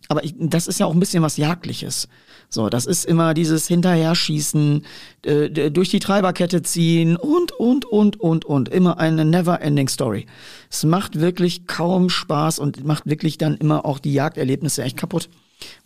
aber 0.08 0.24
ich, 0.24 0.34
das 0.38 0.66
ist 0.66 0.80
ja 0.80 0.86
auch 0.86 0.92
ein 0.92 1.00
bisschen 1.00 1.22
was 1.22 1.36
Jagdliches. 1.36 2.08
So, 2.50 2.68
das 2.68 2.86
ist 2.86 3.04
immer 3.04 3.34
dieses 3.34 3.66
Hinterherschießen, 3.66 4.84
äh, 5.24 5.70
durch 5.70 5.88
die 5.88 5.98
Treiberkette 5.98 6.62
ziehen 6.62 7.16
und, 7.16 7.52
und, 7.52 7.84
und, 7.86 8.20
und, 8.20 8.44
und. 8.44 8.68
Immer 8.68 8.98
eine 8.98 9.24
never-ending 9.24 9.88
Story. 9.88 10.26
Es 10.70 10.84
macht 10.84 11.20
wirklich 11.20 11.66
kaum 11.66 12.10
Spaß 12.10 12.58
und 12.58 12.84
macht 12.84 13.06
wirklich 13.06 13.38
dann 13.38 13.56
immer 13.56 13.84
auch 13.84 13.98
die 13.98 14.12
Jagderlebnisse 14.12 14.82
echt 14.82 14.96
kaputt. 14.96 15.28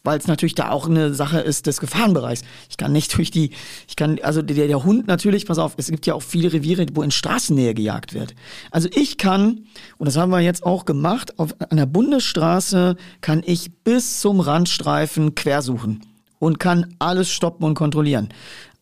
Weil 0.04 0.18
es 0.18 0.26
natürlich 0.26 0.54
da 0.54 0.70
auch 0.70 0.88
eine 0.88 1.14
Sache 1.14 1.40
ist 1.40 1.66
des 1.66 1.80
Gefahrenbereichs. 1.80 2.42
Ich 2.70 2.76
kann 2.76 2.92
nicht 2.92 3.16
durch 3.16 3.30
die, 3.30 3.50
ich 3.88 3.96
kann, 3.96 4.18
also 4.22 4.42
der, 4.42 4.66
der 4.66 4.84
Hund 4.84 5.06
natürlich, 5.06 5.46
pass 5.46 5.58
auf, 5.58 5.74
es 5.76 5.88
gibt 5.88 6.06
ja 6.06 6.14
auch 6.14 6.22
viele 6.22 6.52
Reviere, 6.52 6.86
wo 6.94 7.02
in 7.02 7.10
Straßennähe 7.10 7.74
gejagt 7.74 8.14
wird. 8.14 8.34
Also 8.70 8.88
ich 8.94 9.18
kann, 9.18 9.66
und 9.98 10.06
das 10.06 10.16
haben 10.16 10.30
wir 10.30 10.40
jetzt 10.40 10.64
auch 10.64 10.84
gemacht, 10.84 11.38
auf 11.38 11.54
einer 11.70 11.86
Bundesstraße 11.86 12.96
kann 13.20 13.42
ich 13.44 13.82
bis 13.84 14.20
zum 14.20 14.40
Randstreifen 14.40 15.34
quersuchen 15.34 16.00
und 16.38 16.58
kann 16.58 16.94
alles 16.98 17.30
stoppen 17.30 17.64
und 17.64 17.74
kontrollieren. 17.74 18.28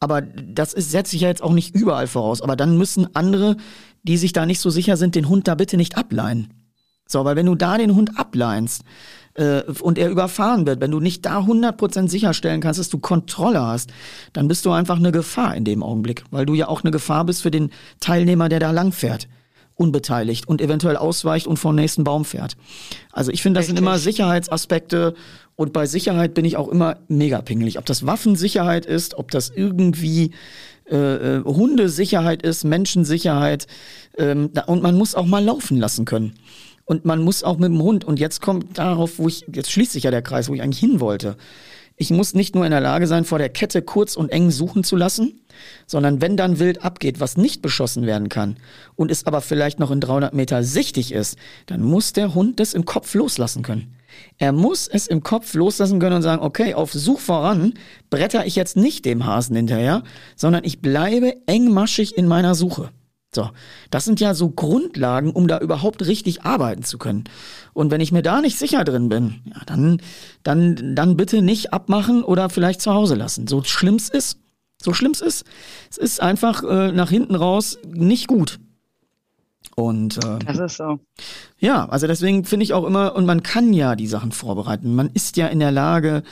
Aber 0.01 0.21
das 0.21 0.75
ist, 0.75 0.91
setze 0.91 1.17
ich 1.17 1.23
ja 1.23 1.29
jetzt 1.29 1.43
auch 1.43 1.53
nicht 1.53 1.75
überall 1.75 2.07
voraus. 2.07 2.43
Aber 2.43 2.57
dann 2.57 2.77
müssen 2.77 3.15
andere, 3.17 3.57
die 4.03 4.19
sich 4.19 4.33
da 4.33 4.47
nicht 4.47 4.61
so 4.61 4.71
sicher 4.71 4.97
sind, 4.97 5.15
den 5.15 5.29
Hund 5.29 5.49
da 5.49 5.55
bitte 5.55 5.77
nicht 5.77 5.97
ableihen. 5.97 6.53
So, 7.07 7.25
weil 7.25 7.37
wenn 7.37 7.47
du 7.47 7.55
da 7.55 7.79
den 7.79 7.95
Hund 7.95 8.19
ableinst 8.19 8.83
äh, 9.37 9.63
und 9.81 9.99
er 9.99 10.11
überfahren 10.11 10.67
wird, 10.67 10.81
wenn 10.81 10.91
du 10.91 11.01
nicht 11.01 11.25
da 11.25 11.41
100% 11.41 12.09
sicherstellen 12.09 12.61
kannst, 12.61 12.81
dass 12.81 12.89
du 12.89 12.99
Kontrolle 12.99 13.61
hast, 13.65 13.91
dann 14.33 14.49
bist 14.49 14.65
du 14.67 14.71
einfach 14.71 14.97
eine 14.97 15.13
Gefahr 15.13 15.55
in 15.55 15.65
dem 15.65 15.83
Augenblick, 15.83 16.25
weil 16.31 16.47
du 16.47 16.55
ja 16.55 16.69
auch 16.69 16.83
eine 16.83 16.91
Gefahr 16.91 17.25
bist 17.25 17.43
für 17.43 17.51
den 17.51 17.71
Teilnehmer, 18.01 18.49
der 18.49 18.61
da 18.61 18.71
langfährt. 18.71 19.29
unbeteiligt 19.79 20.49
und 20.49 20.63
eventuell 20.63 20.97
ausweicht 20.97 21.47
und 21.47 21.59
vor 21.59 21.73
den 21.73 21.77
nächsten 21.77 22.03
Baum 22.03 22.25
fährt. 22.25 22.57
Also 23.13 23.31
ich 23.31 23.43
finde, 23.43 23.59
das 23.59 23.65
Richtig. 23.65 23.77
sind 23.77 23.85
immer 23.85 23.99
Sicherheitsaspekte 23.99 25.13
und 25.55 25.75
bei 25.75 25.85
Sicherheit 25.85 26.33
bin 26.33 26.47
ich 26.47 26.57
auch 26.57 26.69
immer 26.69 26.97
mega 27.09 27.43
pingelig. 27.43 27.79
Ob 27.79 27.85
das 27.85 28.07
Waffensicherheit 28.07 28.87
ist, 28.87 29.19
ob 29.19 29.31
das 29.31 29.51
irgendwie 29.51 30.31
äh, 30.91 30.97
äh, 31.39 31.45
Hundesicherheit 31.45 32.43
ist, 32.43 32.65
Menschensicherheit 32.65 33.67
ähm, 34.17 34.51
und 34.67 34.83
man 34.83 34.97
muss 34.97 35.15
auch 35.15 35.27
mal 35.27 35.45
laufen 35.45 35.77
lassen 35.77 36.05
können. 36.07 36.35
Und 36.87 37.05
man 37.05 37.23
muss 37.23 37.43
auch 37.43 37.59
mit 37.59 37.69
dem 37.69 37.83
Hund, 37.83 38.05
und 38.05 38.19
jetzt 38.19 38.41
kommt 38.41 38.79
darauf, 38.79 39.19
wo 39.19 39.29
ich, 39.29 39.45
jetzt 39.53 39.71
schließt 39.71 39.93
sich 39.93 40.05
ja 40.05 40.11
der 40.11 40.23
Kreis, 40.23 40.49
wo 40.49 40.55
ich 40.55 40.63
eigentlich 40.63 40.79
hin 40.79 41.01
wollte. 41.01 41.37
Ich 41.99 42.11
muss 42.11 42.35
nicht 42.35 42.55
nur 42.55 42.65
in 42.65 42.71
der 42.71 42.81
Lage 42.81 43.07
sein, 43.07 43.25
vor 43.25 43.39
der 43.39 43.49
Kette 43.49 43.83
kurz 43.83 44.17
und 44.17 44.31
eng 44.31 44.51
suchen 44.51 44.85
zu 44.85 44.97
lassen, 44.97 45.41
sondern 45.87 46.21
wenn 46.21 46.37
dann 46.37 46.59
wild 46.59 46.85
abgeht, 46.85 47.21
was 47.21 47.37
nicht 47.37 47.61
beschossen 47.63 48.07
werden 48.07 48.29
kann 48.29 48.57
und 48.95 49.11
es 49.11 49.27
aber 49.27 49.41
vielleicht 49.41 49.81
noch 49.81 49.91
in 49.91 50.01
300 50.01 50.35
Meter 50.35 50.63
sichtig 50.63 51.13
ist, 51.13 51.37
dann 51.67 51.83
muss 51.83 52.13
der 52.13 52.35
Hund 52.35 52.61
das 52.61 52.75
im 52.75 52.85
Kopf 52.85 53.15
loslassen 53.15 53.63
können. 53.63 53.97
Er 54.39 54.53
muss 54.53 54.89
es 54.89 55.07
im 55.07 55.23
Kopf 55.23 55.55
loslassen 55.55 55.99
können 55.99 56.17
und 56.17 56.23
sagen, 56.23 56.43
okay, 56.43 56.75
auf 56.75 56.93
Such 56.93 57.21
voran 57.21 57.75
bretter 58.11 58.47
ich 58.47 58.57
jetzt 58.57 58.77
nicht 58.77 59.05
dem 59.05 59.25
Hasen 59.25 59.57
hinterher, 59.57 60.03
sondern 60.37 60.65
ich 60.65 60.81
bleibe 60.81 61.35
engmaschig 61.47 62.17
in 62.17 62.29
meiner 62.29 62.55
Suche. 62.55 62.91
So, 63.37 63.51
das 63.91 64.07
sind 64.07 64.19
ja 64.19 64.33
so 64.33 64.49
Grundlagen, 64.49 65.31
um 65.31 65.47
da 65.47 65.59
überhaupt 65.59 66.07
richtig 66.07 66.43
arbeiten 66.43 66.83
zu 66.85 66.97
können. 66.97 67.25
Und 67.75 67.91
wenn 67.91 68.01
ich 68.01 68.11
mir 68.11 68.23
da 68.23 68.41
nicht 68.41 68.59
sicher 68.59 68.83
drin 68.83 69.11
bin, 69.11 69.43
ja, 69.45 69.61
dann, 69.67 70.01
dann, 70.43 70.97
dann 70.97 71.19
bitte 71.19 71.43
nicht 71.43 71.75
abmachen 71.75 72.25
oder 72.25 72.49
vielleicht 72.49 72.81
zu 72.81 72.95
Hause 72.95 73.15
lassen. 73.15 73.47
So 73.47 73.63
schlimm 73.63 73.97
es 73.97 74.09
ist. 74.09 74.39
So 74.83 74.95
schlimm 74.95 75.13
es 75.13 75.21
ist. 75.21 75.45
Es 75.91 75.99
ist 75.99 76.23
einfach 76.23 76.63
äh, 76.65 76.93
nach 76.93 77.11
hinten 77.11 77.35
raus 77.35 77.79
nicht 77.87 78.27
gut. 78.27 78.59
Und 79.75 80.25
äh, 80.25 80.39
das 80.39 80.59
ist 80.59 80.79
so. 80.79 80.99
Ja, 81.59 81.87
also 81.91 82.07
deswegen 82.07 82.47
finde 82.47 82.65
ich 82.65 82.73
auch 82.73 82.85
immer, 82.85 83.15
und 83.15 83.27
man 83.27 83.43
kann 83.43 83.75
ja 83.75 83.97
die 83.97 84.07
Sachen 84.07 84.33
vorbereiten. 84.33 84.95
Man 84.95 85.11
ist 85.13 85.37
ja 85.37 85.49
in 85.49 85.59
der 85.59 85.73
Lage, 85.73 86.23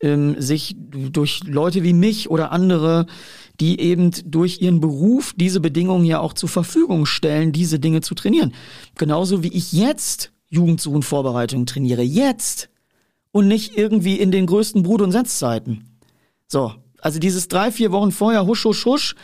ähm, 0.00 0.40
sich 0.40 0.74
durch 0.78 1.44
Leute 1.44 1.82
wie 1.82 1.92
mich 1.92 2.30
oder 2.30 2.52
andere 2.52 3.06
die 3.60 3.80
eben 3.80 4.10
durch 4.24 4.60
ihren 4.60 4.80
Beruf 4.80 5.34
diese 5.36 5.60
Bedingungen 5.60 6.04
ja 6.04 6.20
auch 6.20 6.32
zur 6.32 6.48
Verfügung 6.48 7.06
stellen, 7.06 7.52
diese 7.52 7.78
Dinge 7.78 8.00
zu 8.00 8.14
trainieren. 8.14 8.52
Genauso 8.96 9.42
wie 9.42 9.52
ich 9.52 9.72
jetzt 9.72 10.32
Jugendsuchenvorbereitungen 10.48 11.66
trainiere. 11.66 12.02
Jetzt. 12.02 12.68
Und 13.32 13.48
nicht 13.48 13.76
irgendwie 13.76 14.16
in 14.16 14.30
den 14.30 14.46
größten 14.46 14.82
Brut- 14.82 15.02
und 15.02 15.12
Setzzeiten. 15.12 15.84
So. 16.48 16.72
Also 17.00 17.18
dieses 17.18 17.48
drei, 17.48 17.70
vier 17.70 17.92
Wochen 17.92 18.10
vorher, 18.10 18.46
husch, 18.46 18.64
husch, 18.64 18.84
husch, 18.84 19.14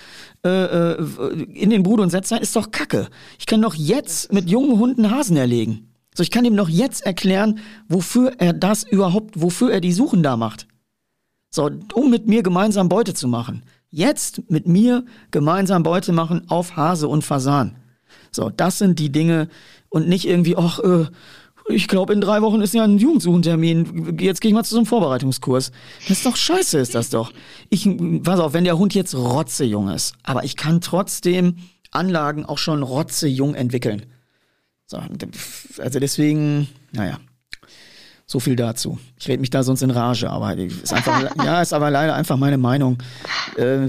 äh, 0.45 0.49
äh 0.49 1.43
in 1.55 1.71
den 1.71 1.83
Brut- 1.83 2.01
und 2.01 2.11
Setzzeiten 2.11 2.43
ist 2.43 2.55
doch 2.55 2.71
Kacke. 2.71 3.09
Ich 3.39 3.47
kann 3.47 3.63
doch 3.63 3.75
jetzt 3.75 4.33
mit 4.33 4.49
jungen 4.49 4.79
Hunden 4.79 5.11
Hasen 5.11 5.37
erlegen. 5.37 5.89
So, 6.15 6.23
ich 6.23 6.31
kann 6.31 6.45
ihm 6.45 6.57
doch 6.57 6.69
jetzt 6.69 7.05
erklären, 7.05 7.59
wofür 7.89 8.35
er 8.39 8.53
das 8.53 8.85
überhaupt, 8.85 9.41
wofür 9.41 9.73
er 9.73 9.81
die 9.81 9.93
Suchen 9.93 10.23
da 10.23 10.37
macht. 10.37 10.69
So, 11.51 11.71
um 11.95 12.11
mit 12.11 12.29
mir 12.29 12.43
gemeinsam 12.43 12.89
Beute 12.89 13.15
zu 13.15 13.27
machen 13.27 13.63
jetzt 13.93 14.51
mit 14.51 14.67
mir 14.67 15.05
gemeinsam 15.31 15.85
Beute 15.85 16.13
machen 16.13 16.49
auf 16.49 16.75
Hase 16.75 17.07
und 17.07 17.23
Fasan. 17.23 17.77
So, 18.33 18.51
das 18.51 18.79
sind 18.79 18.99
die 18.99 19.13
Dinge 19.13 19.49
und 19.91 20.09
nicht 20.09 20.27
irgendwie, 20.27 20.57
ach, 20.57 20.81
äh, 20.81 21.07
ich 21.69 21.87
glaube, 21.87 22.13
in 22.13 22.21
drei 22.21 22.43
Wochen 22.43 22.61
ist 22.61 22.75
ja 22.75 22.83
ein 22.83 22.99
Jugendsuchentermin. 22.99 24.19
Jetzt 24.19 24.41
gehe 24.41 24.49
ich 24.49 24.55
mal 24.55 24.65
zu 24.65 24.71
so 24.71 24.79
einem 24.79 24.87
Vorbereitungskurs. 24.87 25.71
Das 26.01 26.19
ist 26.19 26.27
doch 26.27 26.35
scheiße, 26.35 26.79
ist 26.79 26.95
das 26.95 27.11
doch. 27.11 27.33
Ich, 27.69 27.89
pass 28.25 28.41
auf, 28.41 28.53
wenn 28.53 28.65
der 28.65 28.79
Hund 28.79 28.95
jetzt 28.95 29.15
rotzejung 29.15 29.89
ist, 29.91 30.15
aber 30.25 30.43
ich 30.43 30.57
kann 30.57 30.81
trotzdem 30.81 31.59
Anlagen 31.93 32.45
auch 32.47 32.59
schon 32.59 32.83
rotzejung 32.83 33.55
entwickeln. 33.55 34.07
So, 34.87 35.01
also 35.79 36.01
deswegen, 36.01 36.69
naja. 36.91 37.19
So 38.27 38.41
viel 38.41 38.57
dazu. 38.57 38.99
Ich 39.19 39.29
rede 39.29 39.41
mich 39.41 39.51
da 39.51 39.63
sonst 39.63 39.83
in 39.83 39.91
Rage, 39.91 40.31
aber 40.31 40.57
ist 40.57 40.93
einfach, 40.93 41.37
ja, 41.45 41.61
ist 41.61 41.73
aber 41.73 41.91
leider 41.91 42.15
einfach 42.15 42.37
meine 42.37 42.59
Meinung. 42.59 42.99
Äh, 43.59 43.87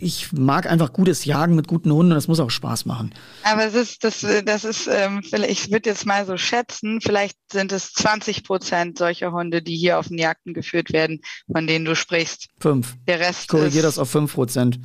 ich 0.00 0.32
mag 0.32 0.70
einfach 0.70 0.92
gutes 0.92 1.24
Jagen 1.24 1.54
mit 1.54 1.68
guten 1.68 1.92
Hunden 1.92 2.12
und 2.12 2.16
das 2.16 2.28
muss 2.28 2.40
auch 2.40 2.50
Spaß 2.50 2.86
machen. 2.86 3.14
Aber 3.42 3.64
es 3.64 3.74
ist, 3.74 4.04
das, 4.04 4.24
das 4.44 4.64
ist, 4.64 4.88
ähm, 4.90 5.20
ich 5.48 5.70
würde 5.70 5.90
jetzt 5.90 6.06
mal 6.06 6.24
so 6.24 6.36
schätzen, 6.36 7.00
vielleicht 7.00 7.36
sind 7.50 7.72
es 7.72 7.92
20 7.92 8.44
Prozent 8.44 8.98
solcher 8.98 9.32
Hunde, 9.32 9.62
die 9.62 9.76
hier 9.76 9.98
auf 9.98 10.08
den 10.08 10.18
Jagden 10.18 10.54
geführt 10.54 10.92
werden, 10.92 11.20
von 11.50 11.66
denen 11.66 11.84
du 11.84 11.94
sprichst. 11.94 12.48
Fünf. 12.60 12.96
Der 13.06 13.20
Rest. 13.20 13.42
Ich 13.42 13.48
korrigiere 13.48 13.82
das 13.82 13.98
auf 13.98 14.10
fünf 14.10 14.34
Prozent. 14.34 14.78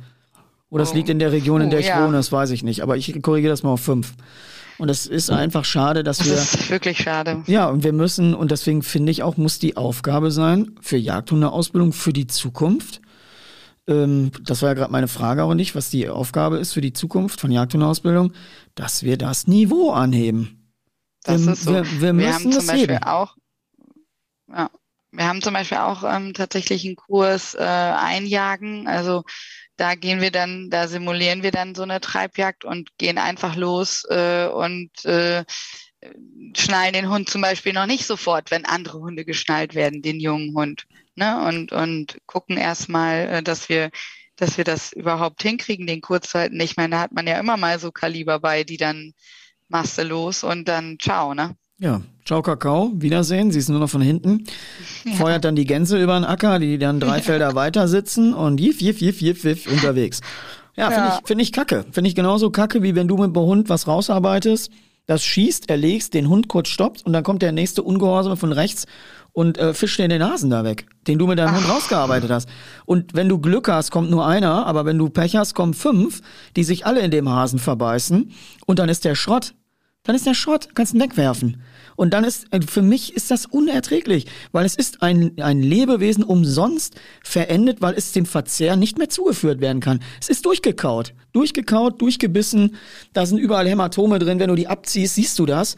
Oder 0.70 0.82
es 0.82 0.92
oh. 0.92 0.94
liegt 0.94 1.08
in 1.08 1.18
der 1.18 1.32
Region, 1.32 1.62
in 1.62 1.70
der 1.70 1.80
ich 1.80 1.86
oh, 1.86 1.90
ja. 1.90 2.04
wohne, 2.04 2.16
das 2.16 2.30
weiß 2.30 2.50
ich 2.50 2.62
nicht. 2.62 2.82
Aber 2.82 2.96
ich 2.96 3.22
korrigiere 3.22 3.52
das 3.52 3.62
mal 3.62 3.70
auf 3.70 3.80
fünf. 3.80 4.12
Und 4.78 4.88
es 4.88 5.06
ist 5.06 5.30
einfach 5.30 5.64
schade, 5.64 6.04
dass 6.04 6.24
wir. 6.24 6.32
Das 6.32 6.54
ist 6.54 6.70
wirklich 6.70 6.98
schade. 6.98 7.42
Ja, 7.46 7.68
und 7.68 7.82
wir 7.82 7.92
müssen, 7.92 8.32
und 8.32 8.52
deswegen 8.52 8.82
finde 8.82 9.10
ich 9.10 9.24
auch, 9.24 9.36
muss 9.36 9.58
die 9.58 9.76
Aufgabe 9.76 10.30
sein 10.30 10.76
für 10.80 10.96
Jagdhundeausbildung 10.96 11.92
für 11.92 12.12
die 12.12 12.28
Zukunft. 12.28 13.00
Ähm, 13.88 14.30
das 14.44 14.62
war 14.62 14.70
ja 14.70 14.74
gerade 14.74 14.92
meine 14.92 15.08
Frage 15.08 15.42
auch 15.42 15.54
nicht, 15.54 15.74
was 15.74 15.90
die 15.90 16.08
Aufgabe 16.08 16.58
ist 16.58 16.74
für 16.74 16.80
die 16.80 16.92
Zukunft 16.92 17.40
von 17.40 17.50
Jagdhundeausbildung, 17.50 18.32
dass 18.76 19.02
wir 19.02 19.18
das 19.18 19.48
Niveau 19.48 19.90
anheben. 19.90 20.72
Das 21.24 21.44
wir, 21.44 21.52
ist 21.52 21.64
so. 21.64 21.72
Wir, 21.72 22.00
wir 22.00 22.12
müssen 22.12 22.18
wir 22.18 22.34
haben 22.34 22.52
zum 22.52 22.66
Beispiel 22.66 22.94
heben. 22.94 23.04
auch, 23.04 23.36
ja, 24.48 24.70
wir 25.10 25.26
haben 25.26 25.42
zum 25.42 25.54
Beispiel 25.54 25.78
auch 25.78 26.04
ähm, 26.04 26.34
tatsächlich 26.34 26.84
einen 26.84 26.96
Kurs 26.96 27.54
äh, 27.54 27.62
Einjagen, 27.62 28.86
also 28.86 29.24
da 29.78 29.94
gehen 29.94 30.20
wir 30.20 30.32
dann, 30.32 30.70
da 30.70 30.88
simulieren 30.88 31.42
wir 31.42 31.52
dann 31.52 31.74
so 31.74 31.84
eine 31.84 32.00
Treibjagd 32.00 32.64
und 32.64 32.98
gehen 32.98 33.16
einfach 33.16 33.54
los 33.56 34.04
äh, 34.10 34.48
und 34.48 35.04
äh, 35.04 35.44
schnallen 36.56 36.92
den 36.92 37.08
Hund 37.08 37.30
zum 37.30 37.40
Beispiel 37.42 37.72
noch 37.72 37.86
nicht 37.86 38.04
sofort, 38.04 38.50
wenn 38.50 38.64
andere 38.64 38.98
Hunde 38.98 39.24
geschnallt 39.24 39.74
werden, 39.74 40.02
den 40.02 40.18
jungen 40.18 40.54
Hund. 40.54 40.86
Ne? 41.14 41.44
Und, 41.46 41.72
und 41.72 42.18
gucken 42.26 42.56
erstmal, 42.56 43.28
äh, 43.28 43.42
dass 43.42 43.68
wir, 43.68 43.90
dass 44.34 44.58
wir 44.58 44.64
das 44.64 44.92
überhaupt 44.92 45.42
hinkriegen, 45.42 45.86
den 45.86 46.00
kurz. 46.00 46.34
Ich 46.34 46.76
meine, 46.76 46.96
da 46.96 47.00
hat 47.00 47.12
man 47.12 47.28
ja 47.28 47.38
immer 47.38 47.56
mal 47.56 47.78
so 47.78 47.92
Kaliber 47.92 48.40
bei, 48.40 48.64
die 48.64 48.78
dann 48.78 49.14
Masse 49.68 50.02
los 50.02 50.42
und 50.42 50.66
dann 50.66 50.98
ciao, 51.00 51.34
ne? 51.34 51.56
Ja, 51.80 52.00
ciao 52.24 52.42
Kakao, 52.42 52.90
Wiedersehen, 52.96 53.52
sie 53.52 53.60
ist 53.60 53.68
nur 53.68 53.78
noch 53.78 53.88
von 53.88 54.02
hinten. 54.02 54.44
Ja. 55.04 55.12
Feuert 55.12 55.44
dann 55.44 55.54
die 55.54 55.64
Gänse 55.64 56.02
über 56.02 56.14
den 56.18 56.24
Acker, 56.24 56.58
die 56.58 56.76
dann 56.76 56.98
drei 56.98 57.20
Felder 57.22 57.54
weiter 57.54 57.86
sitzen 57.86 58.34
und 58.34 58.58
jif, 58.58 58.80
jif, 58.80 59.00
jif, 59.00 59.20
jif, 59.20 59.44
jif 59.44 59.70
unterwegs. 59.70 60.20
Ja, 60.76 60.90
finde 60.90 61.08
ja. 61.08 61.18
ich, 61.20 61.26
find 61.26 61.40
ich 61.40 61.52
kacke. 61.52 61.84
Finde 61.92 62.08
ich 62.08 62.16
genauso 62.16 62.50
kacke, 62.50 62.82
wie 62.82 62.96
wenn 62.96 63.06
du 63.06 63.16
mit 63.16 63.34
dem 63.34 63.42
Hund 63.42 63.68
was 63.68 63.86
rausarbeitest, 63.86 64.72
das 65.06 65.24
schießt, 65.24 65.70
erlegst, 65.70 66.14
den 66.14 66.28
Hund 66.28 66.48
kurz 66.48 66.68
stoppt 66.68 67.06
und 67.06 67.12
dann 67.12 67.22
kommt 67.22 67.42
der 67.42 67.52
nächste 67.52 67.84
Ungehorsame 67.84 68.36
von 68.36 68.50
rechts 68.50 68.86
und 69.32 69.56
äh, 69.56 69.72
fischt 69.72 70.00
dir 70.00 70.08
den 70.08 70.18
Nasen 70.18 70.50
da 70.50 70.64
weg, 70.64 70.86
den 71.06 71.16
du 71.16 71.28
mit 71.28 71.38
deinem 71.38 71.54
Ach. 71.54 71.60
Hund 71.60 71.68
rausgearbeitet 71.68 72.30
hast. 72.30 72.48
Und 72.86 73.14
wenn 73.14 73.28
du 73.28 73.38
Glück 73.38 73.68
hast, 73.68 73.92
kommt 73.92 74.10
nur 74.10 74.26
einer, 74.26 74.66
aber 74.66 74.84
wenn 74.84 74.98
du 74.98 75.10
Pech 75.10 75.36
hast, 75.36 75.54
kommen 75.54 75.74
fünf, 75.74 76.22
die 76.56 76.64
sich 76.64 76.86
alle 76.86 77.00
in 77.02 77.12
dem 77.12 77.28
Hasen 77.28 77.60
verbeißen 77.60 78.32
und 78.66 78.78
dann 78.80 78.88
ist 78.88 79.04
der 79.04 79.14
Schrott 79.14 79.54
dann 80.08 80.16
ist 80.16 80.24
der 80.24 80.32
Schrott, 80.32 80.70
kannst 80.74 80.94
ihn 80.94 81.00
wegwerfen. 81.02 81.62
Und 81.94 82.14
dann 82.14 82.24
ist, 82.24 82.46
äh, 82.50 82.62
für 82.62 82.80
mich 82.80 83.14
ist 83.14 83.30
das 83.30 83.44
unerträglich, 83.44 84.24
weil 84.52 84.64
es 84.64 84.74
ist 84.74 85.02
ein, 85.02 85.38
ein 85.38 85.60
Lebewesen 85.60 86.24
umsonst 86.24 86.94
verendet, 87.22 87.82
weil 87.82 87.92
es 87.92 88.12
dem 88.12 88.24
Verzehr 88.24 88.76
nicht 88.76 88.96
mehr 88.96 89.10
zugeführt 89.10 89.60
werden 89.60 89.80
kann. 89.82 90.00
Es 90.18 90.30
ist 90.30 90.46
durchgekaut. 90.46 91.12
Durchgekaut, 91.34 92.00
durchgebissen. 92.00 92.76
Da 93.12 93.26
sind 93.26 93.36
überall 93.36 93.68
Hämatome 93.68 94.18
drin. 94.18 94.40
Wenn 94.40 94.48
du 94.48 94.54
die 94.54 94.66
abziehst, 94.66 95.16
siehst 95.16 95.38
du 95.38 95.44
das. 95.44 95.76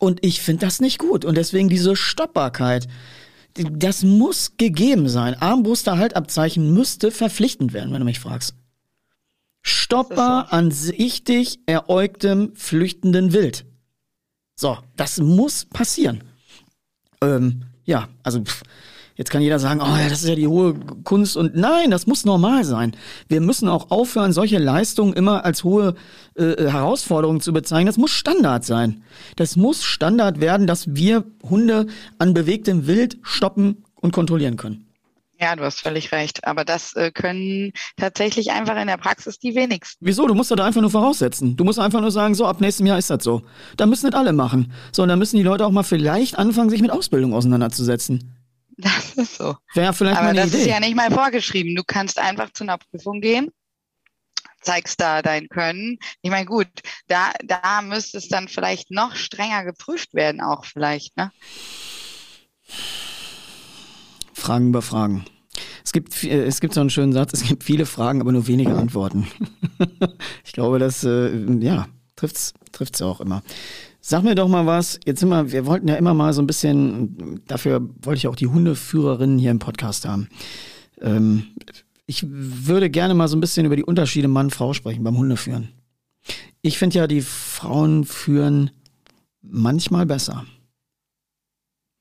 Und 0.00 0.24
ich 0.26 0.40
finde 0.40 0.66
das 0.66 0.80
nicht 0.80 0.98
gut. 0.98 1.24
Und 1.24 1.36
deswegen 1.36 1.68
diese 1.68 1.94
Stoppbarkeit. 1.94 2.88
Das 3.54 4.02
muss 4.02 4.56
gegeben 4.56 5.08
sein. 5.08 5.36
Armbruster-Haltabzeichen 5.40 6.74
müsste 6.74 7.12
verpflichtend 7.12 7.72
werden, 7.74 7.92
wenn 7.92 8.00
du 8.00 8.06
mich 8.06 8.18
fragst. 8.18 8.56
Stopper 9.62 10.52
an 10.52 10.72
sichtig 10.72 11.60
eräugtem 11.66 12.50
flüchtenden 12.56 13.32
Wild. 13.32 13.67
So, 14.58 14.76
das 14.96 15.20
muss 15.20 15.66
passieren. 15.66 16.24
Ähm, 17.22 17.62
ja, 17.84 18.08
also 18.24 18.42
pff, 18.42 18.64
jetzt 19.14 19.30
kann 19.30 19.40
jeder 19.40 19.60
sagen, 19.60 19.80
oh 19.80 19.96
ja, 19.96 20.08
das 20.08 20.24
ist 20.24 20.28
ja 20.28 20.34
die 20.34 20.48
hohe 20.48 20.74
Kunst 21.04 21.36
und 21.36 21.54
nein, 21.54 21.92
das 21.92 22.08
muss 22.08 22.24
normal 22.24 22.64
sein. 22.64 22.96
Wir 23.28 23.40
müssen 23.40 23.68
auch 23.68 23.92
aufhören, 23.92 24.32
solche 24.32 24.58
Leistungen 24.58 25.12
immer 25.12 25.44
als 25.44 25.62
hohe 25.62 25.94
äh, 26.34 26.68
Herausforderungen 26.68 27.40
zu 27.40 27.52
bezeichnen. 27.52 27.86
Das 27.86 27.98
muss 27.98 28.10
Standard 28.10 28.64
sein. 28.64 29.04
Das 29.36 29.54
muss 29.54 29.84
Standard 29.84 30.40
werden, 30.40 30.66
dass 30.66 30.92
wir 30.92 31.24
Hunde 31.48 31.86
an 32.18 32.34
bewegtem 32.34 32.88
Wild 32.88 33.16
stoppen 33.22 33.84
und 33.94 34.12
kontrollieren 34.12 34.56
können. 34.56 34.87
Ja, 35.40 35.54
du 35.54 35.62
hast 35.62 35.80
völlig 35.80 36.10
recht. 36.10 36.44
Aber 36.44 36.64
das 36.64 36.94
äh, 36.94 37.12
können 37.12 37.72
tatsächlich 37.96 38.50
einfach 38.50 38.76
in 38.76 38.88
der 38.88 38.96
Praxis 38.96 39.38
die 39.38 39.54
wenigsten. 39.54 40.04
Wieso? 40.04 40.26
Du 40.26 40.34
musst 40.34 40.50
da 40.50 40.64
einfach 40.64 40.80
nur 40.80 40.90
voraussetzen. 40.90 41.56
Du 41.56 41.64
musst 41.64 41.78
einfach 41.78 42.00
nur 42.00 42.10
sagen, 42.10 42.34
so, 42.34 42.44
ab 42.44 42.60
nächstem 42.60 42.86
Jahr 42.86 42.98
ist 42.98 43.10
das 43.10 43.22
so. 43.22 43.42
Da 43.76 43.86
müssen 43.86 44.06
nicht 44.06 44.16
alle 44.16 44.32
machen. 44.32 44.72
So, 44.90 45.02
und 45.02 45.08
dann 45.08 45.18
müssen 45.18 45.36
die 45.36 45.44
Leute 45.44 45.64
auch 45.64 45.70
mal 45.70 45.84
vielleicht 45.84 46.36
anfangen, 46.38 46.70
sich 46.70 46.82
mit 46.82 46.90
Ausbildung 46.90 47.34
auseinanderzusetzen. 47.34 48.34
Das 48.80 49.14
ist 49.14 49.34
so. 49.36 49.56
Wäre 49.74 49.92
vielleicht 49.92 50.18
Aber 50.18 50.32
das 50.32 50.50
Idee. 50.50 50.58
ist 50.58 50.66
ja 50.68 50.78
nicht 50.78 50.94
mal 50.94 51.10
vorgeschrieben. 51.10 51.74
Du 51.74 51.82
kannst 51.84 52.16
einfach 52.16 52.52
zu 52.52 52.62
einer 52.62 52.78
Prüfung 52.78 53.20
gehen, 53.20 53.50
zeigst 54.60 55.00
da 55.00 55.20
dein 55.20 55.48
Können. 55.48 55.98
Ich 56.22 56.30
meine, 56.30 56.46
gut, 56.46 56.68
da, 57.08 57.32
da 57.44 57.82
müsste 57.82 58.18
es 58.18 58.28
dann 58.28 58.46
vielleicht 58.46 58.92
noch 58.92 59.16
strenger 59.16 59.64
geprüft 59.64 60.14
werden, 60.14 60.40
auch 60.40 60.64
vielleicht, 60.64 61.16
ne? 61.16 61.32
Fragen 64.38 64.68
über 64.68 64.82
Fragen. 64.82 65.24
Es 65.84 65.92
gibt, 65.92 66.24
äh, 66.24 66.44
es 66.44 66.60
gibt 66.60 66.74
so 66.74 66.80
einen 66.80 66.90
schönen 66.90 67.12
Satz, 67.12 67.32
es 67.34 67.42
gibt 67.42 67.64
viele 67.64 67.86
Fragen, 67.86 68.20
aber 68.20 68.32
nur 68.32 68.46
wenige 68.46 68.74
Antworten. 68.74 69.26
ich 70.44 70.52
glaube, 70.52 70.78
das, 70.78 71.04
äh, 71.04 71.36
ja, 71.60 71.88
trifft's, 72.16 72.54
trifft's 72.72 73.02
auch 73.02 73.20
immer. 73.20 73.42
Sag 74.00 74.22
mir 74.22 74.34
doch 74.34 74.48
mal 74.48 74.66
was. 74.66 74.98
Jetzt 75.04 75.24
wir, 75.24 75.52
wir 75.52 75.66
wollten 75.66 75.88
ja 75.88 75.96
immer 75.96 76.14
mal 76.14 76.32
so 76.32 76.40
ein 76.40 76.46
bisschen, 76.46 77.42
dafür 77.46 77.86
wollte 78.02 78.18
ich 78.18 78.28
auch 78.28 78.36
die 78.36 78.46
Hundeführerinnen 78.46 79.38
hier 79.38 79.50
im 79.50 79.58
Podcast 79.58 80.06
haben. 80.06 80.28
Ähm, 81.00 81.48
ich 82.06 82.24
würde 82.26 82.88
gerne 82.88 83.14
mal 83.14 83.28
so 83.28 83.36
ein 83.36 83.40
bisschen 83.40 83.66
über 83.66 83.76
die 83.76 83.84
Unterschiede 83.84 84.28
Mann-Frau 84.28 84.72
sprechen 84.72 85.04
beim 85.04 85.18
Hundeführen. 85.18 85.68
Ich 86.62 86.78
finde 86.78 86.98
ja, 86.98 87.06
die 87.06 87.20
Frauen 87.20 88.04
führen 88.04 88.70
manchmal 89.42 90.06
besser. 90.06 90.46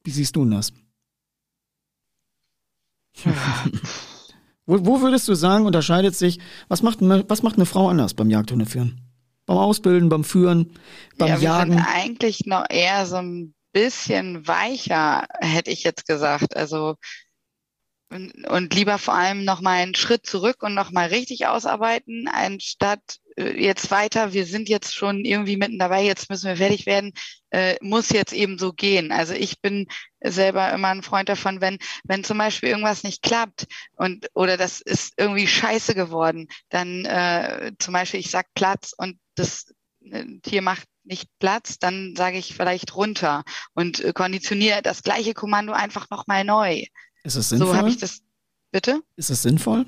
Wie 0.03 0.11
siehst 0.11 0.35
du 0.35 0.45
das? 0.45 0.71
Wo, 4.65 4.85
wo, 4.85 5.01
würdest 5.01 5.27
du 5.27 5.33
sagen, 5.33 5.65
unterscheidet 5.65 6.15
sich, 6.15 6.39
was 6.67 6.81
macht, 6.81 6.99
was 7.01 7.43
macht 7.43 7.55
eine 7.55 7.65
Frau 7.65 7.89
anders 7.89 8.13
beim 8.13 8.29
Jagdhundeführen? 8.29 9.01
Beim 9.45 9.57
Ausbilden, 9.57 10.09
beim 10.09 10.23
Führen, 10.23 10.73
beim 11.17 11.29
ja, 11.29 11.37
Jagen? 11.37 11.71
Wir 11.71 11.77
sind 11.77 11.87
eigentlich 11.87 12.45
noch 12.45 12.65
eher 12.69 13.05
so 13.05 13.17
ein 13.17 13.53
bisschen 13.71 14.47
weicher, 14.47 15.25
hätte 15.39 15.71
ich 15.71 15.83
jetzt 15.83 16.05
gesagt. 16.05 16.55
Also 16.55 16.95
und 18.09 18.73
lieber 18.73 18.97
vor 18.97 19.15
allem 19.15 19.43
noch 19.43 19.61
mal 19.61 19.81
einen 19.81 19.95
Schritt 19.95 20.25
zurück 20.25 20.63
und 20.63 20.73
noch 20.73 20.91
mal 20.91 21.07
richtig 21.07 21.47
ausarbeiten, 21.47 22.29
anstatt 22.31 23.01
äh, 23.35 23.61
jetzt 23.61 23.91
weiter, 23.91 24.33
wir 24.33 24.45
sind 24.45 24.69
jetzt 24.69 24.95
schon 24.95 25.25
irgendwie 25.25 25.57
mitten 25.57 25.77
dabei, 25.77 26.05
jetzt 26.05 26.29
müssen 26.29 26.47
wir 26.47 26.57
fertig 26.57 26.85
werden, 26.85 27.11
äh, 27.51 27.75
muss 27.81 28.09
jetzt 28.09 28.33
eben 28.33 28.57
so 28.57 28.73
gehen. 28.73 29.11
Also 29.11 29.33
ich 29.33 29.61
bin 29.61 29.87
selber 30.21 30.71
immer 30.73 30.89
ein 30.89 31.03
Freund 31.03 31.29
davon, 31.29 31.61
wenn, 31.61 31.77
wenn 32.03 32.23
zum 32.23 32.37
Beispiel 32.37 32.69
irgendwas 32.69 33.03
nicht 33.03 33.21
klappt 33.21 33.67
und 33.95 34.27
oder 34.33 34.57
das 34.57 34.81
ist 34.81 35.13
irgendwie 35.17 35.47
scheiße 35.47 35.95
geworden, 35.95 36.47
dann 36.69 37.05
äh, 37.05 37.71
zum 37.79 37.93
Beispiel 37.93 38.19
ich 38.19 38.31
sag 38.31 38.47
Platz 38.53 38.93
und 38.97 39.19
das 39.35 39.73
äh, 40.11 40.25
Tier 40.41 40.61
macht 40.61 40.87
nicht 41.03 41.29
Platz, 41.39 41.79
dann 41.79 42.15
sage 42.15 42.37
ich 42.37 42.53
vielleicht 42.53 42.95
runter 42.95 43.43
und 43.73 44.03
äh, 44.03 44.13
konditioniere 44.13 44.81
das 44.81 45.03
gleiche 45.03 45.33
Kommando 45.33 45.73
einfach 45.73 46.09
nochmal 46.09 46.43
neu. 46.43 46.83
Ist 47.23 47.35
es 47.35 47.49
sinnvoll? 47.49 47.67
So 47.67 47.75
habe 47.75 47.89
ich 47.89 47.97
das. 47.97 48.21
Bitte? 48.69 49.01
Ist 49.15 49.29
es 49.29 49.43
sinnvoll? 49.43 49.85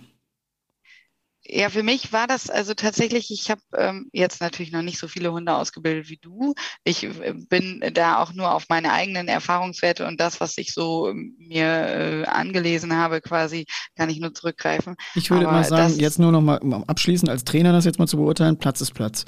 Ja, 1.52 1.70
für 1.70 1.82
mich 1.82 2.14
war 2.14 2.28
das 2.28 2.50
also 2.50 2.76
tatsächlich, 2.76 3.32
ich 3.32 3.50
habe 3.50 3.62
ähm, 3.76 4.10
jetzt 4.14 4.40
natürlich 4.40 4.72
noch 4.72 4.84
nicht 4.84 5.00
so 5.00 5.08
viele 5.08 5.32
Hunde 5.32 5.56
ausgebildet 5.56 6.08
wie 6.08 6.18
du. 6.18 6.54
Ich 6.84 7.04
äh, 7.04 7.34
bin 7.50 7.84
da 7.94 8.22
auch 8.22 8.34
nur 8.34 8.54
auf 8.54 8.66
meine 8.70 8.94
eigenen 8.94 9.28
Erfahrungswerte 9.28 10.06
und 10.06 10.22
das, 10.22 10.40
was 10.40 10.58
ich 10.60 10.74
so 10.74 11.10
ähm, 11.10 11.36
mir 11.40 11.66
äh, 11.66 12.26
angelesen 12.26 12.96
habe, 12.96 13.20
quasi, 13.20 13.66
kann 13.96 14.12
ich 14.12 14.20
nur 14.20 14.34
zurückgreifen. 14.34 14.96
Ich 15.16 15.32
würde 15.32 15.48
Aber 15.48 15.58
mal 15.58 15.64
sagen, 15.64 15.98
jetzt 15.98 16.20
nur 16.20 16.32
noch 16.32 16.42
mal 16.42 16.60
abschließend 16.86 17.32
als 17.32 17.46
Trainer 17.46 17.74
das 17.74 17.86
jetzt 17.86 17.98
mal 17.98 18.08
zu 18.08 18.18
beurteilen, 18.18 18.58
Platz 18.58 18.82
ist 18.82 18.94
Platz. 18.94 19.26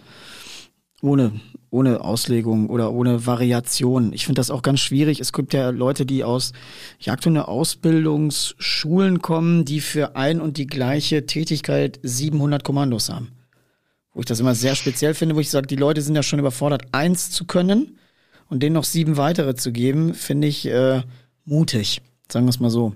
Ohne, 1.01 1.31
ohne 1.71 2.01
Auslegung 2.01 2.69
oder 2.69 2.93
ohne 2.93 3.25
Variation. 3.25 4.13
Ich 4.13 4.25
finde 4.25 4.39
das 4.39 4.51
auch 4.51 4.61
ganz 4.61 4.81
schwierig. 4.81 5.19
Es 5.19 5.33
gibt 5.33 5.53
ja 5.53 5.69
Leute, 5.69 6.05
die 6.05 6.23
aus 6.23 6.53
Jagdhunde 6.99 7.47
Ausbildungsschulen 7.47 9.21
kommen, 9.21 9.65
die 9.65 9.81
für 9.81 10.15
ein 10.15 10.39
und 10.39 10.57
die 10.57 10.67
gleiche 10.67 11.25
Tätigkeit 11.25 11.99
700 12.03 12.63
Kommandos 12.63 13.09
haben. 13.09 13.29
Wo 14.13 14.19
ich 14.19 14.25
das 14.25 14.39
immer 14.39 14.53
sehr 14.53 14.75
speziell 14.75 15.13
finde, 15.13 15.35
wo 15.35 15.39
ich 15.39 15.49
sage, 15.49 15.67
die 15.67 15.75
Leute 15.75 16.01
sind 16.01 16.15
ja 16.15 16.23
schon 16.23 16.39
überfordert, 16.39 16.83
eins 16.91 17.31
zu 17.31 17.45
können 17.45 17.97
und 18.49 18.61
denen 18.61 18.73
noch 18.73 18.83
sieben 18.83 19.17
weitere 19.17 19.55
zu 19.55 19.71
geben, 19.71 20.13
finde 20.13 20.47
ich 20.47 20.67
äh, 20.67 21.01
mutig. 21.45 22.01
Sagen 22.31 22.45
wir 22.45 22.51
es 22.51 22.59
mal 22.59 22.69
so. 22.69 22.93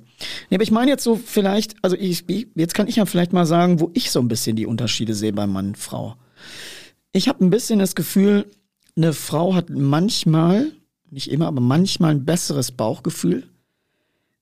Nee, 0.49 0.57
aber 0.57 0.63
ich 0.63 0.71
meine 0.71 0.91
jetzt 0.91 1.03
so 1.03 1.15
vielleicht, 1.15 1.75
also 1.81 1.95
ich, 1.97 2.25
jetzt 2.55 2.73
kann 2.73 2.87
ich 2.87 2.97
ja 2.97 3.05
vielleicht 3.05 3.33
mal 3.33 3.45
sagen, 3.45 3.79
wo 3.79 3.89
ich 3.93 4.11
so 4.11 4.19
ein 4.19 4.27
bisschen 4.27 4.55
die 4.55 4.65
Unterschiede 4.65 5.13
sehe 5.13 5.33
bei 5.33 5.47
Mann, 5.47 5.75
Frau. 5.75 6.15
Ich 7.15 7.29
habe 7.29 7.45
ein 7.45 7.49
bisschen 7.49 7.79
das 7.79 7.95
Gefühl, 7.95 8.45
eine 8.97 9.13
Frau 9.13 9.55
hat 9.55 9.69
manchmal, 9.69 10.73
nicht 11.09 11.31
immer, 11.31 11.47
aber 11.47 11.61
manchmal 11.61 12.11
ein 12.11 12.25
besseres 12.25 12.73
Bauchgefühl. 12.73 13.47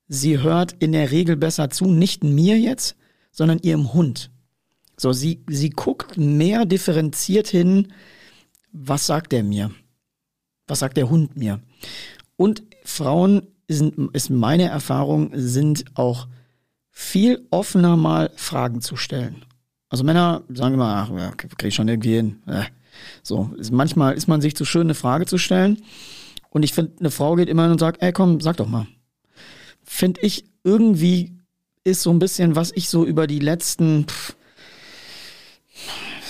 Sie 0.07 0.39
hört 0.39 0.71
in 0.80 0.91
der 0.91 1.11
Regel 1.11 1.36
besser 1.36 1.69
zu, 1.69 1.86
nicht 1.86 2.24
mir 2.24 2.59
jetzt, 2.59 2.95
sondern 3.30 3.59
ihrem 3.59 3.93
Hund. 3.93 4.32
So, 4.97 5.13
sie, 5.13 5.43
sie 5.47 5.69
guckt 5.69 6.17
mehr 6.17 6.65
differenziert 6.65 7.47
hin, 7.47 7.93
was 8.71 9.05
sagt 9.05 9.34
er 9.34 9.43
mir? 9.43 9.69
Was 10.65 10.80
sagt 10.80 10.97
der 10.97 11.11
Hund 11.11 11.38
mir? 11.38 11.61
Und 12.38 12.63
Frauen 12.84 13.45
sind, 13.67 14.15
ist 14.15 14.32
meine 14.32 14.67
Erfahrung, 14.67 15.30
sind 15.36 15.86
auch 15.93 16.28
viel 16.89 17.45
offener 17.51 17.97
mal 17.97 18.32
Fragen 18.36 18.82
zu 18.82 18.95
stellen. 18.95 19.45
Also 19.93 20.03
Männer 20.03 20.41
sagen 20.49 20.73
immer, 20.73 20.87
ach, 20.87 21.11
ja, 21.15 21.29
krieg 21.29 21.67
ich 21.67 21.75
schon 21.75 21.87
irgendwie 21.87 22.15
hin. 22.15 22.41
Äh. 22.47 22.63
So, 23.21 23.51
manchmal 23.69 24.15
ist 24.15 24.27
man 24.27 24.41
sich 24.41 24.55
zu 24.55 24.65
schön, 24.65 24.87
eine 24.87 24.95
Frage 24.95 25.27
zu 25.27 25.37
stellen. 25.37 25.83
Und 26.49 26.63
ich 26.63 26.73
finde, 26.73 26.93
eine 26.99 27.11
Frau 27.11 27.35
geht 27.35 27.47
immer 27.47 27.61
hin 27.61 27.73
und 27.73 27.79
sagt, 27.79 28.01
ey, 28.01 28.11
komm, 28.11 28.41
sag 28.41 28.57
doch 28.57 28.67
mal. 28.67 28.87
Finde 29.83 30.21
ich 30.21 30.45
irgendwie 30.63 31.37
ist 31.83 32.01
so 32.01 32.09
ein 32.09 32.17
bisschen, 32.17 32.55
was 32.55 32.71
ich 32.73 32.89
so 32.89 33.05
über 33.05 33.27
die 33.27 33.37
letzten, 33.37 34.07
pff, 34.07 34.35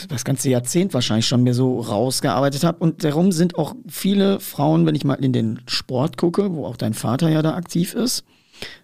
das 0.10 0.26
ganze 0.26 0.50
Jahrzehnt 0.50 0.94
wahrscheinlich 0.94 1.28
schon 1.28 1.44
mir 1.44 1.54
so 1.54 1.80
rausgearbeitet 1.80 2.66
habe. 2.66 2.80
Und 2.80 3.06
darum 3.06 3.32
sind 3.32 3.58
auch 3.58 3.76
viele 3.88 4.42
Frauen, 4.42 4.86
wenn 4.86 4.96
ich 4.96 5.06
mal 5.06 5.24
in 5.24 5.32
den 5.32 5.62
Sport 5.68 6.18
gucke, 6.18 6.54
wo 6.54 6.66
auch 6.66 6.76
dein 6.76 6.94
Vater 6.94 7.30
ja 7.30 7.42
da 7.42 7.54
aktiv 7.54 7.94
ist, 7.94 8.26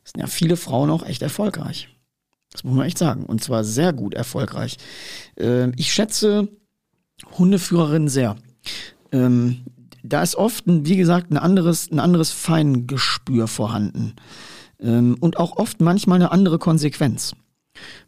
sind 0.05 0.21
ja 0.21 0.27
viele 0.27 0.55
Frauen 0.55 0.89
auch 0.89 1.05
echt 1.05 1.21
erfolgreich. 1.21 1.89
Das 2.51 2.63
muss 2.63 2.75
man 2.75 2.85
echt 2.85 2.97
sagen. 2.97 3.25
Und 3.25 3.43
zwar 3.43 3.63
sehr 3.63 3.93
gut 3.93 4.13
erfolgreich. 4.13 4.77
Ähm, 5.37 5.73
ich 5.75 5.93
schätze 5.93 6.47
Hundeführerinnen 7.37 8.07
sehr. 8.07 8.37
Ähm, 9.11 9.65
da 10.03 10.23
ist 10.23 10.35
oft, 10.35 10.63
wie 10.65 10.97
gesagt, 10.97 11.31
ein 11.31 11.37
anderes, 11.37 11.91
ein 11.91 11.99
anderes 11.99 12.31
Feingespür 12.31 13.47
vorhanden. 13.47 14.15
Ähm, 14.79 15.17
und 15.19 15.37
auch 15.37 15.57
oft 15.57 15.81
manchmal 15.81 16.15
eine 16.15 16.31
andere 16.31 16.57
Konsequenz. 16.57 17.35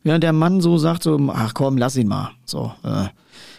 Während 0.03 0.23
der 0.23 0.33
Mann 0.33 0.61
so 0.61 0.77
sagt, 0.77 1.03
so, 1.03 1.19
ach 1.33 1.53
komm, 1.53 1.77
lass 1.77 1.95
ihn 1.97 2.07
mal. 2.07 2.31
So, 2.45 2.73
äh, 2.83 3.07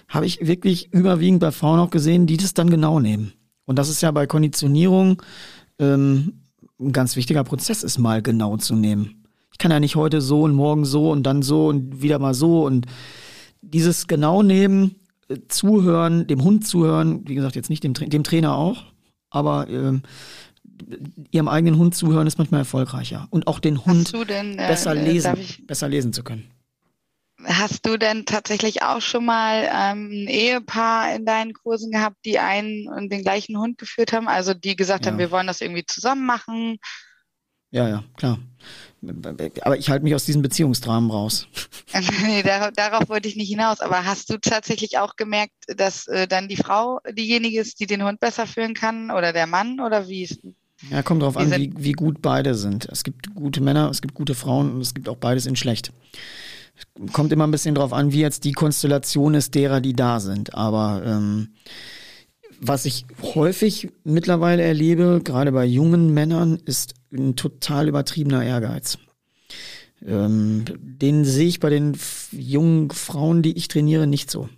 habe 0.08 0.26
ich 0.26 0.46
wirklich 0.46 0.92
überwiegend 0.92 1.40
bei 1.40 1.52
Frauen 1.52 1.78
auch 1.78 1.90
gesehen, 1.90 2.26
die 2.26 2.36
das 2.36 2.54
dann 2.54 2.70
genau 2.70 3.00
nehmen. 3.00 3.32
Und 3.64 3.78
das 3.78 3.88
ist 3.88 4.02
ja 4.02 4.10
bei 4.10 4.26
Konditionierung 4.26 5.22
ähm, 5.78 6.42
ein 6.80 6.92
ganz 6.92 7.16
wichtiger 7.16 7.44
Prozess, 7.44 7.82
ist 7.82 7.98
mal 7.98 8.22
genau 8.22 8.56
zu 8.56 8.74
nehmen. 8.74 9.21
Ich 9.52 9.58
kann 9.58 9.70
ja 9.70 9.80
nicht 9.80 9.96
heute 9.96 10.20
so 10.20 10.42
und 10.42 10.54
morgen 10.54 10.84
so 10.84 11.10
und 11.10 11.22
dann 11.22 11.42
so 11.42 11.68
und 11.68 12.02
wieder 12.02 12.18
mal 12.18 12.34
so 12.34 12.64
und 12.64 12.86
dieses 13.60 14.06
genau 14.06 14.42
nehmen, 14.42 14.96
äh, 15.28 15.36
zuhören, 15.48 16.26
dem 16.26 16.42
Hund 16.42 16.66
zuhören, 16.66 17.26
wie 17.28 17.34
gesagt, 17.34 17.56
jetzt 17.56 17.70
nicht 17.70 17.84
dem, 17.84 17.94
dem 17.94 18.24
Trainer 18.24 18.56
auch, 18.56 18.84
aber 19.30 19.68
äh, 19.68 20.00
ihrem 21.30 21.48
eigenen 21.48 21.78
Hund 21.78 21.94
zuhören 21.94 22.26
ist 22.26 22.38
manchmal 22.38 22.60
erfolgreicher 22.60 23.28
und 23.30 23.46
auch 23.46 23.60
den 23.60 23.84
Hund 23.84 24.12
denn, 24.28 24.58
äh, 24.58 24.68
besser 24.68 24.94
lesen, 24.94 25.36
besser 25.66 25.88
lesen 25.88 26.12
zu 26.12 26.22
können. 26.22 26.50
Hast 27.44 27.86
du 27.86 27.96
denn 27.96 28.24
tatsächlich 28.24 28.82
auch 28.82 29.00
schon 29.00 29.24
mal 29.24 29.64
ähm, 29.64 30.10
ein 30.12 30.28
Ehepaar 30.28 31.14
in 31.14 31.24
deinen 31.24 31.54
Kursen 31.54 31.90
gehabt, 31.90 32.16
die 32.24 32.38
einen 32.38 32.86
und 32.88 33.10
den 33.10 33.22
gleichen 33.22 33.58
Hund 33.58 33.78
geführt 33.78 34.12
haben? 34.12 34.28
Also 34.28 34.54
die 34.54 34.76
gesagt 34.76 35.06
ja. 35.06 35.10
haben, 35.10 35.18
wir 35.18 35.32
wollen 35.32 35.48
das 35.48 35.60
irgendwie 35.60 35.84
zusammen 35.84 36.24
machen? 36.24 36.78
Ja, 37.70 37.88
ja, 37.88 38.04
klar. 38.16 38.38
Aber 39.62 39.76
ich 39.76 39.90
halte 39.90 40.04
mich 40.04 40.14
aus 40.14 40.24
diesem 40.24 40.42
Beziehungsdramen 40.42 41.10
raus. 41.10 41.48
nee, 42.24 42.42
darauf, 42.42 42.70
darauf, 42.72 43.08
wollte 43.08 43.28
ich 43.28 43.36
nicht 43.36 43.48
hinaus. 43.48 43.80
Aber 43.80 44.04
hast 44.04 44.30
du 44.30 44.38
tatsächlich 44.38 44.98
auch 44.98 45.16
gemerkt, 45.16 45.54
dass 45.66 46.06
äh, 46.06 46.28
dann 46.28 46.48
die 46.48 46.56
Frau 46.56 47.00
diejenige 47.10 47.60
ist, 47.60 47.80
die 47.80 47.86
den 47.86 48.04
Hund 48.04 48.20
besser 48.20 48.46
führen 48.46 48.74
kann 48.74 49.10
oder 49.10 49.32
der 49.32 49.46
Mann 49.46 49.80
oder 49.80 50.08
wie 50.08 50.22
ist 50.22 50.38
Ja, 50.90 51.02
kommt 51.02 51.22
drauf 51.22 51.36
an, 51.36 51.50
wie, 51.50 51.72
wie 51.76 51.92
gut 51.92 52.22
beide 52.22 52.54
sind. 52.54 52.88
Es 52.90 53.02
gibt 53.02 53.34
gute 53.34 53.60
Männer, 53.60 53.90
es 53.90 54.02
gibt 54.02 54.14
gute 54.14 54.34
Frauen 54.34 54.72
und 54.74 54.80
es 54.80 54.94
gibt 54.94 55.08
auch 55.08 55.16
beides 55.16 55.46
in 55.46 55.56
schlecht. 55.56 55.92
Kommt 57.12 57.32
immer 57.32 57.46
ein 57.46 57.50
bisschen 57.50 57.74
drauf 57.74 57.92
an, 57.92 58.12
wie 58.12 58.20
jetzt 58.20 58.44
die 58.44 58.52
Konstellation 58.52 59.34
ist 59.34 59.54
derer, 59.54 59.80
die 59.80 59.94
da 59.94 60.20
sind. 60.20 60.54
Aber 60.54 61.02
ähm, 61.04 61.54
was 62.64 62.84
ich 62.84 63.06
häufig 63.34 63.88
mittlerweile 64.04 64.62
erlebe, 64.62 65.20
gerade 65.24 65.50
bei 65.50 65.64
jungen 65.64 66.14
Männern, 66.14 66.60
ist 66.64 66.94
ein 67.12 67.34
total 67.34 67.88
übertriebener 67.88 68.44
Ehrgeiz. 68.44 68.98
Ähm, 70.06 70.64
den 70.80 71.24
sehe 71.24 71.48
ich 71.48 71.58
bei 71.58 71.70
den 71.70 71.96
jungen 72.30 72.90
Frauen, 72.90 73.42
die 73.42 73.56
ich 73.56 73.66
trainiere, 73.66 74.06
nicht 74.06 74.30
so. 74.30 74.48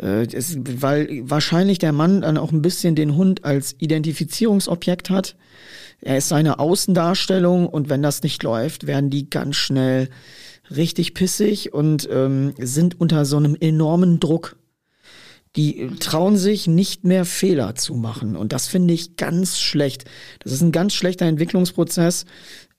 Äh, 0.00 0.26
es, 0.32 0.56
weil 0.58 1.20
wahrscheinlich 1.24 1.78
der 1.78 1.92
Mann 1.92 2.22
dann 2.22 2.38
auch 2.38 2.50
ein 2.50 2.62
bisschen 2.62 2.94
den 2.94 3.14
Hund 3.14 3.44
als 3.44 3.76
Identifizierungsobjekt 3.78 5.10
hat. 5.10 5.36
Er 6.00 6.16
ist 6.16 6.30
seine 6.30 6.58
Außendarstellung 6.58 7.68
und 7.68 7.90
wenn 7.90 8.02
das 8.02 8.22
nicht 8.22 8.42
läuft, 8.42 8.86
werden 8.86 9.10
die 9.10 9.28
ganz 9.28 9.56
schnell 9.56 10.08
richtig 10.74 11.12
pissig 11.12 11.74
und 11.74 12.08
ähm, 12.10 12.54
sind 12.58 12.98
unter 12.98 13.26
so 13.26 13.36
einem 13.36 13.54
enormen 13.60 14.18
Druck. 14.18 14.56
Die 15.56 15.90
trauen 16.00 16.38
sich 16.38 16.66
nicht 16.66 17.04
mehr 17.04 17.24
Fehler 17.24 17.74
zu 17.74 17.94
machen. 17.94 18.36
Und 18.36 18.52
das 18.52 18.68
finde 18.68 18.94
ich 18.94 19.16
ganz 19.16 19.58
schlecht. 19.60 20.04
Das 20.40 20.52
ist 20.52 20.62
ein 20.62 20.72
ganz 20.72 20.94
schlechter 20.94 21.26
Entwicklungsprozess. 21.26 22.24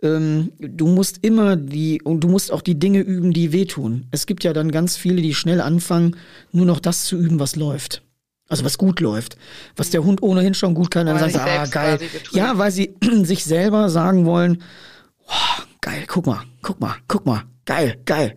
Ähm, 0.01 0.51
du 0.57 0.87
musst 0.87 1.19
immer 1.21 1.55
die, 1.55 2.01
und 2.01 2.21
du 2.21 2.27
musst 2.27 2.51
auch 2.51 2.61
die 2.61 2.79
Dinge 2.79 2.99
üben, 2.99 3.31
die 3.31 3.53
wehtun. 3.53 4.07
Es 4.11 4.25
gibt 4.25 4.43
ja 4.43 4.53
dann 4.53 4.71
ganz 4.71 4.97
viele, 4.97 5.21
die 5.21 5.33
schnell 5.33 5.61
anfangen, 5.61 6.17
nur 6.51 6.65
noch 6.65 6.79
das 6.79 7.05
zu 7.05 7.17
üben, 7.17 7.39
was 7.39 7.55
läuft. 7.55 8.03
Also 8.49 8.65
was 8.65 8.77
gut 8.77 8.99
läuft. 8.99 9.37
Was 9.75 9.89
der 9.89 10.03
Hund 10.03 10.21
ohnehin 10.21 10.53
schon 10.53 10.73
gut 10.73 10.91
kann, 10.91 11.05
dann 11.05 11.17
sagen 11.19 11.31
sie, 11.31 11.39
ah, 11.39 11.65
geil. 11.65 11.99
Ja, 12.31 12.57
weil 12.57 12.71
sie 12.71 12.95
sich 13.23 13.45
selber 13.45 13.89
sagen 13.89 14.25
wollen, 14.25 14.61
oh, 15.27 15.63
geil, 15.79 16.03
guck 16.07 16.25
mal, 16.25 16.43
guck 16.61 16.81
mal, 16.81 16.95
guck 17.07 17.25
mal, 17.25 17.43
geil, 17.65 17.97
geil. 18.05 18.35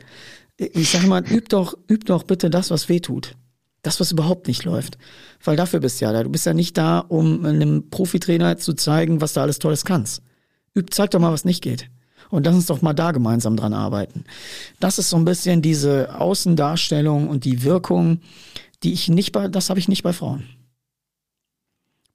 Ich 0.56 0.90
sage 0.90 1.06
mal, 1.06 1.24
üb 1.28 1.48
doch, 1.48 1.76
üb 1.90 2.04
doch 2.04 2.22
bitte 2.22 2.48
das, 2.48 2.70
was 2.70 2.88
weh 2.88 3.00
tut. 3.00 3.34
Das, 3.86 4.00
was 4.00 4.10
überhaupt 4.10 4.48
nicht 4.48 4.64
läuft. 4.64 4.98
Weil 5.44 5.54
dafür 5.54 5.78
bist 5.78 6.00
du 6.00 6.06
ja 6.06 6.12
da. 6.12 6.24
Du 6.24 6.30
bist 6.30 6.44
ja 6.44 6.54
nicht 6.54 6.76
da, 6.76 6.98
um 6.98 7.44
einem 7.44 7.88
Profitrainer 7.88 8.58
zu 8.58 8.74
zeigen, 8.74 9.20
was 9.20 9.32
da 9.32 9.42
alles 9.42 9.60
Tolles 9.60 9.84
kannst. 9.84 10.22
Üb, 10.74 10.92
zeig 10.92 11.12
doch 11.12 11.20
mal, 11.20 11.32
was 11.32 11.44
nicht 11.44 11.62
geht. 11.62 11.88
Und 12.28 12.44
lass 12.44 12.56
uns 12.56 12.66
doch 12.66 12.82
mal 12.82 12.94
da 12.94 13.12
gemeinsam 13.12 13.56
dran 13.56 13.72
arbeiten. 13.72 14.24
Das 14.80 14.98
ist 14.98 15.08
so 15.08 15.16
ein 15.16 15.24
bisschen 15.24 15.62
diese 15.62 16.18
Außendarstellung 16.18 17.28
und 17.28 17.44
die 17.44 17.62
Wirkung, 17.62 18.22
die 18.82 18.92
ich 18.92 19.08
nicht 19.08 19.30
bei, 19.30 19.46
das 19.46 19.70
habe 19.70 19.78
ich 19.78 19.86
nicht 19.86 20.02
bei 20.02 20.12
Frauen. 20.12 20.48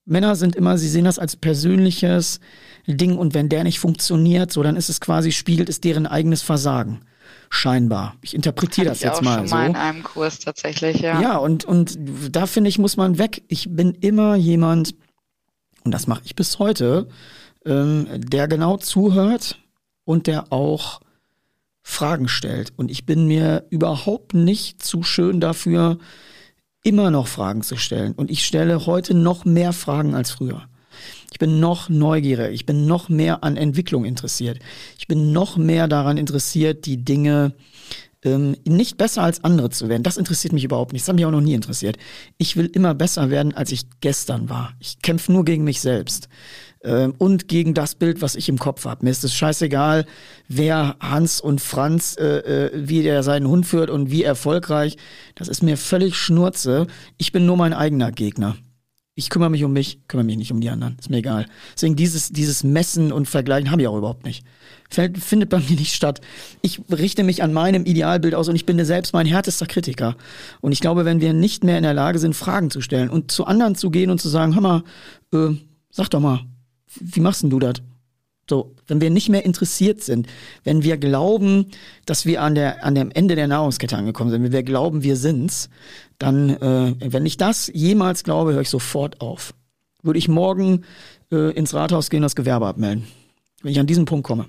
Männer 0.04 0.36
sind 0.36 0.58
immer, 0.58 0.78
sie 0.78 0.90
sehen 0.90 1.06
das 1.06 1.20
als 1.20 1.38
persönliches 1.38 2.42
Ding 2.86 3.18
und 3.18 3.34
wenn 3.34 3.48
der 3.48 3.64
nicht 3.64 3.80
funktioniert, 3.80 4.52
so 4.52 4.62
dann 4.62 4.76
ist 4.76 4.90
es 4.90 5.00
quasi, 5.00 5.32
spiegelt 5.32 5.70
es 5.70 5.80
deren 5.80 6.06
eigenes 6.06 6.42
Versagen. 6.42 7.00
Scheinbar. 7.54 8.16
Ich 8.22 8.34
interpretiere 8.34 8.88
das 8.88 9.02
jetzt 9.02 9.22
mal 9.22 9.40
schon 9.40 9.48
so. 9.48 9.56
Mal 9.56 9.68
in 9.68 9.76
einem 9.76 10.04
Kurs 10.04 10.40
tatsächlich, 10.40 11.02
ja. 11.02 11.22
Ja, 11.22 11.36
und, 11.36 11.66
und 11.66 11.98
da 12.32 12.48
finde 12.48 12.70
ich, 12.70 12.80
muss 12.80 12.96
man 12.96 13.18
weg. 13.18 13.44
Ich 13.50 13.68
bin 13.70 13.92
immer 13.92 14.36
jemand, 14.36 14.96
und 15.84 15.94
das 15.94 16.08
mache 16.08 16.22
ich 16.24 16.34
bis 16.34 16.60
heute, 16.60 17.10
ähm, 17.66 18.08
der 18.16 18.48
genau 18.48 18.78
zuhört 18.78 19.60
und 20.06 20.28
der 20.28 20.54
auch 20.54 21.02
Fragen 21.84 22.30
stellt. 22.30 22.72
Und 22.78 22.90
ich 22.90 23.06
bin 23.06 23.28
mir 23.28 23.66
überhaupt 23.70 24.34
nicht 24.34 24.82
zu 24.82 25.04
schön 25.04 25.42
dafür, 25.42 25.98
immer 26.84 27.12
noch 27.12 27.28
Fragen 27.28 27.64
zu 27.64 27.76
stellen. 27.76 28.14
Und 28.14 28.32
ich 28.32 28.46
stelle 28.46 28.86
heute 28.86 29.14
noch 29.14 29.44
mehr 29.44 29.74
Fragen 29.74 30.16
als 30.16 30.32
früher. 30.32 30.70
Ich 31.32 31.40
bin 31.40 31.60
noch 31.60 31.90
neugierig, 31.90 32.54
ich 32.54 32.66
bin 32.66 32.86
noch 32.86 33.08
mehr 33.08 33.44
an 33.44 33.56
Entwicklung 33.58 34.06
interessiert. 34.06 34.60
Ich 35.00 35.08
bin 35.08 35.32
noch 35.32 35.58
mehr 35.58 35.88
daran 35.88 36.18
interessiert, 36.18 36.86
die 36.86 37.04
Dinge 37.04 37.54
ähm, 38.24 38.56
nicht 38.66 38.98
besser 38.98 39.24
als 39.24 39.44
andere 39.44 39.70
zu 39.70 39.90
werden. 39.90 40.04
Das 40.04 40.18
interessiert 40.18 40.54
mich 40.54 40.64
überhaupt 40.64 40.94
nicht. 40.94 41.04
Das 41.04 41.10
hat 41.10 41.16
mich 41.16 41.26
auch 41.26 41.32
noch 41.32 41.42
nie 41.42 41.54
interessiert. 41.54 41.98
Ich 42.38 42.56
will 42.58 42.68
immer 42.68 42.94
besser 42.94 43.30
werden, 43.30 43.54
als 43.56 43.72
ich 43.72 43.84
gestern 44.02 44.50
war. 44.50 44.74
Ich 44.80 45.02
kämpfe 45.02 45.32
nur 45.32 45.46
gegen 45.46 45.64
mich 45.64 45.82
selbst 45.82 46.30
äh, 46.82 47.08
und 47.18 47.48
gegen 47.48 47.74
das 47.74 47.96
Bild, 47.96 48.22
was 48.22 48.36
ich 48.36 48.50
im 48.50 48.60
Kopf 48.60 48.86
habe. 48.86 49.06
Mir 49.06 49.12
ist 49.12 49.24
es 49.24 49.34
scheißegal, 49.34 50.06
wer 50.48 50.98
Hans 51.00 51.42
und 51.42 51.62
Franz, 51.62 52.16
äh, 52.20 52.26
äh, 52.26 52.72
wie 52.76 53.04
der 53.04 53.24
seinen 53.24 53.48
Hund 53.48 53.66
führt 53.66 53.90
und 53.90 54.12
wie 54.12 54.24
erfolgreich. 54.24 54.98
Das 55.36 55.48
ist 55.48 55.64
mir 55.64 55.78
völlig 55.78 56.16
Schnurze. 56.16 56.88
Ich 57.18 57.32
bin 57.32 57.46
nur 57.46 57.58
mein 57.58 57.74
eigener 57.74 58.12
Gegner. 58.12 58.58
Ich 59.22 59.30
kümmere 59.30 59.52
mich 59.52 59.64
um 59.64 59.72
mich, 59.72 60.00
kümmere 60.08 60.26
mich 60.26 60.38
nicht 60.38 60.52
um 60.52 60.62
die 60.62 60.72
anderen. 60.72 60.98
Ist 61.00 61.12
mir 61.12 61.18
egal. 61.18 61.46
Deswegen 61.76 61.96
dieses, 61.96 62.32
dieses 62.32 62.64
Messen 62.64 63.12
und 63.12 63.28
Vergleichen 63.28 63.70
habe 63.70 63.80
ich 63.84 63.88
auch 63.88 63.96
überhaupt 63.96 64.26
nicht. 64.26 64.44
Fällt, 64.90 65.20
findet 65.20 65.52
bei 65.52 65.60
mir 65.60 65.76
nicht 65.76 65.94
statt. 65.94 66.22
Ich 66.64 66.82
richte 66.92 67.24
mich 67.24 67.44
an 67.44 67.54
meinem 67.54 67.86
Idealbild 67.86 68.34
aus 68.34 68.50
und 68.50 68.56
ich 68.56 68.66
bin 68.66 68.84
selbst 68.84 69.14
mein 69.14 69.28
härtester 69.28 69.68
Kritiker. 69.68 70.16
Und 70.60 70.72
ich 70.72 70.80
glaube, 70.80 71.06
wenn 71.06 71.22
wir 71.22 71.34
nicht 71.34 71.64
mehr 71.64 71.78
in 71.78 71.84
der 71.84 71.94
Lage 71.94 72.18
sind, 72.18 72.36
Fragen 72.36 72.72
zu 72.72 72.82
stellen 72.82 73.12
und 73.12 73.30
zu 73.30 73.46
anderen 73.46 73.76
zu 73.76 73.92
gehen 73.92 74.10
und 74.10 74.20
zu 74.20 74.28
sagen, 74.28 74.56
hör 74.56 74.62
mal, 74.62 74.84
äh, 75.34 75.56
sag 75.92 76.10
doch 76.10 76.20
mal, 76.20 76.40
wie 77.00 77.20
machst 77.20 77.44
denn 77.44 77.52
du 77.52 77.60
das? 77.60 77.76
So, 78.50 78.76
wenn 78.88 79.00
wir 79.00 79.10
nicht 79.10 79.30
mehr 79.30 79.46
interessiert 79.46 80.02
sind, 80.02 80.28
wenn 80.64 80.84
wir 80.84 80.98
glauben, 80.98 81.68
dass 82.06 82.26
wir 82.26 82.42
an 82.42 82.56
der 82.56 82.84
an 82.84 82.96
dem 82.96 83.12
Ende 83.12 83.36
der 83.36 83.48
Nahrungskette 83.48 83.96
angekommen 83.96 84.30
sind, 84.30 84.44
wenn 84.44 84.52
wir 84.52 84.64
glauben, 84.64 85.04
wir 85.04 85.16
sind's, 85.16 85.70
dann, 86.20 86.50
äh, 86.50 86.96
wenn 87.00 87.26
ich 87.26 87.38
das 87.38 87.72
jemals 87.74 88.24
glaube, 88.24 88.54
höre 88.54 88.62
ich 88.62 88.70
sofort 88.70 89.22
auf. 89.22 89.54
Würde 90.04 90.20
ich 90.20 90.28
morgen 90.28 90.84
äh, 91.32 91.52
ins 91.52 91.74
Rathaus 91.74 92.10
gehen, 92.10 92.22
das 92.22 92.36
Gewerbe 92.36 92.68
abmelden, 92.68 93.08
wenn 93.62 93.72
ich 93.72 93.80
an 93.80 93.88
diesen 93.88 94.06
Punkt 94.06 94.26
komme. 94.26 94.48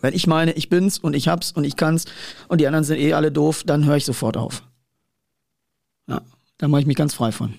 Wenn 0.00 0.14
ich 0.14 0.26
meine, 0.26 0.52
ich 0.52 0.68
bin's 0.68 0.98
und 0.98 1.14
ich 1.14 1.28
hab's 1.28 1.52
und 1.52 1.64
ich 1.64 1.76
kann's 1.76 2.04
und 2.48 2.60
die 2.60 2.66
anderen 2.66 2.84
sind 2.84 2.98
eh 2.98 3.12
alle 3.14 3.32
doof, 3.32 3.64
dann 3.64 3.84
höre 3.84 3.96
ich 3.96 4.04
sofort 4.04 4.36
auf. 4.36 4.62
Ja, 6.06 6.22
da 6.58 6.68
mache 6.68 6.82
ich 6.82 6.86
mich 6.86 6.96
ganz 6.96 7.14
frei 7.14 7.32
von. 7.32 7.54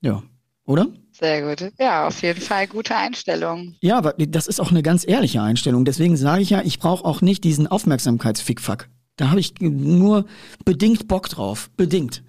Ja, 0.00 0.22
oder? 0.64 0.88
Sehr 1.20 1.42
gut. 1.42 1.72
Ja, 1.78 2.06
auf 2.06 2.22
jeden 2.22 2.40
Fall 2.40 2.66
gute 2.66 2.96
Einstellung. 2.96 3.74
Ja, 3.82 3.98
aber 3.98 4.14
das 4.14 4.46
ist 4.46 4.60
auch 4.60 4.70
eine 4.70 4.82
ganz 4.82 5.06
ehrliche 5.06 5.42
Einstellung. 5.42 5.84
Deswegen 5.84 6.16
sage 6.16 6.42
ich 6.42 6.50
ja, 6.50 6.62
ich 6.62 6.78
brauche 6.78 7.04
auch 7.04 7.20
nicht 7.20 7.44
diesen 7.44 7.66
Aufmerksamkeitsfickfuck. 7.66 8.88
Da 9.16 9.28
habe 9.28 9.40
ich 9.40 9.54
nur 9.60 10.24
bedingt 10.64 11.08
Bock 11.08 11.28
drauf. 11.28 11.70
Bedingt. 11.76 12.22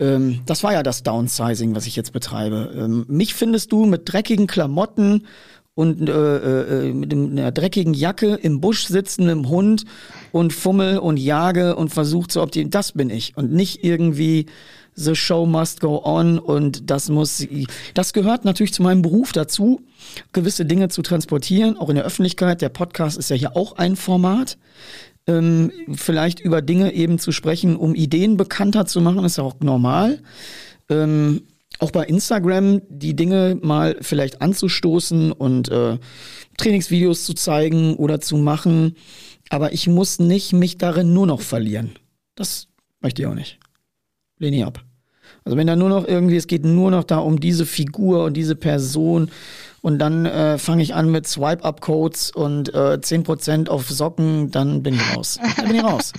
Ähm, 0.00 0.40
das 0.44 0.64
war 0.64 0.72
ja 0.72 0.82
das 0.82 1.04
Downsizing, 1.04 1.76
was 1.76 1.86
ich 1.86 1.94
jetzt 1.94 2.12
betreibe. 2.12 2.74
Ähm, 2.76 3.04
mich 3.08 3.34
findest 3.34 3.70
du 3.70 3.86
mit 3.86 4.12
dreckigen 4.12 4.48
Klamotten 4.48 5.26
und 5.74 6.08
äh, 6.08 6.88
äh, 6.88 6.92
mit 6.92 7.12
einer 7.12 7.52
dreckigen 7.52 7.94
Jacke 7.94 8.34
im 8.34 8.60
Busch 8.60 8.86
sitzen, 8.86 9.28
im 9.28 9.48
Hund 9.48 9.84
und 10.32 10.52
fummel 10.52 10.98
und 10.98 11.18
jage 11.18 11.76
und 11.76 11.90
versucht 11.90 12.32
zu 12.32 12.42
optimieren. 12.42 12.70
Das 12.70 12.92
bin 12.92 13.08
ich. 13.08 13.36
Und 13.36 13.52
nicht 13.52 13.84
irgendwie 13.84 14.46
The 14.96 15.14
Show 15.14 15.46
must 15.46 15.80
go 15.80 16.02
on 16.02 16.38
und 16.38 16.90
das 16.90 17.08
muss, 17.10 17.46
das 17.94 18.12
gehört 18.12 18.44
natürlich 18.44 18.72
zu 18.72 18.82
meinem 18.82 19.02
Beruf 19.02 19.32
dazu, 19.32 19.82
gewisse 20.32 20.64
Dinge 20.64 20.88
zu 20.88 21.02
transportieren, 21.02 21.76
auch 21.76 21.90
in 21.90 21.96
der 21.96 22.04
Öffentlichkeit. 22.04 22.62
Der 22.62 22.70
Podcast 22.70 23.18
ist 23.18 23.28
ja 23.28 23.36
hier 23.36 23.56
auch 23.56 23.76
ein 23.76 23.96
Format. 23.96 24.58
Ähm, 25.26 25.70
vielleicht 25.92 26.40
über 26.40 26.62
Dinge 26.62 26.92
eben 26.94 27.18
zu 27.18 27.32
sprechen, 27.32 27.76
um 27.76 27.94
Ideen 27.94 28.36
bekannter 28.36 28.86
zu 28.86 29.00
machen, 29.00 29.24
ist 29.24 29.36
ja 29.36 29.44
auch 29.44 29.56
normal. 29.60 30.22
Ähm, 30.88 31.42
auch 31.78 31.90
bei 31.90 32.04
Instagram 32.04 32.80
die 32.88 33.14
Dinge 33.14 33.58
mal 33.60 33.96
vielleicht 34.00 34.40
anzustoßen 34.40 35.32
und 35.32 35.68
äh, 35.68 35.98
Trainingsvideos 36.56 37.24
zu 37.24 37.34
zeigen 37.34 37.96
oder 37.96 38.20
zu 38.20 38.38
machen. 38.38 38.96
Aber 39.50 39.72
ich 39.72 39.88
muss 39.88 40.18
nicht 40.18 40.52
mich 40.52 40.78
darin 40.78 41.12
nur 41.12 41.26
noch 41.26 41.42
verlieren. 41.42 41.92
Das 42.34 42.68
möchte 43.00 43.22
ich 43.22 43.28
auch 43.28 43.34
nicht. 43.34 43.58
Lehne 44.38 44.56
ich 44.56 44.64
ab. 44.64 44.85
Also 45.46 45.56
wenn 45.56 45.68
da 45.68 45.76
nur 45.76 45.88
noch 45.88 46.08
irgendwie, 46.08 46.34
es 46.34 46.48
geht 46.48 46.64
nur 46.64 46.90
noch 46.90 47.04
da 47.04 47.18
um 47.18 47.38
diese 47.38 47.66
Figur 47.66 48.24
und 48.24 48.36
diese 48.36 48.56
Person 48.56 49.30
und 49.80 50.00
dann 50.00 50.26
äh, 50.26 50.58
fange 50.58 50.82
ich 50.82 50.92
an 50.96 51.12
mit 51.12 51.28
Swipe-Up-Codes 51.28 52.32
und 52.32 52.74
äh, 52.74 52.98
10% 53.00 53.68
auf 53.68 53.88
Socken, 53.88 54.50
dann 54.50 54.82
bin 54.82 54.94
ich 54.94 55.16
raus. 55.16 55.38
Dann 55.56 55.68
bin 55.68 55.76
ich 55.76 55.84
raus. 55.84 56.12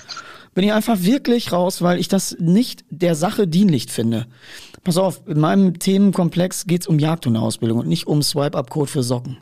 Bin 0.54 0.64
ich 0.64 0.72
einfach 0.72 1.02
wirklich 1.02 1.52
raus, 1.52 1.82
weil 1.82 2.00
ich 2.00 2.08
das 2.08 2.38
nicht 2.40 2.86
der 2.90 3.16
Sache 3.16 3.48
dienlich 3.48 3.88
finde. 3.88 4.28
Pass 4.86 4.98
auf, 4.98 5.22
in 5.28 5.42
meinem 5.42 5.78
Themenkomplex 5.78 6.66
geht's 6.66 6.88
um 6.88 6.98
Jagdhundeausbildung 6.98 7.80
und 7.80 7.90
nicht 7.90 8.08
um 8.08 8.24
Swipe-Up-Code 8.24 8.90
für 8.90 9.04
Socken. 9.04 9.38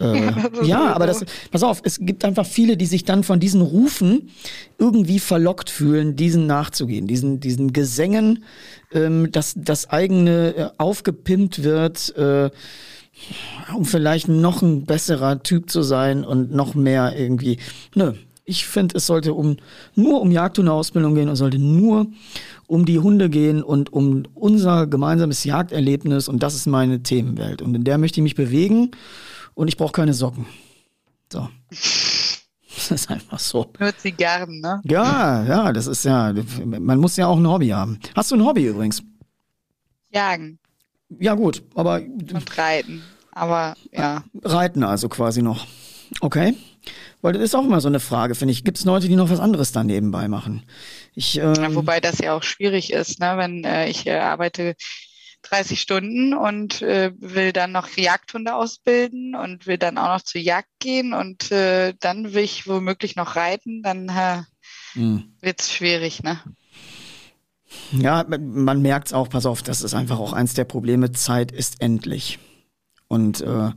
Äh, 0.00 0.32
ja, 0.64 0.86
aber 0.94 1.06
das, 1.06 1.24
pass 1.50 1.62
auf, 1.62 1.80
es 1.84 1.98
gibt 2.00 2.24
einfach 2.24 2.46
viele, 2.46 2.76
die 2.76 2.86
sich 2.86 3.04
dann 3.04 3.22
von 3.22 3.40
diesen 3.40 3.60
Rufen 3.60 4.30
irgendwie 4.78 5.18
verlockt 5.18 5.70
fühlen, 5.70 6.16
diesen 6.16 6.46
nachzugehen, 6.46 7.06
diesen, 7.06 7.40
diesen 7.40 7.72
Gesängen, 7.72 8.44
ähm, 8.92 9.30
dass 9.30 9.54
das 9.56 9.88
eigene 9.90 10.56
äh, 10.56 10.70
aufgepimpt 10.78 11.62
wird, 11.62 12.16
äh, 12.16 12.50
um 13.74 13.84
vielleicht 13.84 14.28
noch 14.28 14.62
ein 14.62 14.84
besserer 14.84 15.42
Typ 15.42 15.70
zu 15.70 15.82
sein 15.82 16.24
und 16.24 16.52
noch 16.52 16.74
mehr 16.74 17.14
irgendwie. 17.16 17.58
Nö, 17.94 18.14
ich 18.44 18.66
finde, 18.66 18.96
es 18.96 19.06
sollte 19.06 19.32
um 19.32 19.56
nur 19.94 20.20
um 20.20 20.32
Jagdhundeausbildung 20.32 21.14
gehen 21.14 21.28
und 21.28 21.36
sollte 21.36 21.58
nur 21.58 22.08
um 22.66 22.84
die 22.84 22.98
Hunde 22.98 23.30
gehen 23.30 23.62
und 23.62 23.92
um 23.92 24.24
unser 24.34 24.88
gemeinsames 24.88 25.44
Jagderlebnis 25.44 26.28
und 26.28 26.42
das 26.42 26.54
ist 26.56 26.66
meine 26.66 27.02
Themenwelt. 27.02 27.62
Und 27.62 27.74
in 27.74 27.84
der 27.84 27.98
möchte 27.98 28.20
ich 28.20 28.24
mich 28.24 28.34
bewegen 28.34 28.90
und 29.54 29.68
ich 29.68 29.76
brauche 29.76 29.92
keine 29.92 30.14
Socken. 30.14 30.46
So. 31.32 31.48
Das 31.70 32.90
ist 32.90 33.10
einfach 33.10 33.38
so. 33.38 33.70
Nur 33.78 33.96
Zigarren, 33.96 34.60
ne? 34.60 34.80
Ja, 34.84 35.44
ja, 35.44 35.72
das 35.72 35.86
ist 35.86 36.04
ja, 36.04 36.34
man 36.64 36.98
muss 36.98 37.16
ja 37.16 37.26
auch 37.26 37.38
ein 37.38 37.48
Hobby 37.48 37.68
haben. 37.68 37.98
Hast 38.14 38.30
du 38.30 38.36
ein 38.36 38.44
Hobby 38.44 38.66
übrigens? 38.66 39.02
Jagen. 40.10 40.58
Ja, 41.18 41.34
gut, 41.34 41.62
aber. 41.74 41.96
Und 41.96 42.58
reiten. 42.58 43.02
Aber 43.32 43.74
ja. 43.92 44.24
Reiten 44.42 44.82
also 44.82 45.08
quasi 45.08 45.42
noch. 45.42 45.66
Okay. 46.20 46.54
Weil 47.22 47.32
das 47.32 47.42
ist 47.42 47.54
auch 47.54 47.64
immer 47.64 47.80
so 47.80 47.88
eine 47.88 48.00
Frage, 48.00 48.34
finde 48.34 48.52
ich. 48.52 48.64
Gibt 48.64 48.78
es 48.78 48.84
Leute, 48.84 49.08
die 49.08 49.16
noch 49.16 49.30
was 49.30 49.40
anderes 49.40 49.72
da 49.72 49.82
nebenbei 49.82 50.28
machen? 50.28 50.62
Ich, 51.14 51.38
ähm, 51.38 51.54
ja, 51.54 51.74
wobei 51.74 52.00
das 52.00 52.18
ja 52.18 52.34
auch 52.36 52.42
schwierig 52.42 52.92
ist, 52.92 53.18
ne? 53.18 53.34
Wenn 53.36 53.64
äh, 53.64 53.88
ich 53.88 54.06
äh, 54.06 54.18
arbeite 54.18 54.74
30 55.44 55.80
Stunden 55.80 56.34
und 56.34 56.82
äh, 56.82 57.12
will 57.18 57.52
dann 57.52 57.72
noch 57.72 57.88
Jagdhunde 57.96 58.54
ausbilden 58.54 59.34
und 59.34 59.66
will 59.66 59.78
dann 59.78 59.98
auch 59.98 60.08
noch 60.08 60.22
zur 60.22 60.40
Jagd 60.40 60.68
gehen 60.78 61.12
und 61.12 61.50
äh, 61.52 61.94
dann 62.00 62.34
will 62.34 62.44
ich 62.44 62.66
womöglich 62.66 63.16
noch 63.16 63.36
reiten, 63.36 63.82
dann 63.82 64.08
äh, 64.08 64.42
hm. 64.94 65.34
wird 65.40 65.60
es 65.60 65.72
schwierig, 65.72 66.22
ne? 66.22 66.40
Ja, 67.92 68.24
man 68.28 68.82
merkt 68.82 69.08
es 69.08 69.12
auch, 69.12 69.28
pass 69.28 69.46
auf, 69.46 69.62
das 69.62 69.82
ist 69.82 69.94
einfach 69.94 70.18
auch 70.18 70.32
eins 70.32 70.54
der 70.54 70.64
Probleme, 70.64 71.12
Zeit 71.12 71.50
ist 71.50 71.80
endlich. 71.80 72.38
Und 73.08 73.40
äh, 73.40 73.70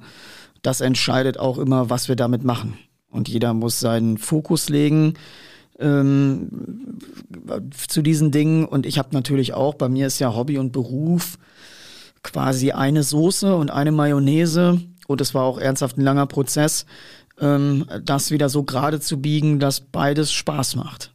das 0.61 0.81
entscheidet 0.81 1.39
auch 1.39 1.57
immer, 1.57 1.89
was 1.89 2.07
wir 2.07 2.15
damit 2.15 2.43
machen. 2.43 2.77
Und 3.09 3.27
jeder 3.27 3.53
muss 3.53 3.79
seinen 3.79 4.17
Fokus 4.17 4.69
legen 4.69 5.15
ähm, 5.79 6.99
zu 7.87 8.01
diesen 8.01 8.31
Dingen. 8.31 8.65
Und 8.65 8.85
ich 8.85 8.97
habe 8.97 9.09
natürlich 9.11 9.53
auch, 9.53 9.75
bei 9.75 9.89
mir 9.89 10.07
ist 10.07 10.19
ja 10.19 10.35
Hobby 10.35 10.57
und 10.57 10.71
Beruf 10.71 11.37
quasi 12.23 12.71
eine 12.71 13.03
Soße 13.03 13.55
und 13.55 13.71
eine 13.71 13.91
Mayonnaise. 13.91 14.81
Und 15.07 15.21
es 15.21 15.33
war 15.33 15.43
auch 15.43 15.57
ernsthaft 15.57 15.97
ein 15.97 16.03
langer 16.03 16.25
Prozess, 16.25 16.85
ähm, 17.39 17.85
das 18.03 18.31
wieder 18.31 18.49
so 18.49 18.63
gerade 18.63 18.99
zu 18.99 19.21
biegen, 19.21 19.59
dass 19.59 19.79
beides 19.79 20.31
Spaß 20.31 20.75
macht. 20.75 21.13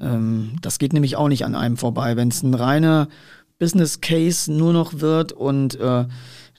Ähm, 0.00 0.56
das 0.62 0.78
geht 0.78 0.92
nämlich 0.92 1.16
auch 1.16 1.28
nicht 1.28 1.44
an 1.44 1.54
einem 1.54 1.76
vorbei. 1.76 2.16
Wenn 2.16 2.28
es 2.28 2.42
ein 2.42 2.54
reiner 2.54 3.08
Business 3.58 4.00
Case 4.00 4.52
nur 4.52 4.72
noch 4.72 5.00
wird 5.00 5.32
und 5.32 5.78
äh, 5.78 6.06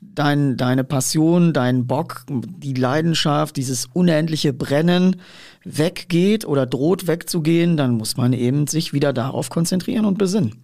dein, 0.01 0.57
deine 0.57 0.83
Passion, 0.83 1.53
dein 1.53 1.87
Bock, 1.87 2.25
die 2.29 2.73
Leidenschaft, 2.73 3.57
dieses 3.57 3.87
unendliche 3.87 4.53
Brennen 4.53 5.21
weggeht 5.63 6.45
oder 6.45 6.65
droht 6.65 7.07
wegzugehen, 7.07 7.77
dann 7.77 7.91
muss 7.91 8.17
man 8.17 8.33
eben 8.33 8.67
sich 8.67 8.93
wieder 8.93 9.13
darauf 9.13 9.49
konzentrieren 9.49 10.05
und 10.05 10.17
besinnen. 10.17 10.63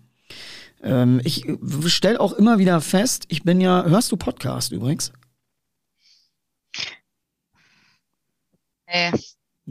Ähm, 0.84 1.22
ich 1.24 1.46
stelle 1.88 2.20
auch 2.20 2.34
immer 2.34 2.60
wieder 2.60 2.82
fest, 2.82 3.26
ich 3.30 3.44
bin 3.44 3.62
ja, 3.62 3.84
hörst 3.86 4.12
du 4.12 4.18
Podcast 4.18 4.72
übrigens? 4.72 5.12
Nee. 8.88 9.12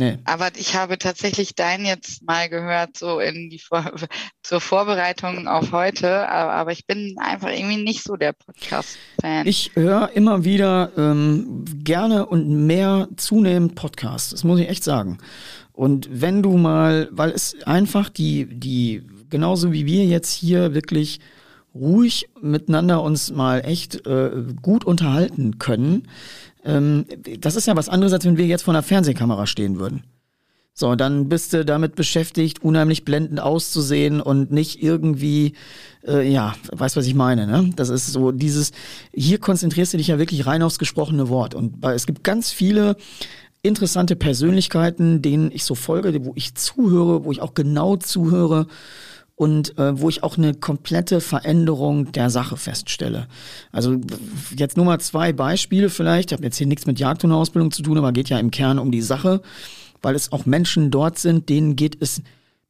Nee. 0.00 0.16
Aber 0.24 0.48
ich 0.56 0.76
habe 0.76 0.96
tatsächlich 0.96 1.54
deinen 1.54 1.84
jetzt 1.84 2.22
mal 2.22 2.48
gehört, 2.48 2.96
so 2.96 3.20
in 3.20 3.50
die 3.50 3.58
Vor 3.58 3.84
zur 4.42 4.62
Vorbereitung 4.62 5.46
auf 5.46 5.72
heute. 5.72 6.26
Aber, 6.26 6.52
aber, 6.52 6.72
ich 6.72 6.86
bin 6.86 7.16
einfach 7.18 7.50
irgendwie 7.50 7.82
nicht 7.82 8.02
so 8.02 8.16
der 8.16 8.32
Podcast-Fan. 8.32 9.46
Ich 9.46 9.72
höre 9.74 10.12
immer 10.14 10.42
wieder 10.42 10.90
ähm, 10.96 11.66
gerne 11.84 12.24
und 12.24 12.66
mehr 12.66 13.08
zunehmend 13.18 13.74
Podcasts. 13.74 14.30
Das 14.30 14.42
muss 14.42 14.58
ich 14.58 14.70
echt 14.70 14.84
sagen. 14.84 15.18
Und 15.74 16.08
wenn 16.10 16.42
du 16.42 16.56
mal, 16.56 17.10
weil 17.10 17.28
es 17.28 17.54
einfach 17.66 18.08
die, 18.08 18.46
die, 18.46 19.02
genauso 19.28 19.70
wie 19.74 19.84
wir 19.84 20.06
jetzt 20.06 20.32
hier 20.32 20.72
wirklich 20.72 21.20
ruhig 21.74 22.30
miteinander 22.40 23.02
uns 23.02 23.30
mal 23.30 23.60
echt 23.66 24.06
äh, 24.06 24.30
gut 24.62 24.86
unterhalten 24.86 25.58
können, 25.58 26.08
ähm, 26.64 27.06
das 27.38 27.56
ist 27.56 27.66
ja 27.66 27.76
was 27.76 27.88
anderes, 27.88 28.12
als 28.12 28.24
wenn 28.24 28.36
wir 28.36 28.46
jetzt 28.46 28.62
vor 28.62 28.74
einer 28.74 28.82
Fernsehkamera 28.82 29.46
stehen 29.46 29.78
würden. 29.78 30.04
So, 30.72 30.94
dann 30.94 31.28
bist 31.28 31.52
du 31.52 31.64
damit 31.64 31.94
beschäftigt, 31.94 32.62
unheimlich 32.62 33.04
blendend 33.04 33.40
auszusehen 33.40 34.20
und 34.20 34.50
nicht 34.50 34.82
irgendwie, 34.82 35.54
äh, 36.06 36.26
ja, 36.26 36.54
weißt 36.72 36.96
was 36.96 37.06
ich 37.06 37.14
meine, 37.14 37.46
ne? 37.46 37.70
Das 37.76 37.90
ist 37.90 38.06
so 38.06 38.32
dieses, 38.32 38.72
hier 39.12 39.38
konzentrierst 39.38 39.92
du 39.92 39.98
dich 39.98 40.06
ja 40.08 40.18
wirklich 40.18 40.46
rein 40.46 40.62
aufs 40.62 40.78
gesprochene 40.78 41.28
Wort. 41.28 41.54
Und 41.54 41.84
es 41.84 42.06
gibt 42.06 42.24
ganz 42.24 42.50
viele 42.50 42.96
interessante 43.62 44.16
Persönlichkeiten, 44.16 45.20
denen 45.20 45.50
ich 45.52 45.64
so 45.64 45.74
folge, 45.74 46.24
wo 46.24 46.32
ich 46.34 46.54
zuhöre, 46.54 47.24
wo 47.24 47.32
ich 47.32 47.42
auch 47.42 47.52
genau 47.52 47.96
zuhöre 47.96 48.66
und 49.40 49.78
äh, 49.78 49.98
wo 49.98 50.10
ich 50.10 50.22
auch 50.22 50.36
eine 50.36 50.52
komplette 50.52 51.22
Veränderung 51.22 52.12
der 52.12 52.28
Sache 52.28 52.58
feststelle. 52.58 53.26
Also 53.72 53.96
jetzt 54.54 54.76
nur 54.76 54.84
mal 54.84 55.00
zwei 55.00 55.32
Beispiele 55.32 55.88
vielleicht. 55.88 56.30
Ich 56.30 56.36
habe 56.36 56.44
jetzt 56.44 56.58
hier 56.58 56.66
nichts 56.66 56.84
mit 56.84 57.00
Jagdhundeausbildung 57.00 57.70
zu 57.70 57.82
tun, 57.82 57.96
aber 57.96 58.12
geht 58.12 58.28
ja 58.28 58.38
im 58.38 58.50
Kern 58.50 58.78
um 58.78 58.90
die 58.90 59.00
Sache, 59.00 59.40
weil 60.02 60.14
es 60.14 60.30
auch 60.30 60.44
Menschen 60.44 60.90
dort 60.90 61.18
sind, 61.18 61.48
denen 61.48 61.74
geht 61.74 61.96
es 62.02 62.20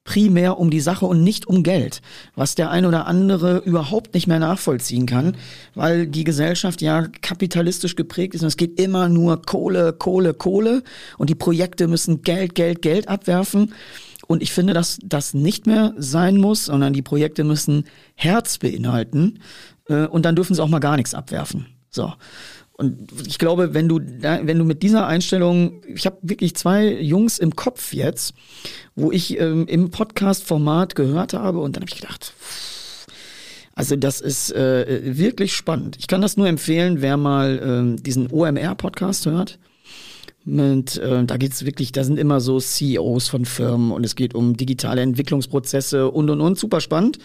primär 0.05 0.61
um 0.61 0.71
die 0.71 0.79
Sache 0.79 1.07
und 1.07 1.25
nicht 1.25 1.49
um 1.49 1.65
Geld, 1.65 2.03
was 2.37 2.55
der 2.55 2.71
ein 2.71 2.87
oder 2.87 3.09
andere 3.09 3.59
überhaupt 3.59 4.15
nicht 4.15 4.29
mehr 4.29 4.39
nachvollziehen 4.39 5.07
kann, 5.07 5.37
weil 5.75 6.07
die 6.07 6.23
Gesellschaft 6.23 6.83
ja 6.83 7.09
kapitalistisch 7.21 7.97
geprägt 7.97 8.37
ist 8.37 8.43
und 8.43 8.49
es 8.49 8.57
geht 8.57 8.81
immer 8.81 9.09
nur 9.09 9.43
Kohle, 9.43 9.93
Kohle, 9.93 10.35
Kohle 10.35 10.85
und 11.19 11.31
die 11.31 11.35
Projekte 11.35 11.89
müssen 11.89 12.23
Geld, 12.23 12.55
Geld, 12.55 12.81
Geld 12.81 13.09
abwerfen. 13.09 13.75
Und 14.31 14.45
ich 14.45 14.53
finde, 14.53 14.75
dass 14.75 15.01
das 15.03 15.35
nicht 15.35 15.67
mehr 15.67 15.93
sein 15.97 16.37
muss, 16.37 16.67
sondern 16.67 16.93
die 16.93 17.03
Projekte 17.03 17.43
müssen 17.43 17.83
Herz 18.15 18.59
beinhalten 18.59 19.41
äh, 19.89 20.07
und 20.07 20.25
dann 20.25 20.37
dürfen 20.37 20.55
sie 20.55 20.63
auch 20.63 20.69
mal 20.69 20.79
gar 20.79 20.97
nichts 20.97 21.15
abwerfen. 21.15 21.67
So. 21.91 22.13
Und 22.75 23.11
ich 23.27 23.41
glaube, 23.41 23.75
wenn 23.75 23.89
du, 23.89 23.99
wenn 23.99 24.57
du 24.57 24.65
mit 24.65 24.85
dieser 24.85 25.09
Einstellung, 25.09 25.83
ich 25.93 26.07
habe 26.07 26.19
wirklich 26.23 26.55
zwei 26.55 26.93
Jungs 27.01 27.41
im 27.41 27.57
Kopf 27.57 27.93
jetzt, 27.93 28.35
wo 28.95 29.11
ich 29.11 29.37
ähm, 29.41 29.67
im 29.67 29.91
Podcast-Format 29.91 30.95
gehört 30.95 31.33
habe 31.35 31.59
und 31.59 31.75
dann 31.75 31.83
habe 31.83 31.91
ich 31.93 32.01
gedacht, 32.01 32.33
also 33.75 33.97
das 33.97 34.21
ist 34.21 34.53
äh, 34.53 35.19
wirklich 35.19 35.57
spannend. 35.57 35.97
Ich 35.99 36.07
kann 36.07 36.23
das 36.23 36.37
nur 36.37 36.47
empfehlen, 36.47 37.03
wer 37.03 37.17
mal 37.17 37.97
äh, 37.99 38.01
diesen 38.01 38.31
OMR-Podcast 38.31 39.27
hört. 39.27 39.59
Mit, 40.45 40.97
äh, 40.97 41.25
da 41.25 41.37
geht's 41.37 41.65
wirklich, 41.65 41.93
da 41.93 42.03
sind 42.03 42.19
immer 42.19 42.41
so 42.41 42.59
CEOs 42.59 43.29
von 43.29 43.45
Firmen 43.45 43.93
und 43.93 44.05
es 44.05 44.17
geht 44.17 44.35
um 44.35 44.57
digitale 44.57 45.03
Entwicklungsprozesse 45.03 46.11
und 46.11 46.31
und 46.31 46.41
und, 46.41 46.59
super 46.59 46.81
spannend. 46.81 47.19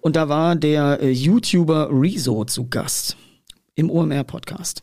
Und 0.00 0.16
da 0.16 0.28
war 0.28 0.56
der 0.56 1.00
äh, 1.00 1.10
YouTuber 1.10 1.88
Rezo 1.90 2.44
zu 2.44 2.68
Gast 2.68 3.16
im 3.74 3.90
OMR-Podcast. 3.90 4.82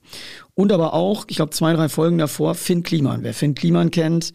Und 0.56 0.72
aber 0.72 0.94
auch, 0.94 1.26
ich 1.28 1.36
glaube, 1.36 1.52
zwei, 1.52 1.74
drei 1.74 1.88
Folgen 1.88 2.18
davor, 2.18 2.56
Finn 2.56 2.82
Kliman. 2.82 3.24
Wer 3.24 3.34
Finn 3.34 3.54
Kliman 3.54 3.92
kennt, 3.92 4.34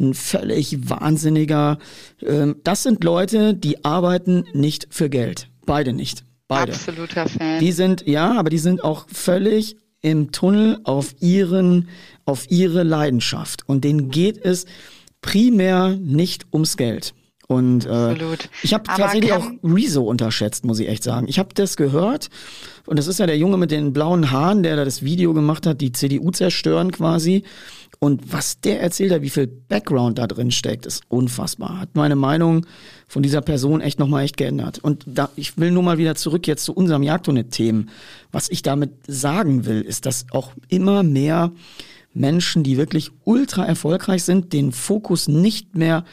ein 0.00 0.14
völlig 0.14 0.88
wahnsinniger. 0.88 1.78
Ähm, 2.22 2.56
das 2.64 2.82
sind 2.82 3.04
Leute, 3.04 3.54
die 3.54 3.84
arbeiten 3.84 4.44
nicht 4.54 4.86
für 4.90 5.10
Geld. 5.10 5.48
Beide 5.66 5.92
nicht. 5.92 6.24
Beide. 6.48 6.72
Absoluter 6.72 7.28
Fan. 7.28 7.60
Die 7.60 7.72
sind, 7.72 8.06
ja, 8.06 8.38
aber 8.38 8.48
die 8.48 8.58
sind 8.58 8.82
auch 8.82 9.06
völlig 9.12 9.76
im 10.00 10.32
Tunnel 10.32 10.80
auf 10.84 11.14
ihren, 11.20 11.88
auf 12.24 12.50
ihre 12.50 12.82
Leidenschaft. 12.82 13.68
Und 13.68 13.84
denen 13.84 14.10
geht 14.10 14.38
es 14.44 14.66
primär 15.20 15.96
nicht 15.96 16.46
ums 16.52 16.76
Geld. 16.76 17.14
Und 17.48 17.86
äh, 17.86 18.14
ich 18.62 18.74
habe 18.74 18.84
tatsächlich 18.84 19.32
auch 19.32 19.50
Rezo 19.64 20.02
unterschätzt, 20.02 20.66
muss 20.66 20.80
ich 20.80 20.88
echt 20.88 21.02
sagen. 21.02 21.26
Ich 21.28 21.38
habe 21.38 21.48
das 21.54 21.78
gehört 21.78 22.28
und 22.84 22.98
das 22.98 23.06
ist 23.06 23.20
ja 23.20 23.26
der 23.26 23.38
Junge 23.38 23.56
mit 23.56 23.70
den 23.70 23.94
blauen 23.94 24.30
Haaren, 24.30 24.62
der 24.62 24.76
da 24.76 24.84
das 24.84 25.02
Video 25.02 25.32
gemacht 25.32 25.66
hat, 25.66 25.80
die 25.80 25.92
CDU 25.92 26.30
zerstören 26.30 26.92
quasi. 26.92 27.44
Und 28.00 28.32
was 28.32 28.60
der 28.60 28.82
erzählt 28.82 29.12
hat, 29.12 29.22
wie 29.22 29.30
viel 29.30 29.46
Background 29.46 30.18
da 30.18 30.26
drin 30.26 30.50
steckt, 30.50 30.84
ist 30.84 31.02
unfassbar. 31.08 31.80
Hat 31.80 31.96
meine 31.96 32.16
Meinung 32.16 32.66
von 33.08 33.22
dieser 33.22 33.40
Person 33.40 33.80
echt 33.80 33.98
nochmal 33.98 34.24
echt 34.24 34.36
geändert. 34.36 34.78
Und 34.78 35.04
da, 35.06 35.30
ich 35.34 35.56
will 35.56 35.70
nur 35.70 35.82
mal 35.82 35.98
wieder 35.98 36.14
zurück 36.14 36.46
jetzt 36.46 36.64
zu 36.64 36.74
unserem 36.74 37.02
Jagdhunde-Themen. 37.02 37.88
Was 38.30 38.50
ich 38.50 38.62
damit 38.62 38.92
sagen 39.06 39.64
will, 39.64 39.80
ist, 39.80 40.06
dass 40.06 40.26
auch 40.32 40.52
immer 40.68 41.02
mehr 41.02 41.50
Menschen, 42.14 42.62
die 42.62 42.76
wirklich 42.76 43.10
ultra 43.24 43.64
erfolgreich 43.64 44.24
sind, 44.24 44.52
den 44.52 44.72
Fokus 44.72 45.28
nicht 45.28 45.76
mehr 45.76 46.04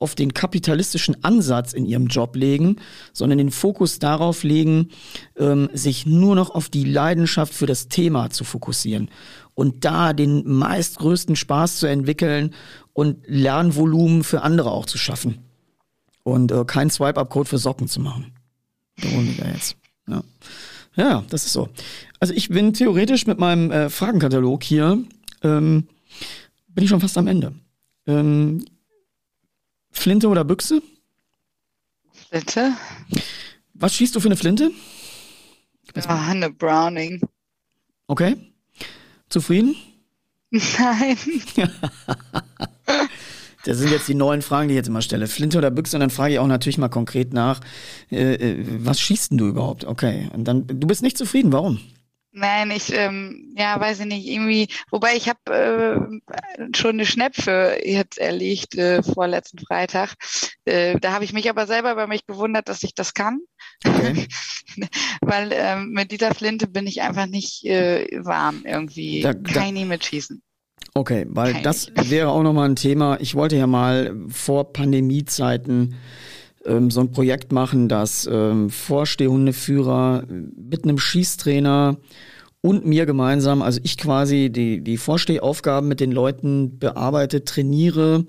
auf 0.00 0.14
den 0.14 0.34
kapitalistischen 0.34 1.22
Ansatz 1.22 1.74
in 1.74 1.84
ihrem 1.84 2.06
Job 2.06 2.34
legen, 2.34 2.76
sondern 3.12 3.38
den 3.38 3.50
Fokus 3.50 3.98
darauf 3.98 4.42
legen, 4.42 4.88
ähm, 5.36 5.68
sich 5.74 6.06
nur 6.06 6.34
noch 6.34 6.50
auf 6.50 6.70
die 6.70 6.84
Leidenschaft 6.84 7.52
für 7.54 7.66
das 7.66 7.88
Thema 7.88 8.30
zu 8.30 8.42
fokussieren 8.42 9.10
und 9.54 9.84
da 9.84 10.14
den 10.14 10.42
meistgrößten 10.48 11.36
Spaß 11.36 11.78
zu 11.78 11.86
entwickeln 11.86 12.54
und 12.94 13.18
Lernvolumen 13.26 14.24
für 14.24 14.42
andere 14.42 14.70
auch 14.70 14.86
zu 14.86 14.96
schaffen 14.96 15.38
und 16.22 16.50
äh, 16.50 16.64
keinen 16.64 16.90
Swipe-Up-Code 16.90 17.48
für 17.48 17.58
Socken 17.58 17.86
zu 17.86 18.00
machen. 18.00 18.32
Jetzt. 19.52 19.76
Ja. 20.08 20.22
ja, 20.96 21.24
das 21.28 21.44
ist 21.44 21.52
so. 21.52 21.68
Also 22.20 22.32
ich 22.32 22.48
bin 22.48 22.72
theoretisch 22.72 23.26
mit 23.26 23.38
meinem 23.38 23.70
äh, 23.70 23.90
Fragenkatalog 23.90 24.62
hier, 24.62 24.98
ähm, 25.42 25.88
bin 26.68 26.84
ich 26.84 26.90
schon 26.90 27.00
fast 27.00 27.18
am 27.18 27.26
Ende. 27.26 27.52
Ähm, 28.06 28.64
Flinte 29.90 30.28
oder 30.28 30.44
Büchse? 30.44 30.82
Flinte. 32.12 32.72
Was 33.74 33.94
schießt 33.94 34.14
du 34.14 34.20
für 34.20 34.28
eine 34.28 34.36
Flinte? 34.36 34.70
Ja, 35.96 36.26
eine 36.28 36.50
Browning. 36.50 37.20
Okay. 38.06 38.36
Zufrieden? 39.28 39.76
Nein. 40.50 41.16
Das 43.64 43.76
sind 43.76 43.90
jetzt 43.90 44.08
die 44.08 44.14
neuen 44.14 44.40
Fragen, 44.40 44.68
die 44.68 44.74
ich 44.74 44.78
jetzt 44.78 44.88
immer 44.88 45.02
stelle. 45.02 45.26
Flinte 45.26 45.58
oder 45.58 45.70
Büchse? 45.70 45.96
Und 45.96 46.00
dann 46.00 46.10
frage 46.10 46.32
ich 46.32 46.38
auch 46.38 46.46
natürlich 46.46 46.78
mal 46.78 46.88
konkret 46.88 47.34
nach, 47.34 47.60
äh, 48.10 48.34
äh 48.34 48.64
was 48.78 49.00
schießt 49.00 49.32
denn 49.32 49.38
du 49.38 49.48
überhaupt? 49.48 49.84
Okay. 49.84 50.30
Und 50.32 50.44
dann, 50.44 50.66
du 50.66 50.86
bist 50.86 51.02
nicht 51.02 51.18
zufrieden. 51.18 51.52
Warum? 51.52 51.78
Nein, 52.32 52.70
ich, 52.70 52.92
ähm, 52.92 53.54
ja, 53.56 53.80
weiß 53.80 54.00
ich 54.00 54.06
nicht, 54.06 54.26
irgendwie, 54.26 54.68
wobei 54.90 55.16
ich 55.16 55.28
habe 55.28 55.40
äh, 55.52 56.70
schon 56.76 56.90
eine 56.90 57.06
Schnepfe 57.06 57.80
jetzt 57.84 58.18
erlegt 58.18 58.76
äh, 58.76 59.02
vor 59.02 59.26
letzten 59.26 59.58
Freitag. 59.58 60.14
Äh, 60.64 61.00
da 61.00 61.12
habe 61.12 61.24
ich 61.24 61.32
mich 61.32 61.50
aber 61.50 61.66
selber 61.66 61.96
bei 61.96 62.06
mich 62.06 62.26
gewundert, 62.26 62.68
dass 62.68 62.84
ich 62.84 62.94
das 62.94 63.14
kann. 63.14 63.40
Okay. 63.84 64.28
Weil 65.20 65.50
ähm, 65.52 65.90
mit 65.90 66.12
dieser 66.12 66.32
Flinte 66.32 66.68
bin 66.68 66.86
ich 66.86 67.02
einfach 67.02 67.26
nicht 67.26 67.64
äh, 67.64 68.06
warm 68.22 68.62
irgendwie. 68.64 69.22
Da, 69.22 69.32
da, 69.32 69.52
Kann 69.52 69.66
ich 69.66 69.72
nie 69.72 69.84
mitschießen. 69.84 70.40
Okay, 70.94 71.26
weil 71.28 71.52
Kein 71.52 71.62
das 71.62 71.92
wäre 71.94 72.30
auch 72.30 72.42
nochmal 72.42 72.68
ein 72.68 72.74
Thema. 72.74 73.18
Ich 73.20 73.34
wollte 73.36 73.56
ja 73.56 73.66
mal 73.66 74.16
vor 74.28 74.72
Pandemiezeiten 74.72 75.94
ähm, 76.64 76.90
so 76.90 77.00
ein 77.00 77.12
Projekt 77.12 77.52
machen, 77.52 77.88
dass 77.88 78.28
ähm, 78.30 78.70
Vorstehhundeführer 78.70 80.24
mit 80.28 80.84
einem 80.84 80.98
Schießtrainer 80.98 81.96
und 82.62 82.86
mir 82.86 83.06
gemeinsam, 83.06 83.62
also 83.62 83.80
ich 83.82 83.96
quasi 83.96 84.50
die, 84.50 84.82
die 84.82 84.96
Vorstehaufgaben 84.96 85.88
mit 85.88 86.00
den 86.00 86.12
Leuten 86.12 86.78
bearbeite, 86.78 87.44
trainiere, 87.44 88.26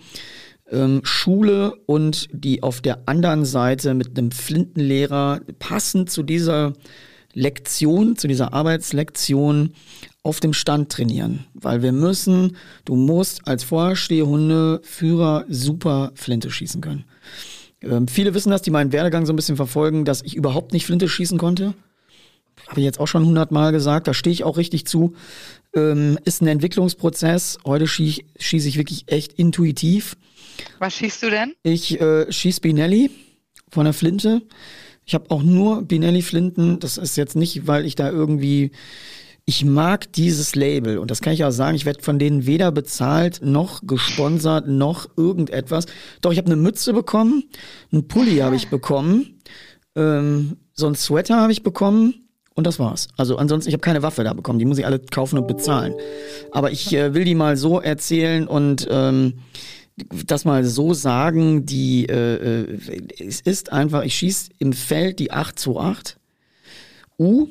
ähm, 0.70 1.02
Schule 1.04 1.76
und 1.86 2.30
die 2.32 2.64
auf 2.64 2.82
der 2.82 3.08
anderen 3.08 3.46
Seite 3.46 3.94
mit 3.94 4.18
einem 4.18 4.32
Flintenlehrer 4.32 5.42
passend 5.60 6.10
zu 6.10 6.24
dieser 6.24 6.74
Lektion, 7.34 8.16
zu 8.16 8.28
dieser 8.28 8.54
Arbeitslektion 8.54 9.74
auf 10.24 10.40
dem 10.40 10.54
Stand 10.54 10.92
trainieren. 10.92 11.46
Weil 11.54 11.82
wir 11.82 11.92
müssen, 11.92 12.56
du 12.86 12.96
musst 12.96 13.48
als 13.48 13.64
Vorstehhundeführer 13.64 15.46
super 15.50 16.12
Flinte 16.16 16.52
schießen 16.52 16.82
können. 16.82 17.06
Ähm, 17.82 18.08
viele 18.08 18.34
wissen 18.34 18.52
das, 18.52 18.62
die 18.62 18.72
meinen 18.72 18.92
Werdegang 18.92 19.26
so 19.26 19.34
ein 19.34 19.36
bisschen 19.36 19.56
verfolgen, 19.56 20.06
dass 20.06 20.22
ich 20.22 20.36
überhaupt 20.36 20.74
nicht 20.74 20.86
Flinte 20.86 21.10
schießen 21.10 21.38
konnte. 21.38 21.74
Habe 22.68 22.80
ich 22.80 22.86
jetzt 22.86 23.00
auch 23.00 23.08
schon 23.08 23.26
hundertmal 23.26 23.72
gesagt, 23.72 24.08
da 24.08 24.14
stehe 24.14 24.34
ich 24.34 24.44
auch 24.44 24.58
richtig 24.58 24.86
zu. 24.86 25.16
Ähm, 25.74 26.20
ist 26.26 26.42
ein 26.42 26.48
Entwicklungsprozess. 26.48 27.60
Heute 27.66 27.88
schieße 27.88 28.22
schieß 28.38 28.66
ich 28.66 28.78
wirklich 28.78 29.06
echt 29.08 29.34
intuitiv. 29.34 30.16
Was 30.80 30.96
schießt 30.96 31.24
du 31.24 31.30
denn? 31.30 31.54
Ich 31.64 32.00
äh, 32.00 32.32
schieße 32.32 32.62
Binelli 32.62 33.10
von 33.70 33.86
der 33.86 33.94
Flinte. 33.94 34.42
Ich 35.06 35.14
habe 35.16 35.32
auch 35.32 35.44
nur 35.44 35.82
Binelli-Flinten. 35.82 36.80
Das 36.80 36.98
ist 36.98 37.18
jetzt 37.18 37.36
nicht, 37.36 37.68
weil 37.68 37.86
ich 37.86 37.96
da 37.96 38.10
irgendwie 38.10 38.72
ich 39.46 39.66
mag 39.66 40.12
dieses 40.14 40.56
Label 40.56 40.98
und 40.98 41.12
das 41.12 41.22
kann 41.22 41.34
ich 41.34 41.44
auch 41.44 41.52
sagen, 41.52 41.76
ich 41.76 41.86
werde 41.86 42.02
von 42.02 42.20
denen 42.20 42.46
weder 42.46 42.72
bezahlt 42.72 43.42
noch 43.44 43.82
gesponsert 43.86 44.68
noch 44.68 45.10
irgendetwas. 45.18 45.86
Doch, 46.22 46.32
ich 46.32 46.38
habe 46.38 46.48
eine 46.48 46.56
Mütze 46.56 46.94
bekommen, 46.94 47.44
einen 47.92 48.08
Pulli 48.08 48.38
habe 48.38 48.56
ich 48.56 48.70
bekommen, 48.70 49.40
ähm, 49.96 50.58
so 50.74 50.88
ein 50.88 50.96
Sweater 50.96 51.38
habe 51.38 51.52
ich 51.52 51.64
bekommen 51.64 52.30
und 52.54 52.68
das 52.68 52.80
war's. 52.80 53.08
Also 53.18 53.38
ansonsten, 53.38 53.70
ich 53.70 53.74
habe 53.74 53.82
keine 53.82 54.04
Waffe 54.04 54.24
da 54.24 54.34
bekommen, 54.34 54.60
die 54.60 54.66
muss 54.66 54.78
ich 54.78 54.86
alle 54.86 55.00
kaufen 55.00 55.38
und 55.38 55.48
bezahlen. 55.48 55.96
Aber 56.52 56.72
ich 56.72 56.94
äh, 56.94 57.14
will 57.14 57.26
die 57.26 57.36
mal 57.36 57.58
so 57.58 57.80
erzählen 57.80 58.48
und 58.48 58.88
ähm, 58.90 59.40
das 60.26 60.46
mal 60.46 60.64
so 60.64 60.94
sagen, 60.94 61.66
die 61.66 62.06
äh, 62.08 62.64
äh, 62.64 62.80
es 63.20 63.42
ist 63.42 63.72
einfach, 63.72 64.04
ich 64.04 64.16
schieße 64.16 64.52
im 64.60 64.74
Feld 64.74 65.20
die 65.20 65.32
828 65.32 66.18
U 67.20 67.48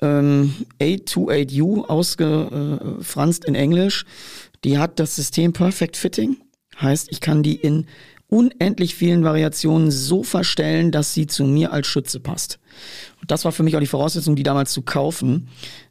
ähm, 0.00 0.54
828U 0.80 1.84
ausgefranst 1.86 3.44
in 3.44 3.54
Englisch. 3.54 4.04
Die 4.64 4.78
hat 4.78 4.98
das 4.98 5.16
System 5.16 5.52
Perfect 5.52 5.96
Fitting. 5.96 6.36
Heißt, 6.80 7.08
ich 7.10 7.20
kann 7.20 7.42
die 7.42 7.56
in 7.56 7.86
unendlich 8.28 8.94
vielen 8.94 9.24
Variationen 9.24 9.90
so 9.90 10.22
verstellen, 10.22 10.92
dass 10.92 11.14
sie 11.14 11.26
zu 11.26 11.44
mir 11.44 11.72
als 11.72 11.88
Schütze 11.88 12.20
passt. 12.20 12.58
Und 13.20 13.30
das 13.30 13.44
war 13.44 13.52
für 13.52 13.62
mich 13.62 13.76
auch 13.76 13.80
die 13.80 13.86
Voraussetzung, 13.86 14.36
die 14.36 14.44
damals 14.44 14.72
zu 14.72 14.82
kaufen. 14.82 15.48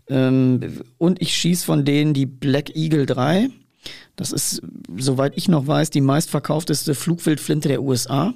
Ähm, 0.07 0.81
und 0.97 1.21
ich 1.21 1.35
schieße 1.35 1.65
von 1.65 1.85
denen 1.85 2.13
die 2.13 2.25
Black 2.25 2.75
Eagle 2.75 3.05
3. 3.05 3.49
Das 4.15 4.31
ist, 4.31 4.61
soweit 4.97 5.37
ich 5.37 5.47
noch 5.47 5.67
weiß, 5.67 5.89
die 5.89 6.01
meistverkaufteste 6.01 6.95
Flugwildflinte 6.95 7.67
der 7.67 7.83
USA. 7.83 8.33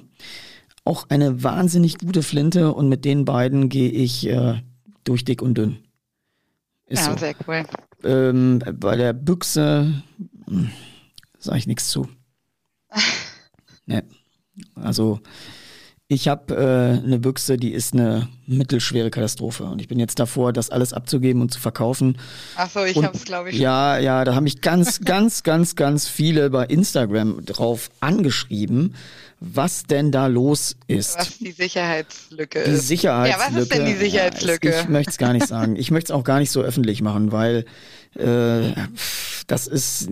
Auch 0.84 1.06
eine 1.08 1.42
wahnsinnig 1.42 1.98
gute 1.98 2.22
Flinte 2.22 2.72
und 2.72 2.88
mit 2.88 3.04
den 3.04 3.24
beiden 3.24 3.70
gehe 3.70 3.90
ich 3.90 4.28
äh, 4.28 4.60
durch 5.04 5.24
dick 5.24 5.42
und 5.42 5.54
dünn. 5.54 5.84
Ist 6.86 7.06
ja, 7.06 7.12
so. 7.12 7.18
sehr 7.18 7.34
cool. 7.46 7.64
Ähm, 8.02 8.60
bei 8.74 8.96
der 8.96 9.12
Büchse 9.12 10.02
hm, 10.46 10.70
sage 11.38 11.58
ich 11.58 11.66
nichts 11.66 11.88
zu. 11.88 12.08
ne. 13.86 14.04
Also 14.74 15.20
ich 16.08 16.28
habe 16.28 16.54
äh, 16.54 17.02
eine 17.02 17.18
Büchse, 17.18 17.56
die 17.56 17.72
ist 17.72 17.94
eine 17.94 18.28
mittelschwere 18.46 19.10
Katastrophe 19.10 19.64
und 19.64 19.80
ich 19.80 19.88
bin 19.88 19.98
jetzt 19.98 20.18
davor, 20.18 20.52
das 20.52 20.68
alles 20.68 20.92
abzugeben 20.92 21.40
und 21.40 21.50
zu 21.50 21.58
verkaufen. 21.58 22.18
Ach 22.56 22.68
so, 22.68 22.84
ich 22.84 23.02
habe 23.02 23.16
es 23.16 23.24
glaube 23.24 23.50
ich. 23.50 23.58
Ja, 23.58 23.98
ja, 23.98 24.24
da 24.24 24.34
haben 24.34 24.44
mich 24.44 24.60
ganz, 24.60 25.00
ganz, 25.04 25.44
ganz, 25.44 25.76
ganz 25.76 26.06
viele 26.06 26.50
bei 26.50 26.66
Instagram 26.66 27.46
drauf 27.46 27.90
angeschrieben, 28.00 28.94
was 29.40 29.84
denn 29.84 30.12
da 30.12 30.26
los 30.26 30.76
ist. 30.88 31.18
Was 31.18 31.38
die 31.38 31.52
Sicherheitslücke 31.52 32.58
ist. 32.58 32.68
Die 32.68 32.86
Sicherheitslücke. 32.86 33.42
Ja, 33.42 33.54
was 33.54 33.62
ist 33.62 33.72
denn 33.72 33.86
die 33.86 33.94
Sicherheitslücke? 33.94 34.70
Ja, 34.70 34.80
ich 34.82 34.88
möchte 34.88 35.10
es 35.10 35.18
gar 35.18 35.32
nicht 35.32 35.48
sagen. 35.48 35.76
Ich 35.76 35.90
möchte 35.90 36.12
es 36.12 36.18
auch 36.18 36.24
gar 36.24 36.38
nicht 36.38 36.50
so 36.50 36.60
öffentlich 36.60 37.00
machen, 37.00 37.32
weil 37.32 37.64
äh, 38.14 38.72
das 39.46 39.66
ist, 39.66 40.10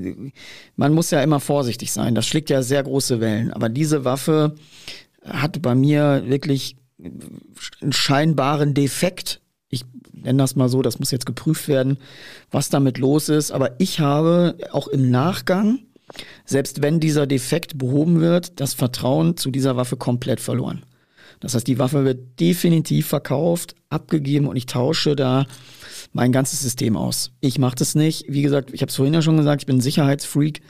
man 0.77 0.95
muss 0.95 1.11
ja 1.11 1.23
immer 1.23 1.41
vorsichtig 1.41 1.93
sein. 1.93 2.15
Das 2.15 2.27
schlägt 2.27 2.49
ja 2.49 2.63
sehr 2.63 2.83
große 2.83 3.21
Wellen. 3.21 3.53
Aber 3.53 3.69
diese 3.69 4.07
Waffe 4.07 4.57
hat 5.25 5.63
bei 5.63 5.75
mir 5.75 6.25
wirklich 6.27 6.77
einen 7.81 7.93
scheinbaren 7.93 8.75
Defekt. 8.75 9.41
Ich 9.69 9.85
nenne 10.13 10.39
das 10.39 10.57
mal 10.57 10.69
so, 10.69 10.83
das 10.83 10.99
muss 10.99 11.11
jetzt 11.11 11.27
geprüft 11.27 11.69
werden, 11.69 11.99
was 12.51 12.69
damit 12.69 12.99
los 12.99 13.29
ist. 13.29 13.51
Aber 13.51 13.81
ich 13.81 14.01
habe 14.01 14.57
auch 14.73 14.89
im 14.89 15.11
Nachgang 15.11 15.81
selbst 16.45 16.83
wenn 16.83 17.01
dieser 17.01 17.27
Defekt 17.27 17.79
behoben 17.79 18.21
wird, 18.21 18.61
das 18.61 18.75
Vertrauen 18.75 19.37
zu 19.37 19.51
dieser 19.51 19.77
Waffe 19.77 19.97
komplett 19.97 20.41
verloren. 20.41 20.83
Das 21.41 21.55
heißt, 21.55 21.67
die 21.67 21.79
Waffe 21.79 22.05
wird 22.05 22.39
definitiv 22.39 23.09
verkauft, 23.09 23.75
abgegeben 23.89 24.47
und 24.47 24.57
ich 24.57 24.67
tausche 24.67 25.17
da 25.17 25.47
mein 26.13 26.31
ganzes 26.31 26.61
System 26.61 26.97
aus. 26.97 27.33
Ich 27.41 27.59
mache 27.59 27.77
das 27.77 27.95
nicht. 27.95 28.27
Wie 28.29 28.43
gesagt, 28.43 28.71
ich 28.73 28.83
habe 28.83 28.91
es 28.91 28.97
vorhin 28.97 29.15
ja 29.15 29.23
schon 29.23 29.37
gesagt, 29.37 29.63
ich 29.63 29.67
bin 29.67 29.79
ein 29.79 29.81
Sicherheitsfreak. 29.81 30.61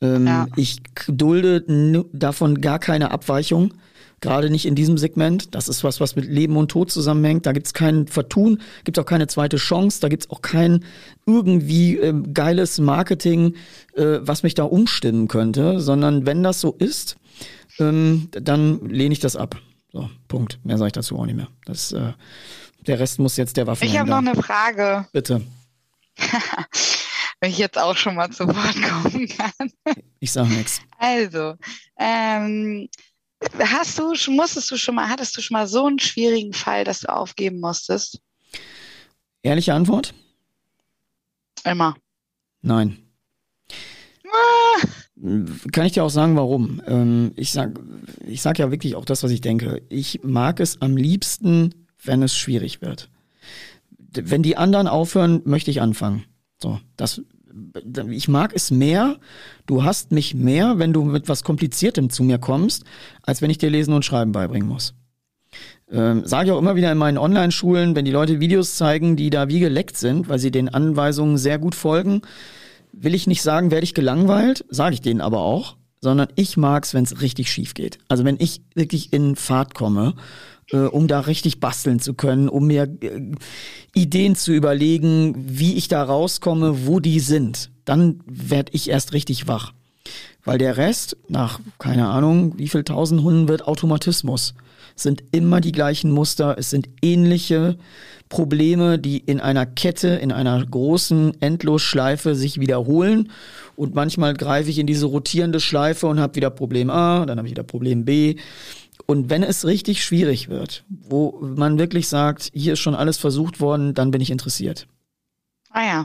Ähm, 0.00 0.26
ja. 0.26 0.46
Ich 0.56 0.78
dulde 1.08 2.04
davon 2.12 2.60
gar 2.60 2.78
keine 2.78 3.10
Abweichung. 3.10 3.74
Gerade 4.20 4.48
nicht 4.48 4.64
in 4.64 4.74
diesem 4.74 4.96
Segment. 4.96 5.54
Das 5.54 5.68
ist 5.68 5.84
was, 5.84 6.00
was 6.00 6.16
mit 6.16 6.24
Leben 6.24 6.56
und 6.56 6.70
Tod 6.70 6.90
zusammenhängt. 6.90 7.44
Da 7.44 7.52
gibt 7.52 7.66
es 7.66 7.74
kein 7.74 8.06
Vertun, 8.06 8.62
gibt 8.84 8.98
auch 8.98 9.04
keine 9.04 9.26
zweite 9.26 9.58
Chance, 9.58 10.00
da 10.00 10.08
gibt 10.08 10.24
es 10.24 10.30
auch 10.30 10.40
kein 10.40 10.84
irgendwie 11.26 11.98
äh, 11.98 12.14
geiles 12.32 12.78
Marketing, 12.78 13.54
äh, 13.94 14.18
was 14.20 14.42
mich 14.42 14.54
da 14.54 14.64
umstimmen 14.64 15.28
könnte, 15.28 15.80
sondern 15.80 16.24
wenn 16.24 16.42
das 16.42 16.60
so 16.60 16.72
ist, 16.72 17.16
ähm, 17.78 18.28
dann 18.32 18.88
lehne 18.88 19.12
ich 19.12 19.20
das 19.20 19.36
ab. 19.36 19.60
So, 19.92 20.08
Punkt. 20.28 20.58
Mehr 20.64 20.78
sage 20.78 20.88
ich 20.88 20.92
dazu 20.92 21.18
auch 21.18 21.26
nicht 21.26 21.36
mehr. 21.36 21.48
Das, 21.64 21.92
äh, 21.92 22.12
der 22.86 22.98
Rest 22.98 23.18
muss 23.18 23.36
jetzt 23.36 23.56
der 23.56 23.66
Waffen. 23.66 23.86
Ich 23.86 23.98
habe 23.98 24.08
noch 24.08 24.18
eine 24.18 24.34
Frage. 24.34 25.06
Bitte. 25.12 25.42
Wenn 27.40 27.50
ich 27.50 27.58
jetzt 27.58 27.78
auch 27.78 27.96
schon 27.96 28.14
mal 28.14 28.30
zu 28.30 28.46
Wort 28.46 28.82
kommen 28.82 29.28
kann. 29.28 29.70
Ich 30.20 30.32
sage 30.32 30.48
nichts. 30.48 30.80
Also, 30.98 31.54
ähm, 31.98 32.88
Hast 33.58 33.98
du, 33.98 34.14
musstest 34.30 34.70
du 34.70 34.76
schon 34.76 34.94
mal, 34.94 35.08
hattest 35.08 35.36
du 35.36 35.40
schon 35.40 35.54
mal 35.54 35.66
so 35.66 35.86
einen 35.86 35.98
schwierigen 35.98 36.52
Fall, 36.52 36.84
dass 36.84 37.00
du 37.00 37.12
aufgeben 37.12 37.60
musstest? 37.60 38.20
Ehrliche 39.42 39.74
Antwort? 39.74 40.14
Immer. 41.64 41.96
Nein. 42.62 42.98
Ah. 44.24 44.86
Kann 45.72 45.86
ich 45.86 45.92
dir 45.92 46.04
auch 46.04 46.10
sagen, 46.10 46.36
warum? 46.36 46.82
Ähm, 46.86 47.32
ich 47.36 47.52
sag, 47.52 47.78
ich 48.26 48.42
sag 48.42 48.58
ja 48.58 48.70
wirklich 48.70 48.94
auch 48.96 49.04
das, 49.04 49.22
was 49.22 49.30
ich 49.30 49.40
denke. 49.40 49.82
Ich 49.88 50.20
mag 50.22 50.60
es 50.60 50.80
am 50.82 50.96
liebsten, 50.96 51.86
wenn 52.02 52.22
es 52.22 52.36
schwierig 52.36 52.82
wird. 52.82 53.10
Wenn 53.98 54.42
die 54.42 54.56
anderen 54.56 54.88
aufhören, 54.88 55.42
möchte 55.44 55.70
ich 55.70 55.80
anfangen. 55.80 56.24
So, 56.58 56.80
das 56.96 57.22
ich 58.10 58.28
mag 58.28 58.52
es 58.54 58.70
mehr, 58.70 59.16
du 59.66 59.84
hast 59.84 60.12
mich 60.12 60.34
mehr, 60.34 60.78
wenn 60.78 60.92
du 60.92 61.04
mit 61.04 61.28
was 61.28 61.44
Kompliziertem 61.44 62.10
zu 62.10 62.22
mir 62.22 62.38
kommst, 62.38 62.84
als 63.22 63.42
wenn 63.42 63.50
ich 63.50 63.58
dir 63.58 63.70
Lesen 63.70 63.94
und 63.94 64.04
Schreiben 64.04 64.32
beibringen 64.32 64.68
muss. 64.68 64.94
Ähm, 65.90 66.24
Sage 66.24 66.46
ich 66.46 66.52
auch 66.52 66.58
immer 66.58 66.76
wieder 66.76 66.90
in 66.90 66.98
meinen 66.98 67.18
Online-Schulen, 67.18 67.94
wenn 67.94 68.04
die 68.04 68.10
Leute 68.10 68.40
Videos 68.40 68.76
zeigen, 68.76 69.16
die 69.16 69.30
da 69.30 69.48
wie 69.48 69.60
geleckt 69.60 69.96
sind, 69.96 70.28
weil 70.28 70.38
sie 70.38 70.50
den 70.50 70.68
Anweisungen 70.68 71.38
sehr 71.38 71.58
gut 71.58 71.74
folgen, 71.74 72.22
will 72.92 73.14
ich 73.14 73.26
nicht 73.26 73.42
sagen, 73.42 73.70
werde 73.70 73.84
ich 73.84 73.94
gelangweilt, 73.94 74.64
sage 74.68 74.94
ich 74.94 75.00
denen 75.00 75.20
aber 75.20 75.40
auch, 75.40 75.76
sondern 76.00 76.28
ich 76.34 76.56
mag's, 76.56 76.94
wenn 76.94 77.04
es 77.04 77.20
richtig 77.20 77.50
schief 77.50 77.74
geht. 77.74 77.98
Also 78.08 78.24
wenn 78.24 78.36
ich 78.38 78.62
wirklich 78.74 79.12
in 79.12 79.36
Fahrt 79.36 79.74
komme 79.74 80.14
äh, 80.72 80.78
um 80.78 81.08
da 81.08 81.20
richtig 81.20 81.60
basteln 81.60 82.00
zu 82.00 82.14
können, 82.14 82.48
um 82.48 82.66
mir 82.66 82.88
äh, 83.00 83.20
Ideen 83.94 84.34
zu 84.36 84.52
überlegen, 84.52 85.34
wie 85.36 85.74
ich 85.74 85.88
da 85.88 86.02
rauskomme, 86.02 86.86
wo 86.86 87.00
die 87.00 87.20
sind. 87.20 87.70
Dann 87.84 88.20
werde 88.26 88.72
ich 88.74 88.90
erst 88.90 89.12
richtig 89.12 89.48
wach. 89.48 89.72
Weil 90.44 90.58
der 90.58 90.76
Rest, 90.76 91.16
nach 91.28 91.60
keine 91.78 92.08
Ahnung, 92.08 92.54
wie 92.56 92.68
viel 92.68 92.84
tausend 92.84 93.22
Hunden 93.22 93.48
wird 93.48 93.66
Automatismus. 93.66 94.54
Es 94.96 95.02
sind 95.02 95.24
immer 95.32 95.60
die 95.60 95.72
gleichen 95.72 96.10
Muster, 96.10 96.56
es 96.58 96.70
sind 96.70 96.88
ähnliche 97.02 97.76
Probleme, 98.28 98.98
die 98.98 99.18
in 99.18 99.40
einer 99.40 99.66
Kette, 99.66 100.08
in 100.08 100.32
einer 100.32 100.64
großen 100.64 101.40
Endlosschleife 101.40 102.34
sich 102.34 102.58
wiederholen. 102.58 103.30
Und 103.76 103.94
manchmal 103.94 104.34
greife 104.34 104.70
ich 104.70 104.78
in 104.78 104.86
diese 104.86 105.06
rotierende 105.06 105.60
Schleife 105.60 106.06
und 106.06 106.18
habe 106.18 106.36
wieder 106.36 106.50
Problem 106.50 106.90
A, 106.90 107.26
dann 107.26 107.38
habe 107.38 107.46
ich 107.46 107.52
wieder 107.52 107.62
Problem 107.62 108.04
B. 108.04 108.36
Und 109.06 109.30
wenn 109.30 109.42
es 109.42 109.64
richtig 109.64 110.04
schwierig 110.04 110.48
wird, 110.48 110.84
wo 110.88 111.38
man 111.40 111.78
wirklich 111.78 112.08
sagt, 112.08 112.50
hier 112.52 112.72
ist 112.72 112.80
schon 112.80 112.94
alles 112.96 113.18
versucht 113.18 113.60
worden, 113.60 113.94
dann 113.94 114.10
bin 114.10 114.20
ich 114.20 114.30
interessiert. 114.30 114.88
Ah 115.70 115.84
ja. 115.84 116.04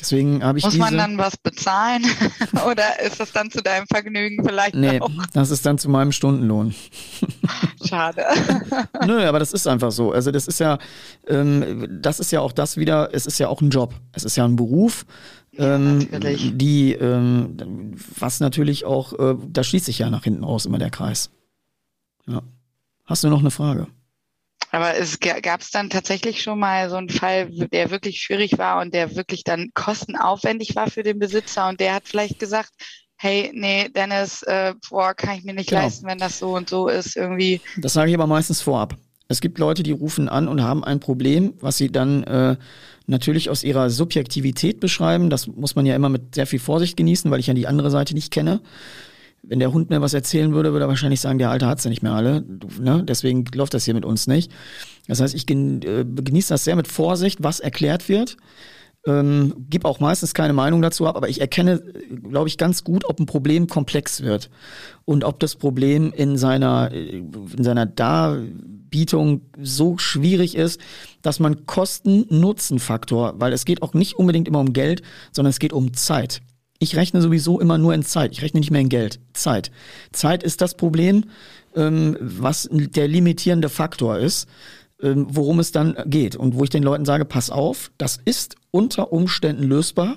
Deswegen 0.00 0.42
habe 0.42 0.58
ich 0.58 0.64
Muss 0.64 0.78
man 0.78 0.96
dann 0.96 1.18
was 1.18 1.36
bezahlen 1.36 2.02
oder 2.66 3.00
ist 3.04 3.20
das 3.20 3.30
dann 3.30 3.50
zu 3.50 3.62
deinem 3.62 3.86
Vergnügen 3.86 4.42
vielleicht 4.44 4.74
Nee, 4.74 5.00
auch? 5.00 5.10
das 5.32 5.50
ist 5.50 5.64
dann 5.64 5.78
zu 5.78 5.88
meinem 5.88 6.10
Stundenlohn. 6.10 6.74
Schade. 7.86 8.24
Nö, 9.06 9.24
aber 9.24 9.38
das 9.38 9.52
ist 9.52 9.68
einfach 9.68 9.92
so. 9.92 10.10
Also 10.10 10.32
das 10.32 10.48
ist 10.48 10.58
ja, 10.58 10.78
ähm, 11.28 12.00
das 12.02 12.18
ist 12.20 12.32
ja 12.32 12.40
auch 12.40 12.52
das 12.52 12.76
wieder, 12.78 13.10
es 13.12 13.26
ist 13.26 13.38
ja 13.38 13.48
auch 13.48 13.60
ein 13.60 13.70
Job. 13.70 13.94
Es 14.12 14.24
ist 14.24 14.34
ja 14.34 14.44
ein 14.44 14.56
Beruf. 14.56 15.04
Ähm, 15.56 15.98
natürlich. 16.10 16.52
die, 16.54 16.94
ähm, 16.94 17.94
was 18.18 18.40
natürlich 18.40 18.86
auch, 18.86 19.12
äh, 19.18 19.36
da 19.46 19.62
schließt 19.62 19.84
sich 19.84 19.98
ja 19.98 20.08
nach 20.08 20.24
hinten 20.24 20.42
raus 20.42 20.64
immer 20.64 20.78
der 20.78 20.90
Kreis. 20.90 21.30
Ja. 22.26 22.42
Hast 23.04 23.24
du 23.24 23.28
noch 23.28 23.40
eine 23.40 23.50
Frage? 23.50 23.86
Aber 24.70 24.96
es 24.96 25.20
gab 25.20 25.60
es 25.60 25.70
dann 25.70 25.90
tatsächlich 25.90 26.42
schon 26.42 26.58
mal 26.58 26.88
so 26.88 26.96
einen 26.96 27.10
Fall, 27.10 27.50
der 27.50 27.90
wirklich 27.90 28.20
schwierig 28.22 28.56
war 28.56 28.80
und 28.80 28.94
der 28.94 29.16
wirklich 29.16 29.44
dann 29.44 29.70
kostenaufwendig 29.74 30.74
war 30.76 30.88
für 30.90 31.02
den 31.02 31.18
Besitzer 31.18 31.68
und 31.68 31.78
der 31.78 31.94
hat 31.94 32.04
vielleicht 32.06 32.38
gesagt, 32.38 32.70
hey, 33.16 33.50
nee, 33.54 33.88
Dennis, 33.90 34.42
äh, 34.42 34.74
boah, 34.88 35.14
kann 35.14 35.36
ich 35.36 35.44
mir 35.44 35.52
nicht 35.54 35.68
Genau. 35.68 35.82
leisten, 35.82 36.06
wenn 36.06 36.18
das 36.18 36.38
so 36.38 36.56
und 36.56 36.70
so 36.70 36.88
ist 36.88 37.16
irgendwie. 37.16 37.60
Das 37.76 37.92
sage 37.92 38.10
ich 38.10 38.16
aber 38.16 38.26
meistens 38.26 38.62
vorab. 38.62 38.96
Es 39.28 39.40
gibt 39.40 39.58
Leute, 39.58 39.82
die 39.82 39.92
rufen 39.92 40.28
an 40.28 40.48
und 40.48 40.62
haben 40.62 40.84
ein 40.84 41.00
Problem, 41.00 41.54
was 41.60 41.76
sie 41.76 41.90
dann 41.92 42.24
äh, 42.24 42.56
natürlich 43.06 43.50
aus 43.50 43.64
ihrer 43.64 43.90
Subjektivität 43.90 44.80
beschreiben. 44.80 45.30
Das 45.30 45.46
muss 45.46 45.74
man 45.74 45.86
ja 45.86 45.94
immer 45.94 46.08
mit 46.08 46.34
sehr 46.34 46.46
viel 46.46 46.58
Vorsicht 46.58 46.96
genießen, 46.96 47.30
weil 47.30 47.40
ich 47.40 47.46
ja 47.46 47.54
die 47.54 47.66
andere 47.66 47.90
Seite 47.90 48.14
nicht 48.14 48.30
kenne. 48.30 48.60
Wenn 49.42 49.58
der 49.58 49.72
Hund 49.72 49.90
mir 49.90 50.00
was 50.00 50.14
erzählen 50.14 50.52
würde, 50.52 50.72
würde 50.72 50.84
er 50.84 50.88
wahrscheinlich 50.88 51.20
sagen, 51.20 51.38
der 51.38 51.50
Alte 51.50 51.66
hat's 51.66 51.84
ja 51.84 51.90
nicht 51.90 52.02
mehr 52.02 52.12
alle. 52.12 52.44
Ne? 52.80 53.04
Deswegen 53.04 53.44
läuft 53.54 53.74
das 53.74 53.84
hier 53.84 53.94
mit 53.94 54.04
uns 54.04 54.26
nicht. 54.26 54.52
Das 55.08 55.20
heißt, 55.20 55.34
ich 55.34 55.50
äh, 55.50 56.04
genieße 56.04 56.54
das 56.54 56.64
sehr 56.64 56.76
mit 56.76 56.86
Vorsicht, 56.86 57.42
was 57.42 57.60
erklärt 57.60 58.08
wird. 58.08 58.36
Ähm, 59.04 59.66
gib 59.68 59.84
auch 59.84 59.98
meistens 59.98 60.32
keine 60.32 60.52
Meinung 60.52 60.80
dazu 60.80 61.08
ab, 61.08 61.16
aber 61.16 61.28
ich 61.28 61.40
erkenne, 61.40 61.82
glaube 62.28 62.46
ich, 62.46 62.56
ganz 62.56 62.84
gut, 62.84 63.04
ob 63.04 63.18
ein 63.18 63.26
Problem 63.26 63.66
komplex 63.66 64.22
wird 64.22 64.48
und 65.04 65.24
ob 65.24 65.40
das 65.40 65.56
Problem 65.56 66.12
in 66.12 66.36
seiner, 66.38 66.92
äh, 66.92 67.18
in 67.18 67.64
seiner 67.64 67.84
Darbietung 67.84 69.40
so 69.60 69.98
schwierig 69.98 70.54
ist, 70.54 70.80
dass 71.20 71.40
man 71.40 71.66
Kosten-Nutzen-Faktor, 71.66 73.34
weil 73.38 73.52
es 73.52 73.64
geht 73.64 73.82
auch 73.82 73.92
nicht 73.92 74.14
unbedingt 74.14 74.46
immer 74.46 74.60
um 74.60 74.72
Geld, 74.72 75.02
sondern 75.32 75.50
es 75.50 75.58
geht 75.58 75.72
um 75.72 75.94
Zeit. 75.94 76.40
Ich 76.82 76.96
rechne 76.96 77.22
sowieso 77.22 77.60
immer 77.60 77.78
nur 77.78 77.94
in 77.94 78.02
Zeit. 78.02 78.32
Ich 78.32 78.42
rechne 78.42 78.58
nicht 78.58 78.72
mehr 78.72 78.80
in 78.80 78.88
Geld. 78.88 79.20
Zeit. 79.34 79.70
Zeit 80.10 80.42
ist 80.42 80.60
das 80.60 80.74
Problem, 80.74 81.26
ähm, 81.76 82.16
was 82.20 82.68
der 82.72 83.06
limitierende 83.06 83.68
Faktor 83.68 84.18
ist 84.18 84.48
ähm, 85.00 85.26
worum 85.28 85.58
es 85.58 85.72
dann 85.72 85.96
geht 86.06 86.36
und 86.36 86.54
wo 86.56 86.64
ich 86.64 86.70
den 86.70 86.82
Leuten 86.82 87.04
sage, 87.04 87.24
pass 87.24 87.50
auf, 87.50 87.90
das 87.98 88.20
ist 88.24 88.56
unter 88.70 89.12
Umständen 89.12 89.64
lösbar. 89.64 90.16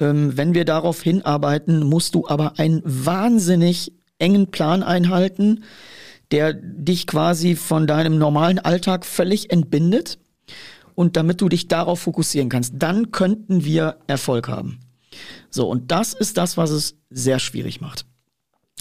Ähm, 0.00 0.36
wenn 0.36 0.54
wir 0.54 0.64
darauf 0.64 1.02
hinarbeiten, 1.02 1.84
musst 1.84 2.14
du 2.14 2.28
aber 2.28 2.58
einen 2.58 2.82
wahnsinnig 2.84 3.92
engen 4.18 4.50
Plan 4.50 4.82
einhalten, 4.82 5.64
der 6.32 6.52
dich 6.52 7.06
quasi 7.06 7.54
von 7.54 7.86
deinem 7.86 8.18
normalen 8.18 8.58
Alltag 8.58 9.06
völlig 9.06 9.50
entbindet. 9.50 10.18
Und 10.94 11.16
damit 11.16 11.40
du 11.40 11.48
dich 11.48 11.68
darauf 11.68 12.00
fokussieren 12.00 12.48
kannst, 12.48 12.74
dann 12.78 13.12
könnten 13.12 13.64
wir 13.64 13.98
Erfolg 14.06 14.48
haben. 14.48 14.80
So, 15.50 15.68
und 15.68 15.90
das 15.90 16.12
ist 16.14 16.36
das, 16.36 16.56
was 16.56 16.70
es 16.70 16.96
sehr 17.10 17.38
schwierig 17.38 17.80
macht. 17.80 18.06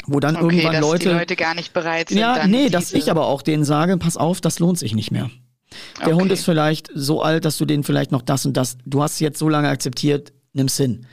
Wo 0.08 0.20
dann 0.20 0.36
Okay, 0.36 0.46
irgendwann 0.58 0.74
dass 0.74 0.82
Leute. 0.82 1.10
die 1.10 1.16
Leute 1.16 1.36
gar 1.36 1.56
nicht 1.56 1.74
bereit 1.74 2.10
sind. 2.10 2.18
Ja, 2.18 2.46
nee, 2.48 2.70
dass 2.70 2.94
ich 2.94 3.10
aber 3.10 3.26
auch 3.28 3.42
denen 3.42 3.64
sage, 3.64 3.98
pass 3.98 4.18
auf, 4.18 4.42
das 4.42 4.60
lohnt 4.60 4.78
sich 4.78 4.94
nicht 4.94 5.12
mehr. 5.12 5.30
Der 6.00 6.08
Okay. 6.10 6.16
Hund 6.16 6.32
ist 6.32 6.46
vielleicht 6.46 6.90
so 6.94 7.22
alt, 7.22 7.44
dass 7.46 7.58
du 7.58 7.66
den 7.66 7.84
vielleicht 7.84 8.12
noch 8.12 8.22
das 8.22 8.46
und 8.46 8.56
das, 8.56 8.78
du 8.86 9.02
hast 9.02 9.14
es 9.14 9.20
jetzt 9.20 9.40
so 9.40 9.50
lange 9.50 9.70
akzeptiert, 9.70 10.32
nimm's 10.54 10.78
hin. 10.78 11.08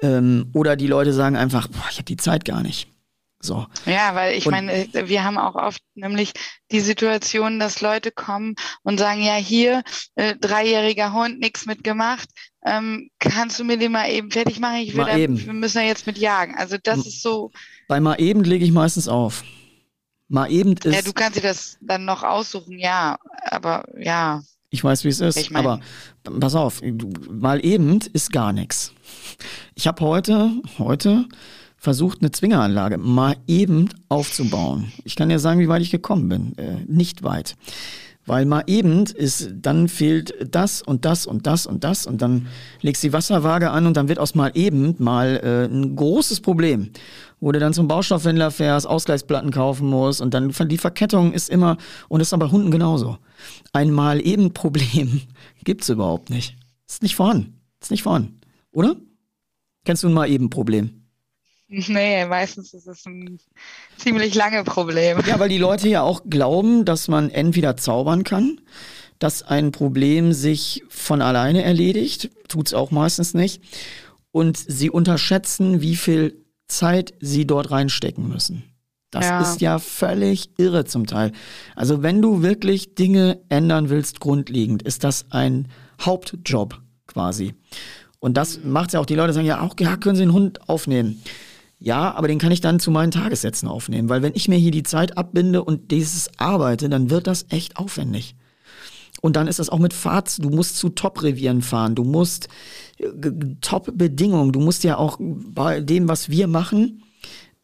Ähm, 0.00 0.46
oder 0.54 0.76
die 0.76 0.86
Leute 0.86 1.12
sagen 1.12 1.36
einfach, 1.36 1.68
boah, 1.68 1.84
ich 1.90 1.96
habe 1.96 2.04
die 2.04 2.16
Zeit 2.16 2.44
gar 2.44 2.62
nicht. 2.62 2.88
So. 3.42 3.66
Ja, 3.86 4.14
weil 4.14 4.36
ich 4.36 4.44
Und- 4.46 4.52
meine, 4.52 4.86
wir 4.92 5.24
haben 5.24 5.38
auch 5.38 5.54
oft 5.54 5.80
nämlich 5.94 6.32
die 6.70 6.80
Situation, 6.80 7.58
dass 7.58 7.80
Leute 7.80 8.10
kommen 8.12 8.54
und 8.82 8.98
sagen, 8.98 9.22
ja, 9.22 9.34
hier, 9.34 9.82
äh, 10.14 10.36
dreijähriger 10.36 11.14
Hund, 11.14 11.40
nichts 11.40 11.64
mitgemacht, 11.64 12.28
ähm, 12.66 13.08
kannst 13.18 13.58
du 13.58 13.64
mir 13.64 13.78
den 13.78 13.92
mal 13.92 14.10
eben 14.10 14.30
fertig 14.30 14.60
machen? 14.60 14.76
Ich 14.76 14.90
will 14.92 15.04
Mal 15.04 15.12
da, 15.12 15.16
eben. 15.16 15.38
wir 15.46 15.52
müssen 15.54 15.78
ja 15.78 15.84
jetzt 15.84 16.06
mit 16.06 16.18
jagen. 16.18 16.54
Also 16.58 16.76
das 16.82 17.06
ist 17.06 17.22
so, 17.22 17.50
Bei 17.88 17.98
mal 17.98 18.20
eben 18.20 18.44
lege 18.44 18.64
ich 18.64 18.72
meistens 18.72 19.08
auf. 19.08 19.42
Mal 20.28 20.52
eben 20.52 20.74
ist, 20.74 20.84
ja, 20.94 21.00
du 21.02 21.12
kannst 21.14 21.38
dir 21.38 21.42
das 21.42 21.78
dann 21.80 22.04
noch 22.04 22.22
aussuchen, 22.22 22.78
ja, 22.78 23.16
aber 23.44 23.84
ja, 23.98 24.42
ich 24.72 24.84
weiß, 24.84 25.02
wie 25.02 25.08
es 25.08 25.20
ist, 25.20 25.36
Ich 25.38 25.50
mein- 25.50 25.66
aber 25.66 25.80
pass 26.38 26.54
auf, 26.54 26.80
du, 26.82 27.10
mal 27.30 27.64
eben 27.64 27.98
ist 28.12 28.30
gar 28.32 28.52
nichts. 28.52 28.92
Ich 29.74 29.86
habe 29.88 30.04
heute, 30.04 30.52
heute 30.78 31.26
versucht, 31.80 32.20
eine 32.20 32.30
Zwingeranlage 32.30 32.98
mal 32.98 33.36
eben 33.48 33.88
aufzubauen. 34.08 34.92
Ich 35.04 35.16
kann 35.16 35.30
dir 35.30 35.38
sagen, 35.38 35.58
wie 35.60 35.68
weit 35.68 35.82
ich 35.82 35.90
gekommen 35.90 36.28
bin. 36.28 36.58
Äh, 36.58 36.84
nicht 36.86 37.24
weit. 37.24 37.56
Weil 38.26 38.44
mal 38.44 38.62
eben 38.66 39.06
ist, 39.06 39.50
dann 39.56 39.88
fehlt 39.88 40.54
das 40.54 40.82
und 40.82 41.06
das 41.06 41.26
und 41.26 41.46
das 41.46 41.66
und 41.66 41.82
das 41.82 42.06
und 42.06 42.20
dann 42.20 42.48
legst 42.82 43.02
du 43.02 43.08
die 43.08 43.12
Wasserwaage 43.14 43.70
an 43.70 43.86
und 43.86 43.96
dann 43.96 44.08
wird 44.08 44.18
aus 44.18 44.34
mal 44.34 44.52
eben 44.54 44.94
mal 44.98 45.40
äh, 45.42 45.74
ein 45.74 45.96
großes 45.96 46.42
Problem, 46.42 46.90
wo 47.40 47.50
du 47.50 47.58
dann 47.58 47.72
zum 47.72 47.88
Baustoffhändler 47.88 48.50
fährst, 48.50 48.86
Ausgleichsplatten 48.86 49.50
kaufen 49.50 49.88
musst 49.88 50.20
und 50.20 50.34
dann 50.34 50.52
die 50.68 50.78
Verkettung 50.78 51.32
ist 51.32 51.48
immer, 51.48 51.78
und 52.08 52.18
das 52.18 52.28
ist 52.28 52.34
aber 52.34 52.52
Hunden 52.52 52.70
genauso. 52.70 53.16
Ein 53.72 53.90
mal 53.90 54.24
eben 54.24 54.52
Problem 54.52 55.22
gibt's 55.64 55.88
überhaupt 55.88 56.28
nicht. 56.28 56.56
Ist 56.86 57.02
nicht 57.02 57.16
vorhanden. 57.16 57.58
Ist 57.80 57.90
nicht 57.90 58.02
vorhanden. 58.02 58.38
Oder? 58.70 58.96
Kennst 59.86 60.02
du 60.02 60.08
ein 60.08 60.14
mal 60.14 60.28
eben 60.28 60.50
Problem? 60.50 60.99
nee, 61.88 62.24
meistens 62.26 62.74
ist 62.74 62.86
es 62.86 63.06
ein 63.06 63.38
ziemlich 63.96 64.34
lange 64.34 64.64
Problem. 64.64 65.18
Ja, 65.26 65.38
weil 65.38 65.48
die 65.48 65.58
Leute 65.58 65.88
ja 65.88 66.02
auch 66.02 66.22
glauben, 66.28 66.84
dass 66.84 67.06
man 67.08 67.30
entweder 67.30 67.76
zaubern 67.76 68.24
kann, 68.24 68.60
dass 69.20 69.42
ein 69.42 69.70
Problem 69.70 70.32
sich 70.32 70.82
von 70.88 71.22
alleine 71.22 71.62
erledigt, 71.62 72.30
tut's 72.48 72.74
auch 72.74 72.90
meistens 72.90 73.34
nicht, 73.34 73.62
und 74.32 74.56
sie 74.56 74.90
unterschätzen, 74.90 75.80
wie 75.80 75.96
viel 75.96 76.44
Zeit 76.66 77.14
sie 77.20 77.46
dort 77.46 77.70
reinstecken 77.70 78.28
müssen. 78.28 78.64
Das 79.10 79.26
Ja. 79.26 79.40
ist 79.40 79.60
ja 79.60 79.78
völlig 79.78 80.50
irre 80.58 80.84
zum 80.84 81.06
Teil. 81.06 81.32
Also 81.76 82.02
wenn 82.02 82.22
du 82.22 82.42
wirklich 82.42 82.94
Dinge 82.94 83.40
ändern 83.48 83.90
willst, 83.90 84.20
grundlegend, 84.20 84.82
ist 84.82 85.02
das 85.04 85.26
ein 85.30 85.68
Hauptjob 86.00 86.80
quasi. 87.06 87.54
Und 88.20 88.36
das 88.36 88.60
macht 88.62 88.92
ja 88.92 89.00
auch 89.00 89.06
die 89.06 89.14
Leute 89.16 89.32
sagen, 89.32 89.46
ja, 89.46 89.60
auch 89.62 89.74
ja, 89.80 89.96
können 89.96 90.14
Sie 90.16 90.22
den 90.22 90.32
Hund 90.32 90.68
aufnehmen. 90.68 91.22
Ja, 91.82 92.14
aber 92.14 92.28
den 92.28 92.38
kann 92.38 92.52
ich 92.52 92.60
dann 92.60 92.78
zu 92.78 92.90
meinen 92.90 93.10
Tagessätzen 93.10 93.66
aufnehmen, 93.66 94.10
weil 94.10 94.20
wenn 94.20 94.34
ich 94.34 94.48
mir 94.48 94.58
hier 94.58 94.70
die 94.70 94.82
Zeit 94.82 95.16
abbinde 95.16 95.64
und 95.64 95.90
dieses 95.90 96.28
arbeite, 96.38 96.90
dann 96.90 97.08
wird 97.08 97.26
das 97.26 97.46
echt 97.48 97.78
aufwendig. 97.78 98.36
Und 99.22 99.36
dann 99.36 99.48
ist 99.48 99.58
das 99.58 99.70
auch 99.70 99.78
mit 99.78 99.94
Fahrt, 99.94 100.42
du 100.42 100.50
musst 100.50 100.76
zu 100.76 100.90
Top-Revieren 100.90 101.62
fahren, 101.62 101.94
du 101.94 102.04
musst 102.04 102.48
äh, 102.98 103.08
Top-Bedingungen, 103.62 104.52
du 104.52 104.60
musst 104.60 104.84
ja 104.84 104.98
auch 104.98 105.18
bei 105.18 105.80
dem, 105.80 106.08
was 106.08 106.28
wir 106.28 106.46
machen, 106.46 107.02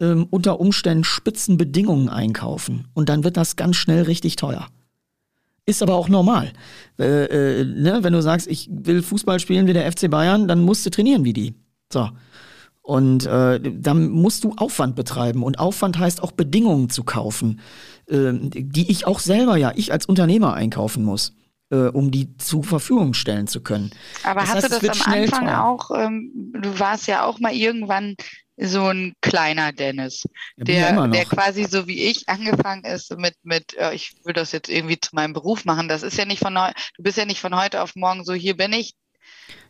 ähm, 0.00 0.26
unter 0.30 0.60
Umständen 0.60 1.04
Spitzenbedingungen 1.04 2.08
einkaufen. 2.08 2.88
Und 2.94 3.10
dann 3.10 3.22
wird 3.22 3.36
das 3.36 3.56
ganz 3.56 3.76
schnell 3.76 4.02
richtig 4.02 4.36
teuer. 4.36 4.66
Ist 5.66 5.82
aber 5.82 5.94
auch 5.94 6.08
normal. 6.08 6.52
Äh, 6.98 7.60
äh, 7.60 7.64
ne? 7.64 7.98
Wenn 8.02 8.12
du 8.12 8.22
sagst, 8.22 8.46
ich 8.46 8.68
will 8.70 9.02
Fußball 9.02 9.40
spielen 9.40 9.66
wie 9.66 9.72
der 9.72 9.90
FC 9.90 10.10
Bayern, 10.10 10.48
dann 10.48 10.62
musst 10.62 10.86
du 10.86 10.90
trainieren 10.90 11.24
wie 11.24 11.32
die. 11.32 11.54
So. 11.92 12.08
Und 12.86 13.26
äh, 13.26 13.60
dann 13.60 14.10
musst 14.10 14.44
du 14.44 14.54
Aufwand 14.56 14.94
betreiben. 14.94 15.42
Und 15.42 15.58
Aufwand 15.58 15.98
heißt 15.98 16.22
auch 16.22 16.30
Bedingungen 16.30 16.88
zu 16.88 17.02
kaufen, 17.02 17.60
ähm, 18.08 18.50
die 18.54 18.88
ich 18.92 19.08
auch 19.08 19.18
selber 19.18 19.56
ja, 19.56 19.72
ich 19.74 19.90
als 19.92 20.06
Unternehmer 20.06 20.54
einkaufen 20.54 21.02
muss, 21.04 21.34
äh, 21.70 21.88
um 21.88 22.12
die 22.12 22.36
zur 22.38 22.62
Verfügung 22.62 23.12
stellen 23.14 23.48
zu 23.48 23.60
können. 23.60 23.90
Aber 24.22 24.42
Das 24.42 24.54
hast 24.54 24.54
heißt, 24.54 24.70
du 24.70 24.78
das 24.78 24.88
am 24.88 25.02
Anfang 25.02 25.46
teuer. 25.46 25.58
auch, 25.58 25.90
ähm, 25.96 26.52
du 26.62 26.78
warst 26.78 27.08
ja 27.08 27.24
auch 27.24 27.40
mal 27.40 27.52
irgendwann 27.52 28.14
so 28.56 28.86
ein 28.88 29.14
kleiner 29.20 29.72
Dennis, 29.72 30.22
Ja, 30.56 30.64
der, 30.64 31.08
der 31.08 31.26
quasi 31.26 31.64
so 31.64 31.86
wie 31.88 32.04
ich 32.04 32.28
angefangen 32.28 32.84
ist 32.84 33.16
mit, 33.18 33.34
mit, 33.42 33.74
äh, 33.76 33.94
ich 33.94 34.14
will 34.24 34.32
das 34.34 34.52
jetzt 34.52 34.68
irgendwie 34.70 35.00
zu 35.00 35.14
meinem 35.14 35.32
Beruf 35.32 35.64
machen. 35.64 35.88
Das 35.88 36.02
ist 36.04 36.16
ja 36.18 36.24
nicht 36.24 36.40
von 36.40 36.54
neu, 36.54 36.70
du 36.96 37.02
bist 37.02 37.18
ja 37.18 37.24
nicht 37.26 37.40
von 37.40 37.56
heute 37.60 37.82
auf 37.82 37.96
morgen 37.96 38.24
so, 38.24 38.32
hier 38.32 38.56
bin 38.56 38.72
ich, 38.72 38.94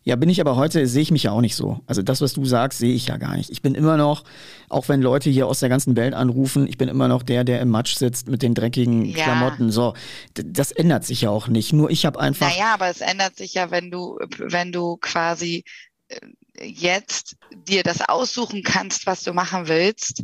Ja, 0.03 0.15
bin 0.15 0.29
ich 0.29 0.41
aber 0.41 0.55
heute, 0.55 0.87
sehe 0.87 1.03
ich 1.03 1.11
mich 1.11 1.25
ja 1.25 1.33
auch 1.33 1.41
nicht 1.41 1.57
so. 1.57 1.81
Also 1.87 2.01
das, 2.01 2.21
was 2.21 2.33
du 2.33 2.45
sagst, 2.45 2.79
sehe 2.79 2.95
ich 2.95 3.09
ja 3.09 3.17
gar 3.17 3.37
nicht. 3.37 3.51
Ich 3.51 3.61
bin 3.61 3.75
immer 3.75 3.97
noch, 3.97 4.23
auch 4.69 4.89
wenn 4.89 5.03
Leute 5.03 5.31
hier 5.31 5.49
aus 5.49 5.59
der 5.59 5.69
ganzen 5.69 5.97
Welt 5.97 6.15
anrufen, 6.15 6.69
ich 6.69 6.79
bin 6.79 6.89
immer 6.89 7.09
noch 7.09 7.25
der, 7.25 7.43
der 7.43 7.61
im 7.61 7.71
Matsch 7.71 7.97
sitzt 7.97 8.29
mit 8.29 8.43
den 8.43 8.55
dreckigen 8.55 9.05
ja. 9.05 9.25
Klamotten. 9.25 9.73
So, 9.73 9.95
das 10.35 10.71
ändert 10.71 11.05
sich 11.05 11.23
ja 11.23 11.31
auch 11.31 11.49
nicht. 11.49 11.73
Nur 11.73 11.91
ich 11.91 12.07
habe 12.07 12.21
einfach. 12.21 12.49
Naja, 12.49 12.75
aber 12.75 12.89
es 12.89 13.01
ändert 13.01 13.37
sich 13.37 13.55
ja, 13.55 13.73
wenn 13.73 13.91
du, 13.91 14.17
wenn 14.39 14.71
du 14.71 14.97
quasi 14.99 15.65
äh, 16.09 16.21
jetzt 16.63 17.37
dir 17.51 17.83
das 17.83 18.01
aussuchen 18.01 18.63
kannst, 18.63 19.07
was 19.07 19.25
du 19.25 19.33
machen 19.33 19.67
willst. 19.67 20.23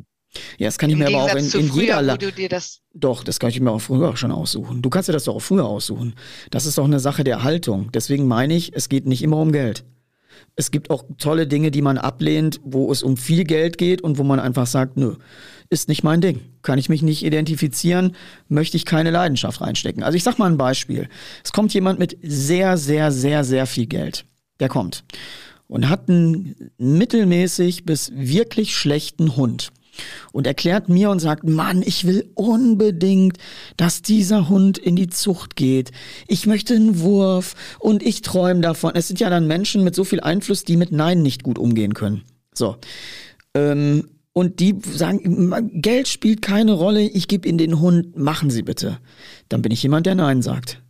Ja, 0.59 0.69
das 0.69 0.79
kann 0.79 0.91
ich 0.91 0.95
Im 0.95 1.01
mir 1.01 1.09
aber 1.09 1.25
auch 1.25 1.35
in, 1.35 1.45
in 1.45 1.69
früher, 1.69 1.83
jeder 1.83 2.03
La 2.03 2.17
das 2.17 2.81
Doch, 2.95 3.25
das 3.25 3.39
kann 3.39 3.51
ich 3.51 3.61
mir 3.61 3.71
auch 3.71 3.81
früher 3.81 4.17
schon 4.17 4.33
aussuchen. 4.33 4.83
Du 4.83 4.91
kannst 4.91 5.09
dir 5.09 5.13
das 5.13 5.25
doch 5.25 5.37
auch 5.37 5.43
früher 5.43 5.67
aussuchen. 5.67 6.15
Das 6.51 6.67
ist 6.67 6.79
doch 6.79 6.85
eine 6.85 7.01
Sache 7.01 7.25
der 7.25 7.43
Haltung. 7.43 7.91
Deswegen 7.93 8.27
meine 8.27 8.55
ich, 8.55 8.75
es 8.75 8.89
geht 8.89 9.07
nicht 9.07 9.23
immer 9.23 9.39
um 9.39 9.53
Geld. 9.53 9.85
Es 10.57 10.71
gibt 10.71 10.91
auch 10.91 11.05
tolle 11.19 11.47
Dinge, 11.47 11.71
die 11.71 11.83
man 11.83 11.99
ablehnt, 11.99 12.61
wo 12.63 12.91
es 12.91 13.03
um 13.03 13.17
viel 13.17 13.45
Geld 13.45 13.79
geht 13.79 14.03
und 14.03 14.19
wo 14.19 14.23
man 14.23 14.41
einfach 14.41 14.67
sagt, 14.67 14.97
nö, 14.97 15.17
ist 15.71 15.89
nicht 15.89 16.03
mein 16.03 16.21
Ding. 16.21 16.41
Kann 16.63 16.79
ich 16.79 16.89
mich 16.89 17.03
nicht 17.03 17.25
identifizieren, 17.25 18.15
möchte 18.49 18.77
ich 18.77 18.85
keine 18.85 19.11
Leidenschaft 19.11 19.61
reinstecken. 19.61 20.03
Also 20.03 20.17
ich 20.17 20.23
sag 20.23 20.39
mal 20.39 20.51
ein 20.51 20.59
Beispiel. 20.59 21.09
Es 21.45 21.53
kommt 21.53 21.73
jemand 21.75 21.99
mit 21.99 22.19
sehr, 22.23 22.77
sehr, 22.77 23.11
sehr, 23.13 23.45
sehr 23.45 23.67
viel 23.67 23.87
Geld. 23.87 24.25
Der 24.61 24.69
kommt 24.69 25.05
und 25.73 25.89
hat 25.89 26.11
einen 26.11 26.71
mittelmäßig 26.77 27.87
bis 27.87 28.13
wirklich 28.15 28.77
schlechten 28.77 29.37
Hund 29.37 29.71
und 30.33 30.47
erklärt 30.47 30.89
mir 30.89 31.11
und 31.11 31.19
sagt, 31.19 31.45
Mann, 31.45 31.83
ich 31.83 32.07
will 32.07 32.31
unbedingt, 32.35 33.39
dass 33.77 34.03
dieser 34.03 34.49
Hund 34.49 34.79
in 34.79 34.97
die 34.97 35.09
Zucht 35.09 35.57
geht. 35.57 35.91
Ich 36.27 36.47
möchte 36.47 36.75
einen 36.75 37.01
Wurf 37.01 37.55
und 37.79 38.03
ich 38.03 38.23
träume 38.23 38.61
davon. 38.61 38.93
Es 38.95 39.09
sind 39.09 39.21
ja 39.21 39.31
dann 39.31 39.47
Menschen 39.47 39.85
mit 39.85 39.95
so 39.95 40.05
viel 40.05 40.21
Einfluss, 40.21 40.65
die 40.65 40.77
mit 40.77 40.93
Nein 40.93 41.23
nicht 41.23 41.43
gut 41.43 41.59
umgehen 41.59 41.95
können. 41.95 42.23
So. 42.55 42.77
Ähm, 43.55 44.09
und 44.35 44.61
die 44.61 44.77
sagen, 44.81 45.81
Geld 45.83 46.09
spielt 46.09 46.41
keine 46.41 46.73
Rolle, 46.73 47.03
ich 47.03 47.29
gebe 47.29 47.47
Ihnen 47.47 47.59
den 47.59 47.81
Hund, 47.81 48.17
machen 48.17 48.51
Sie 48.51 48.63
bitte. 48.63 48.99
Dann 49.51 49.61
bin 49.61 49.73
ich 49.73 49.83
jemand, 49.83 50.07
der 50.07 50.15
Nein 50.15 50.41
sagt. 50.41 50.82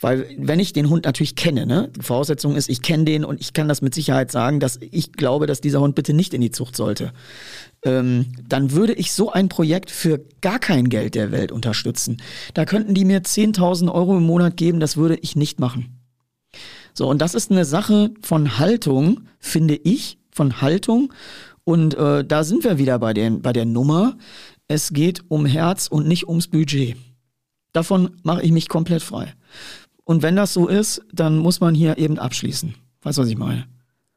Weil 0.00 0.26
wenn 0.38 0.60
ich 0.60 0.72
den 0.72 0.88
Hund 0.88 1.04
natürlich 1.04 1.36
kenne, 1.36 1.66
ne, 1.66 1.90
die 1.96 2.02
Voraussetzung 2.02 2.56
ist, 2.56 2.68
ich 2.68 2.82
kenne 2.82 3.04
den 3.04 3.24
und 3.24 3.40
ich 3.40 3.52
kann 3.52 3.68
das 3.68 3.82
mit 3.82 3.94
Sicherheit 3.94 4.30
sagen, 4.30 4.60
dass 4.60 4.78
ich 4.80 5.12
glaube, 5.12 5.46
dass 5.46 5.60
dieser 5.60 5.80
Hund 5.80 5.94
bitte 5.94 6.12
nicht 6.14 6.34
in 6.34 6.40
die 6.40 6.50
Zucht 6.50 6.76
sollte. 6.76 7.12
Ähm, 7.84 8.26
dann 8.48 8.72
würde 8.72 8.92
ich 8.94 9.12
so 9.12 9.30
ein 9.30 9.48
Projekt 9.48 9.90
für 9.90 10.24
gar 10.40 10.58
kein 10.58 10.88
Geld 10.88 11.14
der 11.14 11.32
Welt 11.32 11.52
unterstützen. 11.52 12.22
Da 12.54 12.64
könnten 12.64 12.94
die 12.94 13.04
mir 13.04 13.22
10.000 13.22 13.92
Euro 13.92 14.16
im 14.16 14.24
Monat 14.24 14.56
geben, 14.56 14.80
das 14.80 14.96
würde 14.96 15.18
ich 15.20 15.36
nicht 15.36 15.60
machen. 15.60 15.98
So, 16.94 17.08
und 17.08 17.20
das 17.20 17.34
ist 17.34 17.50
eine 17.50 17.64
Sache 17.64 18.10
von 18.22 18.58
Haltung, 18.58 19.22
finde 19.38 19.74
ich, 19.74 20.18
von 20.30 20.60
Haltung. 20.60 21.12
Und 21.64 21.94
äh, 21.94 22.24
da 22.24 22.44
sind 22.44 22.64
wir 22.64 22.78
wieder 22.78 22.98
bei, 22.98 23.14
den, 23.14 23.42
bei 23.42 23.52
der 23.52 23.64
Nummer. 23.64 24.16
Es 24.68 24.92
geht 24.92 25.22
um 25.28 25.46
Herz 25.46 25.86
und 25.86 26.06
nicht 26.06 26.28
ums 26.28 26.48
Budget. 26.48 26.96
Davon 27.72 28.10
mache 28.22 28.42
ich 28.42 28.52
mich 28.52 28.68
komplett 28.68 29.02
frei. 29.02 29.34
Und 30.04 30.22
wenn 30.22 30.36
das 30.36 30.52
so 30.52 30.66
ist, 30.66 31.02
dann 31.12 31.38
muss 31.38 31.60
man 31.60 31.74
hier 31.74 31.98
eben 31.98 32.18
abschließen. 32.18 32.74
Weißt 33.02 33.18
du, 33.18 33.22
was 33.22 33.28
ich 33.28 33.38
meine? 33.38 33.66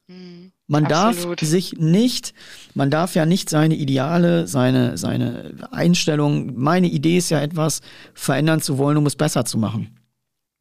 Mhm, 0.08 0.52
man 0.68 0.86
absolut. 0.86 1.42
darf 1.42 1.48
sich 1.48 1.74
nicht, 1.74 2.34
man 2.74 2.90
darf 2.90 3.16
ja 3.16 3.26
nicht 3.26 3.50
seine 3.50 3.76
Ideale, 3.76 4.48
seine, 4.48 4.98
seine 4.98 5.54
Einstellung, 5.72 6.54
meine 6.56 6.88
Idee 6.88 7.18
ist 7.18 7.30
ja 7.30 7.42
etwas 7.42 7.82
verändern 8.14 8.62
zu 8.62 8.78
wollen, 8.78 8.98
um 8.98 9.06
es 9.06 9.16
besser 9.16 9.46
zu 9.46 9.58
machen. 9.58 9.98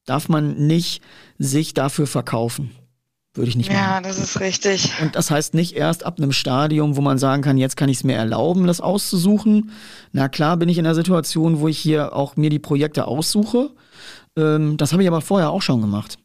Darf 0.06 0.28
man 0.28 0.66
nicht 0.66 1.02
sich 1.38 1.72
dafür 1.72 2.06
verkaufen. 2.06 2.70
Würde 3.34 3.48
ich 3.48 3.56
nicht 3.56 3.68
machen. 3.68 3.80
Ja, 3.80 4.00
das 4.00 4.18
ist 4.18 4.38
richtig. 4.38 4.92
Und 5.02 5.16
das 5.16 5.30
heißt 5.30 5.54
nicht 5.54 5.74
erst 5.74 6.06
ab 6.06 6.18
einem 6.18 6.30
Stadium, 6.30 6.96
wo 6.96 7.00
man 7.00 7.18
sagen 7.18 7.42
kann, 7.42 7.58
jetzt 7.58 7.76
kann 7.76 7.88
ich 7.88 7.98
es 7.98 8.04
mir 8.04 8.14
erlauben, 8.14 8.68
das 8.68 8.80
auszusuchen. 8.80 9.72
Na 10.12 10.28
klar 10.28 10.56
bin 10.56 10.68
ich 10.68 10.78
in 10.78 10.84
der 10.84 10.94
Situation, 10.94 11.58
wo 11.58 11.66
ich 11.66 11.78
hier 11.78 12.14
auch 12.14 12.36
mir 12.36 12.48
die 12.48 12.60
Projekte 12.60 13.08
aussuche. 13.08 13.70
Ähm, 14.36 14.76
das 14.76 14.92
habe 14.92 15.02
ich 15.02 15.08
aber 15.08 15.20
vorher 15.20 15.50
auch 15.50 15.62
schon 15.62 15.80
gemacht. 15.80 16.18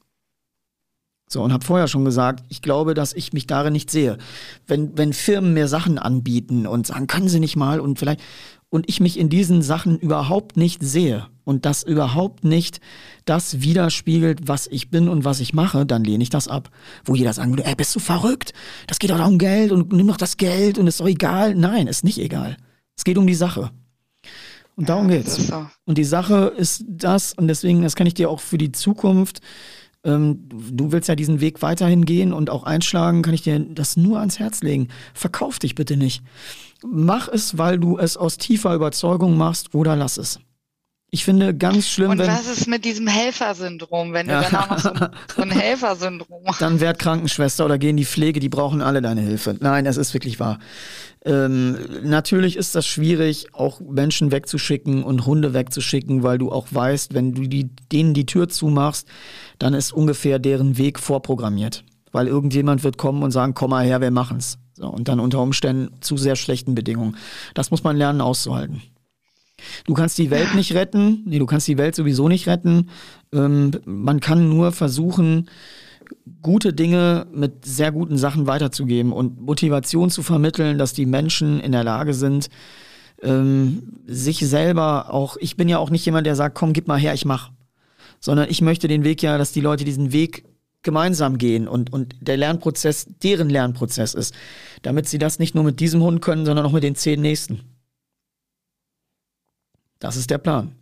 So, 1.32 1.44
und 1.44 1.54
habe 1.54 1.64
vorher 1.64 1.88
schon 1.88 2.06
gesagt, 2.06 2.44
ich 2.50 2.64
glaube, 2.64 2.96
dass 2.96 3.14
ich 3.14 3.34
mich 3.34 3.46
darin 3.46 3.74
nicht 3.74 3.92
sehe. 3.92 4.18
Wenn, 4.66 4.98
wenn 4.98 5.14
Firmen 5.14 5.54
mir 5.54 5.68
Sachen 5.68 6.00
anbieten 6.00 6.66
und 6.66 6.88
sagen, 6.88 7.06
können 7.06 7.30
sie 7.30 7.40
nicht 7.40 7.56
mal 7.56 7.80
und 7.80 8.00
vielleicht, 8.00 8.20
und 8.70 8.90
ich 8.90 9.00
mich 9.00 9.18
in 9.18 9.30
diesen 9.30 9.62
Sachen 9.62 10.00
überhaupt 10.00 10.58
nicht 10.58 10.84
sehe 10.84 11.28
und 11.44 11.66
das 11.66 11.84
überhaupt 11.84 12.44
nicht 12.44 12.80
das 13.26 13.62
widerspiegelt, 13.62 14.48
was 14.48 14.66
ich 14.68 14.90
bin 14.90 15.08
und 15.08 15.24
was 15.24 15.40
ich 15.40 15.54
mache, 15.54 15.86
dann 15.86 16.04
lehne 16.04 16.24
ich 16.24 16.30
das 16.30 16.48
ab. 16.48 16.70
Wo 17.06 17.14
jeder 17.16 17.34
sagen 17.34 17.52
würde, 17.52 17.66
ey, 17.66 17.76
bist 17.76 17.96
du 17.96 18.00
verrückt? 18.00 18.54
Das 18.88 18.98
geht 18.98 19.12
doch 19.12 19.28
um 19.28 19.38
Geld 19.38 19.72
und 19.72 19.92
nimm 19.92 20.08
doch 20.08 20.18
das 20.18 20.38
Geld 20.38 20.80
und 20.80 20.88
ist 20.88 21.00
doch 21.00 21.08
egal. 21.08 21.54
Nein, 21.54 21.86
ist 21.86 22.04
nicht 22.04 22.20
egal. 22.20 22.58
Es 22.98 23.04
geht 23.04 23.18
um 23.20 23.28
die 23.28 23.36
Sache. 23.36 23.72
Und 24.80 24.88
darum 24.88 25.10
ja, 25.10 25.18
geht's. 25.18 25.36
So. 25.36 25.68
Und 25.86 25.98
die 25.98 26.06
Sache 26.06 26.54
ist 26.56 26.86
das, 26.88 27.34
und 27.34 27.50
deswegen, 27.50 27.82
das 27.82 27.98
kann 27.98 28.08
ich 28.08 28.14
dir 28.14 28.30
auch 28.30 28.40
für 28.40 28.58
die 28.58 28.72
Zukunft, 28.72 29.42
ähm, 30.06 30.48
du 30.50 30.94
willst 30.94 31.10
ja 31.10 31.16
diesen 31.16 31.42
Weg 31.42 31.62
weiterhin 31.62 32.06
gehen 32.06 32.32
und 32.32 32.50
auch 32.50 32.64
einschlagen, 32.64 33.22
kann 33.22 33.34
ich 33.34 33.42
dir 33.42 33.60
das 33.60 33.98
nur 33.98 34.20
ans 34.20 34.40
Herz 34.40 34.62
legen. 34.62 34.88
Verkauf 35.14 35.60
dich 35.60 35.76
bitte 35.76 35.98
nicht. 35.98 36.24
Mach 36.82 37.28
es, 37.28 37.58
weil 37.58 37.78
du 37.78 37.98
es 37.98 38.16
aus 38.16 38.38
tiefer 38.38 38.74
Überzeugung 38.74 39.38
machst 39.38 39.76
oder 39.76 39.98
lass 39.98 40.16
es. 40.16 40.40
Ich 41.12 41.26
finde 41.26 41.56
ganz 41.56 41.88
schlimm, 41.88 42.12
Und 42.12 42.20
wenn. 42.20 42.28
was 42.28 42.48
ist 42.48 42.68
mit 42.68 42.86
diesem 42.86 43.08
Helfersyndrom, 43.08 44.14
wenn 44.14 44.28
du 44.28 44.34
ja. 44.34 44.42
dann 44.42 44.56
auch 44.56 44.70
noch 44.70 44.80
so 44.80 44.90
ein, 44.90 45.10
so 45.36 45.42
ein 45.42 45.52
Helfersyndrom 45.60 46.44
hast? 46.46 46.62
Dann 46.62 46.80
werd 46.80 47.00
Krankenschwester 47.00 47.66
oder 47.66 47.80
geh 47.80 47.90
in 47.90 47.98
die 47.98 48.06
Pflege, 48.06 48.40
die 48.40 48.50
brauchen 48.50 48.82
alle 48.82 49.02
deine 49.02 49.22
Hilfe. 49.22 49.56
Nein, 49.60 49.88
es 49.88 49.98
ist 49.98 50.14
wirklich 50.14 50.40
wahr. 50.40 50.60
Ähm, 51.26 51.78
natürlich 52.04 52.58
ist 52.58 52.76
das 52.76 52.86
schwierig, 52.86 53.54
auch 53.54 53.82
Menschen 53.82 54.32
wegzuschicken 54.32 55.04
und 55.04 55.26
Hunde 55.26 55.54
wegzuschicken, 55.56 56.22
weil 56.22 56.38
du 56.38 56.52
auch 56.52 56.68
weißt, 56.70 57.16
wenn 57.16 57.34
du 57.34 57.48
die, 57.48 57.70
denen 57.92 58.14
die 58.14 58.28
Tür 58.28 58.48
zumachst, 58.48 59.08
dann 59.58 59.74
ist 59.74 59.92
ungefähr 59.92 60.38
deren 60.38 60.78
Weg 60.78 61.00
vorprogrammiert. 61.00 61.84
Weil 62.12 62.28
irgendjemand 62.28 62.84
wird 62.84 62.98
kommen 62.98 63.24
und 63.24 63.32
sagen, 63.32 63.54
komm 63.56 63.72
mal 63.72 63.86
her, 63.86 64.00
wir 64.00 64.12
machen's. 64.12 64.60
So, 64.74 64.88
und 64.88 65.08
dann 65.08 65.20
unter 65.20 65.42
Umständen 65.42 66.02
zu 66.02 66.18
sehr 66.18 66.36
schlechten 66.36 66.76
Bedingungen. 66.76 67.18
Das 67.54 67.72
muss 67.72 67.84
man 67.84 67.98
lernen 67.98 68.22
auszuhalten. 68.22 68.82
Du 69.86 69.94
kannst 69.94 70.18
die 70.18 70.30
Welt 70.30 70.56
nicht 70.56 70.74
retten. 70.74 71.24
Nee, 71.26 71.40
du 71.40 71.46
kannst 71.46 71.68
die 71.68 71.78
Welt 71.78 71.96
sowieso 71.96 72.28
nicht 72.28 72.48
retten. 72.48 72.90
Ähm, 73.34 73.72
man 73.86 74.20
kann 74.20 74.50
nur 74.50 74.72
versuchen, 74.72 75.50
gute 76.42 76.74
Dinge 76.74 77.28
mit 77.34 77.66
sehr 77.66 77.92
guten 77.92 78.18
Sachen 78.18 78.48
weiterzugeben 78.48 79.12
und 79.12 79.42
Motivation 79.42 80.10
zu 80.10 80.24
vermitteln, 80.24 80.78
dass 80.78 80.94
die 80.94 81.06
Menschen 81.06 81.60
in 81.60 81.72
der 81.72 81.84
Lage 81.84 82.14
sind, 82.14 82.50
ähm, 83.22 84.02
sich 84.06 84.40
selber 84.40 85.14
auch, 85.14 85.38
ich 85.38 85.58
bin 85.58 85.70
ja 85.70 85.78
auch 85.78 85.90
nicht 85.90 86.06
jemand, 86.06 86.26
der 86.26 86.36
sagt, 86.36 86.56
komm, 86.56 86.74
gib 86.74 86.88
mal 86.88 87.00
her, 87.00 87.14
ich 87.14 87.26
mach. 87.26 87.52
Sondern 88.20 88.50
ich 88.50 88.62
möchte 88.62 88.88
den 88.88 89.04
Weg 89.04 89.22
ja, 89.22 89.38
dass 89.38 89.52
die 89.52 89.62
Leute 89.62 89.86
diesen 89.86 90.12
Weg 90.12 90.46
gemeinsam 90.82 91.38
gehen 91.38 91.68
und, 91.68 91.92
und 91.92 92.16
der 92.22 92.38
Lernprozess 92.38 93.08
deren 93.22 93.50
Lernprozess 93.50 94.14
ist, 94.14 94.34
damit 94.82 95.08
sie 95.08 95.18
das 95.18 95.40
nicht 95.40 95.56
nur 95.56 95.64
mit 95.64 95.80
diesem 95.80 96.02
Hund 96.02 96.22
können, 96.22 96.46
sondern 96.46 96.66
auch 96.66 96.72
mit 96.72 96.84
den 96.84 96.96
zehn 96.96 97.22
nächsten. 97.22 97.79
Das 100.00 100.16
ist 100.16 100.30
der 100.30 100.38
Plan. 100.38 100.76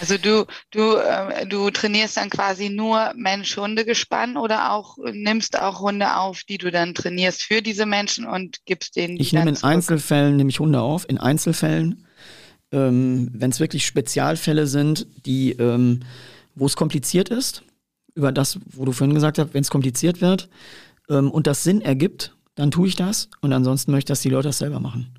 Also 0.00 0.18
du, 0.18 0.46
du, 0.70 0.96
äh, 0.96 1.46
du 1.46 1.70
trainierst 1.70 2.16
dann 2.16 2.28
quasi 2.28 2.68
nur 2.68 3.12
Mensch-Hunde-Gespann 3.16 4.36
oder 4.36 4.72
auch 4.72 4.98
nimmst 5.12 5.58
auch 5.58 5.80
Hunde 5.80 6.16
auf, 6.16 6.42
die 6.44 6.58
du 6.58 6.70
dann 6.70 6.94
trainierst 6.94 7.42
für 7.42 7.62
diese 7.62 7.86
Menschen 7.86 8.26
und 8.26 8.58
gibst 8.66 8.96
denen. 8.96 9.18
Ich 9.18 9.32
nehme 9.32 9.48
in 9.48 9.56
zurück. 9.56 9.72
Einzelfällen 9.72 10.36
nehme 10.36 10.50
ich 10.50 10.60
Hunde 10.60 10.80
auf, 10.80 11.08
in 11.08 11.18
Einzelfällen. 11.18 12.04
Ähm, 12.72 13.30
Wenn 13.32 13.50
es 13.50 13.60
wirklich 13.60 13.86
Spezialfälle 13.86 14.66
sind, 14.66 15.06
die, 15.24 15.52
ähm, 15.52 16.00
wo 16.54 16.66
es 16.66 16.76
kompliziert 16.76 17.30
ist, 17.30 17.62
über 18.14 18.32
das, 18.32 18.58
wo 18.66 18.84
du 18.84 18.92
vorhin 18.92 19.14
gesagt 19.14 19.38
hast, 19.38 19.54
wenn 19.54 19.62
es 19.62 19.70
kompliziert 19.70 20.20
wird 20.20 20.48
ähm, 21.08 21.30
und 21.30 21.46
das 21.46 21.62
Sinn 21.62 21.80
ergibt, 21.80 22.34
dann 22.54 22.70
tue 22.70 22.88
ich 22.88 22.96
das 22.96 23.28
und 23.40 23.52
ansonsten 23.52 23.92
möchte 23.92 24.10
ich, 24.10 24.16
dass 24.16 24.22
die 24.22 24.30
Leute 24.30 24.48
das 24.48 24.58
selber 24.58 24.80
machen. 24.80 25.14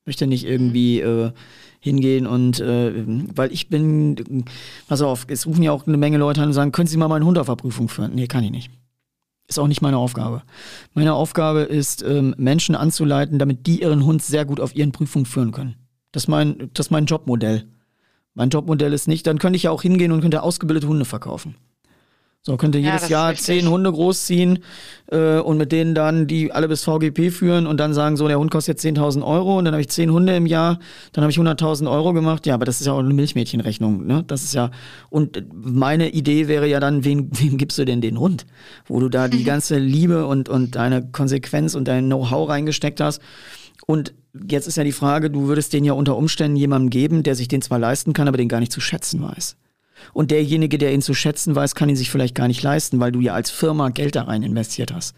Ich 0.00 0.06
möchte 0.06 0.26
nicht 0.26 0.44
irgendwie 0.44 1.02
mhm. 1.02 1.26
äh, 1.26 1.32
hingehen 1.80 2.26
und 2.26 2.60
äh, 2.60 2.92
weil 3.34 3.52
ich 3.52 3.68
bin, 3.68 4.44
pass 4.86 5.02
auf, 5.02 5.26
es 5.28 5.46
rufen 5.46 5.62
ja 5.62 5.72
auch 5.72 5.86
eine 5.86 5.96
Menge 5.96 6.18
Leute 6.18 6.42
an 6.42 6.48
und 6.48 6.52
sagen, 6.52 6.72
können 6.72 6.86
Sie 6.86 6.96
mal 6.96 7.08
meinen 7.08 7.24
Hund 7.24 7.38
auf 7.38 7.46
der 7.46 7.56
Prüfung 7.56 7.88
führen? 7.88 8.14
Nee, 8.14 8.26
kann 8.26 8.44
ich 8.44 8.50
nicht. 8.50 8.70
Ist 9.48 9.58
auch 9.58 9.66
nicht 9.66 9.82
meine 9.82 9.96
Aufgabe. 9.96 10.42
Meine 10.94 11.14
Aufgabe 11.14 11.62
ist, 11.62 12.02
ähm, 12.02 12.34
Menschen 12.38 12.76
anzuleiten, 12.76 13.38
damit 13.38 13.66
die 13.66 13.82
ihren 13.82 14.04
Hund 14.04 14.22
sehr 14.22 14.44
gut 14.44 14.60
auf 14.60 14.76
ihren 14.76 14.92
Prüfungen 14.92 15.26
führen 15.26 15.50
können. 15.50 15.74
Das 16.12 16.24
ist 16.24 16.28
mein, 16.28 16.70
das 16.74 16.86
ist 16.86 16.90
mein 16.90 17.06
Jobmodell. 17.06 17.64
Mein 18.34 18.50
Jobmodell 18.50 18.92
ist 18.92 19.08
nicht, 19.08 19.26
dann 19.26 19.38
könnte 19.38 19.56
ich 19.56 19.64
ja 19.64 19.70
auch 19.70 19.82
hingehen 19.82 20.12
und 20.12 20.20
könnte 20.20 20.42
ausgebildete 20.42 20.86
Hunde 20.86 21.04
verkaufen. 21.04 21.56
So 22.42 22.56
könnte 22.56 22.78
jedes 22.78 23.10
ja, 23.10 23.28
Jahr 23.28 23.34
zehn 23.34 23.68
Hunde 23.68 23.92
großziehen 23.92 24.60
äh, 25.12 25.40
und 25.40 25.58
mit 25.58 25.72
denen 25.72 25.94
dann 25.94 26.26
die 26.26 26.50
alle 26.52 26.68
bis 26.68 26.84
VGP 26.84 27.30
führen 27.30 27.66
und 27.66 27.76
dann 27.76 27.92
sagen, 27.92 28.16
so, 28.16 28.28
der 28.28 28.38
Hund 28.38 28.50
kostet 28.50 28.82
jetzt 28.82 28.98
10.000 28.98 29.22
Euro 29.22 29.58
und 29.58 29.66
dann 29.66 29.74
habe 29.74 29.82
ich 29.82 29.90
zehn 29.90 30.10
Hunde 30.10 30.34
im 30.34 30.46
Jahr, 30.46 30.78
dann 31.12 31.22
habe 31.22 31.30
ich 31.30 31.38
100.000 31.38 31.90
Euro 31.90 32.14
gemacht. 32.14 32.46
Ja, 32.46 32.54
aber 32.54 32.64
das 32.64 32.80
ist 32.80 32.86
ja 32.86 32.94
auch 32.94 33.00
eine 33.00 33.12
Milchmädchenrechnung. 33.12 34.06
Ne? 34.06 34.24
Das 34.26 34.42
ist 34.42 34.54
ja, 34.54 34.70
und 35.10 35.44
meine 35.52 36.08
Idee 36.12 36.48
wäre 36.48 36.66
ja 36.66 36.80
dann, 36.80 37.04
wem, 37.04 37.28
wem 37.38 37.58
gibst 37.58 37.76
du 37.76 37.84
denn 37.84 38.00
den 38.00 38.18
Hund? 38.18 38.46
Wo 38.86 39.00
du 39.00 39.10
da 39.10 39.28
die 39.28 39.44
ganze 39.44 39.78
Liebe 39.78 40.24
und, 40.24 40.48
und 40.48 40.76
deine 40.76 41.10
Konsequenz 41.10 41.74
und 41.74 41.88
dein 41.88 42.06
Know-how 42.06 42.48
reingesteckt 42.48 43.02
hast. 43.02 43.20
Und 43.86 44.14
jetzt 44.48 44.66
ist 44.66 44.78
ja 44.78 44.84
die 44.84 44.92
Frage, 44.92 45.28
du 45.28 45.46
würdest 45.46 45.74
den 45.74 45.84
ja 45.84 45.92
unter 45.92 46.16
Umständen 46.16 46.56
jemandem 46.56 46.88
geben, 46.88 47.22
der 47.22 47.34
sich 47.34 47.48
den 47.48 47.60
zwar 47.60 47.78
leisten 47.78 48.14
kann, 48.14 48.28
aber 48.28 48.38
den 48.38 48.48
gar 48.48 48.60
nicht 48.60 48.72
zu 48.72 48.80
schätzen 48.80 49.20
weiß. 49.20 49.56
Und 50.12 50.30
derjenige, 50.30 50.78
der 50.78 50.92
ihn 50.92 51.02
zu 51.02 51.14
schätzen 51.14 51.54
weiß, 51.54 51.74
kann 51.74 51.88
ihn 51.88 51.96
sich 51.96 52.10
vielleicht 52.10 52.34
gar 52.34 52.48
nicht 52.48 52.62
leisten, 52.62 53.00
weil 53.00 53.12
du 53.12 53.20
ja 53.20 53.34
als 53.34 53.50
Firma 53.50 53.90
Geld 53.90 54.16
da 54.16 54.22
rein 54.22 54.42
investiert 54.42 54.92
hast. 54.92 55.14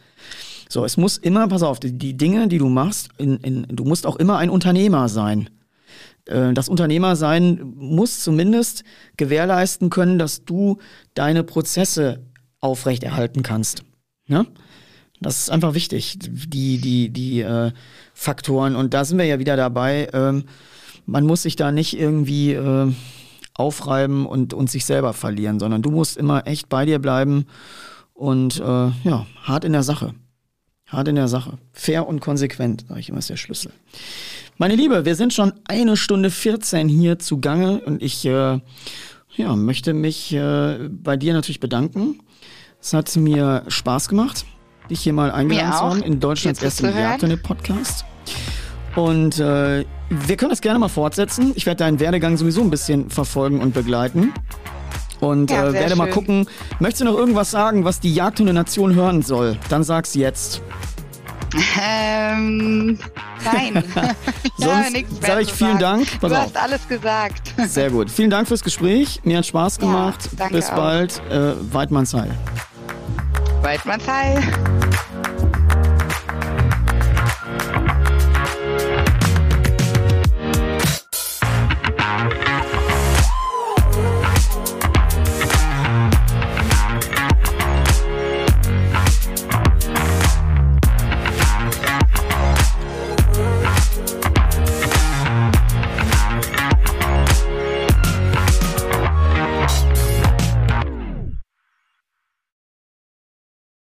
So, 0.69 0.85
es 0.85 0.97
muss 0.97 1.19
immer, 1.19 1.49
pass 1.49 1.63
auf, 1.63 1.81
die, 1.81 1.93
die 1.93 2.17
Dinge, 2.17 2.49
die 2.49 2.59
du 2.59 2.69
machst, 2.69 3.11
in, 3.19 3.37
in, 3.39 3.67
du 3.69 3.85
musst 3.85 4.07
auch 4.07 4.17
immer 4.17 4.39
ein 4.39 4.51
Unternehmer 4.51 5.09
sein. 5.09 5.51
Äh, 6.27 6.53
das 6.55 6.69
Unternehmersein 6.69 7.61
muss 7.77 8.21
zumindest 8.21 8.85
gewährleisten 9.17 9.91
können, 9.91 10.19
dass 10.19 10.45
du 10.45 10.79
deine 11.15 11.45
Prozesse 11.45 12.25
aufrechterhalten 12.61 13.43
kannst. 13.43 13.83
Ja? 14.27 14.47
Das 15.21 15.39
ist 15.39 15.51
einfach 15.51 15.75
wichtig, 15.75 16.19
die, 16.21 16.79
die, 16.79 17.11
die 17.11 17.41
äh, 17.41 17.71
Faktoren. 18.15 18.75
Und 18.75 18.95
da 18.95 19.05
sind 19.05 19.19
wir 19.19 19.25
ja 19.25 19.39
wieder 19.39 19.57
dabei. 19.57 20.09
Ähm, 20.13 20.45
man 21.07 21.27
muss 21.27 21.43
sich 21.43 21.57
da 21.57 21.71
nicht 21.71 21.99
irgendwie 21.99 22.53
äh, 22.53 22.93
aufreiben 23.55 24.27
und, 24.27 24.55
und 24.55 24.71
sich 24.71 24.85
selber 24.85 25.13
verlieren, 25.13 25.59
sondern 25.61 25.83
du 25.83 25.91
musst 25.91 26.17
immer 26.17 26.47
echt 26.47 26.69
bei 26.69 26.87
dir 26.87 26.99
bleiben 26.99 27.47
und 28.15 28.61
äh, 28.61 28.63
ja, 28.63 29.27
hart 29.43 29.65
in 29.65 29.73
der 29.73 29.83
Sache. 29.83 30.15
Hart 30.87 31.09
in 31.09 31.17
der 31.17 31.29
Sache. 31.29 31.59
Fair 31.73 32.07
und 32.07 32.21
konsequent, 32.21 32.85
sage 32.89 33.01
ich 33.01 33.09
immer, 33.09 33.19
ist 33.19 33.31
der 33.31 33.37
Schlüssel. 33.37 33.73
Meine 34.59 34.77
Liebe, 34.77 35.05
wir 35.05 35.17
sind 35.17 35.33
schon 35.33 35.53
eine 35.67 35.97
Stunde 35.97 36.31
14 36.31 36.89
hier 36.89 37.19
zugange 37.19 37.81
und 37.81 38.03
ich 38.03 38.25
äh, 38.27 38.61
ja, 39.37 39.57
möchte 39.57 39.95
mich 39.95 40.33
äh, 40.35 40.89
bei 40.91 41.17
dir 41.17 41.33
natürlich 41.33 41.61
bedanken. 41.61 42.21
Es 42.81 42.93
hat 42.93 43.15
mir 43.17 43.65
Spaß 43.69 44.09
gemacht, 44.09 44.45
dich 44.91 45.01
hier 45.01 45.13
mal 45.13 45.31
eingeladen 45.31 45.73
zu 45.73 45.79
haben 45.79 46.03
in 46.03 46.21
Deutschlands 46.21 46.63
ersten 46.63 46.87
Jagdhunde-Podcast. 46.87 48.05
Und 48.97 49.39
äh, 49.39 49.85
wir 50.11 50.37
können 50.37 50.51
das 50.51 50.61
gerne 50.61 50.79
mal 50.79 50.89
fortsetzen. 50.89 51.53
Ich 51.55 51.67
werde 51.67 51.79
deinen 51.79 52.01
Werdegang 52.01 52.37
sowieso 52.37 52.61
ein 52.61 52.71
bisschen 52.71 53.09
verfolgen 53.11 53.61
und 53.61 53.73
begleiten. 53.73 54.33
Und 55.21 55.51
ja, 55.51 55.69
äh, 55.69 55.73
werde 55.73 55.91
schön. 55.91 55.99
mal 55.99 56.11
gucken. 56.11 56.47
Möchtest 56.81 57.03
du 57.03 57.05
noch 57.07 57.17
irgendwas 57.17 57.51
sagen, 57.51 57.85
was 57.85 58.01
die 58.01 58.13
Jagdhunde-Nation 58.13 58.95
hören 58.95 59.23
soll? 59.23 59.57
Dann 59.69 59.85
sag's 59.85 60.15
jetzt. 60.15 60.61
Ähm, 61.81 62.99
nein. 63.45 63.85
Sonst 64.57 65.23
sage 65.23 65.43
ich 65.43 65.53
vielen 65.53 65.79
Dank. 65.79 66.07
Pass 66.21 66.31
du 66.31 66.37
auf. 66.37 66.45
hast 66.45 66.57
alles 66.57 66.89
gesagt. 66.89 67.55
Sehr 67.67 67.91
gut. 67.91 68.11
Vielen 68.11 68.31
Dank 68.31 68.49
fürs 68.49 68.63
Gespräch. 68.65 69.21
Mir 69.25 69.39
hat 69.39 69.47
Spaß 69.47 69.79
gemacht. 69.79 70.31
Ja, 70.39 70.49
Bis 70.49 70.71
auch. 70.71 70.77
bald. 70.77 71.23
Äh, 71.31 71.53
Weidmanns 71.73 72.15
Heil. 72.15 72.35
Weidmanns 73.63 74.09
Heil. 74.09 74.43